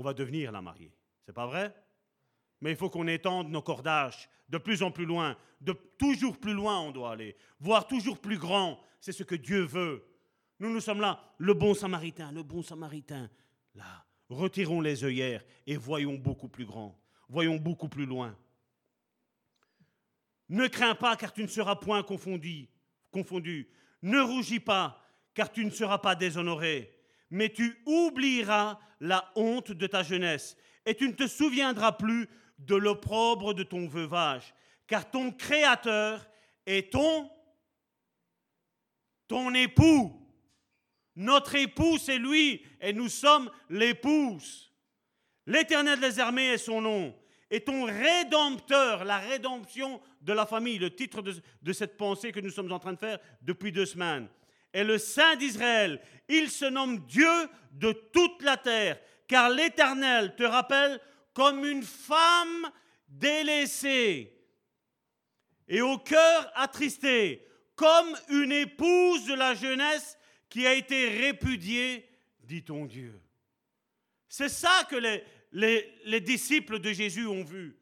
On 0.00 0.02
va 0.02 0.14
devenir 0.14 0.50
la 0.50 0.62
mariée. 0.62 0.94
C'est 1.26 1.34
pas 1.34 1.46
vrai? 1.46 1.74
Mais 2.62 2.70
il 2.70 2.76
faut 2.76 2.88
qu'on 2.88 3.06
étende 3.06 3.50
nos 3.50 3.60
cordages 3.60 4.30
de 4.48 4.56
plus 4.56 4.82
en 4.82 4.90
plus 4.90 5.04
loin, 5.04 5.36
de 5.60 5.74
toujours 5.98 6.38
plus 6.38 6.54
loin 6.54 6.80
on 6.80 6.90
doit 6.90 7.12
aller, 7.12 7.36
voire 7.58 7.86
toujours 7.86 8.18
plus 8.18 8.38
grand. 8.38 8.80
C'est 8.98 9.12
ce 9.12 9.24
que 9.24 9.34
Dieu 9.34 9.60
veut. 9.60 10.02
Nous, 10.58 10.72
nous 10.72 10.80
sommes 10.80 11.02
là, 11.02 11.22
le 11.36 11.52
bon 11.52 11.74
samaritain, 11.74 12.32
le 12.32 12.42
bon 12.42 12.62
samaritain. 12.62 13.28
Là, 13.74 14.06
retirons 14.30 14.80
les 14.80 15.04
œillères 15.04 15.44
et 15.66 15.76
voyons 15.76 16.14
beaucoup 16.14 16.48
plus 16.48 16.64
grand, 16.64 16.98
voyons 17.28 17.56
beaucoup 17.56 17.90
plus 17.90 18.06
loin. 18.06 18.34
Ne 20.48 20.66
crains 20.66 20.94
pas 20.94 21.14
car 21.14 21.34
tu 21.34 21.42
ne 21.42 21.48
seras 21.48 21.76
point 21.76 22.02
confondu, 22.02 22.70
confondu. 23.10 23.68
Ne 24.00 24.20
rougis 24.20 24.60
pas 24.60 24.98
car 25.34 25.52
tu 25.52 25.62
ne 25.62 25.70
seras 25.70 25.98
pas 25.98 26.14
déshonoré 26.14 26.90
mais 27.30 27.50
tu 27.50 27.80
oublieras 27.86 28.78
la 29.00 29.30
honte 29.36 29.72
de 29.72 29.86
ta 29.86 30.02
jeunesse, 30.02 30.56
et 30.84 30.94
tu 30.94 31.08
ne 31.08 31.14
te 31.14 31.26
souviendras 31.26 31.92
plus 31.92 32.28
de 32.58 32.74
l'opprobre 32.74 33.54
de 33.54 33.62
ton 33.62 33.86
veuvage, 33.86 34.54
car 34.86 35.10
ton 35.10 35.32
Créateur 35.32 36.26
est 36.66 36.92
ton, 36.92 37.30
ton 39.28 39.54
époux. 39.54 40.16
Notre 41.16 41.54
époux, 41.56 41.98
c'est 41.98 42.18
lui, 42.18 42.64
et 42.80 42.92
nous 42.92 43.08
sommes 43.08 43.50
l'épouse. 43.68 44.72
L'Éternel 45.46 46.00
des 46.00 46.18
armées 46.18 46.48
est 46.48 46.58
son 46.58 46.80
nom, 46.80 47.16
et 47.50 47.60
ton 47.60 47.84
rédempteur, 47.84 49.04
la 49.04 49.18
rédemption 49.18 50.00
de 50.20 50.32
la 50.32 50.46
famille, 50.46 50.78
le 50.78 50.94
titre 50.94 51.22
de, 51.22 51.34
de 51.62 51.72
cette 51.72 51.96
pensée 51.96 52.32
que 52.32 52.40
nous 52.40 52.50
sommes 52.50 52.70
en 52.72 52.78
train 52.78 52.92
de 52.92 52.98
faire 52.98 53.18
depuis 53.42 53.72
deux 53.72 53.86
semaines 53.86 54.28
est 54.72 54.84
le 54.84 54.98
Saint 54.98 55.36
d'Israël. 55.36 56.00
Il 56.28 56.50
se 56.50 56.64
nomme 56.64 57.06
Dieu 57.06 57.30
de 57.72 57.92
toute 57.92 58.42
la 58.42 58.56
terre, 58.56 59.00
car 59.26 59.50
l'Éternel 59.50 60.34
te 60.36 60.42
rappelle 60.42 61.00
comme 61.32 61.64
une 61.64 61.82
femme 61.82 62.70
délaissée 63.08 64.36
et 65.68 65.82
au 65.82 65.98
cœur 65.98 66.50
attristé, 66.54 67.46
comme 67.76 68.16
une 68.28 68.52
épouse 68.52 69.26
de 69.26 69.34
la 69.34 69.54
jeunesse 69.54 70.18
qui 70.48 70.66
a 70.66 70.74
été 70.74 71.08
répudiée, 71.08 72.08
dit 72.42 72.64
ton 72.64 72.86
Dieu. 72.86 73.20
C'est 74.28 74.48
ça 74.48 74.86
que 74.90 74.96
les, 74.96 75.24
les, 75.52 75.92
les 76.04 76.20
disciples 76.20 76.80
de 76.80 76.92
Jésus 76.92 77.26
ont 77.26 77.44
vu. 77.44 77.76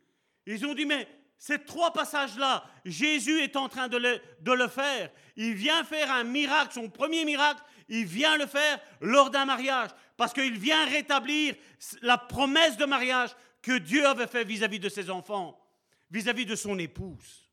Ils 0.46 0.64
ont 0.66 0.74
dit, 0.74 0.86
mais 0.86 1.08
ces 1.38 1.64
trois 1.64 1.92
passages-là, 1.92 2.64
Jésus 2.84 3.40
est 3.40 3.56
en 3.56 3.68
train 3.68 3.88
de 3.88 3.96
le, 3.96 4.68
faire. 4.68 5.10
Il 5.36 5.54
vient 5.54 5.84
faire 5.84 6.10
un 6.10 6.24
miracle, 6.24 6.74
son 6.74 6.90
premier 6.90 7.24
miracle, 7.24 7.62
il 7.88 8.04
vient 8.04 8.36
le 8.36 8.46
faire 8.46 8.80
lors 9.00 9.30
d'un 9.30 9.44
mariage, 9.44 9.90
parce 10.16 10.32
qu'il 10.32 10.58
vient 10.58 10.84
rétablir 10.86 11.54
la 12.02 12.18
promesse 12.18 12.76
de 12.76 12.84
mariage 12.84 13.30
que 13.62 13.78
Dieu 13.78 14.04
avait 14.06 14.26
fait 14.26 14.44
vis-à-vis 14.44 14.80
de 14.80 14.88
ses 14.88 15.10
enfants, 15.10 15.58
vis-à-vis 16.10 16.44
-vis 16.44 16.50
de 16.50 16.56
son 16.56 16.78
épouse. 16.78 17.48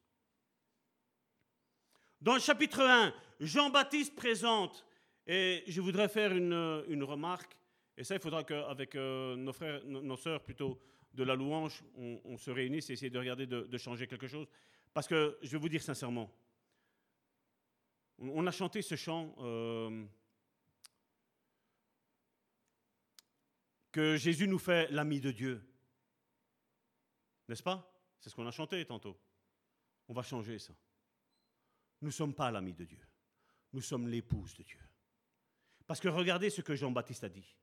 Dans 2.21 2.33
le 2.33 2.41
chapitre 2.41 2.81
1, 2.81 3.13
Jean-Baptiste 3.39 4.15
présente 4.15 4.85
Et 5.27 5.63
je 5.67 5.81
voudrais 5.81 6.07
faire 6.07 6.31
une, 6.35 6.83
une 6.87 7.03
remarque, 7.03 7.57
et 7.97 8.03
ça, 8.03 8.15
il 8.15 8.21
faudra 8.21 8.43
qu'avec 8.43 8.95
euh, 8.95 9.35
nos 9.35 9.53
frères, 9.53 9.81
nos, 9.85 10.17
sœurs 10.17 10.41
plutôt, 10.41 10.79
de 11.15 11.23
la 11.23 11.35
louange, 11.35 11.83
on, 11.95 12.37
se 12.37 12.51
réunisse 12.51 12.89
et 12.89 12.93
essayer 12.93 13.09
de 13.09 13.17
regarder 13.17 13.47
de, 13.47 13.77
changer 13.77 14.07
quelque 14.07 14.27
chose. 14.27 14.47
Parce 14.93 15.07
que 15.07 15.37
je 15.41 15.51
vais 15.51 15.57
vous 15.57 15.69
dire 15.69 15.81
sincèrement, 15.81 16.29
on, 18.19 18.45
a 18.45 18.51
chanté 18.51 18.81
ce 18.81 18.95
chant 18.95 19.35
euh, 19.39 20.05
que 23.91 24.17
Jésus 24.17 24.47
nous 24.47 24.59
fait 24.59 24.89
l'ami 24.91 25.19
de 25.19 25.31
Dieu. 25.31 25.61
N'est-ce 27.47 27.63
pas? 27.63 27.91
C'est 28.19 28.29
ce 28.29 28.35
qu'on 28.35 28.47
a 28.47 28.51
chanté 28.51 28.83
tantôt. 28.85 29.17
On 30.07 30.13
va 30.13 30.23
changer 30.23 30.59
ça. 30.59 30.73
Nous 32.01 32.09
ne 32.09 32.13
sommes 32.13 32.33
pas 32.33 32.51
l'ami 32.51 32.73
de 32.73 32.85
Dieu. 32.85 33.05
Nous 33.73 33.81
sommes 33.81 34.07
l'épouse 34.07 34.53
de 34.55 34.63
Dieu. 34.63 34.79
Parce 35.87 35.99
que 35.99 36.07
regardez 36.07 36.49
ce 36.49 36.61
que 36.61 36.75
Jean-Baptiste 36.75 37.23
a 37.23 37.29
dit. 37.29 37.55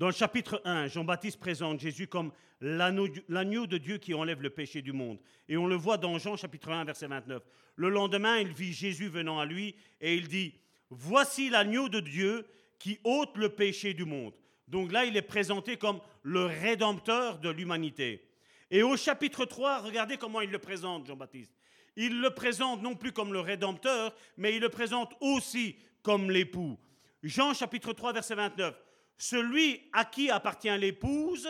Dans 0.00 0.06
le 0.06 0.14
chapitre 0.14 0.62
1, 0.64 0.86
Jean-Baptiste 0.86 1.38
présente 1.38 1.78
Jésus 1.78 2.06
comme 2.06 2.32
l'agneau 2.62 3.66
de 3.66 3.76
Dieu 3.76 3.98
qui 3.98 4.14
enlève 4.14 4.40
le 4.40 4.48
péché 4.48 4.80
du 4.80 4.94
monde. 4.94 5.18
Et 5.46 5.58
on 5.58 5.66
le 5.66 5.74
voit 5.74 5.98
dans 5.98 6.16
Jean 6.18 6.38
chapitre 6.38 6.70
1, 6.70 6.86
verset 6.86 7.06
29. 7.06 7.42
Le 7.76 7.90
lendemain, 7.90 8.38
il 8.38 8.48
vit 8.48 8.72
Jésus 8.72 9.08
venant 9.08 9.38
à 9.38 9.44
lui 9.44 9.76
et 10.00 10.14
il 10.14 10.26
dit, 10.26 10.54
Voici 10.88 11.50
l'agneau 11.50 11.90
de 11.90 12.00
Dieu 12.00 12.46
qui 12.78 12.98
ôte 13.04 13.36
le 13.36 13.50
péché 13.50 13.92
du 13.92 14.06
monde. 14.06 14.32
Donc 14.68 14.90
là, 14.90 15.04
il 15.04 15.18
est 15.18 15.22
présenté 15.22 15.76
comme 15.76 16.00
le 16.22 16.46
rédempteur 16.46 17.38
de 17.38 17.50
l'humanité. 17.50 18.26
Et 18.70 18.82
au 18.82 18.96
chapitre 18.96 19.44
3, 19.44 19.80
regardez 19.80 20.16
comment 20.16 20.40
il 20.40 20.50
le 20.50 20.58
présente, 20.58 21.06
Jean-Baptiste. 21.08 21.52
Il 21.96 22.22
le 22.22 22.30
présente 22.30 22.80
non 22.80 22.94
plus 22.94 23.12
comme 23.12 23.34
le 23.34 23.40
rédempteur, 23.40 24.14
mais 24.38 24.56
il 24.56 24.62
le 24.62 24.70
présente 24.70 25.12
aussi 25.20 25.76
comme 26.02 26.30
l'époux. 26.30 26.78
Jean 27.22 27.52
chapitre 27.52 27.92
3 27.92 28.14
verset 28.14 28.34
29. 28.34 28.74
Celui 29.20 29.90
à 29.92 30.06
qui 30.06 30.30
appartient 30.30 30.78
l'épouse, 30.78 31.46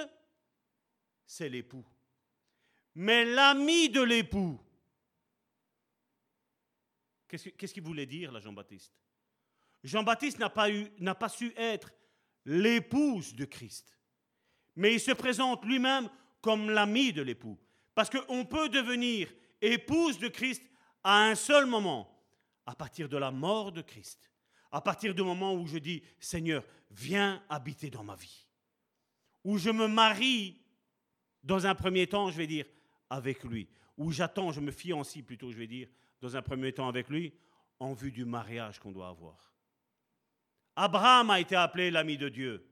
c'est 1.24 1.48
l'époux. 1.48 1.86
Mais 2.96 3.24
l'ami 3.24 3.88
de 3.88 4.02
l'époux, 4.02 4.58
qu'est-ce 7.28 7.72
qu'il 7.72 7.84
voulait 7.84 8.06
dire 8.06 8.32
là 8.32 8.40
Jean-Baptiste? 8.40 8.92
Jean-Baptiste 9.84 10.40
n'a 10.40 10.50
pas, 10.50 11.28
su 11.28 11.52
être 11.56 11.92
l'épouse 12.44 13.36
de 13.36 13.44
Christ, 13.44 13.96
mais 14.74 14.94
il 14.94 15.00
se 15.00 15.12
présente 15.12 15.64
lui-même 15.64 16.10
comme 16.40 16.70
l'ami 16.70 17.12
de 17.12 17.22
l'époux. 17.22 17.56
Parce 17.94 18.10
qu'on 18.10 18.44
peut 18.46 18.68
devenir 18.68 19.32
épouse 19.62 20.18
de 20.18 20.26
Christ 20.26 20.68
à 21.04 21.22
un 21.22 21.36
seul 21.36 21.66
moment, 21.66 22.20
à 22.66 22.74
partir 22.74 23.08
de 23.08 23.16
la 23.16 23.30
mort 23.30 23.70
de 23.70 23.82
Christ. 23.82 24.29
À 24.72 24.80
partir 24.80 25.14
du 25.14 25.22
moment 25.22 25.54
où 25.54 25.66
je 25.66 25.78
dis, 25.78 26.02
Seigneur, 26.18 26.64
viens 26.90 27.42
habiter 27.48 27.90
dans 27.90 28.04
ma 28.04 28.14
vie. 28.14 28.46
Où 29.44 29.58
je 29.58 29.70
me 29.70 29.88
marie, 29.88 30.60
dans 31.42 31.66
un 31.66 31.74
premier 31.74 32.06
temps, 32.06 32.30
je 32.30 32.36
vais 32.36 32.46
dire, 32.46 32.66
avec 33.08 33.42
lui. 33.44 33.68
Où 33.96 34.12
j'attends, 34.12 34.52
je 34.52 34.60
me 34.60 34.70
fiancie 34.70 35.22
plutôt, 35.22 35.50
je 35.50 35.56
vais 35.58 35.66
dire, 35.66 35.88
dans 36.20 36.36
un 36.36 36.42
premier 36.42 36.72
temps 36.72 36.88
avec 36.88 37.08
lui, 37.08 37.32
en 37.78 37.94
vue 37.94 38.12
du 38.12 38.24
mariage 38.24 38.78
qu'on 38.78 38.92
doit 38.92 39.08
avoir. 39.08 39.54
Abraham 40.76 41.30
a 41.30 41.40
été 41.40 41.56
appelé 41.56 41.90
l'ami 41.90 42.16
de 42.16 42.28
Dieu. 42.28 42.66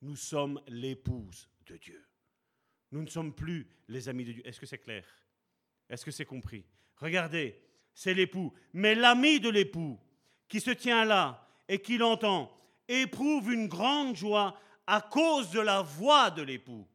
Nous 0.00 0.16
sommes 0.16 0.60
l'épouse 0.68 1.48
de 1.66 1.76
Dieu. 1.76 2.04
Nous 2.90 3.02
ne 3.02 3.08
sommes 3.08 3.34
plus 3.34 3.68
les 3.88 4.08
amis 4.08 4.24
de 4.24 4.32
Dieu. 4.32 4.46
Est-ce 4.46 4.60
que 4.60 4.66
c'est 4.66 4.78
clair? 4.78 5.04
Est-ce 5.88 6.04
que 6.04 6.10
c'est 6.10 6.24
compris? 6.24 6.64
Regardez, 6.96 7.60
c'est 7.94 8.14
l'époux. 8.14 8.52
Mais 8.72 8.94
l'ami 8.94 9.40
de 9.40 9.48
l'époux, 9.48 10.00
qui 10.52 10.60
se 10.60 10.70
tient 10.70 11.06
là 11.06 11.48
et 11.66 11.78
qui 11.78 11.96
l'entend 11.96 12.54
éprouve 12.86 13.54
une 13.54 13.68
grande 13.68 14.14
joie 14.14 14.60
à 14.86 15.00
cause 15.00 15.50
de 15.50 15.60
la 15.60 15.80
voix 15.80 16.30
de 16.30 16.42
l'époux. 16.42 16.86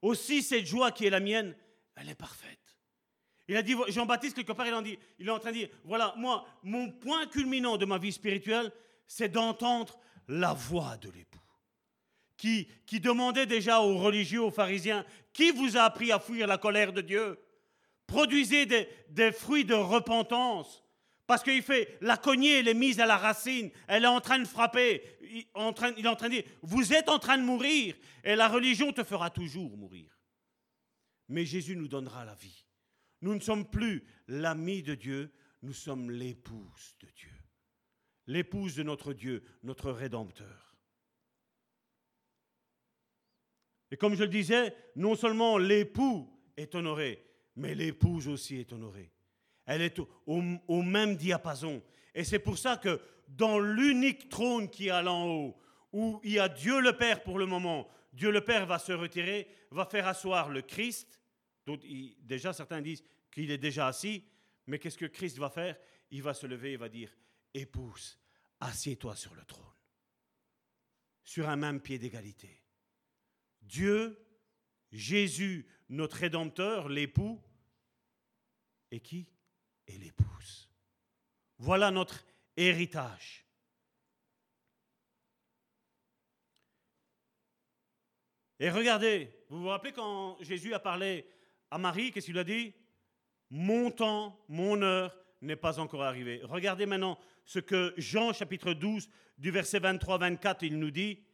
Aussi, 0.00 0.42
cette 0.42 0.64
joie 0.64 0.90
qui 0.90 1.04
est 1.04 1.10
la 1.10 1.20
mienne, 1.20 1.54
elle 1.94 2.08
est 2.08 2.14
parfaite. 2.14 2.78
Il 3.46 3.58
a 3.58 3.62
dit, 3.62 3.76
Jean-Baptiste, 3.88 4.36
quelque 4.36 4.52
part, 4.52 4.66
il, 4.66 4.72
en 4.72 4.80
dit, 4.80 4.98
il 5.18 5.28
est 5.28 5.30
en 5.30 5.38
train 5.38 5.50
de 5.50 5.56
dire, 5.56 5.68
voilà, 5.84 6.14
moi, 6.16 6.46
mon 6.62 6.90
point 6.92 7.26
culminant 7.26 7.76
de 7.76 7.84
ma 7.84 7.98
vie 7.98 8.10
spirituelle, 8.10 8.72
c'est 9.06 9.28
d'entendre 9.28 9.98
la 10.26 10.54
voix 10.54 10.96
de 10.96 11.10
l'époux. 11.10 11.40
Qui, 12.38 12.66
demandait 13.00 13.44
déjà 13.44 13.82
aux 13.82 13.98
religieux, 13.98 14.40
aux 14.40 14.50
pharisiens, 14.50 15.04
qui 15.34 15.50
vous 15.50 15.76
a 15.76 15.82
appris 15.82 16.10
à 16.10 16.18
fuir 16.18 16.46
la 16.46 16.56
colère 16.56 16.94
de 16.94 17.02
Dieu? 17.02 17.38
Produisez 18.06 18.64
des 18.64 19.32
fruits 19.32 19.66
de 19.66 19.74
repentance. 19.74 20.83
Parce 21.26 21.42
qu'il 21.42 21.62
fait, 21.62 21.96
la 22.02 22.16
cognée, 22.16 22.58
elle 22.58 22.68
est 22.68 22.74
mise 22.74 23.00
à 23.00 23.06
la 23.06 23.16
racine, 23.16 23.70
elle 23.88 24.04
est 24.04 24.08
en 24.08 24.20
train 24.20 24.38
de 24.38 24.44
frapper, 24.44 25.02
il, 25.22 25.38
est 25.38 25.56
en 25.56 25.72
train 25.72 25.92
de 25.92 26.28
dire, 26.28 26.44
vous 26.62 26.92
êtes 26.92 27.08
en 27.08 27.18
train 27.18 27.38
de 27.38 27.42
mourir, 27.42 27.96
et 28.22 28.36
la 28.36 28.48
religion 28.48 28.92
te 28.92 29.02
fera 29.02 29.30
toujours 29.30 29.76
mourir. 29.76 30.10
Mais 31.28 31.46
Jésus 31.46 31.76
nous 31.76 31.88
donnera 31.88 32.26
la 32.26 32.34
vie. 32.34 32.66
Nous 33.22 33.34
ne 33.34 33.40
sommes 33.40 33.70
plus 33.70 34.04
l'ami 34.28 34.82
de 34.82 34.94
Dieu, 34.94 35.32
nous 35.62 35.72
sommes 35.72 36.10
l'épouse 36.10 36.94
de 37.00 37.08
Dieu. 37.16 37.32
L'épouse 38.26 38.76
de 38.76 38.82
notre 38.82 39.14
Dieu, 39.14 39.42
notre 39.62 39.90
Rédempteur. 39.90 40.76
Et 43.90 43.96
comme 43.96 44.14
je 44.14 44.24
le 44.24 44.28
disais, 44.28 44.76
non 44.96 45.14
seulement 45.14 45.56
l'époux 45.56 46.28
est 46.56 46.74
honoré, 46.74 47.24
mais 47.56 47.74
l'épouse 47.74 48.28
aussi 48.28 48.56
est 48.56 48.72
honorée. 48.72 49.13
Elle 49.66 49.82
est 49.82 49.98
au, 50.26 50.82
même 50.82 51.16
diapason. 51.16 51.82
Et 52.14 52.24
c'est 52.24 52.38
pour 52.38 52.58
ça 52.58 52.76
que 52.76 53.00
dans 53.28 53.58
l'unique 53.58 54.28
trône 54.28 54.68
qui 54.68 54.88
est 54.88 55.02
là 55.02 55.12
en 55.12 55.28
haut, 55.28 55.56
où 55.92 56.20
il 56.24 56.32
y 56.32 56.38
a 56.38 56.48
Dieu 56.48 56.80
le 56.80 56.96
Père 56.96 57.22
pour 57.22 57.38
le 57.38 57.46
moment, 57.46 57.88
Dieu 58.12 58.30
le 58.30 58.42
Père 58.42 58.66
va 58.66 58.78
se 58.78 58.92
retirer, 58.92 59.48
va 59.70 59.86
faire 59.86 60.06
asseoir 60.06 60.48
le 60.48 60.62
Christ. 60.62 61.20
déjà, 62.20 62.52
certains 62.52 62.82
disent 62.82 63.04
qu'il 63.32 63.50
est 63.50 63.58
déjà 63.58 63.88
assis, 63.88 64.24
mais 64.66 64.78
qu'est-ce 64.78 64.98
que 64.98 65.06
Christ 65.06 65.38
va 65.38 65.50
faire? 65.50 65.76
Il 66.10 66.22
va 66.22 66.34
se 66.34 66.46
lever 66.46 66.72
et 66.72 66.76
va 66.76 66.88
dire, 66.88 67.10
épouse, 67.52 68.18
assieds-toi 68.60 69.16
sur 69.16 69.34
le 69.34 69.44
trône, 69.44 69.64
sur 71.22 71.48
un 71.48 71.56
même 71.56 71.80
pied 71.80 71.98
d'égalité. 71.98 72.62
Dieu, 73.62 74.18
Jésus, 74.92 75.66
notre 75.88 76.18
Rédempteur, 76.18 76.88
l'époux, 76.88 77.40
et 78.90 79.00
qui 79.00 79.26
et 79.86 79.98
l'épouse. 79.98 80.68
Voilà 81.58 81.90
notre 81.90 82.24
héritage. 82.56 83.44
Et 88.60 88.70
regardez, 88.70 89.30
vous 89.48 89.62
vous 89.62 89.68
rappelez 89.68 89.92
quand 89.92 90.38
Jésus 90.40 90.74
a 90.74 90.78
parlé 90.78 91.26
à 91.70 91.78
Marie, 91.78 92.12
qu'est-ce 92.12 92.26
qu'il 92.26 92.38
a 92.38 92.44
dit? 92.44 92.72
Mon 93.50 93.90
temps, 93.90 94.44
mon 94.48 94.80
heure 94.82 95.16
n'est 95.42 95.56
pas 95.56 95.78
encore 95.78 96.02
arrivé. 96.02 96.40
Regardez 96.44 96.86
maintenant 96.86 97.18
ce 97.44 97.58
que 97.58 97.92
Jean 97.96 98.32
chapitre 98.32 98.72
12 98.72 99.08
du 99.38 99.50
verset 99.50 99.80
23-24, 99.80 100.58
il 100.62 100.78
nous 100.78 100.90
dit. 100.90 101.24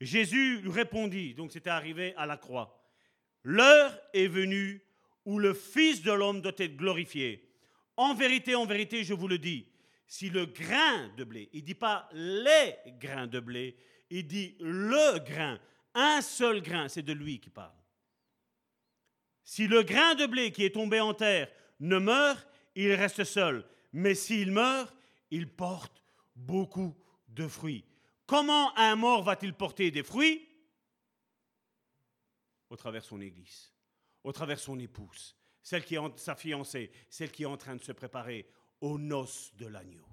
Jésus 0.00 0.60
lui 0.60 0.70
répondit, 0.70 1.34
donc 1.34 1.52
c'était 1.52 1.70
arrivé 1.70 2.14
à 2.16 2.24
la 2.24 2.36
croix, 2.38 2.80
L'heure 3.42 3.98
est 4.12 4.26
venue 4.26 4.82
où 5.24 5.38
le 5.38 5.54
Fils 5.54 6.02
de 6.02 6.12
l'homme 6.12 6.40
doit 6.40 6.52
être 6.58 6.76
glorifié. 6.76 7.49
En 8.00 8.14
vérité, 8.14 8.54
en 8.54 8.64
vérité, 8.64 9.04
je 9.04 9.12
vous 9.12 9.28
le 9.28 9.36
dis, 9.36 9.66
si 10.06 10.30
le 10.30 10.46
grain 10.46 11.08
de 11.18 11.24
blé, 11.24 11.50
il 11.52 11.60
ne 11.60 11.66
dit 11.66 11.74
pas 11.74 12.08
les 12.14 12.74
grains 12.98 13.26
de 13.26 13.40
blé, 13.40 13.76
il 14.08 14.26
dit 14.26 14.56
le 14.58 15.18
grain, 15.18 15.60
un 15.92 16.22
seul 16.22 16.62
grain, 16.62 16.88
c'est 16.88 17.02
de 17.02 17.12
lui 17.12 17.40
qui 17.40 17.50
parle. 17.50 17.76
Si 19.44 19.66
le 19.66 19.82
grain 19.82 20.14
de 20.14 20.24
blé 20.24 20.50
qui 20.50 20.64
est 20.64 20.74
tombé 20.76 20.98
en 20.98 21.12
terre 21.12 21.52
ne 21.78 21.98
meurt, 21.98 22.48
il 22.74 22.90
reste 22.94 23.22
seul. 23.24 23.68
Mais 23.92 24.14
s'il 24.14 24.50
meurt, 24.50 24.96
il 25.30 25.46
porte 25.46 26.02
beaucoup 26.34 26.96
de 27.28 27.46
fruits. 27.46 27.84
Comment 28.24 28.74
un 28.78 28.96
mort 28.96 29.24
va-t-il 29.24 29.52
porter 29.52 29.90
des 29.90 30.04
fruits? 30.04 30.48
Au 32.70 32.76
travers 32.76 33.04
son 33.04 33.20
église, 33.20 33.74
au 34.24 34.32
travers 34.32 34.58
son 34.58 34.78
épouse, 34.78 35.36
celle 35.62 35.84
qui 35.84 35.94
est 35.94 36.18
sa 36.18 36.34
fiancée, 36.34 36.90
celle 37.08 37.30
qui 37.30 37.42
est 37.42 37.46
en 37.46 37.56
train 37.56 37.76
de 37.76 37.82
se 37.82 37.92
préparer 37.92 38.48
aux 38.80 38.98
noces 38.98 39.54
de 39.56 39.66
l'agneau. 39.66 40.06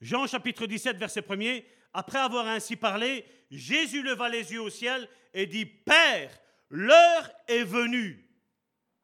Jean 0.00 0.26
chapitre 0.26 0.66
17, 0.66 0.96
verset 0.96 1.20
1er, 1.20 1.64
après 1.92 2.18
avoir 2.18 2.46
ainsi 2.46 2.76
parlé, 2.76 3.24
Jésus 3.50 4.02
leva 4.02 4.28
les 4.28 4.52
yeux 4.52 4.60
au 4.60 4.70
ciel 4.70 5.08
et 5.32 5.46
dit, 5.46 5.64
Père, 5.64 6.38
l'heure 6.68 7.30
est 7.48 7.64
venue. 7.64 8.28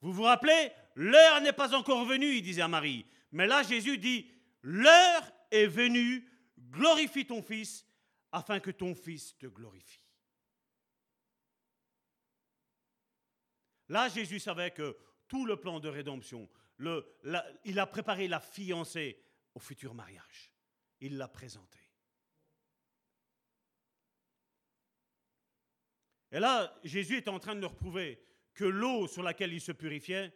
Vous 0.00 0.12
vous 0.12 0.24
rappelez 0.24 0.72
L'heure 0.96 1.40
n'est 1.40 1.52
pas 1.52 1.74
encore 1.74 2.04
venue, 2.04 2.34
il 2.34 2.42
disait 2.42 2.62
à 2.62 2.68
Marie. 2.68 3.06
Mais 3.32 3.46
là, 3.46 3.62
Jésus 3.62 3.96
dit, 3.96 4.30
l'heure 4.62 5.32
est 5.50 5.66
venue, 5.66 6.28
glorifie 6.58 7.26
ton 7.26 7.42
Fils, 7.42 7.86
afin 8.32 8.60
que 8.60 8.70
ton 8.70 8.94
Fils 8.94 9.36
te 9.38 9.46
glorifie. 9.46 9.99
Là, 13.90 14.08
Jésus 14.08 14.38
savait 14.38 14.70
que 14.70 14.96
tout 15.26 15.44
le 15.44 15.56
plan 15.56 15.80
de 15.80 15.88
rédemption, 15.88 16.48
il 17.64 17.78
a 17.78 17.86
préparé 17.86 18.28
la 18.28 18.38
fiancée 18.38 19.20
au 19.52 19.58
futur 19.58 19.94
mariage. 19.94 20.52
Il 21.00 21.18
l'a 21.18 21.26
présentée. 21.26 21.78
Et 26.30 26.38
là, 26.38 26.72
Jésus 26.84 27.16
est 27.16 27.26
en 27.26 27.40
train 27.40 27.56
de 27.56 27.60
leur 27.60 27.74
prouver 27.74 28.22
que 28.54 28.64
l'eau 28.64 29.08
sur 29.08 29.24
laquelle 29.24 29.52
il 29.52 29.60
se 29.60 29.72
purifiait, 29.72 30.32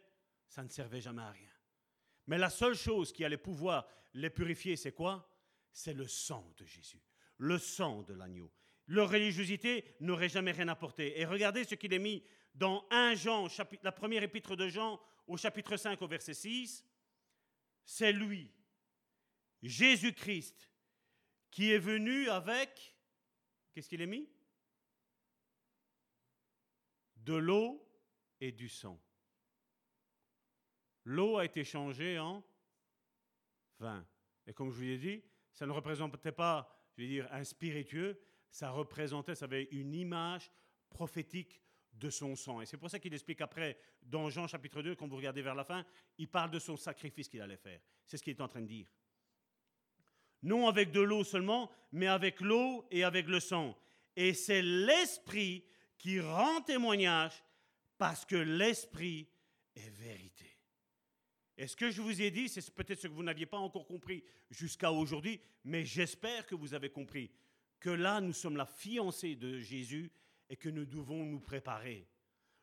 ça 0.49 0.61
ne 0.61 0.69
servait 0.69 0.99
jamais 0.99 1.21
à 1.21 1.31
rien. 1.31 1.51
Mais 2.27 2.37
la 2.37 2.49
seule 2.49 2.75
chose 2.75 3.13
qui 3.13 3.23
allait 3.23 3.37
pouvoir 3.37 3.87
les 4.13 4.29
purifier, 4.29 4.75
c'est 4.75 4.91
quoi? 4.91 5.33
C'est 5.71 5.93
le 5.93 6.07
sang 6.09 6.53
de 6.57 6.65
Jésus, 6.65 7.01
le 7.37 7.57
sang 7.57 8.03
de 8.03 8.13
l'agneau. 8.13 8.51
Leur 8.87 9.09
religiosité 9.09 9.95
n'aurait 10.01 10.27
jamais 10.27 10.51
rien 10.51 10.67
apporté. 10.67 11.19
Et 11.19 11.25
regardez 11.25 11.63
ce 11.63 11.75
qu'il 11.75 11.93
est 11.93 11.99
mis 11.99 12.21
dans 12.55 12.85
1 12.89 13.15
Jean, 13.15 13.47
la 13.83 13.91
première 13.91 14.23
épître 14.23 14.55
de 14.55 14.67
Jean, 14.67 14.99
au 15.27 15.37
chapitre 15.37 15.77
5, 15.77 16.01
au 16.01 16.07
verset 16.07 16.33
6. 16.33 16.85
C'est 17.83 18.13
lui, 18.13 18.51
Jésus-Christ, 19.61 20.71
qui 21.51 21.71
est 21.71 21.79
venu 21.79 22.29
avec, 22.29 22.95
qu'est-ce 23.73 23.89
qu'il 23.89 24.01
est 24.01 24.07
mis? 24.07 24.29
De 27.17 27.35
l'eau 27.35 27.87
et 28.39 28.51
du 28.51 28.69
sang. 28.69 28.99
L'eau 31.03 31.37
a 31.37 31.45
été 31.45 31.63
changée 31.63 32.17
en 32.17 32.43
vin. 33.79 34.05
Et 34.47 34.53
comme 34.53 34.71
je 34.71 34.75
vous 34.75 34.81
l'ai 34.81 34.97
dit, 34.97 35.23
ça 35.51 35.65
ne 35.65 35.71
représentait 35.71 36.31
pas, 36.31 36.69
je 36.97 37.03
dire, 37.03 37.27
un 37.31 37.43
spiritueux, 37.43 38.19
ça 38.49 38.71
représentait, 38.71 39.35
ça 39.35 39.45
avait 39.45 39.65
une 39.71 39.93
image 39.93 40.49
prophétique 40.89 41.61
de 41.95 42.09
son 42.09 42.35
sang. 42.35 42.61
Et 42.61 42.65
c'est 42.65 42.77
pour 42.77 42.89
ça 42.89 42.99
qu'il 42.99 43.13
explique 43.13 43.41
après, 43.41 43.77
dans 44.01 44.29
Jean 44.29 44.47
chapitre 44.47 44.81
2, 44.81 44.95
quand 44.95 45.07
vous 45.07 45.15
regardez 45.15 45.41
vers 45.41 45.55
la 45.55 45.63
fin, 45.63 45.85
il 46.17 46.27
parle 46.27 46.51
de 46.51 46.59
son 46.59 46.77
sacrifice 46.77 47.27
qu'il 47.27 47.41
allait 47.41 47.57
faire. 47.57 47.79
C'est 48.05 48.17
ce 48.17 48.23
qu'il 48.23 48.35
est 48.35 48.41
en 48.41 48.47
train 48.47 48.61
de 48.61 48.67
dire. 48.67 48.87
Non 50.43 50.67
avec 50.67 50.91
de 50.91 51.01
l'eau 51.01 51.23
seulement, 51.23 51.71
mais 51.91 52.07
avec 52.07 52.41
l'eau 52.41 52.85
et 52.91 53.03
avec 53.03 53.27
le 53.27 53.39
sang. 53.39 53.77
Et 54.15 54.33
c'est 54.33 54.61
l'Esprit 54.61 55.63
qui 55.97 56.19
rend 56.19 56.61
témoignage 56.61 57.43
parce 57.97 58.25
que 58.25 58.35
l'Esprit 58.35 59.27
est 59.75 59.89
vérité. 59.89 60.55
Et 61.57 61.67
ce 61.67 61.75
que 61.75 61.89
je 61.89 62.01
vous 62.01 62.21
ai 62.21 62.31
dit, 62.31 62.49
c'est 62.49 62.69
peut-être 62.73 62.99
ce 62.99 63.07
que 63.07 63.13
vous 63.13 63.23
n'aviez 63.23 63.45
pas 63.45 63.57
encore 63.57 63.87
compris 63.87 64.23
jusqu'à 64.49 64.91
aujourd'hui, 64.91 65.39
mais 65.63 65.85
j'espère 65.85 66.45
que 66.45 66.55
vous 66.55 66.73
avez 66.73 66.89
compris 66.89 67.31
que 67.79 67.89
là, 67.89 68.19
nous 68.19 68.33
sommes 68.33 68.57
la 68.57 68.65
fiancée 68.65 69.35
de 69.35 69.59
Jésus 69.59 70.11
et 70.49 70.55
que 70.55 70.69
nous 70.69 70.85
devons 70.85 71.25
nous 71.25 71.39
préparer. 71.39 72.07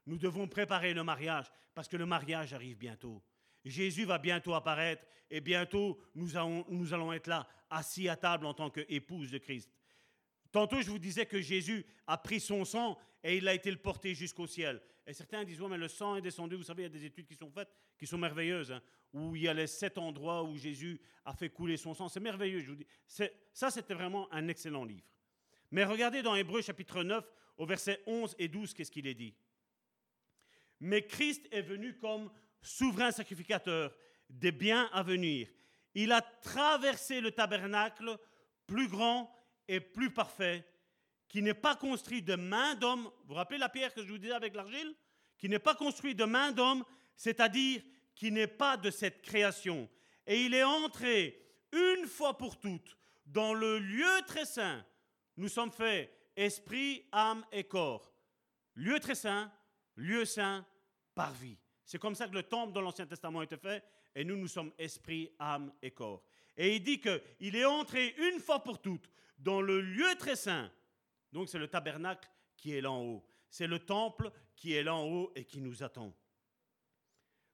Nous 0.06 0.18
devons 0.18 0.48
préparer 0.48 0.94
le 0.94 1.04
mariage 1.04 1.46
parce 1.74 1.88
que 1.88 1.96
le 1.96 2.06
mariage 2.06 2.52
arrive 2.52 2.76
bientôt. 2.76 3.22
Jésus 3.64 4.04
va 4.04 4.18
bientôt 4.18 4.54
apparaître 4.54 5.04
et 5.30 5.40
bientôt 5.40 5.98
nous 6.14 6.36
allons, 6.36 7.12
être 7.12 7.28
là, 7.28 7.48
assis 7.70 8.08
à 8.08 8.16
table 8.16 8.46
en 8.46 8.54
tant 8.54 8.70
qu'épouse 8.70 9.30
de 9.30 9.38
Christ. 9.38 9.70
Tantôt, 10.50 10.82
je 10.82 10.90
vous 10.90 10.98
disais 10.98 11.24
que 11.24 11.40
Jésus 11.40 11.86
a 12.06 12.18
pris 12.18 12.40
son 12.40 12.64
sang 12.64 12.98
et 13.22 13.38
il 13.38 13.48
a 13.48 13.54
été 13.54 13.70
le 13.70 13.78
porté 13.78 14.14
jusqu'au 14.14 14.46
ciel. 14.46 14.82
Et 15.06 15.14
certains 15.14 15.44
disent, 15.44 15.60
ouais, 15.60 15.68
mais 15.68 15.78
le 15.78 15.88
sang 15.88 16.16
est 16.16 16.20
descendu. 16.20 16.56
Vous 16.56 16.62
savez, 16.62 16.82
il 16.82 16.86
y 16.86 16.86
a 16.86 16.98
des 16.98 17.04
études 17.04 17.26
qui 17.26 17.34
sont 17.34 17.50
faites, 17.50 17.70
qui 17.98 18.06
sont 18.06 18.18
merveilleuses, 18.18 18.72
hein, 18.72 18.82
où 19.12 19.34
il 19.34 19.42
y 19.42 19.48
a 19.48 19.54
les 19.54 19.66
sept 19.66 19.98
endroits 19.98 20.42
où 20.42 20.56
Jésus 20.56 21.00
a 21.24 21.32
fait 21.32 21.48
couler 21.48 21.76
son 21.76 21.94
sang. 21.94 22.08
C'est 22.08 22.20
merveilleux, 22.20 22.60
je 22.60 22.70
vous 22.70 22.76
dis. 22.76 22.86
Ça, 23.06 23.70
c'était 23.70 23.94
vraiment 23.94 24.32
un 24.32 24.48
excellent 24.48 24.84
livre. 24.84 25.06
Mais 25.70 25.84
regardez 25.84 26.22
dans 26.22 26.34
Hébreu 26.34 26.60
chapitre 26.60 27.02
9, 27.02 27.24
au 27.56 27.66
verset 27.66 28.02
11 28.06 28.34
et 28.38 28.48
12, 28.48 28.74
qu'est-ce 28.74 28.90
qu'il 28.90 29.06
est 29.06 29.14
dit? 29.14 29.34
Mais 30.80 31.06
Christ 31.06 31.46
est 31.50 31.62
venu 31.62 31.96
comme 31.96 32.30
souverain 32.60 33.12
sacrificateur 33.12 33.94
des 34.28 34.52
biens 34.52 34.88
à 34.92 35.02
venir. 35.02 35.48
Il 35.94 36.12
a 36.12 36.22
traversé 36.22 37.20
le 37.20 37.30
tabernacle 37.30 38.18
plus 38.66 38.88
grand 38.88 39.32
et 39.68 39.80
plus 39.80 40.10
parfait, 40.10 40.66
qui 41.28 41.42
n'est 41.42 41.54
pas 41.54 41.76
construit 41.76 42.22
de 42.22 42.34
main 42.34 42.74
d'homme. 42.74 43.04
Vous 43.04 43.28
vous 43.28 43.34
rappelez 43.34 43.58
la 43.58 43.68
pierre 43.68 43.94
que 43.94 44.02
je 44.02 44.10
vous 44.10 44.18
disais 44.18 44.32
avec 44.32 44.54
l'argile? 44.54 44.94
Qui 45.38 45.48
n'est 45.48 45.58
pas 45.58 45.74
construit 45.74 46.14
de 46.14 46.24
main 46.24 46.52
d'homme, 46.52 46.84
c'est-à-dire 47.16 47.82
qui 48.14 48.30
n'est 48.30 48.46
pas 48.46 48.76
de 48.76 48.90
cette 48.90 49.22
création. 49.22 49.88
Et 50.26 50.42
il 50.42 50.54
est 50.54 50.62
entré 50.62 51.42
une 51.72 52.06
fois 52.06 52.36
pour 52.36 52.58
toutes 52.58 52.96
dans 53.26 53.54
le 53.54 53.78
lieu 53.78 54.20
très 54.26 54.44
saint. 54.44 54.84
Nous 55.36 55.48
sommes 55.48 55.72
faits 55.72 56.12
esprit, 56.36 57.06
âme 57.12 57.44
et 57.52 57.64
corps. 57.64 58.12
Lieu 58.74 58.98
très 59.00 59.14
saint, 59.14 59.52
lieu 59.96 60.24
saint 60.24 60.66
par 61.14 61.32
vie. 61.32 61.58
C'est 61.84 61.98
comme 61.98 62.14
ça 62.14 62.28
que 62.28 62.34
le 62.34 62.42
temple 62.42 62.72
dans 62.72 62.80
l'Ancien 62.80 63.06
Testament 63.06 63.42
était 63.42 63.56
fait, 63.56 63.84
et 64.14 64.24
nous, 64.24 64.36
nous 64.36 64.48
sommes 64.48 64.72
esprit, 64.78 65.30
âme 65.38 65.72
et 65.82 65.90
corps. 65.90 66.22
Et 66.56 66.76
il 66.76 66.82
dit 66.82 67.00
qu'il 67.00 67.56
est 67.56 67.64
entré 67.64 68.14
une 68.18 68.40
fois 68.40 68.62
pour 68.62 68.80
toutes 68.80 69.08
dans 69.38 69.60
le 69.60 69.80
lieu 69.80 70.14
très 70.18 70.36
saint. 70.36 70.70
Donc 71.32 71.48
c'est 71.48 71.58
le 71.58 71.68
tabernacle 71.68 72.30
qui 72.56 72.74
est 72.74 72.80
là 72.80 72.92
en 72.92 73.02
haut. 73.02 73.24
C'est 73.48 73.66
le 73.66 73.78
temple 73.78 74.30
qui 74.54 74.74
est 74.74 74.82
là 74.82 74.94
en 74.94 75.06
haut 75.06 75.32
et 75.34 75.44
qui 75.44 75.60
nous 75.60 75.82
attend. 75.82 76.14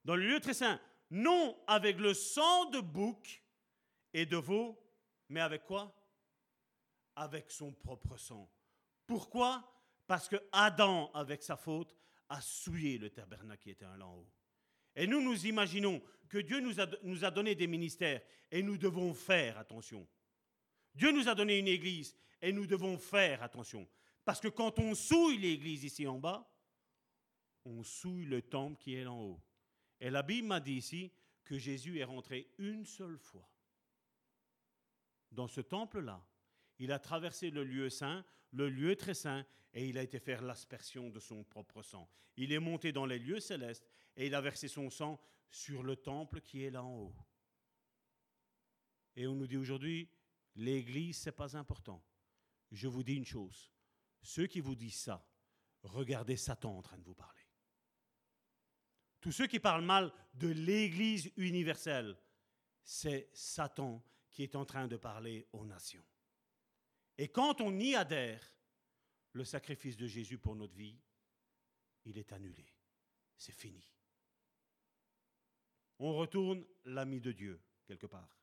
Dans 0.05 0.17
le 0.17 0.27
lieu 0.27 0.41
très 0.41 0.55
saint, 0.55 0.81
non 1.11 1.57
avec 1.67 1.99
le 1.99 2.15
sang 2.15 2.67
de 2.71 2.81
bouc 2.81 3.43
et 4.13 4.27
de 4.27 4.37
veau, 4.37 4.81
mais 5.29 5.41
avec 5.41 5.65
quoi? 5.65 5.95
Avec 7.17 7.51
son 7.51 7.73
propre 7.73 8.17
sang. 8.17 8.51
Pourquoi? 9.09 9.65
Parce 10.07 10.29
que 10.29 10.37
Adam, 10.53 11.11
avec 11.15 11.43
sa 11.43 11.57
faute, 11.57 11.97
a 12.29 12.41
souillé 12.41 12.99
le 12.99 13.11
tabernacle 13.11 13.63
qui 13.63 13.71
était 13.71 13.87
là 13.87 14.07
en 14.07 14.19
haut. 14.19 14.31
Et 14.95 15.07
nous, 15.07 15.23
nous 15.23 15.47
imaginons 15.47 16.01
que 16.29 16.39
Dieu 16.39 16.61
nous 16.61 16.79
a, 16.79 16.87
nous 17.03 17.25
a 17.25 17.31
donné 17.31 17.55
des 17.55 17.67
ministères 17.67 18.21
et 18.51 18.63
nous 18.63 18.77
devons 18.77 19.15
faire 19.15 19.59
attention. 19.59 20.07
Dieu 20.95 21.11
nous 21.11 21.27
a 21.27 21.35
donné 21.35 21.59
une 21.59 21.69
église 21.69 22.15
et 22.43 22.53
nous 22.53 22.67
devons 22.67 22.99
faire 22.99 23.43
attention. 23.43 23.89
Parce 24.25 24.41
que 24.41 24.49
quand 24.49 24.79
on 24.79 24.95
souille 24.95 25.39
l'église 25.39 25.85
ici 25.85 26.07
en 26.07 26.19
bas, 26.19 26.47
on 27.65 27.83
souille 27.83 28.27
le 28.27 28.43
temple 28.43 28.77
qui 28.79 28.95
est 28.95 29.07
en 29.07 29.19
haut. 29.19 29.41
Et 30.01 30.11
la 30.11 30.23
Bible 30.23 30.49
m'a 30.49 30.61
dit 30.61 30.75
ici 30.75 31.11
que 31.45 31.57
Jésus 31.57 31.99
est 31.99 32.05
rentré 32.05 32.51
une 32.59 32.85
seule 32.85 33.19
fois 33.19 33.49
dans 35.33 35.49
ce 35.49 35.63
temple-là. 35.63 36.23
Il 36.79 36.93
a 36.93 36.99
traversé 36.99 37.51
le 37.51 37.65
lieu 37.65 37.89
saint, 37.89 38.25
le 38.53 38.69
lieu 38.69 38.97
très 38.97 39.15
saint, 39.15 39.45
et 39.73 39.89
il 39.89 39.99
a 39.99 40.03
été 40.03 40.19
faire 40.19 40.43
l'aspersion 40.43 41.11
de 41.11 41.21
son 41.21 41.45
propre 41.45 41.83
sang. 41.83 42.09
Il 42.37 42.53
est 42.53 42.59
monté 42.59 42.93
dans 42.93 43.07
les 43.07 43.19
lieux 43.19 43.41
célestes 43.41 43.87
et 44.17 44.27
il 44.27 44.35
a 44.35 44.41
versé 44.41 44.69
son 44.69 44.91
sang 44.91 45.21
sur 45.51 45.83
le 45.83 45.97
temple 45.97 46.41
qui 46.41 46.65
est 46.65 46.71
là 46.71 46.83
en 46.83 46.97
haut. 46.97 47.15
Et 49.17 49.27
on 49.27 49.35
nous 49.35 49.47
dit 49.47 49.57
aujourd'hui, 49.57 50.09
L'Église, 50.59 51.19
ce 51.19 51.29
n'est 51.29 51.37
pas 51.37 51.57
important. 51.57 52.03
Je 52.73 52.89
vous 52.89 53.05
dis 53.05 53.15
une 53.15 53.25
chose. 53.25 53.71
Ceux 54.23 54.49
qui 54.49 54.61
vous 54.61 54.75
disent 54.75 54.99
ça, 54.99 55.25
regardez 55.83 56.37
Satan 56.37 56.77
en 56.77 56.83
train 56.83 56.99
de 56.99 57.05
vous 57.05 57.15
parler. 57.15 57.47
Tous 59.21 59.31
ceux 59.31 59.47
qui 59.47 59.61
parlent 59.61 59.85
mal 59.85 60.13
de 60.35 60.49
l'Église 60.49 61.31
universelle, 61.37 62.19
c'est 62.83 63.31
Satan 63.33 64.05
qui 64.31 64.43
est 64.43 64.57
en 64.57 64.65
train 64.65 64.89
de 64.89 64.97
parler 64.97 65.47
aux 65.53 65.65
nations. 65.65 66.05
Et 67.19 67.29
quand 67.29 67.61
on 67.61 67.79
y 67.79 67.95
adhère, 67.95 68.43
le 69.33 69.45
sacrifice 69.45 69.97
de 69.97 70.07
Jésus 70.07 70.39
pour 70.39 70.57
notre 70.57 70.75
vie, 70.75 70.97
il 72.05 72.17
est 72.17 72.33
annulé. 72.33 72.67
C'est 73.37 73.53
fini. 73.53 73.85
On 75.99 76.15
retourne 76.15 76.65
l'ami 76.85 77.21
de 77.21 77.33
Dieu, 77.33 77.61
quelque 77.87 78.07
part 78.07 78.39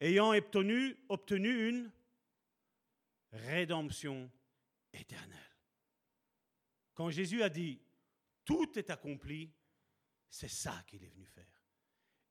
ayant 0.00 0.32
obtenu, 1.08 1.68
une 1.68 1.90
rédemption 3.32 4.30
éternelle. 4.92 5.38
Quand 6.94 7.10
Jésus 7.10 7.42
a 7.42 7.48
dit 7.48 7.80
tout 8.44 8.78
est 8.78 8.90
accompli, 8.90 9.52
c'est 10.30 10.48
ça 10.48 10.82
qu'il 10.86 11.04
est 11.04 11.08
venu 11.08 11.26
faire. 11.26 11.44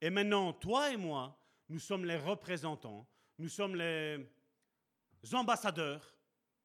Et 0.00 0.10
maintenant, 0.10 0.52
toi 0.52 0.92
et 0.92 0.96
moi, 0.96 1.38
nous 1.68 1.78
sommes 1.78 2.04
les 2.04 2.16
représentants, 2.16 3.08
nous 3.38 3.48
sommes 3.48 3.76
les 3.76 4.26
ambassadeurs. 5.32 6.14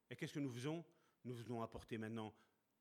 Et 0.09 0.15
qu'est-ce 0.15 0.33
que 0.33 0.39
nous 0.39 0.51
faisons? 0.51 0.83
Nous 1.23 1.33
venons 1.33 1.61
apporter 1.61 1.97
maintenant 1.97 2.33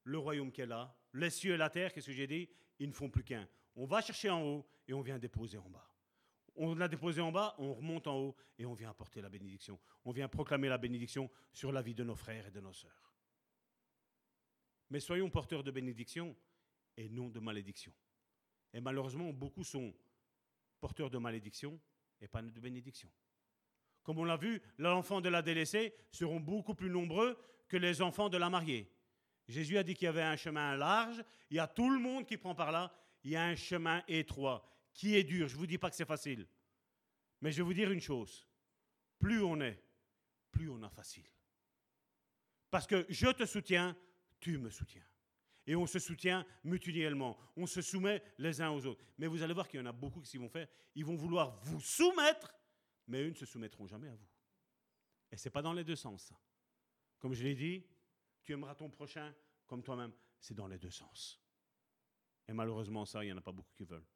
le 0.04 0.18
royaume 0.18 0.50
qui 0.50 0.60
est 0.60 0.66
là, 0.66 0.94
les 1.14 1.30
cieux 1.30 1.54
et 1.54 1.56
la 1.56 1.70
terre, 1.70 1.92
qu'est-ce 1.92 2.08
que 2.08 2.12
j'ai 2.12 2.26
dit? 2.26 2.48
Ils 2.78 2.88
ne 2.88 2.92
font 2.92 3.08
plus 3.08 3.22
qu'un. 3.22 3.48
On 3.76 3.86
va 3.86 4.00
chercher 4.00 4.30
en 4.30 4.42
haut 4.42 4.66
et 4.88 4.92
on 4.92 5.00
vient 5.00 5.18
déposer 5.18 5.58
en 5.58 5.70
bas. 5.70 5.88
On 6.56 6.74
l'a 6.74 6.88
déposé 6.88 7.20
en 7.20 7.32
bas, 7.32 7.54
on 7.58 7.72
remonte 7.72 8.06
en 8.06 8.18
haut 8.18 8.36
et 8.58 8.66
on 8.66 8.74
vient 8.74 8.90
apporter 8.90 9.22
la 9.22 9.28
bénédiction. 9.28 9.78
On 10.04 10.10
vient 10.10 10.28
proclamer 10.28 10.68
la 10.68 10.76
bénédiction 10.76 11.30
sur 11.52 11.72
la 11.72 11.80
vie 11.80 11.94
de 11.94 12.04
nos 12.04 12.16
frères 12.16 12.46
et 12.46 12.50
de 12.50 12.60
nos 12.60 12.72
sœurs. 12.72 13.14
Mais 14.90 15.00
soyons 15.00 15.30
porteurs 15.30 15.62
de 15.62 15.70
bénédiction 15.70 16.36
et 16.96 17.08
non 17.08 17.28
de 17.28 17.40
malédiction. 17.40 17.92
Et 18.74 18.80
malheureusement, 18.80 19.32
beaucoup 19.32 19.64
sont 19.64 19.94
porteurs 20.80 21.08
de 21.08 21.18
malédiction 21.18 21.80
et 22.20 22.28
pas 22.28 22.42
de 22.42 22.60
bénédiction. 22.60 23.08
Comme 24.02 24.18
on 24.18 24.24
l'a 24.24 24.36
vu, 24.36 24.60
les 24.78 24.88
enfants 24.88 25.20
de 25.20 25.28
la 25.28 25.42
délaissée 25.42 25.94
seront 26.10 26.40
beaucoup 26.40 26.74
plus 26.74 26.90
nombreux 26.90 27.38
que 27.68 27.76
les 27.76 28.02
enfants 28.02 28.28
de 28.28 28.36
la 28.36 28.50
mariée. 28.50 28.90
Jésus 29.48 29.78
a 29.78 29.82
dit 29.82 29.94
qu'il 29.94 30.06
y 30.06 30.08
avait 30.08 30.22
un 30.22 30.36
chemin 30.36 30.76
large, 30.76 31.22
il 31.50 31.56
y 31.56 31.60
a 31.60 31.66
tout 31.66 31.90
le 31.90 31.98
monde 31.98 32.26
qui 32.26 32.36
prend 32.36 32.54
par 32.54 32.72
là, 32.72 32.92
il 33.24 33.30
y 33.30 33.36
a 33.36 33.44
un 33.44 33.54
chemin 33.54 34.02
étroit 34.08 34.66
qui 34.92 35.16
est 35.16 35.24
dur. 35.24 35.48
Je 35.48 35.54
ne 35.54 35.58
vous 35.58 35.66
dis 35.66 35.78
pas 35.78 35.90
que 35.90 35.96
c'est 35.96 36.04
facile. 36.04 36.46
Mais 37.40 37.52
je 37.52 37.58
vais 37.58 37.62
vous 37.62 37.74
dire 37.74 37.90
une 37.90 38.00
chose. 38.00 38.46
Plus 39.18 39.42
on 39.42 39.60
est, 39.60 39.82
plus 40.50 40.68
on 40.68 40.82
a 40.82 40.88
facile. 40.88 41.26
Parce 42.70 42.86
que 42.86 43.06
je 43.08 43.28
te 43.28 43.44
soutiens, 43.44 43.96
tu 44.40 44.58
me 44.58 44.70
soutiens. 44.70 45.04
Et 45.66 45.76
on 45.76 45.86
se 45.86 45.98
soutient 45.98 46.44
mutuellement. 46.64 47.38
On 47.56 47.66
se 47.66 47.82
soumet 47.82 48.22
les 48.38 48.60
uns 48.60 48.70
aux 48.70 48.84
autres. 48.86 49.04
Mais 49.18 49.26
vous 49.26 49.42
allez 49.42 49.54
voir 49.54 49.68
qu'il 49.68 49.78
y 49.78 49.82
en 49.82 49.86
a 49.86 49.92
beaucoup 49.92 50.20
qui 50.20 50.36
vont 50.38 50.48
faire. 50.48 50.66
Ils 50.94 51.04
vont 51.04 51.14
vouloir 51.14 51.60
vous 51.62 51.80
soumettre, 51.80 52.52
mais 53.06 53.28
ne 53.28 53.34
se 53.34 53.46
soumettront 53.46 53.86
jamais 53.86 54.08
à 54.08 54.14
vous. 54.14 54.28
Et 55.30 55.36
ce 55.36 55.48
n'est 55.48 55.52
pas 55.52 55.62
dans 55.62 55.72
les 55.72 55.84
deux 55.84 55.96
sens. 55.96 56.32
Comme 57.18 57.34
je 57.34 57.42
l'ai 57.42 57.54
dit, 57.54 57.86
tu 58.42 58.52
aimeras 58.52 58.74
ton 58.74 58.90
prochain 58.90 59.34
comme 59.66 59.82
toi-même. 59.82 60.12
C'est 60.40 60.54
dans 60.54 60.66
les 60.66 60.78
deux 60.78 60.90
sens. 60.90 61.40
Et 62.48 62.52
malheureusement, 62.52 63.04
ça, 63.04 63.22
il 63.22 63.28
n'y 63.28 63.32
en 63.32 63.38
a 63.38 63.42
pas 63.42 63.52
beaucoup 63.52 63.72
qui 63.74 63.84
veulent. 63.84 64.06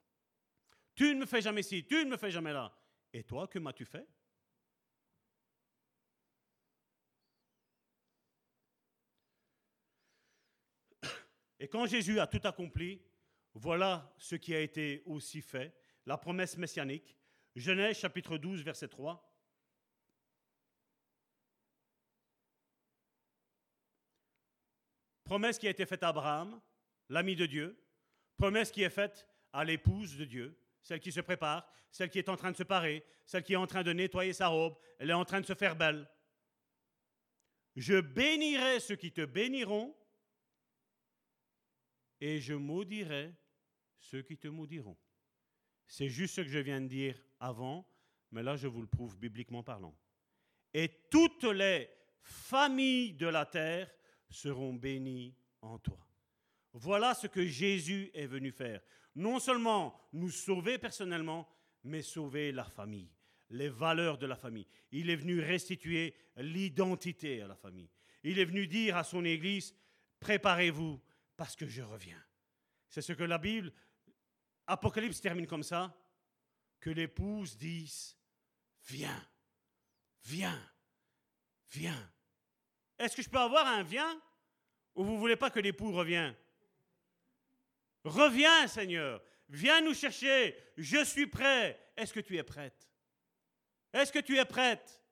Tu 0.94 1.14
ne 1.14 1.20
me 1.20 1.26
fais 1.26 1.40
jamais 1.40 1.62
ci, 1.62 1.86
tu 1.86 2.04
ne 2.04 2.10
me 2.10 2.16
fais 2.16 2.30
jamais 2.30 2.52
là. 2.52 2.76
Et 3.12 3.22
toi, 3.22 3.46
que 3.46 3.58
m'as-tu 3.58 3.84
fait? 3.84 4.08
Et 11.58 11.68
quand 11.68 11.86
Jésus 11.86 12.18
a 12.20 12.26
tout 12.26 12.40
accompli, 12.44 13.02
voilà 13.54 14.14
ce 14.18 14.36
qui 14.36 14.54
a 14.54 14.60
été 14.60 15.02
aussi 15.06 15.40
fait, 15.40 15.74
la 16.04 16.18
promesse 16.18 16.56
messianique. 16.56 17.16
Genèse 17.56 17.98
chapitre 17.98 18.36
12, 18.36 18.62
verset 18.62 18.88
3. 18.88 19.32
Promesse 25.24 25.58
qui 25.58 25.66
a 25.66 25.70
été 25.70 25.86
faite 25.86 26.02
à 26.02 26.08
Abraham, 26.08 26.60
l'ami 27.08 27.34
de 27.34 27.46
Dieu. 27.46 27.82
Promesse 28.36 28.70
qui 28.70 28.82
est 28.82 28.90
faite 28.90 29.26
à 29.54 29.64
l'épouse 29.64 30.18
de 30.18 30.26
Dieu, 30.26 30.60
celle 30.82 31.00
qui 31.00 31.10
se 31.10 31.20
prépare, 31.20 31.66
celle 31.90 32.10
qui 32.10 32.18
est 32.18 32.28
en 32.28 32.36
train 32.36 32.52
de 32.52 32.56
se 32.56 32.62
parer, 32.62 33.02
celle 33.24 33.42
qui 33.42 33.54
est 33.54 33.56
en 33.56 33.66
train 33.66 33.82
de 33.82 33.92
nettoyer 33.94 34.34
sa 34.34 34.48
robe, 34.48 34.76
elle 34.98 35.08
est 35.08 35.14
en 35.14 35.24
train 35.24 35.40
de 35.40 35.46
se 35.46 35.54
faire 35.54 35.76
belle. 35.76 36.06
Je 37.74 38.00
bénirai 38.00 38.80
ceux 38.80 38.96
qui 38.96 39.12
te 39.12 39.24
béniront 39.24 39.96
et 42.20 42.38
je 42.38 42.52
maudirai 42.52 43.34
ceux 43.98 44.20
qui 44.20 44.36
te 44.36 44.48
maudiront. 44.48 44.98
C'est 45.86 46.10
juste 46.10 46.34
ce 46.34 46.40
que 46.42 46.48
je 46.48 46.58
viens 46.58 46.82
de 46.82 46.88
dire 46.88 47.25
avant, 47.40 47.88
mais 48.30 48.42
là 48.42 48.56
je 48.56 48.66
vous 48.66 48.80
le 48.80 48.86
prouve 48.86 49.18
bibliquement 49.18 49.62
parlant. 49.62 49.96
Et 50.74 51.06
toutes 51.10 51.44
les 51.44 51.88
familles 52.20 53.14
de 53.14 53.26
la 53.26 53.46
terre 53.46 53.90
seront 54.28 54.74
bénies 54.74 55.34
en 55.62 55.78
toi. 55.78 56.06
Voilà 56.72 57.14
ce 57.14 57.26
que 57.26 57.46
Jésus 57.46 58.10
est 58.12 58.26
venu 58.26 58.52
faire. 58.52 58.82
Non 59.14 59.38
seulement 59.38 59.98
nous 60.12 60.30
sauver 60.30 60.76
personnellement, 60.78 61.48
mais 61.84 62.02
sauver 62.02 62.52
la 62.52 62.64
famille, 62.64 63.10
les 63.50 63.68
valeurs 63.68 64.18
de 64.18 64.26
la 64.26 64.36
famille. 64.36 64.66
Il 64.90 65.08
est 65.08 65.16
venu 65.16 65.40
restituer 65.40 66.14
l'identité 66.36 67.40
à 67.40 67.46
la 67.46 67.56
famille. 67.56 67.88
Il 68.22 68.38
est 68.38 68.44
venu 68.44 68.66
dire 68.66 68.96
à 68.96 69.04
son 69.04 69.24
Église, 69.24 69.74
préparez-vous 70.20 71.00
parce 71.36 71.56
que 71.56 71.66
je 71.66 71.82
reviens. 71.82 72.22
C'est 72.88 73.02
ce 73.02 73.12
que 73.12 73.24
la 73.24 73.38
Bible, 73.38 73.72
Apocalypse 74.66 75.20
termine 75.20 75.46
comme 75.46 75.62
ça, 75.62 75.96
que 76.80 76.90
l'épouse 76.90 77.56
dise, 77.56 78.16
viens, 78.84 79.28
viens, 80.24 80.72
viens. 81.70 82.12
Est-ce 82.98 83.16
que 83.16 83.22
je 83.22 83.28
peux 83.28 83.38
avoir 83.38 83.66
un 83.66 83.82
viens 83.82 84.20
ou 84.94 85.04
vous 85.04 85.12
ne 85.12 85.18
voulez 85.18 85.36
pas 85.36 85.50
que 85.50 85.60
l'époux 85.60 85.92
revienne? 85.92 86.34
Reviens, 88.04 88.66
Seigneur. 88.68 89.22
Viens 89.48 89.80
nous 89.80 89.94
chercher. 89.94 90.56
Je 90.76 91.04
suis 91.04 91.26
prêt. 91.26 91.78
Est-ce 91.96 92.12
que 92.12 92.20
tu 92.20 92.36
es 92.36 92.42
prête? 92.42 92.88
Est-ce 93.92 94.12
que 94.12 94.18
tu 94.18 94.38
es 94.38 94.44
prête? 94.44 95.02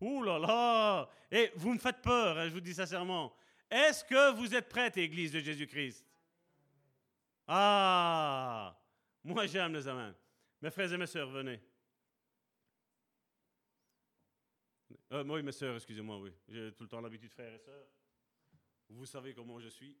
Ouh 0.00 0.22
là 0.22 0.38
là 0.38 1.10
Et 1.30 1.50
vous 1.56 1.72
me 1.74 1.78
faites 1.78 2.02
peur, 2.02 2.38
hein, 2.38 2.48
je 2.48 2.52
vous 2.52 2.60
dis 2.60 2.74
sincèrement. 2.74 3.34
Est-ce 3.70 4.04
que 4.04 4.32
vous 4.32 4.54
êtes 4.54 4.68
prête, 4.68 4.96
Église 4.96 5.32
de 5.32 5.40
Jésus-Christ? 5.40 6.04
Ah 7.46 8.78
Moi, 9.24 9.46
j'aime 9.46 9.74
les 9.74 9.86
amens. 9.86 10.14
Mes 10.60 10.70
frères 10.70 10.92
et 10.92 10.96
mes 10.96 11.06
sœurs, 11.06 11.30
venez. 11.30 11.60
Euh, 15.12 15.24
oui, 15.24 15.42
mes 15.42 15.52
sœurs, 15.52 15.76
excusez-moi, 15.76 16.18
oui. 16.20 16.32
J'ai 16.48 16.72
tout 16.72 16.84
le 16.84 16.88
temps 16.88 17.00
l'habitude, 17.00 17.30
frères 17.32 17.52
et 17.52 17.58
sœurs. 17.58 17.86
Vous 18.90 19.06
savez 19.06 19.34
comment 19.34 19.60
je 19.60 19.68
suis. 19.68 19.96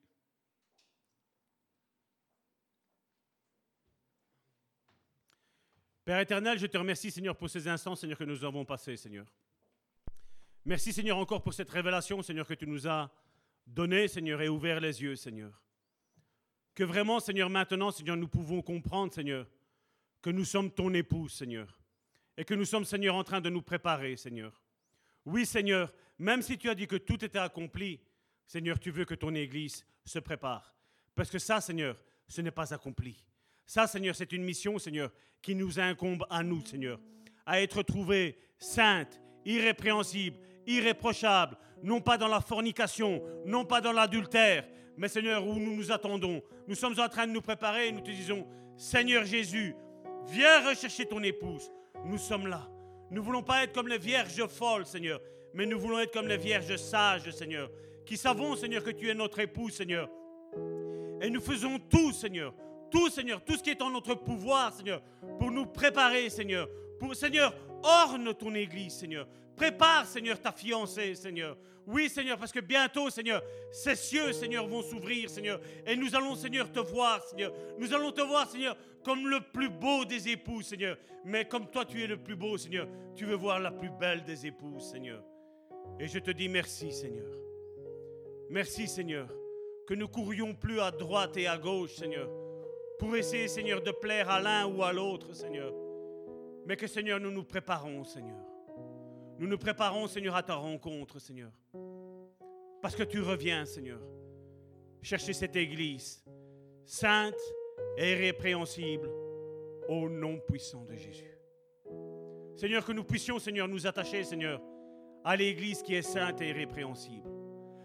Père 6.04 6.20
éternel, 6.20 6.58
je 6.58 6.66
te 6.66 6.78
remercie, 6.78 7.10
Seigneur, 7.10 7.36
pour 7.36 7.50
ces 7.50 7.68
instants, 7.68 7.94
Seigneur, 7.94 8.16
que 8.16 8.24
nous 8.24 8.42
avons 8.42 8.64
passés, 8.64 8.96
Seigneur. 8.96 9.26
Merci, 10.64 10.92
Seigneur, 10.92 11.18
encore 11.18 11.42
pour 11.42 11.52
cette 11.52 11.70
révélation, 11.70 12.22
Seigneur, 12.22 12.46
que 12.46 12.54
tu 12.54 12.66
nous 12.66 12.88
as 12.88 13.10
donnée, 13.66 14.08
Seigneur, 14.08 14.40
et 14.40 14.48
ouvert 14.48 14.80
les 14.80 15.02
yeux, 15.02 15.16
Seigneur. 15.16 15.62
Que 16.78 16.84
vraiment, 16.84 17.18
Seigneur, 17.18 17.50
maintenant, 17.50 17.90
Seigneur, 17.90 18.16
nous 18.16 18.28
pouvons 18.28 18.62
comprendre, 18.62 19.12
Seigneur, 19.12 19.48
que 20.22 20.30
nous 20.30 20.44
sommes 20.44 20.70
ton 20.70 20.94
épouse, 20.94 21.32
Seigneur. 21.32 21.76
Et 22.36 22.44
que 22.44 22.54
nous 22.54 22.64
sommes, 22.64 22.84
Seigneur, 22.84 23.16
en 23.16 23.24
train 23.24 23.40
de 23.40 23.50
nous 23.50 23.62
préparer, 23.62 24.16
Seigneur. 24.16 24.62
Oui, 25.24 25.44
Seigneur, 25.44 25.92
même 26.20 26.40
si 26.40 26.56
tu 26.56 26.70
as 26.70 26.76
dit 26.76 26.86
que 26.86 26.94
tout 26.94 27.24
était 27.24 27.40
accompli, 27.40 28.00
Seigneur, 28.46 28.78
tu 28.78 28.92
veux 28.92 29.04
que 29.04 29.16
ton 29.16 29.34
Église 29.34 29.84
se 30.04 30.20
prépare. 30.20 30.72
Parce 31.16 31.30
que 31.30 31.40
ça, 31.40 31.60
Seigneur, 31.60 31.98
ce 32.28 32.42
n'est 32.42 32.52
pas 32.52 32.72
accompli. 32.72 33.26
Ça, 33.66 33.88
Seigneur, 33.88 34.14
c'est 34.14 34.30
une 34.30 34.44
mission, 34.44 34.78
Seigneur, 34.78 35.10
qui 35.42 35.56
nous 35.56 35.80
incombe 35.80 36.24
à 36.30 36.44
nous, 36.44 36.64
Seigneur, 36.64 37.00
à 37.44 37.60
être 37.60 37.82
trouvés 37.82 38.38
saintes, 38.56 39.20
irrépréhensibles, 39.44 40.38
irréprochables, 40.64 41.58
non 41.82 42.00
pas 42.00 42.18
dans 42.18 42.28
la 42.28 42.40
fornication, 42.40 43.20
non 43.46 43.64
pas 43.64 43.80
dans 43.80 43.90
l'adultère, 43.90 44.64
mais 44.98 45.08
Seigneur, 45.08 45.46
où 45.46 45.54
nous 45.54 45.76
nous 45.76 45.92
attendons. 45.92 46.42
Nous 46.66 46.74
sommes 46.74 46.98
en 46.98 47.08
train 47.08 47.26
de 47.26 47.32
nous 47.32 47.40
préparer 47.40 47.88
et 47.88 47.92
nous 47.92 48.00
te 48.00 48.10
disons, 48.10 48.44
Seigneur 48.76 49.24
Jésus, 49.24 49.74
viens 50.26 50.68
rechercher 50.68 51.06
ton 51.06 51.22
épouse. 51.22 51.70
Nous 52.04 52.18
sommes 52.18 52.48
là. 52.48 52.68
Nous 53.10 53.20
ne 53.20 53.24
voulons 53.24 53.42
pas 53.42 53.62
être 53.62 53.72
comme 53.72 53.88
les 53.88 53.98
vierges 53.98 54.44
folles, 54.48 54.84
Seigneur, 54.84 55.20
mais 55.54 55.66
nous 55.66 55.78
voulons 55.78 56.00
être 56.00 56.12
comme 56.12 56.26
les 56.26 56.36
vierges 56.36 56.76
sages, 56.76 57.30
Seigneur, 57.30 57.70
qui 58.04 58.16
savons, 58.16 58.56
Seigneur, 58.56 58.82
que 58.82 58.90
tu 58.90 59.08
es 59.08 59.14
notre 59.14 59.38
épouse, 59.38 59.72
Seigneur. 59.72 60.10
Et 61.22 61.30
nous 61.30 61.40
faisons 61.40 61.78
tout, 61.78 62.12
Seigneur, 62.12 62.52
tout, 62.90 63.08
Seigneur, 63.08 63.42
tout 63.44 63.56
ce 63.56 63.62
qui 63.62 63.70
est 63.70 63.82
en 63.82 63.90
notre 63.90 64.14
pouvoir, 64.14 64.72
Seigneur, 64.72 65.00
pour 65.38 65.52
nous 65.52 65.66
préparer, 65.66 66.28
Seigneur. 66.28 66.68
Pour, 66.98 67.14
Seigneur, 67.14 67.54
orne 67.82 68.34
ton 68.34 68.54
Église, 68.54 68.94
Seigneur. 68.94 69.26
Prépare, 69.56 70.06
Seigneur, 70.06 70.40
ta 70.40 70.52
fiancée, 70.52 71.14
Seigneur. 71.14 71.56
Oui, 71.86 72.08
Seigneur, 72.08 72.38
parce 72.38 72.52
que 72.52 72.60
bientôt, 72.60 73.08
Seigneur, 73.10 73.42
ces 73.72 73.96
cieux, 73.96 74.32
Seigneur, 74.32 74.66
vont 74.66 74.82
s'ouvrir, 74.82 75.30
Seigneur. 75.30 75.60
Et 75.86 75.96
nous 75.96 76.14
allons, 76.14 76.34
Seigneur, 76.34 76.70
te 76.70 76.80
voir, 76.80 77.24
Seigneur. 77.24 77.52
Nous 77.78 77.92
allons 77.94 78.12
te 78.12 78.20
voir, 78.20 78.48
Seigneur, 78.48 78.76
comme 79.02 79.28
le 79.28 79.40
plus 79.40 79.70
beau 79.70 80.04
des 80.04 80.28
époux, 80.28 80.62
Seigneur. 80.62 80.96
Mais 81.24 81.46
comme 81.46 81.70
toi, 81.70 81.84
tu 81.84 82.02
es 82.02 82.06
le 82.06 82.18
plus 82.18 82.36
beau, 82.36 82.58
Seigneur, 82.58 82.86
tu 83.16 83.24
veux 83.24 83.34
voir 83.34 83.58
la 83.58 83.70
plus 83.70 83.90
belle 83.90 84.22
des 84.24 84.46
épouses, 84.46 84.90
Seigneur. 84.90 85.22
Et 85.98 86.06
je 86.06 86.18
te 86.18 86.30
dis 86.30 86.48
merci, 86.48 86.92
Seigneur. 86.92 87.32
Merci, 88.50 88.86
Seigneur, 88.86 89.28
que 89.86 89.94
nous 89.94 90.08
courions 90.08 90.54
plus 90.54 90.80
à 90.80 90.90
droite 90.90 91.36
et 91.36 91.46
à 91.46 91.56
gauche, 91.56 91.94
Seigneur 91.94 92.28
pour 92.98 93.14
essayer, 93.16 93.48
Seigneur, 93.48 93.80
de 93.80 93.92
plaire 93.92 94.28
à 94.28 94.40
l'un 94.40 94.66
ou 94.66 94.82
à 94.82 94.92
l'autre, 94.92 95.32
Seigneur. 95.32 95.72
Mais 96.68 96.76
que, 96.76 96.86
Seigneur, 96.86 97.18
nous 97.18 97.30
nous 97.30 97.44
préparons, 97.44 98.04
Seigneur. 98.04 98.44
Nous 99.38 99.46
nous 99.48 99.56
préparons, 99.56 100.06
Seigneur, 100.06 100.36
à 100.36 100.42
ta 100.42 100.54
rencontre, 100.54 101.18
Seigneur. 101.18 101.50
Parce 102.82 102.94
que 102.94 103.04
tu 103.04 103.22
reviens, 103.22 103.64
Seigneur, 103.64 104.02
chercher 105.00 105.32
cette 105.32 105.56
Église 105.56 106.22
sainte 106.84 107.40
et 107.96 108.12
irrépréhensible 108.12 109.08
au 109.88 110.10
nom 110.10 110.40
puissant 110.40 110.84
de 110.84 110.94
Jésus. 110.94 111.38
Seigneur, 112.54 112.84
que 112.84 112.92
nous 112.92 113.04
puissions, 113.04 113.38
Seigneur, 113.38 113.66
nous 113.66 113.86
attacher, 113.86 114.22
Seigneur, 114.22 114.60
à 115.24 115.36
l'Église 115.36 115.82
qui 115.82 115.94
est 115.94 116.02
sainte 116.02 116.42
et 116.42 116.50
irrépréhensible. 116.50 117.30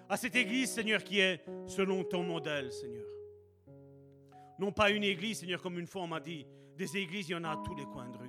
À 0.10 0.18
cette 0.18 0.35
Église, 0.35 0.69
Seigneur, 0.69 1.05
qui 1.05 1.22
est 1.22 1.45
selon 1.68 2.03
ton 2.03 2.23
modèle, 2.23 2.69
Seigneur. 2.73 3.07
Non 4.60 4.73
pas 4.73 4.89
une 4.89 5.05
église, 5.05 5.39
Seigneur, 5.39 5.61
comme 5.61 5.80
une 5.80 5.88
fois 5.88 6.01
on 6.01 6.07
m'a 6.07 6.19
dit, 6.19 6.45
des 6.76 6.97
églises, 6.97 7.30
il 7.30 7.31
y 7.31 7.35
en 7.35 7.45
a 7.45 7.51
à 7.51 7.61
tous 7.64 7.76
les 7.76 7.85
coins 7.85 8.10
de 8.10 8.18
rue. 8.18 8.23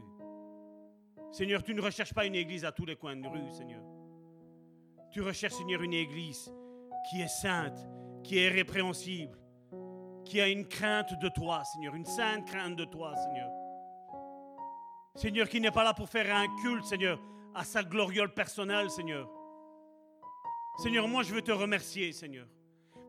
Seigneur, 1.35 1.65
tu 1.65 1.75
ne 1.75 1.83
recherches 1.83 2.15
pas 2.15 2.27
une 2.27 2.37
église 2.37 2.65
à 2.65 2.71
tous 2.71 2.87
les 2.87 2.95
coins 2.95 3.17
de 3.17 3.27
rue, 3.27 3.51
Seigneur. 3.51 3.83
Tu 5.11 5.21
recherches, 5.21 5.55
Seigneur, 5.55 5.83
une 5.83 5.93
église 5.93 6.55
qui 7.11 7.23
est 7.23 7.27
sainte, 7.27 7.77
qui 8.23 8.39
est 8.39 8.49
répréhensible, 8.49 9.37
qui 10.25 10.41
a 10.41 10.47
une 10.47 10.65
crainte 10.69 11.19
de 11.19 11.29
toi, 11.29 11.65
Seigneur, 11.65 11.97
une 11.97 12.05
sainte 12.05 12.47
crainte 12.47 12.77
de 12.77 12.85
toi, 12.85 13.17
Seigneur. 13.17 13.51
Seigneur, 15.17 15.49
qui 15.49 15.61
n'est 15.61 15.73
pas 15.73 15.83
là 15.83 15.93
pour 15.93 16.09
faire 16.09 16.33
un 16.33 16.47
culte, 16.63 16.85
Seigneur, 16.85 17.21
à 17.53 17.65
sa 17.65 17.83
gloriole 17.83 18.33
personnelle, 18.33 18.89
Seigneur. 18.89 19.29
Seigneur, 20.79 21.09
moi 21.09 21.25
je 21.25 21.35
veux 21.35 21.43
te 21.43 21.51
remercier, 21.51 22.13
Seigneur. 22.13 22.47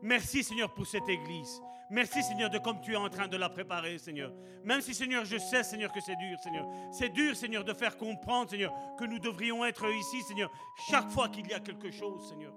Merci, 0.02 0.42
Seigneur, 0.42 0.74
pour 0.74 0.88
cette 0.88 1.08
église. 1.08 1.62
Merci, 1.90 2.22
Seigneur, 2.22 2.50
de 2.50 2.58
comme 2.58 2.80
tu 2.80 2.92
es 2.94 2.96
en 2.96 3.08
train 3.08 3.28
de 3.28 3.36
la 3.36 3.48
préparer, 3.48 3.98
Seigneur. 3.98 4.32
Même 4.64 4.80
si, 4.80 4.94
Seigneur, 4.94 5.24
je 5.24 5.38
sais, 5.38 5.62
Seigneur, 5.62 5.92
que 5.92 6.00
c'est 6.00 6.16
dur, 6.16 6.38
Seigneur. 6.40 6.66
C'est 6.90 7.10
dur, 7.10 7.36
Seigneur, 7.36 7.64
de 7.64 7.72
faire 7.72 7.96
comprendre, 7.96 8.50
Seigneur, 8.50 8.72
que 8.98 9.04
nous 9.04 9.18
devrions 9.20 9.64
être 9.64 9.88
ici, 9.88 10.22
Seigneur, 10.22 10.50
chaque 10.90 11.08
fois 11.10 11.28
qu'il 11.28 11.46
y 11.46 11.54
a 11.54 11.60
quelque 11.60 11.90
chose, 11.90 12.28
Seigneur. 12.28 12.52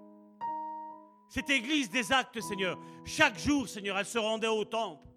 Cette 1.29 1.49
église 1.51 1.91
des 1.91 2.11
actes, 2.11 2.41
Seigneur, 2.41 2.79
chaque 3.05 3.37
jour, 3.37 3.69
Seigneur, 3.69 3.99
elle 3.99 4.05
se 4.05 4.17
rendait 4.17 4.47
au 4.47 4.65
temple. 4.65 5.07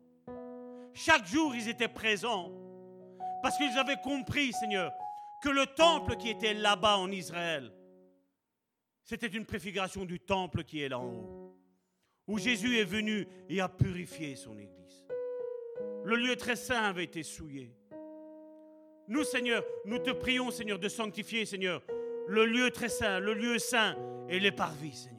Chaque 0.93 1.27
jour, 1.27 1.55
ils 1.55 1.69
étaient 1.69 1.89
présents. 1.89 2.53
Parce 3.43 3.57
qu'ils 3.57 3.79
avaient 3.79 4.01
compris, 4.03 4.53
Seigneur, 4.53 4.93
que 5.43 5.49
le 5.49 5.67
temple 5.67 6.17
qui 6.17 6.29
était 6.29 6.53
là-bas 6.55 6.99
en 6.99 7.11
Israël, 7.11 7.73
c'était 9.05 9.27
une 9.27 9.47
préfiguration 9.47 10.05
du 10.05 10.21
temple 10.21 10.65
qui 10.65 10.83
est 10.83 10.89
là 10.89 11.01
en 11.01 11.07
haut, 11.07 11.52
où 12.27 12.39
Jésus 12.39 12.78
est 12.78 12.85
venu 12.85 13.27
et 13.49 13.61
a 13.61 13.69
purifié 13.69 14.36
son 14.36 14.59
Église. 14.59 15.07
Le 16.05 16.16
lieu 16.16 16.36
très 16.36 16.57
saint 16.57 16.82
avait 16.82 17.05
été 17.05 17.23
souillé. 17.23 17.74
Nous, 19.09 19.24
Seigneur, 19.24 19.65
nous 19.85 19.99
te 19.99 20.11
prions, 20.11 20.51
Seigneur, 20.51 20.78
de 20.78 20.89
sanctifier, 20.89 21.44
Seigneur, 21.44 21.82
le 22.28 22.47
lieu 22.47 22.70
très 22.70 22.89
saint, 22.89 23.19
le 23.19 23.35
lieu 23.35 23.59
saint 23.59 23.97
et 24.28 24.39
les 24.39 24.53
parvis, 24.53 24.94
Seigneur. 24.94 25.19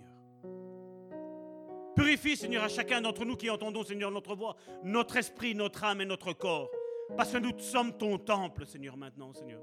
Purifie, 1.95 2.35
Seigneur, 2.35 2.63
à 2.63 2.69
chacun 2.69 3.01
d'entre 3.01 3.23
nous 3.23 3.35
qui 3.35 3.49
entendons, 3.49 3.83
Seigneur, 3.83 4.09
notre 4.09 4.35
voix, 4.35 4.55
notre 4.83 5.17
esprit, 5.17 5.53
notre 5.53 5.83
âme 5.83 6.01
et 6.01 6.05
notre 6.05 6.33
corps. 6.33 6.71
Parce 7.15 7.31
que 7.31 7.37
nous 7.37 7.57
sommes 7.59 7.95
ton 7.97 8.17
temple, 8.17 8.65
Seigneur, 8.65 8.97
maintenant, 8.97 9.33
Seigneur. 9.33 9.61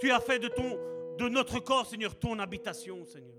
Tu 0.00 0.10
as 0.10 0.20
fait 0.20 0.38
de, 0.38 0.48
de 0.48 1.28
notre 1.28 1.60
corps, 1.60 1.86
Seigneur, 1.86 2.18
ton 2.18 2.38
habitation, 2.38 3.04
Seigneur. 3.04 3.36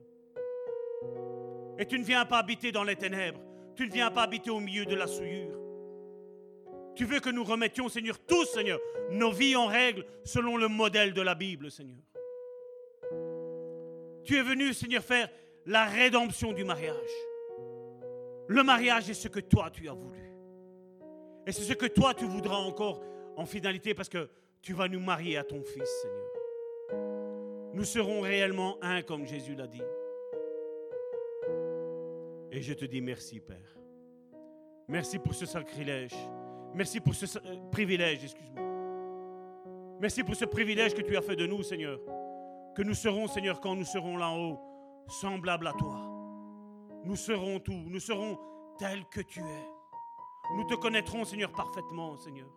Et 1.82 1.86
tu 1.88 1.98
ne 1.98 2.04
viens 2.04 2.26
pas 2.26 2.38
habiter 2.38 2.72
dans 2.72 2.84
les 2.84 2.96
ténèbres. 2.96 3.42
Tu 3.76 3.88
ne 3.88 3.92
viens 3.92 4.12
pas 4.12 4.22
habiter 4.22 4.52
au 4.52 4.60
milieu 4.60 4.86
de 4.86 4.94
la 4.94 5.08
souillure. 5.08 5.58
Tu 6.94 7.06
veux 7.06 7.20
que 7.20 7.32
nous 7.32 7.44
remettions, 7.44 7.90
Seigneur, 7.90 8.20
tous, 8.20 8.46
Seigneur, 8.46 8.80
nos 9.10 9.32
vies 9.32 9.56
en 9.56 9.66
règle 9.66 10.06
selon 10.24 10.58
le 10.58 10.68
modèle 10.68 11.12
de 11.12 11.24
la 11.24 11.34
Bible, 11.34 11.72
Seigneur. 11.72 12.04
Tu 14.24 14.38
es 14.38 14.44
venu, 14.44 14.76
Seigneur, 14.76 15.04
faire 15.04 15.28
la 15.66 15.86
rédemption 15.86 16.54
du 16.54 16.64
mariage. 16.64 16.94
Le 18.48 18.62
mariage 18.62 19.10
est 19.10 19.16
ce 19.16 19.28
que 19.28 19.40
toi 19.40 19.72
tu 19.72 19.90
as 19.90 19.94
voulu. 19.94 20.32
Et 21.48 21.52
c'est 21.52 21.64
ce 21.64 21.74
que 21.74 21.88
toi 21.88 22.14
tu 22.14 22.26
voudras 22.26 22.58
encore 22.58 23.02
en 23.38 23.48
finalité 23.48 23.96
parce 23.96 24.10
que 24.10 24.30
tu 24.62 24.74
vas 24.74 24.88
nous 24.88 25.00
marier 25.00 25.36
à 25.36 25.44
ton 25.44 25.64
Fils, 25.64 25.90
Seigneur. 26.04 27.72
Nous 27.74 27.86
serons 27.86 28.22
réellement 28.22 28.78
un 28.84 29.02
comme 29.02 29.26
Jésus 29.26 29.56
l'a 29.56 29.66
dit. 29.66 29.82
Et 32.52 32.62
je 32.62 32.74
te 32.74 32.84
dis 32.84 33.00
merci, 33.00 33.40
Père. 33.40 33.78
Merci 34.90 35.20
pour 35.20 35.34
ce 35.34 35.46
sacrilège. 35.46 36.16
Merci 36.74 37.00
pour 37.00 37.16
ce 37.16 37.26
euh, 37.38 37.70
privilège, 37.72 38.26
excuse-moi. 38.26 38.62
Merci 40.02 40.24
pour 40.24 40.36
ce 40.36 40.44
privilège 40.46 40.94
que 40.94 41.02
tu 41.02 41.16
as 41.16 41.22
fait 41.22 41.38
de 41.38 41.48
nous, 41.48 41.64
Seigneur. 41.64 41.98
Que 42.76 42.82
nous 42.82 42.94
serons, 42.94 43.28
Seigneur, 43.28 43.62
quand 43.62 43.76
nous 43.76 43.86
serons 43.86 44.18
là-haut, 44.18 44.60
semblables 45.08 45.68
à 45.68 45.74
toi. 45.74 46.02
Nous 47.06 47.16
serons 47.16 47.60
tout, 47.60 47.72
nous 47.88 48.00
serons 48.00 48.38
tels 48.78 49.06
que 49.06 49.22
tu 49.22 49.40
es. 49.40 49.68
Nous 50.58 50.66
te 50.66 50.74
connaîtrons, 50.76 51.24
Seigneur, 51.24 51.54
parfaitement, 51.54 52.18
Seigneur. 52.18 52.50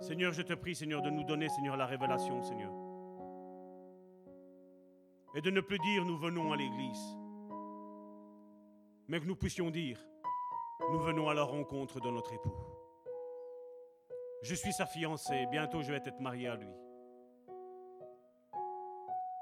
Seigneur, 0.00 0.32
je 0.32 0.42
te 0.42 0.52
prie, 0.52 0.74
Seigneur, 0.74 1.00
de 1.00 1.10
nous 1.10 1.24
donner, 1.24 1.48
Seigneur, 1.48 1.76
la 1.76 1.86
révélation, 1.86 2.42
Seigneur. 2.42 2.87
Et 5.34 5.40
de 5.40 5.50
ne 5.50 5.60
plus 5.60 5.78
dire 5.78 6.04
nous 6.04 6.18
venons 6.18 6.52
à 6.52 6.56
l'église, 6.56 7.16
mais 9.08 9.20
que 9.20 9.26
nous 9.26 9.36
puissions 9.36 9.70
dire 9.70 9.98
nous 10.90 11.00
venons 11.00 11.28
à 11.28 11.34
la 11.34 11.42
rencontre 11.42 12.00
de 12.00 12.10
notre 12.10 12.32
époux. 12.32 12.54
Je 14.42 14.54
suis 14.54 14.72
sa 14.72 14.86
fiancée, 14.86 15.46
bientôt 15.50 15.82
je 15.82 15.92
vais 15.92 15.98
être 15.98 16.20
marié 16.20 16.48
à 16.48 16.56
lui. 16.56 16.72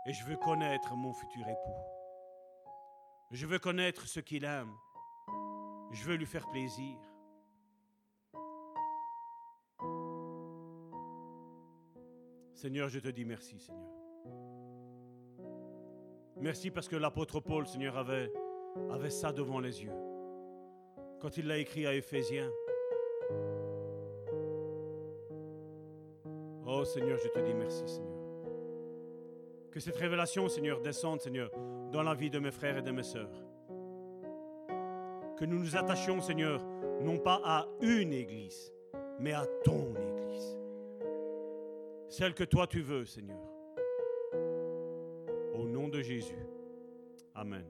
Et 0.06 0.12
je 0.12 0.24
veux 0.24 0.36
connaître 0.36 0.94
mon 0.94 1.12
futur 1.12 1.46
époux. 1.46 1.76
Je 3.32 3.46
veux 3.46 3.58
connaître 3.58 4.06
ce 4.06 4.20
qu'il 4.20 4.44
aime. 4.44 4.72
Je 5.90 6.04
veux 6.04 6.14
lui 6.14 6.26
faire 6.26 6.48
plaisir. 6.48 6.96
Seigneur, 12.54 12.88
je 12.88 12.98
te 13.00 13.08
dis 13.08 13.24
merci, 13.24 13.58
Seigneur. 13.58 13.95
Merci 16.38 16.70
parce 16.70 16.88
que 16.88 16.96
l'apôtre 16.96 17.40
Paul, 17.40 17.66
Seigneur, 17.66 17.96
avait, 17.96 18.30
ça 19.10 19.32
devant 19.32 19.58
les 19.58 19.82
yeux. 19.82 19.92
Quand 21.20 21.36
il 21.38 21.46
l'a 21.46 21.58
écrit 21.58 21.86
à 21.86 21.94
Éphésiens. 21.94 22.50
Oh 26.66 26.84
Seigneur, 26.84 27.18
je 27.18 27.28
te 27.28 27.38
dis 27.38 27.54
merci, 27.54 27.88
Seigneur. 27.88 28.12
Que 29.70 29.80
cette 29.80 29.96
révélation, 29.96 30.48
Seigneur, 30.48 30.80
descende, 30.80 31.20
Seigneur, 31.20 31.50
dans 31.90 32.02
la 32.02 32.14
vie 32.14 32.30
de 32.30 32.38
mes 32.38 32.50
frères 32.50 32.76
et 32.76 32.82
de 32.82 32.90
mes 32.90 33.02
sœurs. 33.02 33.32
Que 35.38 35.44
nous 35.44 35.58
nous 35.58 35.76
attachions, 35.76 36.20
Seigneur, 36.20 36.62
non 37.00 37.18
pas 37.18 37.40
à 37.44 37.66
une 37.80 38.12
église, 38.12 38.72
mais 39.18 39.32
à 39.32 39.46
ton 39.64 39.94
église. 39.94 40.58
Celle 42.08 42.34
que 42.34 42.44
toi 42.44 42.66
tu 42.66 42.82
veux, 42.82 43.04
Seigneur. 43.04 43.45
Jésus. 46.02 46.34
Amen. 47.34 47.64